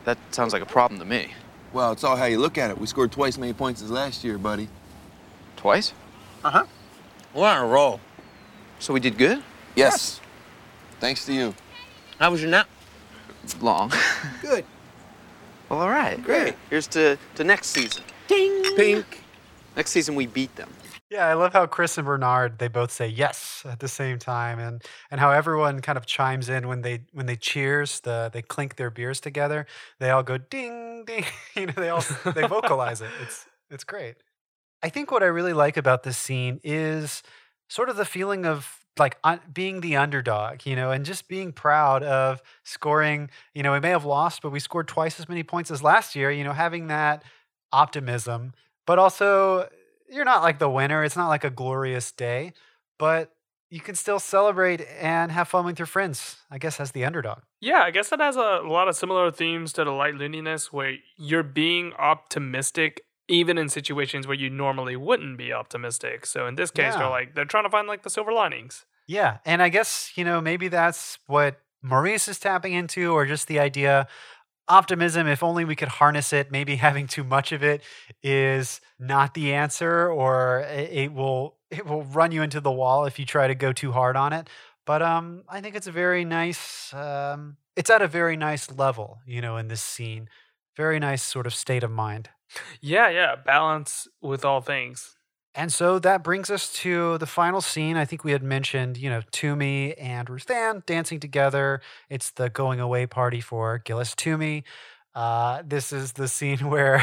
That 0.05 0.19
sounds 0.31 0.53
like 0.53 0.63
a 0.63 0.67
problem 0.67 0.99
to 1.01 1.07
me. 1.07 1.33
Well, 1.73 1.93
it's 1.93 2.05
all 2.05 2.17
how 2.17 2.25
you 2.27 2.39
look 2.39 2.59
at 2.59 2.71
it. 2.71 2.79
We 2.79 2.87
scored 2.87 3.13
twice 3.13 3.35
as 3.35 3.39
many 3.39 3.53
points 3.53 3.83
as 3.83 3.91
last 3.91 4.25
year, 4.25 4.39
buddy. 4.39 4.69
Twice? 5.59 5.93
Uh-huh. 6.45 6.65
We're 7.35 7.49
on 7.49 7.65
a 7.65 7.67
roll. 7.67 7.99
So 8.79 8.95
we 8.95 9.01
did 9.01 9.19
good? 9.19 9.43
Yes. 9.75 10.21
Thanks 11.01 11.27
to 11.27 11.33
you. 11.33 11.53
How 12.21 12.31
was 12.31 12.41
your 12.41 12.51
nap? 12.51 12.69
Long. 13.61 13.93
Good. 14.43 14.65
Well, 15.69 15.81
all 15.81 15.89
right. 15.89 16.23
Great. 16.23 16.55
Here's 16.71 16.87
to, 16.89 17.19
to 17.35 17.45
next 17.45 17.69
season. 17.69 18.05
Ding. 18.29 18.77
Pink. 18.77 19.25
Next 19.77 19.91
season, 19.91 20.15
we 20.15 20.27
beat 20.27 20.55
them. 20.55 20.69
Yeah, 21.11 21.27
I 21.27 21.35
love 21.35 21.53
how 21.55 21.67
Chris 21.67 21.99
and 21.99 22.07
Bernard 22.07 22.59
they 22.59 22.69
both 22.69 22.93
say 22.93 23.09
yes 23.09 23.65
at 23.67 23.81
the 23.81 23.89
same 23.89 24.19
time, 24.19 24.59
and 24.59 24.83
and 25.11 25.19
how 25.19 25.31
everyone 25.31 25.81
kind 25.81 25.97
of 25.97 26.05
chimes 26.05 26.51
in 26.51 26.69
when 26.69 26.83
they 26.83 27.01
when 27.13 27.25
they 27.25 27.37
cheers, 27.37 28.01
the 28.01 28.29
they 28.31 28.43
clink 28.43 28.77
their 28.77 28.91
beers 28.91 29.19
together. 29.19 29.67
They 30.01 30.11
all 30.11 30.23
go 30.23 30.37
ding 30.37 31.05
ding. 31.07 31.25
You 31.57 31.67
know, 31.67 31.73
they 31.77 31.89
all 31.89 32.05
they 32.35 32.47
vocalize 32.47 33.01
it. 33.01 33.09
It's 33.23 33.47
it's 33.71 33.85
great. 33.85 34.17
I 34.83 34.89
think 34.89 35.11
what 35.11 35.23
I 35.23 35.27
really 35.27 35.53
like 35.53 35.77
about 35.77 36.03
this 36.03 36.17
scene 36.17 36.61
is 36.63 37.23
sort 37.69 37.89
of 37.89 37.97
the 37.97 38.05
feeling 38.05 38.47
of 38.47 38.79
like 38.99 39.19
un- 39.25 39.41
being 39.53 39.81
the 39.81 39.97
underdog, 39.97 40.67
you 40.67 40.77
know, 40.77 40.91
and 40.91 41.05
just 41.05 41.29
being 41.29 41.53
proud 41.53 42.03
of 42.03 42.43
scoring. 42.65 43.31
You 43.55 43.63
know, 43.63 43.73
we 43.73 43.81
may 43.81 43.91
have 43.91 44.05
lost, 44.05 44.43
but 44.43 44.51
we 44.51 44.61
scored 44.61 44.89
twice 44.89 45.19
as 45.21 45.29
many 45.29 45.43
points 45.43 45.71
as 45.71 45.83
last 45.83 46.17
year. 46.17 46.31
You 46.31 46.45
know, 46.45 46.53
having 46.53 46.89
that 46.89 47.25
optimism, 47.73 48.53
but 48.87 48.99
also 48.99 49.69
you're 50.09 50.25
not 50.25 50.43
like 50.43 50.59
the 50.59 50.71
winner. 50.71 51.05
It's 51.05 51.17
not 51.17 51.29
like 51.29 51.45
a 51.45 51.51
glorious 51.51 52.13
day, 52.13 52.53
but 52.99 53.33
you 53.71 53.81
can 53.81 53.95
still 53.95 54.19
celebrate 54.19 54.81
and 54.99 55.31
have 55.31 55.49
fun 55.49 55.65
with 55.67 55.79
your 55.79 55.87
friends. 55.87 56.37
I 56.51 56.59
guess 56.59 56.81
as 56.81 56.93
the 56.93 57.05
underdog. 57.05 57.41
Yeah, 57.61 57.81
I 57.81 57.91
guess 57.91 58.13
it 58.13 58.21
has 58.21 58.37
a 58.37 58.63
lot 58.65 58.89
of 58.89 58.97
similar 58.97 59.31
themes 59.31 59.73
to 59.75 59.85
the 59.85 59.91
light 59.91 60.15
looniness 60.15 60.67
where 60.67 60.95
you're 61.17 61.43
being 61.43 61.93
optimistic 61.95 63.03
even 63.29 63.59
in 63.59 63.69
situations 63.69 64.27
where 64.27 64.37
you 64.37 64.51
normally 64.51 64.97
wouldn't 64.97 65.37
be 65.39 65.53
optimistic. 65.53 66.27
So 66.27 66.47
in 66.47 66.55
this 66.57 66.71
case, 66.71 66.95
Yeah. 66.95 66.99
they're 66.99 67.11
like 67.11 67.35
they're 67.35 67.45
trying 67.45 67.65
to 67.65 67.71
find 67.71 67.87
like 67.89 68.03
the 68.03 68.11
silver 68.11 68.33
linings. 68.33 68.87
Yeah, 69.07 69.39
and 69.45 69.63
I 69.63 69.69
guess 69.69 70.13
you 70.17 70.25
know 70.25 70.41
maybe 70.41 70.69
that's 70.69 71.19
what 71.27 71.61
Maurice 71.83 72.29
is 72.29 72.39
tapping 72.39 72.73
into, 72.73 73.13
or 73.13 73.25
just 73.27 73.47
the 73.49 73.59
idea 73.59 74.07
optimism. 74.69 75.27
If 75.27 75.43
only 75.43 75.65
we 75.65 75.77
could 75.77 75.89
harness 75.89 76.33
it. 76.33 76.51
Maybe 76.51 76.77
having 76.89 77.07
too 77.07 77.25
much 77.25 77.53
of 77.53 77.63
it 77.63 77.83
is 78.23 78.81
not 78.99 79.35
the 79.35 79.55
answer, 79.55 80.11
or 80.11 80.61
it, 80.69 80.91
it 80.93 81.13
will 81.13 81.57
it 81.71 81.87
will 81.87 82.03
run 82.05 82.33
you 82.33 82.43
into 82.43 82.61
the 82.61 82.71
wall 82.73 83.05
if 83.05 83.19
you 83.19 83.25
try 83.27 83.47
to 83.47 83.55
go 83.55 83.73
too 83.73 83.93
hard 83.93 84.17
on 84.17 84.33
it. 84.33 84.49
But 84.87 85.03
um, 85.03 85.45
I 85.49 85.61
think 85.61 85.75
it's 85.77 85.87
a 85.87 85.93
very 85.93 86.25
nice. 86.25 86.93
Um, 86.95 87.57
it's 87.77 87.91
at 87.91 88.03
a 88.03 88.09
very 88.09 88.37
nice 88.37 88.71
level, 88.71 89.19
you 89.27 89.41
know, 89.41 89.57
in 89.57 89.69
this 89.69 89.83
scene. 89.83 90.29
Very 90.77 90.99
nice 90.99 91.23
sort 91.23 91.47
of 91.47 91.55
state 91.55 91.83
of 91.85 91.91
mind. 91.91 92.31
Yeah, 92.81 93.09
yeah, 93.09 93.37
balance 93.37 94.09
with 94.21 94.45
all 94.45 94.61
things. 94.61 95.17
And 95.55 95.73
so 95.73 95.99
that 95.99 96.23
brings 96.23 96.51
us 96.51 96.73
to 96.75 97.19
the 97.19 97.27
final 97.27 97.61
scene. 97.61 97.97
I 97.97 98.05
think 98.05 98.23
we 98.23 98.33
had 98.33 98.43
mentioned, 98.43 98.97
you 98.97 99.11
know, 99.11 99.23
Toomey 99.33 99.97
and 99.99 100.31
Ruth 100.31 100.51
Ann 100.51 100.83
dancing 100.87 101.19
together. 101.19 101.81
It's 102.09 102.31
the 102.31 102.49
going 102.49 102.81
away 102.81 103.07
party 103.07 103.41
for 103.41 103.79
Gillis 103.79 104.15
Toomey. 104.15 104.65
Uh, 105.15 105.63
this 105.67 105.93
is 105.93 106.13
the 106.13 106.29
scene 106.29 106.59
where 106.71 107.03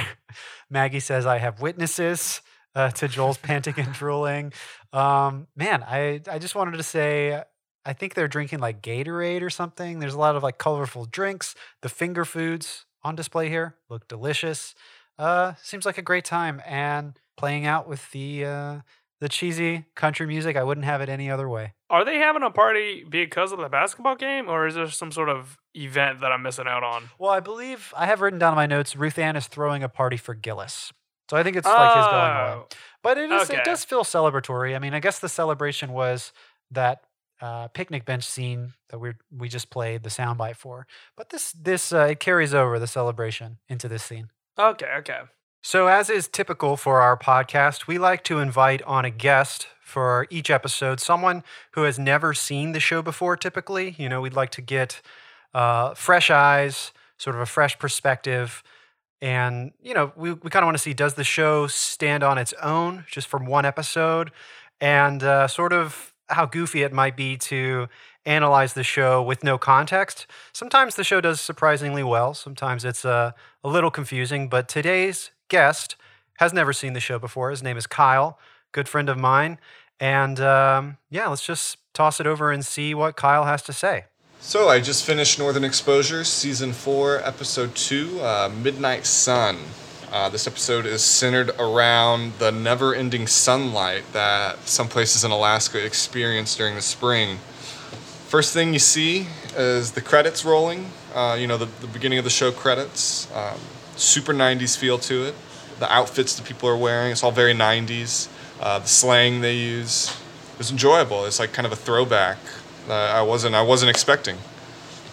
Maggie 0.69 1.01
says, 1.01 1.25
I 1.25 1.39
have 1.39 1.59
witnesses 1.61 2.41
uh, 2.75 2.91
to 2.91 3.07
Joel's 3.07 3.37
panting 3.37 3.73
and 3.77 3.91
drooling. 3.91 4.53
Um, 4.93 5.47
man, 5.55 5.83
I, 5.83 6.21
I 6.29 6.39
just 6.39 6.55
wanted 6.55 6.77
to 6.77 6.83
say, 6.83 7.43
I 7.85 7.93
think 7.93 8.13
they're 8.13 8.27
drinking 8.27 8.59
like 8.59 8.81
Gatorade 8.81 9.41
or 9.41 9.49
something. 9.49 9.99
There's 9.99 10.13
a 10.13 10.19
lot 10.19 10.35
of 10.35 10.43
like 10.43 10.57
colorful 10.57 11.05
drinks. 11.05 11.55
The 11.81 11.89
finger 11.89 12.23
foods 12.23 12.85
on 13.03 13.15
display 13.15 13.49
here 13.49 13.75
look 13.89 14.07
delicious. 14.07 14.75
Uh, 15.17 15.53
seems 15.61 15.85
like 15.85 15.97
a 15.97 16.01
great 16.01 16.25
time 16.25 16.61
and 16.65 17.19
playing 17.37 17.65
out 17.65 17.87
with 17.87 18.11
the 18.11 18.45
uh, 18.45 18.79
the 19.21 19.29
cheesy 19.29 19.85
country 19.95 20.27
music. 20.27 20.55
I 20.55 20.63
wouldn't 20.63 20.85
have 20.85 21.01
it 21.01 21.09
any 21.09 21.29
other 21.29 21.47
way. 21.47 21.73
Are 21.89 22.03
they 22.03 22.17
having 22.17 22.43
a 22.43 22.49
party 22.49 23.05
because 23.07 23.51
of 23.51 23.59
the 23.59 23.69
basketball 23.69 24.15
game, 24.15 24.49
or 24.49 24.67
is 24.67 24.75
there 24.75 24.89
some 24.89 25.11
sort 25.11 25.29
of 25.29 25.57
event 25.73 26.19
that 26.21 26.31
I'm 26.31 26.41
missing 26.41 26.67
out 26.67 26.83
on? 26.83 27.09
Well, 27.17 27.31
I 27.31 27.39
believe 27.39 27.93
I 27.95 28.07
have 28.07 28.21
written 28.21 28.39
down 28.39 28.53
in 28.53 28.57
my 28.57 28.65
notes. 28.65 28.95
Ruth 28.95 29.17
Ann 29.17 29.35
is 29.35 29.47
throwing 29.47 29.83
a 29.83 29.89
party 29.89 30.17
for 30.17 30.33
Gillis, 30.33 30.91
so 31.29 31.37
I 31.37 31.43
think 31.43 31.55
it's 31.55 31.67
like 31.67 31.95
his 31.95 32.05
going 32.05 32.31
away. 32.31 32.53
Oh, 32.55 32.67
But 33.03 33.17
it 33.17 33.31
is 33.31 33.49
okay. 33.49 33.59
it 33.59 33.65
does 33.65 33.83
feel 33.85 34.03
celebratory. 34.03 34.75
I 34.75 34.79
mean, 34.79 34.93
I 34.93 34.99
guess 34.99 35.19
the 35.19 35.29
celebration 35.29 35.93
was 35.93 36.33
that 36.71 37.03
uh, 37.41 37.67
picnic 37.69 38.05
bench 38.05 38.23
scene 38.25 38.73
that 38.89 38.99
we 38.99 39.13
we 39.31 39.47
just 39.47 39.69
played 39.69 40.03
the 40.03 40.09
soundbite 40.09 40.55
for. 40.57 40.87
But 41.15 41.29
this 41.29 41.51
this 41.53 41.93
uh, 41.93 42.07
it 42.11 42.19
carries 42.19 42.53
over 42.53 42.79
the 42.79 42.87
celebration 42.87 43.59
into 43.69 43.87
this 43.87 44.03
scene. 44.03 44.29
Okay, 44.57 44.87
okay. 44.99 45.19
So, 45.61 45.87
as 45.87 46.09
is 46.09 46.27
typical 46.27 46.77
for 46.77 47.01
our 47.01 47.17
podcast, 47.17 47.87
we 47.87 47.97
like 47.97 48.23
to 48.25 48.39
invite 48.39 48.81
on 48.83 49.03
a 49.03 49.09
guest 49.09 49.67
for 49.81 50.27
each 50.29 50.49
episode, 50.49 50.99
someone 50.99 51.43
who 51.71 51.83
has 51.83 51.97
never 51.99 52.33
seen 52.33 52.71
the 52.71 52.79
show 52.79 53.01
before, 53.01 53.35
typically. 53.35 53.95
You 53.97 54.07
know, 54.09 54.21
we'd 54.21 54.33
like 54.33 54.51
to 54.51 54.61
get 54.61 55.01
uh, 55.53 55.93
fresh 55.95 56.29
eyes, 56.29 56.91
sort 57.17 57.35
of 57.35 57.41
a 57.41 57.45
fresh 57.45 57.77
perspective. 57.79 58.63
And, 59.21 59.71
you 59.81 59.93
know, 59.93 60.13
we, 60.15 60.33
we 60.33 60.49
kind 60.49 60.63
of 60.63 60.67
want 60.67 60.77
to 60.77 60.83
see 60.83 60.93
does 60.93 61.15
the 61.15 61.23
show 61.23 61.67
stand 61.67 62.23
on 62.23 62.37
its 62.37 62.53
own 62.61 63.05
just 63.09 63.27
from 63.27 63.45
one 63.45 63.65
episode? 63.65 64.31
And 64.79 65.23
uh, 65.23 65.47
sort 65.47 65.73
of 65.73 66.13
how 66.29 66.45
goofy 66.45 66.83
it 66.83 66.93
might 66.93 67.17
be 67.17 67.37
to 67.37 67.87
analyze 68.25 68.73
the 68.73 68.83
show 68.83 69.21
with 69.21 69.43
no 69.43 69.57
context. 69.57 70.27
Sometimes 70.51 70.95
the 70.95 71.03
show 71.03 71.21
does 71.21 71.39
surprisingly 71.39 72.03
well, 72.03 72.33
sometimes 72.33 72.83
it's 72.83 73.05
uh, 73.05 73.31
a 73.63 73.69
little 73.69 73.91
confusing. 73.91 74.49
But 74.49 74.67
today's 74.67 75.31
guest 75.47 75.95
has 76.39 76.51
never 76.51 76.73
seen 76.73 76.93
the 76.93 76.99
show 76.99 77.19
before. 77.19 77.49
His 77.49 77.63
name 77.63 77.77
is 77.77 77.87
Kyle, 77.87 78.39
good 78.71 78.89
friend 78.89 79.09
of 79.09 79.17
mine. 79.17 79.59
And 79.99 80.39
um, 80.39 80.97
yeah, 81.09 81.27
let's 81.27 81.45
just 81.45 81.77
toss 81.93 82.19
it 82.19 82.27
over 82.27 82.51
and 82.51 82.65
see 82.65 82.93
what 82.93 83.15
Kyle 83.15 83.45
has 83.45 83.61
to 83.63 83.73
say. 83.73 84.05
So 84.41 84.67
I 84.67 84.79
just 84.81 85.05
finished 85.05 85.39
Northern 85.39 85.63
Exposure, 85.63 86.23
season 86.23 86.73
four, 86.73 87.19
episode 87.23 87.73
two, 87.73 88.19
uh, 88.21 88.51
Midnight 88.61 89.05
Sun. 89.05 89.57
Uh, 90.11 90.29
this 90.29 90.45
episode 90.45 90.85
is 90.85 91.03
centered 91.03 91.49
around 91.57 92.33
the 92.37 92.51
never-ending 92.51 93.27
sunlight 93.27 94.03
that 94.13 94.59
some 94.67 94.87
places 94.87 95.23
in 95.23 95.31
Alaska 95.31 95.83
experience 95.83 96.55
during 96.55 96.75
the 96.75 96.81
spring. 96.81 97.39
First 98.27 98.53
thing 98.53 98.73
you 98.73 98.79
see 98.79 99.27
is 99.55 99.91
the 99.91 100.01
credits 100.01 100.43
rolling. 100.43 100.89
Uh, 101.13 101.37
you 101.39 101.45
know, 101.45 101.57
the, 101.57 101.67
the 101.79 101.87
beginning 101.87 102.17
of 102.17 102.23
the 102.23 102.31
show 102.31 102.51
credits. 102.51 103.31
Um, 103.33 103.59
super 103.95 104.33
90s 104.33 104.75
feel 104.75 104.97
to 104.97 105.25
it. 105.25 105.35
The 105.79 105.91
outfits 105.93 106.35
that 106.35 106.45
people 106.45 106.67
are 106.67 106.75
wearing, 106.75 107.11
it's 107.11 107.23
all 107.23 107.31
very 107.31 107.53
90s. 107.53 108.27
Uh, 108.59 108.79
the 108.79 108.87
slang 108.87 109.41
they 109.41 109.55
use, 109.55 110.17
was 110.57 110.71
enjoyable. 110.71 111.25
It's 111.25 111.39
like 111.39 111.53
kind 111.53 111.67
of 111.67 111.71
a 111.71 111.75
throwback. 111.75 112.37
I 112.89 113.21
wasn't 113.21 113.55
I 113.55 113.61
wasn't 113.61 113.89
expecting. 113.89 114.37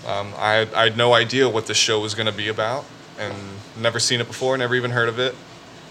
Um, 0.07 0.33
I, 0.37 0.55
had, 0.55 0.75
I 0.75 0.85
had 0.85 0.97
no 0.97 1.13
idea 1.13 1.49
what 1.49 1.67
the 1.67 1.75
show 1.75 2.01
was 2.01 2.15
going 2.15 2.27
to 2.27 2.33
be 2.33 2.49
about, 2.49 2.85
and 3.19 3.35
never 3.79 4.01
seen 4.01 4.21
it 4.21 4.27
before, 4.27 4.57
never 4.59 4.75
even 4.75 4.91
heard 4.91 5.09
of 5.09 5.19
it, 5.19 5.35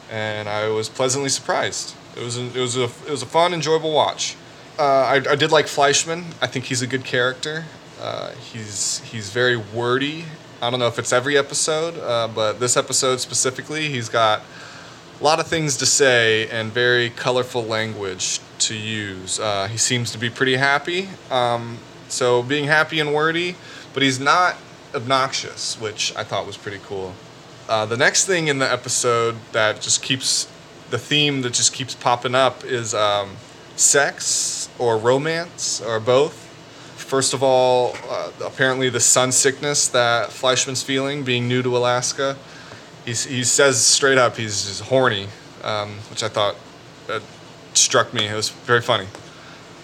and 0.09 0.49
I 0.49 0.67
was 0.67 0.89
pleasantly 0.89 1.29
surprised. 1.29 1.95
It 2.15 2.23
was 2.23 2.37
a, 2.37 2.45
it 2.45 2.59
was 2.59 2.77
a 2.77 2.83
it 2.83 3.09
was 3.09 3.21
a 3.21 3.25
fun, 3.25 3.53
enjoyable 3.53 3.93
watch. 3.93 4.35
Uh, 4.79 4.83
I, 4.83 5.15
I 5.15 5.35
did 5.35 5.51
like 5.51 5.65
Fleischman. 5.65 6.23
I 6.41 6.47
think 6.47 6.65
he's 6.65 6.81
a 6.81 6.87
good 6.87 7.03
character. 7.03 7.65
Uh, 8.01 8.31
he's 8.31 8.99
he's 8.99 9.29
very 9.29 9.57
wordy. 9.57 10.25
I 10.61 10.69
don't 10.69 10.79
know 10.79 10.87
if 10.87 10.99
it's 10.99 11.13
every 11.13 11.37
episode, 11.37 11.97
uh, 11.99 12.27
but 12.27 12.59
this 12.59 12.77
episode 12.77 13.19
specifically, 13.19 13.89
he's 13.89 14.09
got 14.09 14.41
a 15.19 15.23
lot 15.23 15.39
of 15.39 15.47
things 15.47 15.77
to 15.77 15.85
say 15.85 16.47
and 16.49 16.71
very 16.71 17.09
colorful 17.09 17.63
language 17.63 18.39
to 18.59 18.75
use. 18.75 19.39
Uh, 19.39 19.67
he 19.67 19.77
seems 19.77 20.11
to 20.11 20.17
be 20.17 20.29
pretty 20.29 20.55
happy. 20.55 21.09
Um, 21.29 21.77
so 22.09 22.43
being 22.43 22.65
happy 22.65 22.99
and 22.99 23.13
wordy, 23.13 23.55
but 23.93 24.03
he's 24.03 24.19
not 24.19 24.55
obnoxious, 24.93 25.79
which 25.79 26.15
I 26.15 26.23
thought 26.23 26.45
was 26.45 26.57
pretty 26.57 26.79
cool. 26.83 27.13
Uh, 27.69 27.85
the 27.85 27.97
next 27.97 28.25
thing 28.25 28.47
in 28.47 28.59
the 28.59 28.71
episode 28.71 29.35
that 29.51 29.81
just 29.81 30.01
keeps 30.01 30.51
the 30.89 30.97
theme 30.97 31.41
that 31.41 31.53
just 31.53 31.73
keeps 31.73 31.95
popping 31.95 32.35
up 32.35 32.65
is 32.65 32.93
um, 32.93 33.37
sex 33.75 34.60
or 34.81 34.97
romance 34.97 35.79
or 35.79 35.99
both. 35.99 36.47
First 36.97 37.33
of 37.33 37.43
all, 37.43 37.95
uh, 38.09 38.31
apparently 38.43 38.89
the 38.89 38.99
sun 38.99 39.31
sickness 39.31 39.87
that 39.89 40.31
Fleischman's 40.31 40.81
feeling, 40.81 41.23
being 41.23 41.47
new 41.47 41.61
to 41.61 41.77
Alaska. 41.77 42.35
He's, 43.05 43.25
he 43.25 43.43
says 43.43 43.85
straight 43.85 44.17
up 44.17 44.37
he's 44.37 44.79
horny, 44.79 45.27
um, 45.63 45.91
which 46.09 46.23
I 46.23 46.29
thought 46.29 46.55
uh, 47.07 47.19
struck 47.73 48.13
me. 48.13 48.27
It 48.27 48.35
was 48.35 48.49
very 48.49 48.81
funny. 48.81 49.07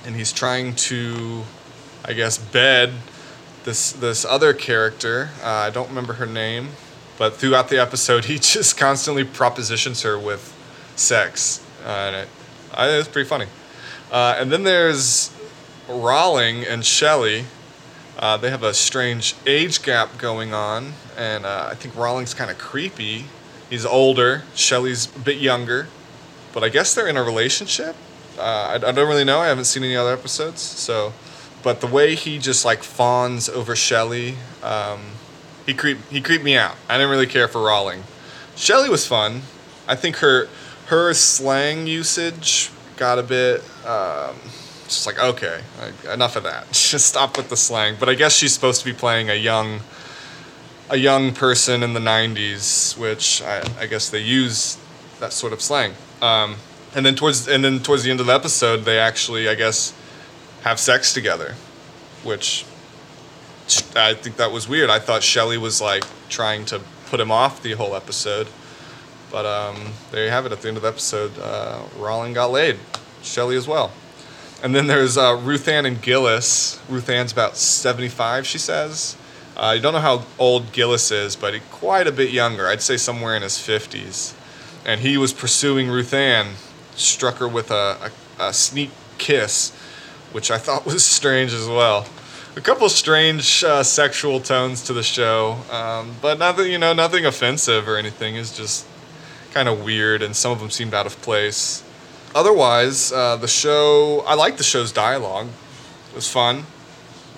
And 0.05 0.15
he's 0.15 0.33
trying 0.33 0.75
to, 0.75 1.43
I 2.03 2.13
guess, 2.13 2.37
bed 2.37 2.93
this 3.67 3.91
this 3.91 4.23
other 4.23 4.53
character. 4.53 5.29
Uh, 5.43 5.49
I 5.49 5.69
don't 5.69 5.89
remember 5.89 6.13
her 6.13 6.25
name, 6.25 6.69
but 7.17 7.35
throughout 7.35 7.67
the 7.67 7.79
episode, 7.79 8.25
he 8.31 8.39
just 8.39 8.77
constantly 8.77 9.25
propositions 9.25 10.01
her 10.01 10.17
with 10.17 10.55
sex, 10.95 11.63
uh, 11.85 11.89
and 11.89 12.15
it, 12.15 12.27
I, 12.73 12.89
it 12.89 12.97
was 12.97 13.07
pretty 13.09 13.27
funny. 13.27 13.45
Uh, 14.11 14.35
and 14.37 14.51
then 14.51 14.63
there's 14.63 15.31
Rawling 15.87 16.69
and 16.69 16.85
Shelley. 16.85 17.45
Uh, 18.17 18.37
they 18.37 18.49
have 18.49 18.63
a 18.63 18.73
strange 18.73 19.35
age 19.45 19.83
gap 19.83 20.17
going 20.17 20.53
on, 20.53 20.93
and 21.17 21.45
uh, 21.45 21.69
I 21.71 21.75
think 21.75 21.93
Rawling's 21.93 22.33
kind 22.33 22.49
of 22.49 22.57
creepy. 22.57 23.25
He's 23.69 23.85
older, 23.85 24.43
Shelley's 24.55 25.13
a 25.15 25.19
bit 25.19 25.37
younger, 25.37 25.87
but 26.53 26.63
I 26.63 26.69
guess 26.69 26.95
they're 26.95 27.07
in 27.07 27.17
a 27.17 27.23
relationship. 27.23 27.95
Uh, 28.37 28.41
I, 28.41 28.75
I 28.75 28.91
don't 28.91 29.07
really 29.07 29.23
know. 29.23 29.39
I 29.39 29.47
haven't 29.47 29.65
seen 29.65 29.83
any 29.83 29.95
other 29.95 30.13
episodes, 30.13 30.61
so. 30.61 31.13
But 31.63 31.81
the 31.81 31.87
way 31.87 32.15
he 32.15 32.37
just 32.37 32.63
like 32.63 32.83
fawns 32.83 33.49
over 33.49 33.75
Shelley, 33.75 34.35
um, 34.63 35.01
he 35.65 35.73
creep 35.73 35.97
he 36.09 36.21
creeped 36.21 36.43
me 36.43 36.55
out. 36.55 36.75
I 36.87 36.97
didn't 36.97 37.09
really 37.09 37.27
care 37.27 37.47
for 37.47 37.59
Rawling. 37.59 38.03
Shelley 38.55 38.89
was 38.89 39.05
fun. 39.05 39.41
I 39.87 39.95
think 39.95 40.17
her 40.17 40.47
her 40.85 41.13
slang 41.13 41.87
usage 41.87 42.71
got 42.97 43.19
a 43.19 43.23
bit 43.23 43.61
um, 43.85 44.35
just 44.85 45.05
like 45.05 45.19
okay, 45.19 45.61
like, 45.79 46.13
enough 46.13 46.35
of 46.35 46.43
that. 46.43 46.67
Just 46.71 47.07
stop 47.07 47.37
with 47.37 47.49
the 47.49 47.57
slang. 47.57 47.95
But 47.99 48.09
I 48.09 48.15
guess 48.15 48.33
she's 48.33 48.53
supposed 48.53 48.81
to 48.81 48.85
be 48.85 48.97
playing 48.97 49.29
a 49.29 49.35
young 49.35 49.81
a 50.89 50.97
young 50.97 51.33
person 51.33 51.83
in 51.83 51.93
the 51.93 51.99
90s, 51.99 52.97
which 52.97 53.41
I, 53.41 53.61
I 53.77 53.87
guess 53.87 54.09
they 54.09 54.21
use 54.21 54.77
that 55.19 55.33
sort 55.33 55.51
of 55.51 55.61
slang. 55.61 55.93
Um, 56.21 56.55
and 56.95 57.05
then 57.05 57.15
towards 57.15 57.47
and 57.47 57.63
then 57.63 57.79
towards 57.79 58.03
the 58.03 58.11
end 58.11 58.19
of 58.19 58.25
the 58.25 58.33
episode, 58.33 58.85
they 58.85 58.99
actually 58.99 59.49
I 59.49 59.55
guess 59.55 59.93
have 60.63 60.79
sex 60.79 61.13
together, 61.13 61.55
which 62.23 62.65
I 63.95 64.13
think 64.13 64.37
that 64.37 64.51
was 64.51 64.67
weird. 64.67 64.89
I 64.89 64.99
thought 64.99 65.23
Shelley 65.23 65.57
was 65.57 65.81
like 65.81 66.05
trying 66.29 66.65
to 66.65 66.81
put 67.07 67.19
him 67.19 67.31
off 67.31 67.61
the 67.61 67.73
whole 67.73 67.95
episode. 67.95 68.47
But 69.31 69.45
um, 69.45 69.93
there 70.11 70.25
you 70.25 70.31
have 70.31 70.45
it. 70.45 70.51
At 70.51 70.61
the 70.61 70.67
end 70.67 70.77
of 70.77 70.83
the 70.83 70.89
episode, 70.89 71.31
uh, 71.39 71.81
Rawling 71.97 72.33
got 72.33 72.51
laid. 72.51 72.77
Shelley 73.21 73.57
as 73.57 73.67
well. 73.67 73.91
And 74.63 74.73
then 74.73 74.87
there's 74.87 75.17
uh, 75.17 75.39
Ruth 75.41 75.67
Ann 75.67 75.85
and 75.85 76.01
Gillis. 76.01 76.79
Ruth 76.89 77.09
Ann's 77.09 77.31
about 77.31 77.57
75, 77.57 78.47
she 78.47 78.57
says. 78.57 79.17
Uh, 79.55 79.61
I 79.61 79.79
don't 79.79 79.93
know 79.93 79.99
how 79.99 80.23
old 80.39 80.71
Gillis 80.71 81.11
is, 81.11 81.35
but 81.35 81.53
he, 81.53 81.59
quite 81.71 82.07
a 82.07 82.11
bit 82.11 82.31
younger. 82.31 82.67
I'd 82.67 82.81
say 82.81 82.97
somewhere 82.97 83.35
in 83.35 83.41
his 83.41 83.53
50s. 83.53 84.33
And 84.85 85.01
he 85.01 85.17
was 85.17 85.33
pursuing 85.33 85.89
Ruth 85.89 86.13
Ann, 86.13 86.53
struck 86.95 87.35
her 87.35 87.47
with 87.47 87.69
a, 87.69 88.11
a, 88.39 88.43
a 88.43 88.53
sneak 88.53 88.91
kiss, 89.17 89.75
which 90.31 90.49
I 90.49 90.57
thought 90.57 90.85
was 90.87 91.05
strange 91.05 91.53
as 91.53 91.67
well 91.67 92.07
a 92.57 92.61
couple 92.61 92.89
strange 92.89 93.63
uh, 93.63 93.83
sexual 93.83 94.39
tones 94.39 94.81
to 94.81 94.91
the 94.91 95.03
show, 95.03 95.59
um, 95.71 96.15
but 96.23 96.39
nothing, 96.39 96.71
you 96.71 96.79
know, 96.79 96.91
nothing 96.91 97.23
offensive 97.23 97.87
or 97.87 97.97
anything. 97.97 98.35
It's 98.35 98.57
just 98.57 98.87
kind 99.53 99.67
of 99.67 99.83
weird, 99.83 100.21
and 100.21 100.35
some 100.35 100.51
of 100.51 100.59
them 100.59 100.69
seemed 100.69 100.93
out 100.93 101.05
of 101.05 101.19
place. 101.21 101.83
Otherwise, 102.35 103.11
uh, 103.11 103.35
the 103.37 103.47
show, 103.47 104.23
I 104.27 104.35
liked 104.35 104.57
the 104.57 104.63
show's 104.63 104.91
dialogue. 104.91 105.47
It 106.09 106.15
was 106.15 106.29
fun. 106.29 106.65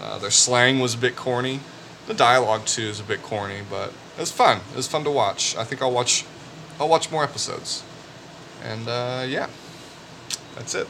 Uh, 0.01 0.17
their 0.17 0.31
slang 0.31 0.79
was 0.79 0.93
a 0.93 0.97
bit 0.97 1.15
corny. 1.15 1.59
The 2.07 2.13
dialogue 2.13 2.65
too 2.65 2.83
is 2.83 2.99
a 2.99 3.03
bit 3.03 3.21
corny, 3.21 3.61
but 3.69 3.93
it 4.17 4.19
was 4.19 4.31
fun. 4.31 4.61
It 4.71 4.75
was 4.75 4.87
fun 4.87 5.03
to 5.03 5.11
watch. 5.11 5.55
I 5.55 5.63
think 5.63 5.81
I'll 5.81 5.91
watch, 5.91 6.25
I'll 6.79 6.89
watch 6.89 7.11
more 7.11 7.23
episodes. 7.23 7.83
And 8.63 8.87
uh, 8.87 9.25
yeah, 9.27 9.47
that's 10.55 10.75
it. 10.75 10.87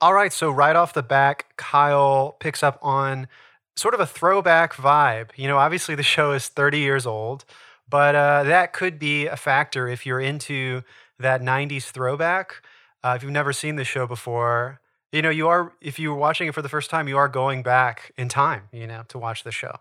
All 0.00 0.12
right, 0.12 0.32
so 0.32 0.50
right 0.50 0.76
off 0.76 0.92
the 0.92 1.02
back, 1.02 1.56
Kyle 1.56 2.36
picks 2.38 2.62
up 2.62 2.78
on 2.82 3.28
sort 3.76 3.94
of 3.94 4.00
a 4.00 4.06
throwback 4.06 4.74
vibe. 4.74 5.30
You 5.36 5.48
know, 5.48 5.56
obviously 5.56 5.94
the 5.94 6.02
show 6.02 6.32
is 6.32 6.48
30 6.48 6.78
years 6.78 7.06
old, 7.06 7.44
but 7.88 8.14
uh, 8.14 8.42
that 8.44 8.72
could 8.72 8.98
be 8.98 9.26
a 9.26 9.36
factor 9.36 9.88
if 9.88 10.06
you're 10.06 10.20
into 10.20 10.82
that 11.18 11.40
90s 11.40 11.90
throwback. 11.90 12.62
Uh, 13.04 13.14
if 13.16 13.22
you've 13.22 13.32
never 13.32 13.52
seen 13.52 13.76
the 13.76 13.84
show 13.84 14.06
before, 14.06 14.80
you 15.12 15.22
know, 15.22 15.30
you 15.30 15.48
are, 15.48 15.72
if 15.80 15.98
you 15.98 16.10
were 16.10 16.16
watching 16.16 16.48
it 16.48 16.54
for 16.54 16.62
the 16.62 16.68
first 16.68 16.90
time, 16.90 17.08
you 17.08 17.16
are 17.16 17.28
going 17.28 17.62
back 17.62 18.12
in 18.16 18.28
time, 18.28 18.62
you 18.72 18.86
know, 18.86 19.04
to 19.08 19.18
watch 19.18 19.44
the 19.44 19.52
show. 19.52 19.76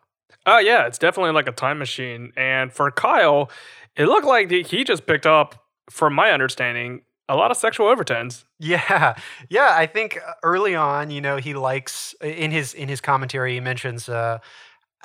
Oh, 0.46 0.60
yeah, 0.60 0.86
it's 0.86 1.00
definitely 1.00 1.32
like 1.32 1.48
a 1.48 1.52
time 1.52 1.80
machine. 1.80 2.32
And 2.38 2.72
for 2.72 2.92
Kyle, 2.92 3.50
it 3.96 4.06
looked 4.06 4.28
like 4.28 4.52
he 4.52 4.84
just 4.84 5.08
picked 5.08 5.26
up, 5.26 5.64
from 5.90 6.14
my 6.14 6.32
understanding, 6.32 7.02
a 7.28 7.36
lot 7.36 7.52
of 7.52 7.58
sexual 7.58 7.88
overtones. 7.88 8.46
Yeah, 8.60 9.16
yeah. 9.50 9.70
I 9.72 9.88
think 9.88 10.18
uh, 10.18 10.34
early 10.44 10.76
on, 10.76 11.10
you 11.10 11.22
know, 11.22 11.38
he 11.38 11.54
likes 11.54 12.14
in 12.22 12.52
his 12.52 12.74
in 12.74 12.88
his 12.88 13.02
commentary, 13.02 13.54
he 13.54 13.60
mentions 13.60 14.08
uh, 14.08 14.40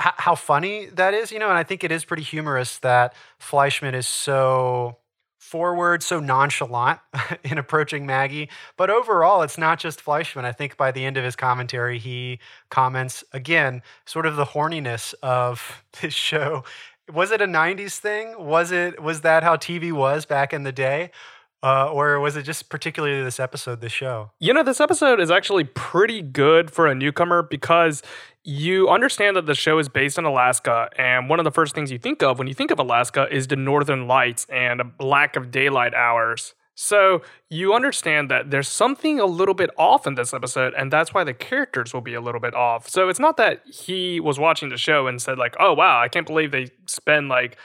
how 0.00 0.34
funny 0.34 0.86
that 0.86 1.14
is. 1.14 1.30
You 1.30 1.38
know, 1.38 1.48
and 1.48 1.58
I 1.58 1.62
think 1.62 1.84
it 1.84 1.92
is 1.92 2.04
pretty 2.04 2.22
humorous 2.22 2.78
that 2.78 3.14
Fleischman 3.40 3.94
is 3.94 4.06
so 4.06 4.96
forward, 5.38 6.02
so 6.02 6.20
nonchalant 6.20 7.00
in 7.44 7.58
approaching 7.58 8.06
Maggie. 8.06 8.48
But 8.76 8.90
overall, 8.90 9.42
it's 9.42 9.58
not 9.58 9.80
just 9.80 10.04
Fleischman. 10.04 10.44
I 10.44 10.52
think 10.52 10.76
by 10.76 10.92
the 10.92 11.04
end 11.04 11.16
of 11.16 11.24
his 11.24 11.34
commentary, 11.34 11.98
he 11.98 12.38
comments 12.70 13.24
again, 13.32 13.82
sort 14.06 14.26
of 14.26 14.36
the 14.36 14.44
horniness 14.44 15.14
of 15.22 15.82
this 16.00 16.14
show. 16.14 16.64
Was 17.12 17.32
it 17.32 17.42
a 17.42 17.46
'90s 17.46 17.98
thing? 17.98 18.34
Was 18.38 18.70
it 18.70 19.02
was 19.02 19.22
that 19.22 19.42
how 19.42 19.56
TV 19.56 19.92
was 19.92 20.24
back 20.24 20.52
in 20.52 20.62
the 20.62 20.72
day? 20.72 21.10
Uh, 21.62 21.90
or 21.92 22.18
was 22.20 22.36
it 22.36 22.42
just 22.42 22.70
particularly 22.70 23.22
this 23.22 23.38
episode, 23.38 23.82
this 23.82 23.92
show? 23.92 24.30
You 24.38 24.54
know, 24.54 24.62
this 24.62 24.80
episode 24.80 25.20
is 25.20 25.30
actually 25.30 25.64
pretty 25.64 26.22
good 26.22 26.70
for 26.70 26.86
a 26.86 26.94
newcomer 26.94 27.42
because 27.42 28.02
you 28.44 28.88
understand 28.88 29.36
that 29.36 29.46
the 29.46 29.54
show 29.54 29.78
is 29.78 29.88
based 29.88 30.18
in 30.18 30.24
Alaska, 30.24 30.88
and 30.96 31.28
one 31.28 31.38
of 31.38 31.44
the 31.44 31.50
first 31.50 31.74
things 31.74 31.90
you 31.90 31.98
think 31.98 32.22
of 32.22 32.38
when 32.38 32.48
you 32.48 32.54
think 32.54 32.70
of 32.70 32.78
Alaska 32.78 33.26
is 33.30 33.46
the 33.46 33.56
northern 33.56 34.06
lights 34.06 34.46
and 34.50 34.80
a 34.80 35.04
lack 35.04 35.36
of 35.36 35.50
daylight 35.50 35.94
hours. 35.94 36.54
So 36.74 37.20
you 37.50 37.74
understand 37.74 38.30
that 38.30 38.50
there's 38.50 38.68
something 38.68 39.20
a 39.20 39.26
little 39.26 39.52
bit 39.52 39.68
off 39.76 40.06
in 40.06 40.14
this 40.14 40.32
episode, 40.32 40.72
and 40.74 40.90
that's 40.90 41.12
why 41.12 41.24
the 41.24 41.34
characters 41.34 41.92
will 41.92 42.00
be 42.00 42.14
a 42.14 42.20
little 42.22 42.40
bit 42.40 42.54
off. 42.54 42.88
So 42.88 43.10
it's 43.10 43.20
not 43.20 43.36
that 43.36 43.62
he 43.66 44.18
was 44.18 44.38
watching 44.38 44.70
the 44.70 44.78
show 44.78 45.06
and 45.06 45.20
said, 45.20 45.36
like, 45.36 45.54
oh 45.60 45.74
wow, 45.74 46.00
I 46.00 46.08
can't 46.08 46.26
believe 46.26 46.52
they 46.52 46.68
spend 46.86 47.28
like 47.28 47.58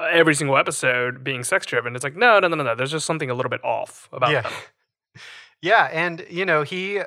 every 0.00 0.34
single 0.34 0.56
episode 0.56 1.22
being 1.22 1.44
sex 1.44 1.66
driven. 1.66 1.94
It's 1.94 2.04
like, 2.04 2.16
no, 2.16 2.40
no, 2.40 2.48
no, 2.48 2.56
no, 2.56 2.64
no. 2.64 2.74
There's 2.74 2.90
just 2.90 3.04
something 3.04 3.28
a 3.28 3.34
little 3.34 3.50
bit 3.50 3.62
off 3.62 4.08
about 4.12 4.30
yeah. 4.30 4.42
them. 4.42 4.52
Yeah, 5.64 5.88
and 5.92 6.26
you 6.28 6.44
know, 6.44 6.64
he 6.64 7.00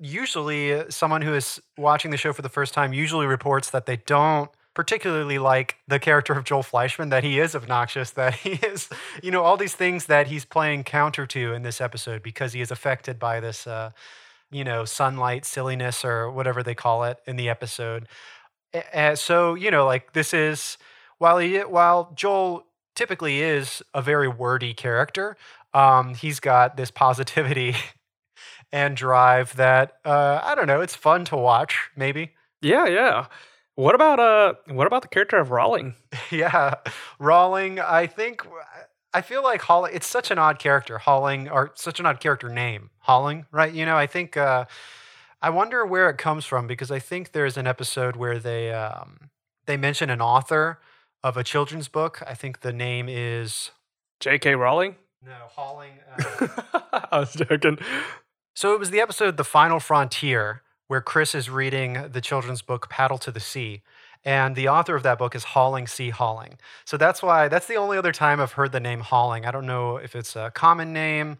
usually 0.00 0.90
someone 0.90 1.22
who 1.22 1.34
is 1.34 1.60
watching 1.76 2.10
the 2.10 2.16
show 2.16 2.32
for 2.32 2.42
the 2.42 2.48
first 2.48 2.74
time 2.74 2.92
usually 2.92 3.26
reports 3.26 3.70
that 3.70 3.86
they 3.86 3.96
don't 3.96 4.50
particularly 4.74 5.38
like 5.38 5.76
the 5.86 5.98
character 5.98 6.32
of 6.32 6.44
Joel 6.44 6.62
Fleischman, 6.62 7.10
that 7.10 7.24
he 7.24 7.38
is 7.38 7.54
obnoxious, 7.54 8.10
that 8.12 8.34
he 8.34 8.52
is, 8.52 8.88
you 9.22 9.30
know, 9.30 9.42
all 9.42 9.56
these 9.56 9.74
things 9.74 10.06
that 10.06 10.28
he's 10.28 10.44
playing 10.44 10.84
counter 10.84 11.26
to 11.26 11.52
in 11.52 11.62
this 11.62 11.80
episode 11.80 12.22
because 12.22 12.52
he 12.52 12.60
is 12.60 12.70
affected 12.70 13.18
by 13.18 13.40
this, 13.40 13.66
uh, 13.66 13.90
you 14.50 14.64
know, 14.64 14.84
sunlight 14.84 15.44
silliness 15.44 16.04
or 16.04 16.30
whatever 16.30 16.62
they 16.62 16.74
call 16.74 17.04
it 17.04 17.18
in 17.26 17.36
the 17.36 17.48
episode. 17.48 18.08
Uh, 18.94 19.14
so, 19.14 19.54
you 19.54 19.70
know, 19.70 19.84
like 19.84 20.14
this 20.14 20.32
is 20.32 20.78
while 21.18 21.38
he 21.38 21.58
while 21.58 22.12
Joel 22.14 22.64
typically 22.94 23.42
is 23.42 23.82
a 23.92 24.00
very 24.00 24.28
wordy 24.28 24.72
character, 24.72 25.36
um, 25.74 26.14
he's 26.14 26.40
got 26.40 26.76
this 26.76 26.90
positivity 26.90 27.76
and 28.72 28.96
drive 28.96 29.56
that 29.56 29.98
uh, 30.04 30.40
I 30.42 30.54
don't 30.54 30.66
know. 30.66 30.80
It's 30.80 30.96
fun 30.96 31.24
to 31.26 31.36
watch, 31.36 31.90
maybe. 31.96 32.32
Yeah, 32.60 32.86
yeah. 32.86 33.26
What 33.74 33.94
about 33.94 34.20
uh? 34.20 34.54
What 34.68 34.86
about 34.86 35.02
the 35.02 35.08
character 35.08 35.38
of 35.38 35.48
Rawling? 35.48 35.94
yeah, 36.30 36.74
Rawling. 37.20 37.82
I 37.82 38.06
think 38.06 38.46
I 39.14 39.20
feel 39.20 39.42
like 39.42 39.62
Holling. 39.62 39.94
It's 39.94 40.06
such 40.06 40.30
an 40.30 40.38
odd 40.38 40.58
character, 40.58 40.98
Holling, 40.98 41.48
or 41.48 41.72
such 41.74 42.00
an 42.00 42.06
odd 42.06 42.20
character 42.20 42.48
name, 42.48 42.90
Holling. 43.00 43.46
Right? 43.50 43.72
You 43.72 43.86
know, 43.86 43.96
I 43.96 44.06
think. 44.06 44.36
Uh, 44.36 44.66
I 45.44 45.50
wonder 45.50 45.84
where 45.84 46.08
it 46.08 46.18
comes 46.18 46.44
from 46.44 46.68
because 46.68 46.92
I 46.92 47.00
think 47.00 47.32
there's 47.32 47.56
an 47.56 47.66
episode 47.66 48.14
where 48.14 48.38
they 48.38 48.72
um, 48.72 49.30
they 49.66 49.76
mention 49.76 50.08
an 50.08 50.20
author 50.20 50.78
of 51.24 51.36
a 51.36 51.42
children's 51.42 51.88
book. 51.88 52.22
I 52.26 52.34
think 52.34 52.60
the 52.60 52.72
name 52.72 53.08
is 53.08 53.72
J.K. 54.20 54.54
Rowling. 54.54 54.96
No, 55.24 55.34
Holling. 55.48 55.92
Uh... 56.16 56.48
I 57.10 57.18
was 57.18 57.32
joking. 57.32 57.78
So 58.54 58.74
it 58.74 58.78
was 58.80 58.90
the 58.90 59.00
episode 59.00 59.36
"The 59.36 59.44
Final 59.44 59.80
Frontier," 59.80 60.62
where 60.88 61.00
Chris 61.00 61.34
is 61.34 61.50
reading 61.50 62.08
the 62.10 62.20
children's 62.20 62.62
book 62.62 62.88
"Paddle 62.88 63.18
to 63.18 63.30
the 63.30 63.40
Sea," 63.40 63.82
and 64.24 64.54
the 64.56 64.68
author 64.68 64.94
of 64.94 65.02
that 65.04 65.18
book 65.18 65.34
is 65.34 65.44
Holling 65.44 65.86
C. 65.86 66.10
Holling. 66.10 66.58
So 66.84 66.96
that's 66.96 67.22
why 67.22 67.48
that's 67.48 67.66
the 67.66 67.76
only 67.76 67.96
other 67.98 68.12
time 68.12 68.40
I've 68.40 68.52
heard 68.52 68.72
the 68.72 68.80
name 68.80 69.00
Holling. 69.00 69.46
I 69.46 69.50
don't 69.50 69.66
know 69.66 69.96
if 69.96 70.14
it's 70.16 70.36
a 70.36 70.50
common 70.54 70.92
name. 70.92 71.38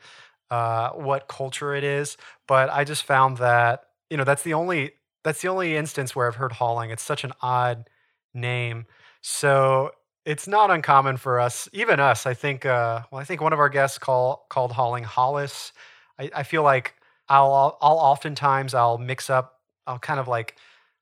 uh, 0.51 0.91
what 0.93 1.29
culture 1.29 1.75
it 1.75 1.85
is, 1.85 2.17
but 2.49 2.71
I 2.71 2.85
just 2.85 3.05
found 3.05 3.39
that 3.39 3.87
you 4.11 4.19
know 4.19 4.25
that's 4.25 4.45
the 4.45 4.55
only 4.55 4.93
that's 5.25 5.43
the 5.43 5.49
only 5.49 5.77
instance 5.77 6.17
where 6.17 6.29
I've 6.29 6.37
heard 6.37 6.53
Holling. 6.53 6.91
It's 6.93 7.03
such 7.05 7.25
an 7.25 7.33
odd 7.43 7.91
name, 8.35 8.87
so 9.23 9.93
it's 10.27 10.47
not 10.49 10.71
uncommon 10.71 11.17
for 11.19 11.41
us, 11.41 11.69
even 11.75 12.01
us. 12.01 12.27
I 12.27 12.35
think. 12.35 12.67
Uh, 12.67 13.03
well, 13.11 13.21
I 13.21 13.25
think 13.25 13.41
one 13.43 13.53
of 13.55 13.59
our 13.61 13.69
guests 13.71 13.99
call 13.99 14.47
called 14.51 14.73
Holling 14.73 15.05
Hollis. 15.05 15.73
I, 16.19 16.31
I 16.37 16.43
feel 16.45 16.63
like 16.63 16.95
I'll 17.29 17.79
I'll 17.81 17.97
oftentimes 17.97 18.75
I'll 18.75 18.99
mix 18.99 19.31
up. 19.31 19.61
I'll 19.87 19.99
kind 19.99 20.21
of 20.21 20.29
like 20.29 20.57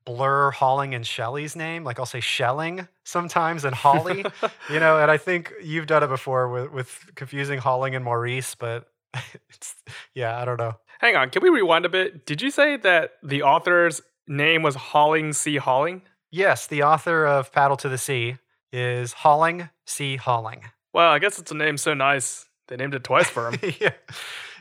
blur 0.04 0.50
Holling 0.50 0.94
and 0.94 1.06
Shelley's 1.06 1.56
name. 1.56 1.84
Like 1.84 1.98
I'll 1.98 2.06
say 2.06 2.20
Shelling 2.20 2.88
sometimes 3.04 3.64
and 3.64 3.74
Holly, 3.74 4.24
you 4.70 4.80
know, 4.80 4.98
and 4.98 5.10
I 5.10 5.16
think 5.16 5.52
you've 5.62 5.86
done 5.86 6.02
it 6.02 6.08
before 6.08 6.48
with, 6.48 6.72
with 6.72 7.10
confusing 7.14 7.58
Holling 7.58 7.94
and 7.94 8.04
Maurice, 8.04 8.54
but 8.54 8.88
it's, 9.50 9.74
yeah, 10.14 10.40
I 10.40 10.44
don't 10.44 10.58
know. 10.58 10.74
Hang 11.00 11.16
on, 11.16 11.30
can 11.30 11.42
we 11.42 11.48
rewind 11.48 11.84
a 11.84 11.88
bit? 11.88 12.26
Did 12.26 12.42
you 12.42 12.50
say 12.50 12.76
that 12.78 13.12
the 13.22 13.42
author's 13.42 14.00
name 14.26 14.62
was 14.62 14.74
Holling 14.74 15.32
C. 15.32 15.56
Holling? 15.56 16.02
Yes, 16.30 16.66
the 16.66 16.82
author 16.82 17.26
of 17.26 17.52
Paddle 17.52 17.76
to 17.78 17.88
the 17.88 17.98
Sea 17.98 18.36
is 18.72 19.12
Holling 19.12 19.68
C. 19.86 20.16
Holling. 20.16 20.62
Well, 20.92 21.10
I 21.10 21.18
guess 21.18 21.38
it's 21.38 21.50
a 21.50 21.56
name 21.56 21.76
so 21.76 21.94
nice 21.94 22.46
they 22.68 22.76
named 22.76 22.94
it 22.94 23.04
twice 23.04 23.28
for 23.28 23.50
him. 23.50 23.58
yeah. 23.80 23.92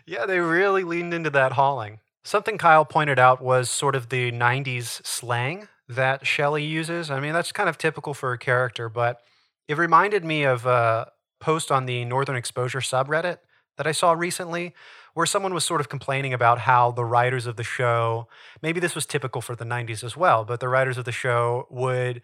Yeah, 0.10 0.26
they 0.26 0.40
really 0.40 0.84
leaned 0.84 1.14
into 1.14 1.30
that 1.30 1.52
Holling. 1.52 2.00
Something 2.24 2.58
Kyle 2.58 2.84
pointed 2.84 3.20
out 3.20 3.44
was 3.44 3.70
sort 3.70 3.96
of 3.96 4.10
the 4.10 4.32
90s 4.32 5.06
slang 5.06 5.68
that 5.88 6.26
Shelley 6.26 6.64
uses. 6.66 7.12
I 7.12 7.20
mean, 7.20 7.32
that's 7.32 7.52
kind 7.52 7.70
of 7.70 7.78
typical 7.78 8.16
for 8.16 8.34
a 8.34 8.38
character, 8.40 8.90
but 8.90 9.22
it 9.68 9.78
reminded 9.78 10.26
me 10.26 10.46
of 10.46 10.66
a 10.66 11.12
post 11.40 11.72
on 11.72 11.86
the 11.86 12.06
Northern 12.06 12.36
Exposure 12.36 12.80
subreddit 12.80 13.38
that 13.78 13.86
I 13.86 13.92
saw 13.92 14.14
recently 14.14 14.74
where 15.14 15.28
someone 15.28 15.54
was 15.54 15.64
sort 15.64 15.80
of 15.80 15.90
complaining 15.90 16.34
about 16.34 16.58
how 16.60 16.90
the 16.90 17.06
writers 17.06 17.46
of 17.46 17.56
the 17.56 17.64
show, 17.64 18.28
maybe 18.64 18.80
this 18.80 18.96
was 18.96 19.06
typical 19.06 19.42
for 19.42 19.56
the 19.56 19.64
90s 19.64 20.04
as 20.04 20.18
well, 20.18 20.44
but 20.44 20.60
the 20.60 20.70
writers 20.70 20.98
of 20.98 21.06
the 21.06 21.12
show 21.12 21.68
would 21.70 22.24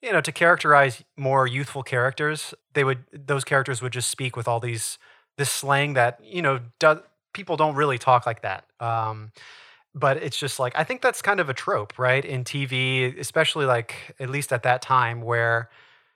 you 0.00 0.12
know 0.12 0.20
to 0.20 0.30
characterize 0.30 1.02
more 1.16 1.46
youthful 1.46 1.82
characters 1.82 2.52
they 2.74 2.84
would 2.84 3.04
those 3.12 3.44
characters 3.44 3.80
would 3.80 3.94
just 3.94 4.10
speak 4.10 4.36
with 4.36 4.46
all 4.46 4.60
these 4.60 4.98
this 5.38 5.50
slang 5.50 5.94
that 5.94 6.20
you 6.22 6.42
know 6.42 6.60
do, 6.78 7.00
people 7.36 7.56
don't 7.56 7.76
really 7.76 7.98
talk 7.98 8.26
like 8.26 8.42
that 8.42 8.64
um, 8.80 9.30
but 9.94 10.16
it's 10.16 10.38
just 10.38 10.58
like 10.58 10.72
i 10.76 10.82
think 10.82 11.02
that's 11.02 11.22
kind 11.22 11.38
of 11.38 11.48
a 11.48 11.54
trope 11.54 11.98
right 11.98 12.24
in 12.24 12.42
tv 12.42 13.18
especially 13.18 13.66
like 13.66 14.16
at 14.18 14.30
least 14.30 14.52
at 14.52 14.62
that 14.64 14.82
time 14.82 15.20
where 15.20 15.68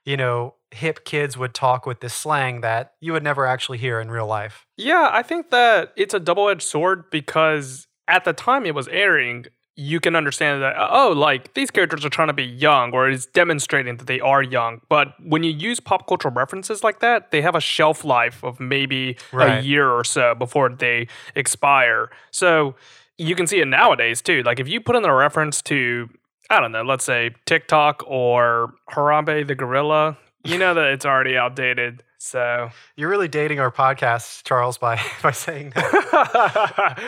you 0.05 0.17
know 0.17 0.55
hip 0.73 1.05
kids 1.05 1.37
would 1.37 1.55
talk 1.55 1.87
with 1.87 2.01
this 2.01 2.15
slang 2.15 2.61
that 2.61 2.95
you 3.01 3.13
would 3.13 3.23
never 3.23 3.47
actually 3.47 3.79
hear 3.79 4.01
in 4.01 4.11
real 4.11 4.27
life. 4.27 4.67
Yeah, 4.77 5.09
I 5.13 5.23
think 5.23 5.51
that 5.51 5.93
it's 5.97 6.15
a 6.15 6.21
double 6.21 6.49
edged 6.49 6.63
sword 6.63 7.11
because 7.11 7.89
at 8.07 8.25
the 8.25 8.33
time 8.33 8.67
it 8.67 8.75
was 8.75 8.89
airing, 8.89 9.47
you 9.81 9.99
can 9.99 10.15
understand 10.15 10.63
that, 10.63 10.77
oh, 10.79 11.13
like 11.17 11.55
these 11.55 11.71
characters 11.71 12.05
are 12.05 12.11
trying 12.11 12.29
to 12.29 12.35
be 12.35 12.45
young 12.45 12.93
or 12.93 13.09
it's 13.09 13.25
demonstrating 13.25 13.97
that 13.97 14.07
they 14.07 14.21
are 14.21 14.43
young. 14.43 14.83
But 14.91 15.15
when 15.25 15.43
you 15.43 15.51
use 15.51 15.81
pop 15.81 16.07
cultural 16.07 16.35
references 16.35 16.85
like 16.85 17.01
that, 17.01 17.31
they 17.31 17.41
have 17.41 17.55
a 17.55 17.61
shelf 17.61 18.05
life 18.05 18.45
of 18.45 18.61
maybe 18.61 19.17
a 19.33 19.63
year 19.63 19.91
or 19.91 20.05
so 20.05 20.35
before 20.35 20.69
they 20.69 21.09
expire. 21.35 22.11
So 22.31 22.75
you 23.17 23.35
can 23.35 23.47
see 23.47 23.61
it 23.61 23.69
nowadays 23.69 24.21
too. 24.21 24.43
Like 24.43 24.61
if 24.61 24.69
you 24.69 24.83
put 24.83 24.97
in 24.97 25.05
a 25.07 25.15
reference 25.15 25.63
to, 25.63 26.11
I 26.51 26.61
don't 26.61 26.73
know, 26.73 26.83
let's 26.83 27.05
say 27.05 27.31
TikTok 27.47 28.05
or 28.07 28.75
Harambe 28.91 29.49
the 29.49 29.55
gorilla, 29.55 30.19
you 30.45 30.59
know 30.59 30.75
that 30.75 30.89
it's 30.89 31.07
already 31.07 31.39
outdated. 31.39 32.03
So 32.23 32.69
you're 32.97 33.09
really 33.09 33.29
dating 33.29 33.61
our 33.61 33.71
podcast 33.73 34.45
charles 34.45 34.77
by 34.77 35.01
by 35.23 35.31
saying 35.31 35.71
that 35.75 37.01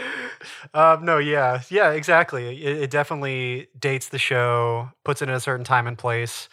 um, 0.74 1.04
no, 1.04 1.18
yeah, 1.18 1.60
yeah, 1.68 1.90
exactly. 1.90 2.64
It, 2.64 2.82
it 2.84 2.90
definitely 2.90 3.68
dates 3.78 4.08
the 4.08 4.18
show, 4.18 4.88
puts 5.04 5.20
it 5.20 5.28
in 5.28 5.34
a 5.34 5.40
certain 5.40 5.64
time 5.64 5.86
and 5.86 5.98
place. 5.98 6.48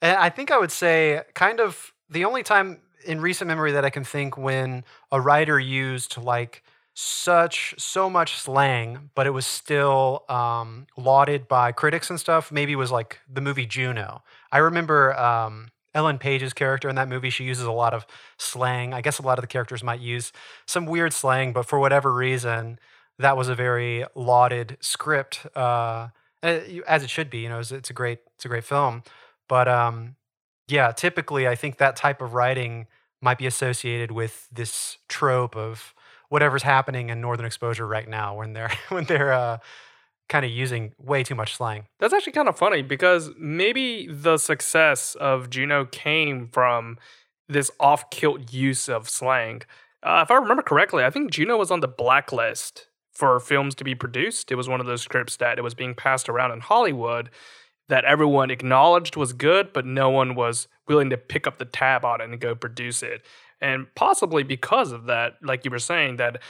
And 0.00 0.16
I 0.16 0.28
think 0.30 0.52
I 0.52 0.58
would 0.58 0.70
say, 0.70 1.22
kind 1.34 1.58
of, 1.58 1.92
the 2.08 2.24
only 2.24 2.44
time 2.44 2.82
in 3.04 3.20
recent 3.20 3.48
memory 3.48 3.72
that 3.72 3.84
I 3.84 3.90
can 3.90 4.04
think 4.04 4.36
when 4.38 4.84
a 5.10 5.20
writer 5.20 5.58
used 5.58 6.16
like 6.16 6.62
such 6.94 7.74
so 7.78 8.08
much 8.08 8.36
slang, 8.38 9.10
but 9.16 9.26
it 9.26 9.30
was 9.30 9.44
still 9.46 10.24
um, 10.28 10.86
lauded 10.96 11.48
by 11.48 11.72
critics 11.72 12.10
and 12.10 12.20
stuff. 12.20 12.52
Maybe 12.52 12.76
was 12.76 12.92
like 12.92 13.18
the 13.28 13.40
movie 13.40 13.66
Juno. 13.66 14.22
I 14.52 14.58
remember 14.58 15.18
um, 15.18 15.70
Ellen 15.94 16.18
Page's 16.18 16.52
character 16.52 16.88
in 16.88 16.96
that 16.96 17.08
movie. 17.08 17.30
She 17.30 17.44
uses 17.44 17.64
a 17.64 17.72
lot 17.72 17.94
of 17.94 18.06
slang. 18.36 18.92
I 18.92 19.00
guess 19.00 19.18
a 19.18 19.22
lot 19.22 19.38
of 19.38 19.42
the 19.42 19.48
characters 19.48 19.82
might 19.82 20.00
use 20.00 20.32
some 20.66 20.86
weird 20.86 21.12
slang, 21.12 21.52
but 21.52 21.66
for 21.66 21.78
whatever 21.78 22.12
reason, 22.12 22.78
that 23.18 23.36
was 23.36 23.48
a 23.48 23.54
very 23.54 24.04
lauded 24.14 24.76
script, 24.80 25.46
uh, 25.54 26.08
uh, 26.42 26.60
as 26.86 27.02
it 27.02 27.10
should 27.10 27.30
be. 27.30 27.38
You 27.38 27.48
know, 27.48 27.60
it's, 27.60 27.70
it's 27.70 27.90
a 27.90 27.92
great 27.94 28.18
it's 28.34 28.44
a 28.44 28.48
great 28.48 28.64
film, 28.64 29.02
but 29.48 29.68
um, 29.68 30.16
yeah, 30.66 30.90
typically 30.92 31.46
I 31.46 31.54
think 31.54 31.78
that 31.78 31.96
type 31.96 32.20
of 32.20 32.34
writing 32.34 32.86
might 33.20 33.38
be 33.38 33.46
associated 33.46 34.10
with 34.10 34.48
this 34.52 34.98
trope 35.08 35.56
of 35.56 35.94
whatever's 36.28 36.64
happening 36.64 37.10
in 37.10 37.20
Northern 37.20 37.46
Exposure 37.46 37.86
right 37.86 38.08
now 38.08 38.36
when 38.36 38.52
they're 38.52 38.72
when 38.88 39.04
they're 39.04 39.32
uh, 39.32 39.58
kind 40.28 40.44
of 40.44 40.50
using 40.50 40.92
way 40.98 41.22
too 41.22 41.34
much 41.34 41.56
slang. 41.56 41.86
That's 41.98 42.14
actually 42.14 42.32
kind 42.32 42.48
of 42.48 42.56
funny 42.56 42.82
because 42.82 43.30
maybe 43.38 44.06
the 44.10 44.38
success 44.38 45.14
of 45.16 45.50
Juno 45.50 45.84
came 45.84 46.48
from 46.48 46.98
this 47.48 47.70
off 47.78 48.10
kilt 48.10 48.52
use 48.52 48.88
of 48.88 49.08
slang. 49.08 49.62
Uh, 50.02 50.20
if 50.22 50.30
I 50.30 50.34
remember 50.34 50.62
correctly, 50.62 51.04
I 51.04 51.10
think 51.10 51.30
Juno 51.30 51.56
was 51.56 51.70
on 51.70 51.80
the 51.80 51.88
blacklist 51.88 52.88
for 53.12 53.38
films 53.38 53.74
to 53.76 53.84
be 53.84 53.94
produced. 53.94 54.50
It 54.50 54.56
was 54.56 54.68
one 54.68 54.80
of 54.80 54.86
those 54.86 55.02
scripts 55.02 55.36
that 55.36 55.58
it 55.58 55.62
was 55.62 55.74
being 55.74 55.94
passed 55.94 56.28
around 56.28 56.52
in 56.52 56.60
Hollywood 56.60 57.30
that 57.88 58.04
everyone 58.04 58.50
acknowledged 58.50 59.16
was 59.16 59.32
good, 59.32 59.72
but 59.72 59.86
no 59.86 60.10
one 60.10 60.34
was 60.34 60.68
willing 60.88 61.10
to 61.10 61.16
pick 61.16 61.46
up 61.46 61.58
the 61.58 61.64
tab 61.64 62.04
on 62.04 62.20
it 62.20 62.24
and 62.24 62.40
go 62.40 62.54
produce 62.54 63.02
it. 63.02 63.22
And 63.60 63.86
possibly 63.94 64.42
because 64.42 64.90
of 64.90 65.06
that, 65.06 65.34
like 65.42 65.64
you 65.64 65.70
were 65.70 65.78
saying, 65.78 66.16
that 66.16 66.42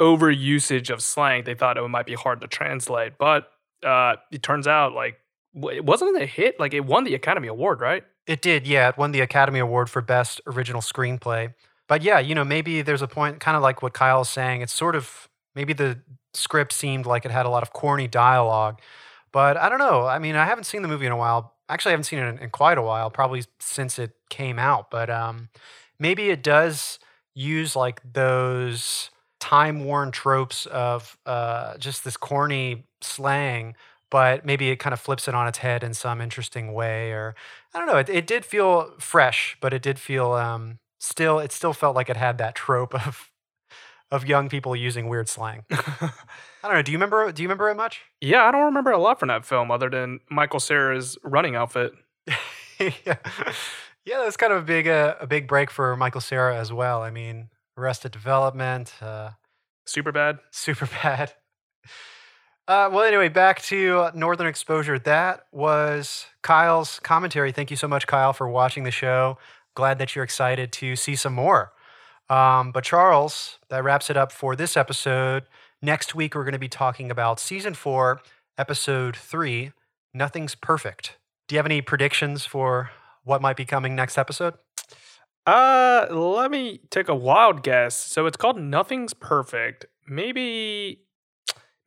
overusage 0.00 0.90
of 0.90 1.02
slang, 1.02 1.44
they 1.44 1.54
thought 1.54 1.76
it 1.76 1.88
might 1.88 2.06
be 2.06 2.14
hard 2.14 2.40
to 2.40 2.46
translate. 2.46 3.14
But 3.18 3.48
uh, 3.84 4.16
it 4.30 4.42
turns 4.42 4.66
out 4.66 4.92
like 4.92 5.18
it 5.54 5.84
wasn't 5.84 6.20
a 6.20 6.26
hit. 6.26 6.58
Like 6.58 6.74
it 6.74 6.84
won 6.84 7.04
the 7.04 7.14
Academy 7.14 7.48
Award, 7.48 7.80
right? 7.80 8.04
It 8.26 8.42
did, 8.42 8.66
yeah. 8.66 8.88
It 8.88 8.98
won 8.98 9.12
the 9.12 9.20
Academy 9.20 9.58
Award 9.58 9.90
for 9.90 10.00
Best 10.00 10.40
Original 10.46 10.80
Screenplay. 10.80 11.52
But 11.88 12.02
yeah, 12.02 12.18
you 12.18 12.34
know, 12.34 12.44
maybe 12.44 12.82
there's 12.82 13.02
a 13.02 13.08
point, 13.08 13.40
kind 13.40 13.56
of 13.56 13.62
like 13.62 13.82
what 13.82 13.92
Kyle's 13.92 14.30
saying. 14.30 14.62
It's 14.62 14.72
sort 14.72 14.96
of 14.96 15.28
maybe 15.54 15.72
the 15.72 16.00
script 16.32 16.72
seemed 16.72 17.06
like 17.06 17.24
it 17.24 17.30
had 17.30 17.46
a 17.46 17.50
lot 17.50 17.62
of 17.62 17.72
corny 17.72 18.08
dialogue. 18.08 18.80
But 19.32 19.56
I 19.56 19.68
don't 19.68 19.78
know. 19.78 20.06
I 20.06 20.18
mean, 20.18 20.36
I 20.36 20.46
haven't 20.46 20.64
seen 20.64 20.82
the 20.82 20.88
movie 20.88 21.06
in 21.06 21.12
a 21.12 21.16
while. 21.16 21.54
Actually, 21.68 21.90
I 21.90 21.92
haven't 21.94 22.04
seen 22.04 22.18
it 22.20 22.28
in, 22.28 22.38
in 22.38 22.50
quite 22.50 22.78
a 22.78 22.82
while, 22.82 23.10
probably 23.10 23.44
since 23.60 23.98
it 23.98 24.12
came 24.30 24.58
out. 24.58 24.90
But 24.90 25.10
um, 25.10 25.48
maybe 25.98 26.30
it 26.30 26.42
does 26.42 26.98
use 27.34 27.76
like 27.76 28.00
those 28.10 29.10
time 29.44 29.84
worn 29.84 30.10
tropes 30.10 30.64
of 30.64 31.18
uh, 31.26 31.76
just 31.76 32.02
this 32.02 32.16
corny 32.16 32.86
slang, 33.02 33.74
but 34.10 34.46
maybe 34.46 34.70
it 34.70 34.76
kind 34.76 34.94
of 34.94 35.00
flips 35.00 35.28
it 35.28 35.34
on 35.34 35.46
its 35.46 35.58
head 35.58 35.84
in 35.84 35.92
some 35.92 36.22
interesting 36.22 36.72
way. 36.72 37.12
Or 37.12 37.34
I 37.74 37.78
don't 37.78 37.86
know. 37.86 37.98
It, 37.98 38.08
it 38.08 38.26
did 38.26 38.46
feel 38.46 38.94
fresh, 38.98 39.58
but 39.60 39.74
it 39.74 39.82
did 39.82 39.98
feel 39.98 40.32
um, 40.32 40.78
still. 40.98 41.38
It 41.40 41.52
still 41.52 41.74
felt 41.74 41.94
like 41.94 42.08
it 42.08 42.16
had 42.16 42.38
that 42.38 42.54
trope 42.54 42.94
of 43.06 43.30
of 44.10 44.26
young 44.26 44.48
people 44.48 44.74
using 44.74 45.10
weird 45.10 45.28
slang. 45.28 45.64
I 45.70 46.10
don't 46.62 46.72
know. 46.72 46.82
Do 46.82 46.90
you 46.90 46.96
remember? 46.96 47.30
Do 47.30 47.42
you 47.42 47.48
remember 47.48 47.68
it 47.68 47.74
much? 47.74 48.00
Yeah, 48.22 48.44
I 48.44 48.50
don't 48.50 48.64
remember 48.64 48.92
a 48.92 48.98
lot 48.98 49.20
from 49.20 49.28
that 49.28 49.44
film 49.44 49.70
other 49.70 49.90
than 49.90 50.20
Michael 50.30 50.60
Cera's 50.60 51.18
running 51.22 51.54
outfit. 51.54 51.92
yeah, 52.80 53.16
yeah, 54.06 54.22
that's 54.22 54.38
kind 54.38 54.54
of 54.54 54.62
a 54.62 54.64
big 54.64 54.88
uh, 54.88 55.16
a 55.20 55.26
big 55.26 55.46
break 55.46 55.70
for 55.70 55.94
Michael 55.98 56.22
Cera 56.22 56.56
as 56.58 56.72
well. 56.72 57.02
I 57.02 57.10
mean, 57.10 57.50
Arrested 57.76 58.12
Development, 58.12 58.92
uh, 59.02 59.30
Super 59.86 60.12
bad. 60.12 60.38
super 60.50 60.86
bad. 61.02 61.32
Uh, 62.66 62.88
well, 62.90 63.02
anyway, 63.02 63.28
back 63.28 63.60
to 63.62 64.08
Northern 64.14 64.46
Exposure. 64.46 64.98
That 64.98 65.44
was 65.52 66.26
Kyle's 66.42 66.98
commentary. 67.00 67.52
Thank 67.52 67.70
you 67.70 67.76
so 67.76 67.86
much, 67.86 68.06
Kyle, 68.06 68.32
for 68.32 68.48
watching 68.48 68.84
the 68.84 68.90
show. 68.90 69.36
Glad 69.74 69.98
that 69.98 70.14
you're 70.14 70.24
excited 70.24 70.72
to 70.72 70.96
see 70.96 71.14
some 71.14 71.34
more. 71.34 71.72
Um, 72.30 72.72
but 72.72 72.84
Charles, 72.84 73.58
that 73.68 73.84
wraps 73.84 74.08
it 74.08 74.16
up 74.16 74.32
for 74.32 74.56
this 74.56 74.76
episode. 74.78 75.42
Next 75.82 76.14
week, 76.14 76.34
we're 76.34 76.44
going 76.44 76.52
to 76.54 76.58
be 76.58 76.68
talking 76.68 77.10
about 77.10 77.38
season 77.38 77.74
four, 77.74 78.22
episode 78.56 79.14
three. 79.14 79.72
Nothing's 80.14 80.54
perfect. 80.54 81.18
Do 81.48 81.54
you 81.54 81.58
have 81.58 81.66
any 81.66 81.82
predictions 81.82 82.46
for 82.46 82.90
what 83.24 83.42
might 83.42 83.56
be 83.58 83.66
coming 83.66 83.94
next 83.94 84.16
episode? 84.16 84.54
Uh, 85.46 86.06
let 86.10 86.50
me 86.50 86.80
take 86.90 87.08
a 87.08 87.14
wild 87.14 87.62
guess. 87.62 87.96
So 87.96 88.26
it's 88.26 88.36
called 88.36 88.58
Nothing's 88.58 89.12
Perfect. 89.14 89.86
Maybe 90.08 91.00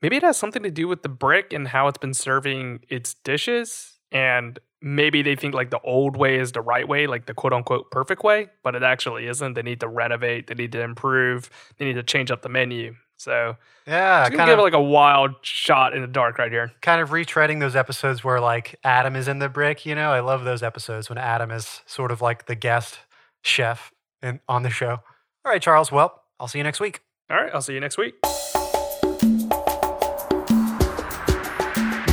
maybe 0.01 0.15
it 0.17 0.23
has 0.23 0.37
something 0.37 0.63
to 0.63 0.71
do 0.71 0.87
with 0.87 1.01
the 1.03 1.09
brick 1.09 1.53
and 1.53 1.67
how 1.67 1.87
it's 1.87 1.97
been 1.97 2.13
serving 2.13 2.81
its 2.89 3.15
dishes 3.15 3.93
and 4.11 4.59
maybe 4.81 5.21
they 5.23 5.35
think 5.35 5.55
like 5.55 5.71
the 5.71 5.79
old 5.81 6.15
way 6.15 6.37
is 6.37 6.51
the 6.51 6.61
right 6.61 6.87
way, 6.87 7.07
like 7.07 7.25
the 7.25 7.33
quote 7.33 7.53
unquote 7.53 7.89
perfect 7.91 8.23
way, 8.23 8.47
but 8.63 8.75
it 8.75 8.83
actually 8.83 9.27
isn't. 9.27 9.53
They 9.53 9.63
need 9.63 9.79
to 9.79 9.87
renovate, 9.87 10.47
they 10.47 10.53
need 10.55 10.71
to 10.73 10.81
improve, 10.81 11.49
they 11.77 11.85
need 11.85 11.93
to 11.95 12.03
change 12.03 12.29
up 12.31 12.41
the 12.43 12.49
menu. 12.49 12.95
So 13.17 13.57
Yeah, 13.87 14.25
just 14.25 14.37
kind 14.37 14.49
give 14.49 14.59
of 14.59 14.59
it 14.59 14.61
like 14.63 14.73
a 14.73 14.81
wild 14.81 15.35
shot 15.41 15.93
in 15.95 16.01
the 16.01 16.07
dark 16.07 16.37
right 16.37 16.51
here. 16.51 16.71
kind 16.81 17.01
of 17.01 17.09
retreading 17.09 17.59
those 17.59 17.75
episodes 17.75 18.23
where 18.23 18.39
like 18.39 18.75
Adam 18.83 19.15
is 19.15 19.27
in 19.27 19.39
the 19.39 19.49
brick. 19.49 19.85
You 19.85 19.95
know, 19.95 20.11
I 20.11 20.19
love 20.19 20.43
those 20.43 20.61
episodes 20.61 21.09
when 21.09 21.17
Adam 21.17 21.49
is 21.51 21.81
sort 21.87 22.11
of 22.11 22.21
like 22.21 22.45
the 22.45 22.55
guest 22.55 22.99
chef 23.43 23.91
in, 24.21 24.39
on 24.47 24.63
the 24.63 24.69
show. 24.69 24.99
All 25.45 25.51
right, 25.51 25.61
Charles. 25.61 25.91
Well, 25.91 26.23
I'll 26.39 26.47
see 26.47 26.57
you 26.59 26.63
next 26.63 26.79
week. 26.79 27.01
All 27.29 27.37
right, 27.37 27.53
I'll 27.53 27.61
see 27.61 27.73
you 27.73 27.79
next 27.79 27.97
week. 27.97 28.15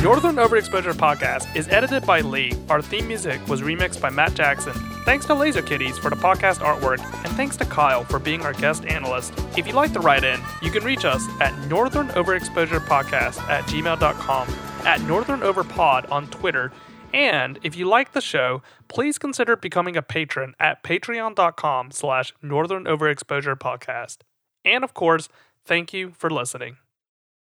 Northern 0.05 0.35
Overexposure 0.35 0.93
Podcast 0.93 1.55
is 1.55 1.67
edited 1.67 2.05
by 2.05 2.21
Lee. 2.21 2.53
Our 2.69 2.79
theme 2.79 3.07
music 3.07 3.45
was 3.47 3.61
remixed 3.63 3.99
by 3.99 4.11
Matt 4.11 4.35
Jackson. 4.35 4.73
Thanks 5.03 5.25
to 5.25 5.33
Laser 5.33 5.63
Kitties 5.63 5.97
for 5.97 6.11
the 6.11 6.15
podcast 6.15 6.59
artwork, 6.59 6.99
and 7.25 7.33
thanks 7.35 7.57
to 7.57 7.65
Kyle 7.65 8.03
for 8.03 8.19
being 8.19 8.41
our 8.43 8.53
guest 8.53 8.85
analyst. 8.85 9.33
If 9.57 9.65
you'd 9.65 9.75
like 9.75 9.93
to 9.93 9.99
write 9.99 10.23
in, 10.23 10.39
you 10.61 10.69
can 10.69 10.83
reach 10.83 11.05
us 11.05 11.23
at 11.41 11.57
Northern 11.67 12.09
Overexposure 12.09 12.81
Podcast 12.81 13.39
at 13.49 13.63
gmail.com, 13.63 14.47
at 14.85 15.01
Northern 15.01 15.39
Overpod 15.39 16.11
on 16.11 16.27
Twitter, 16.27 16.71
and 17.15 17.59
if 17.63 17.77
you 17.77 17.87
like 17.87 18.11
the 18.11 18.19
show, 18.19 18.61
please 18.89 19.17
consider 19.17 19.55
becoming 19.55 19.95
a 19.95 20.01
patron 20.01 20.53
at 20.59 20.83
patreon.com 20.83 21.91
slash 21.91 22.33
Northern 22.41 22.83
Overexposure 22.83 23.55
Podcast. 23.55 24.17
And 24.65 24.83
of 24.83 24.93
course, 24.93 25.29
thank 25.63 25.93
you 25.93 26.11
for 26.11 26.29
listening. 26.29 26.75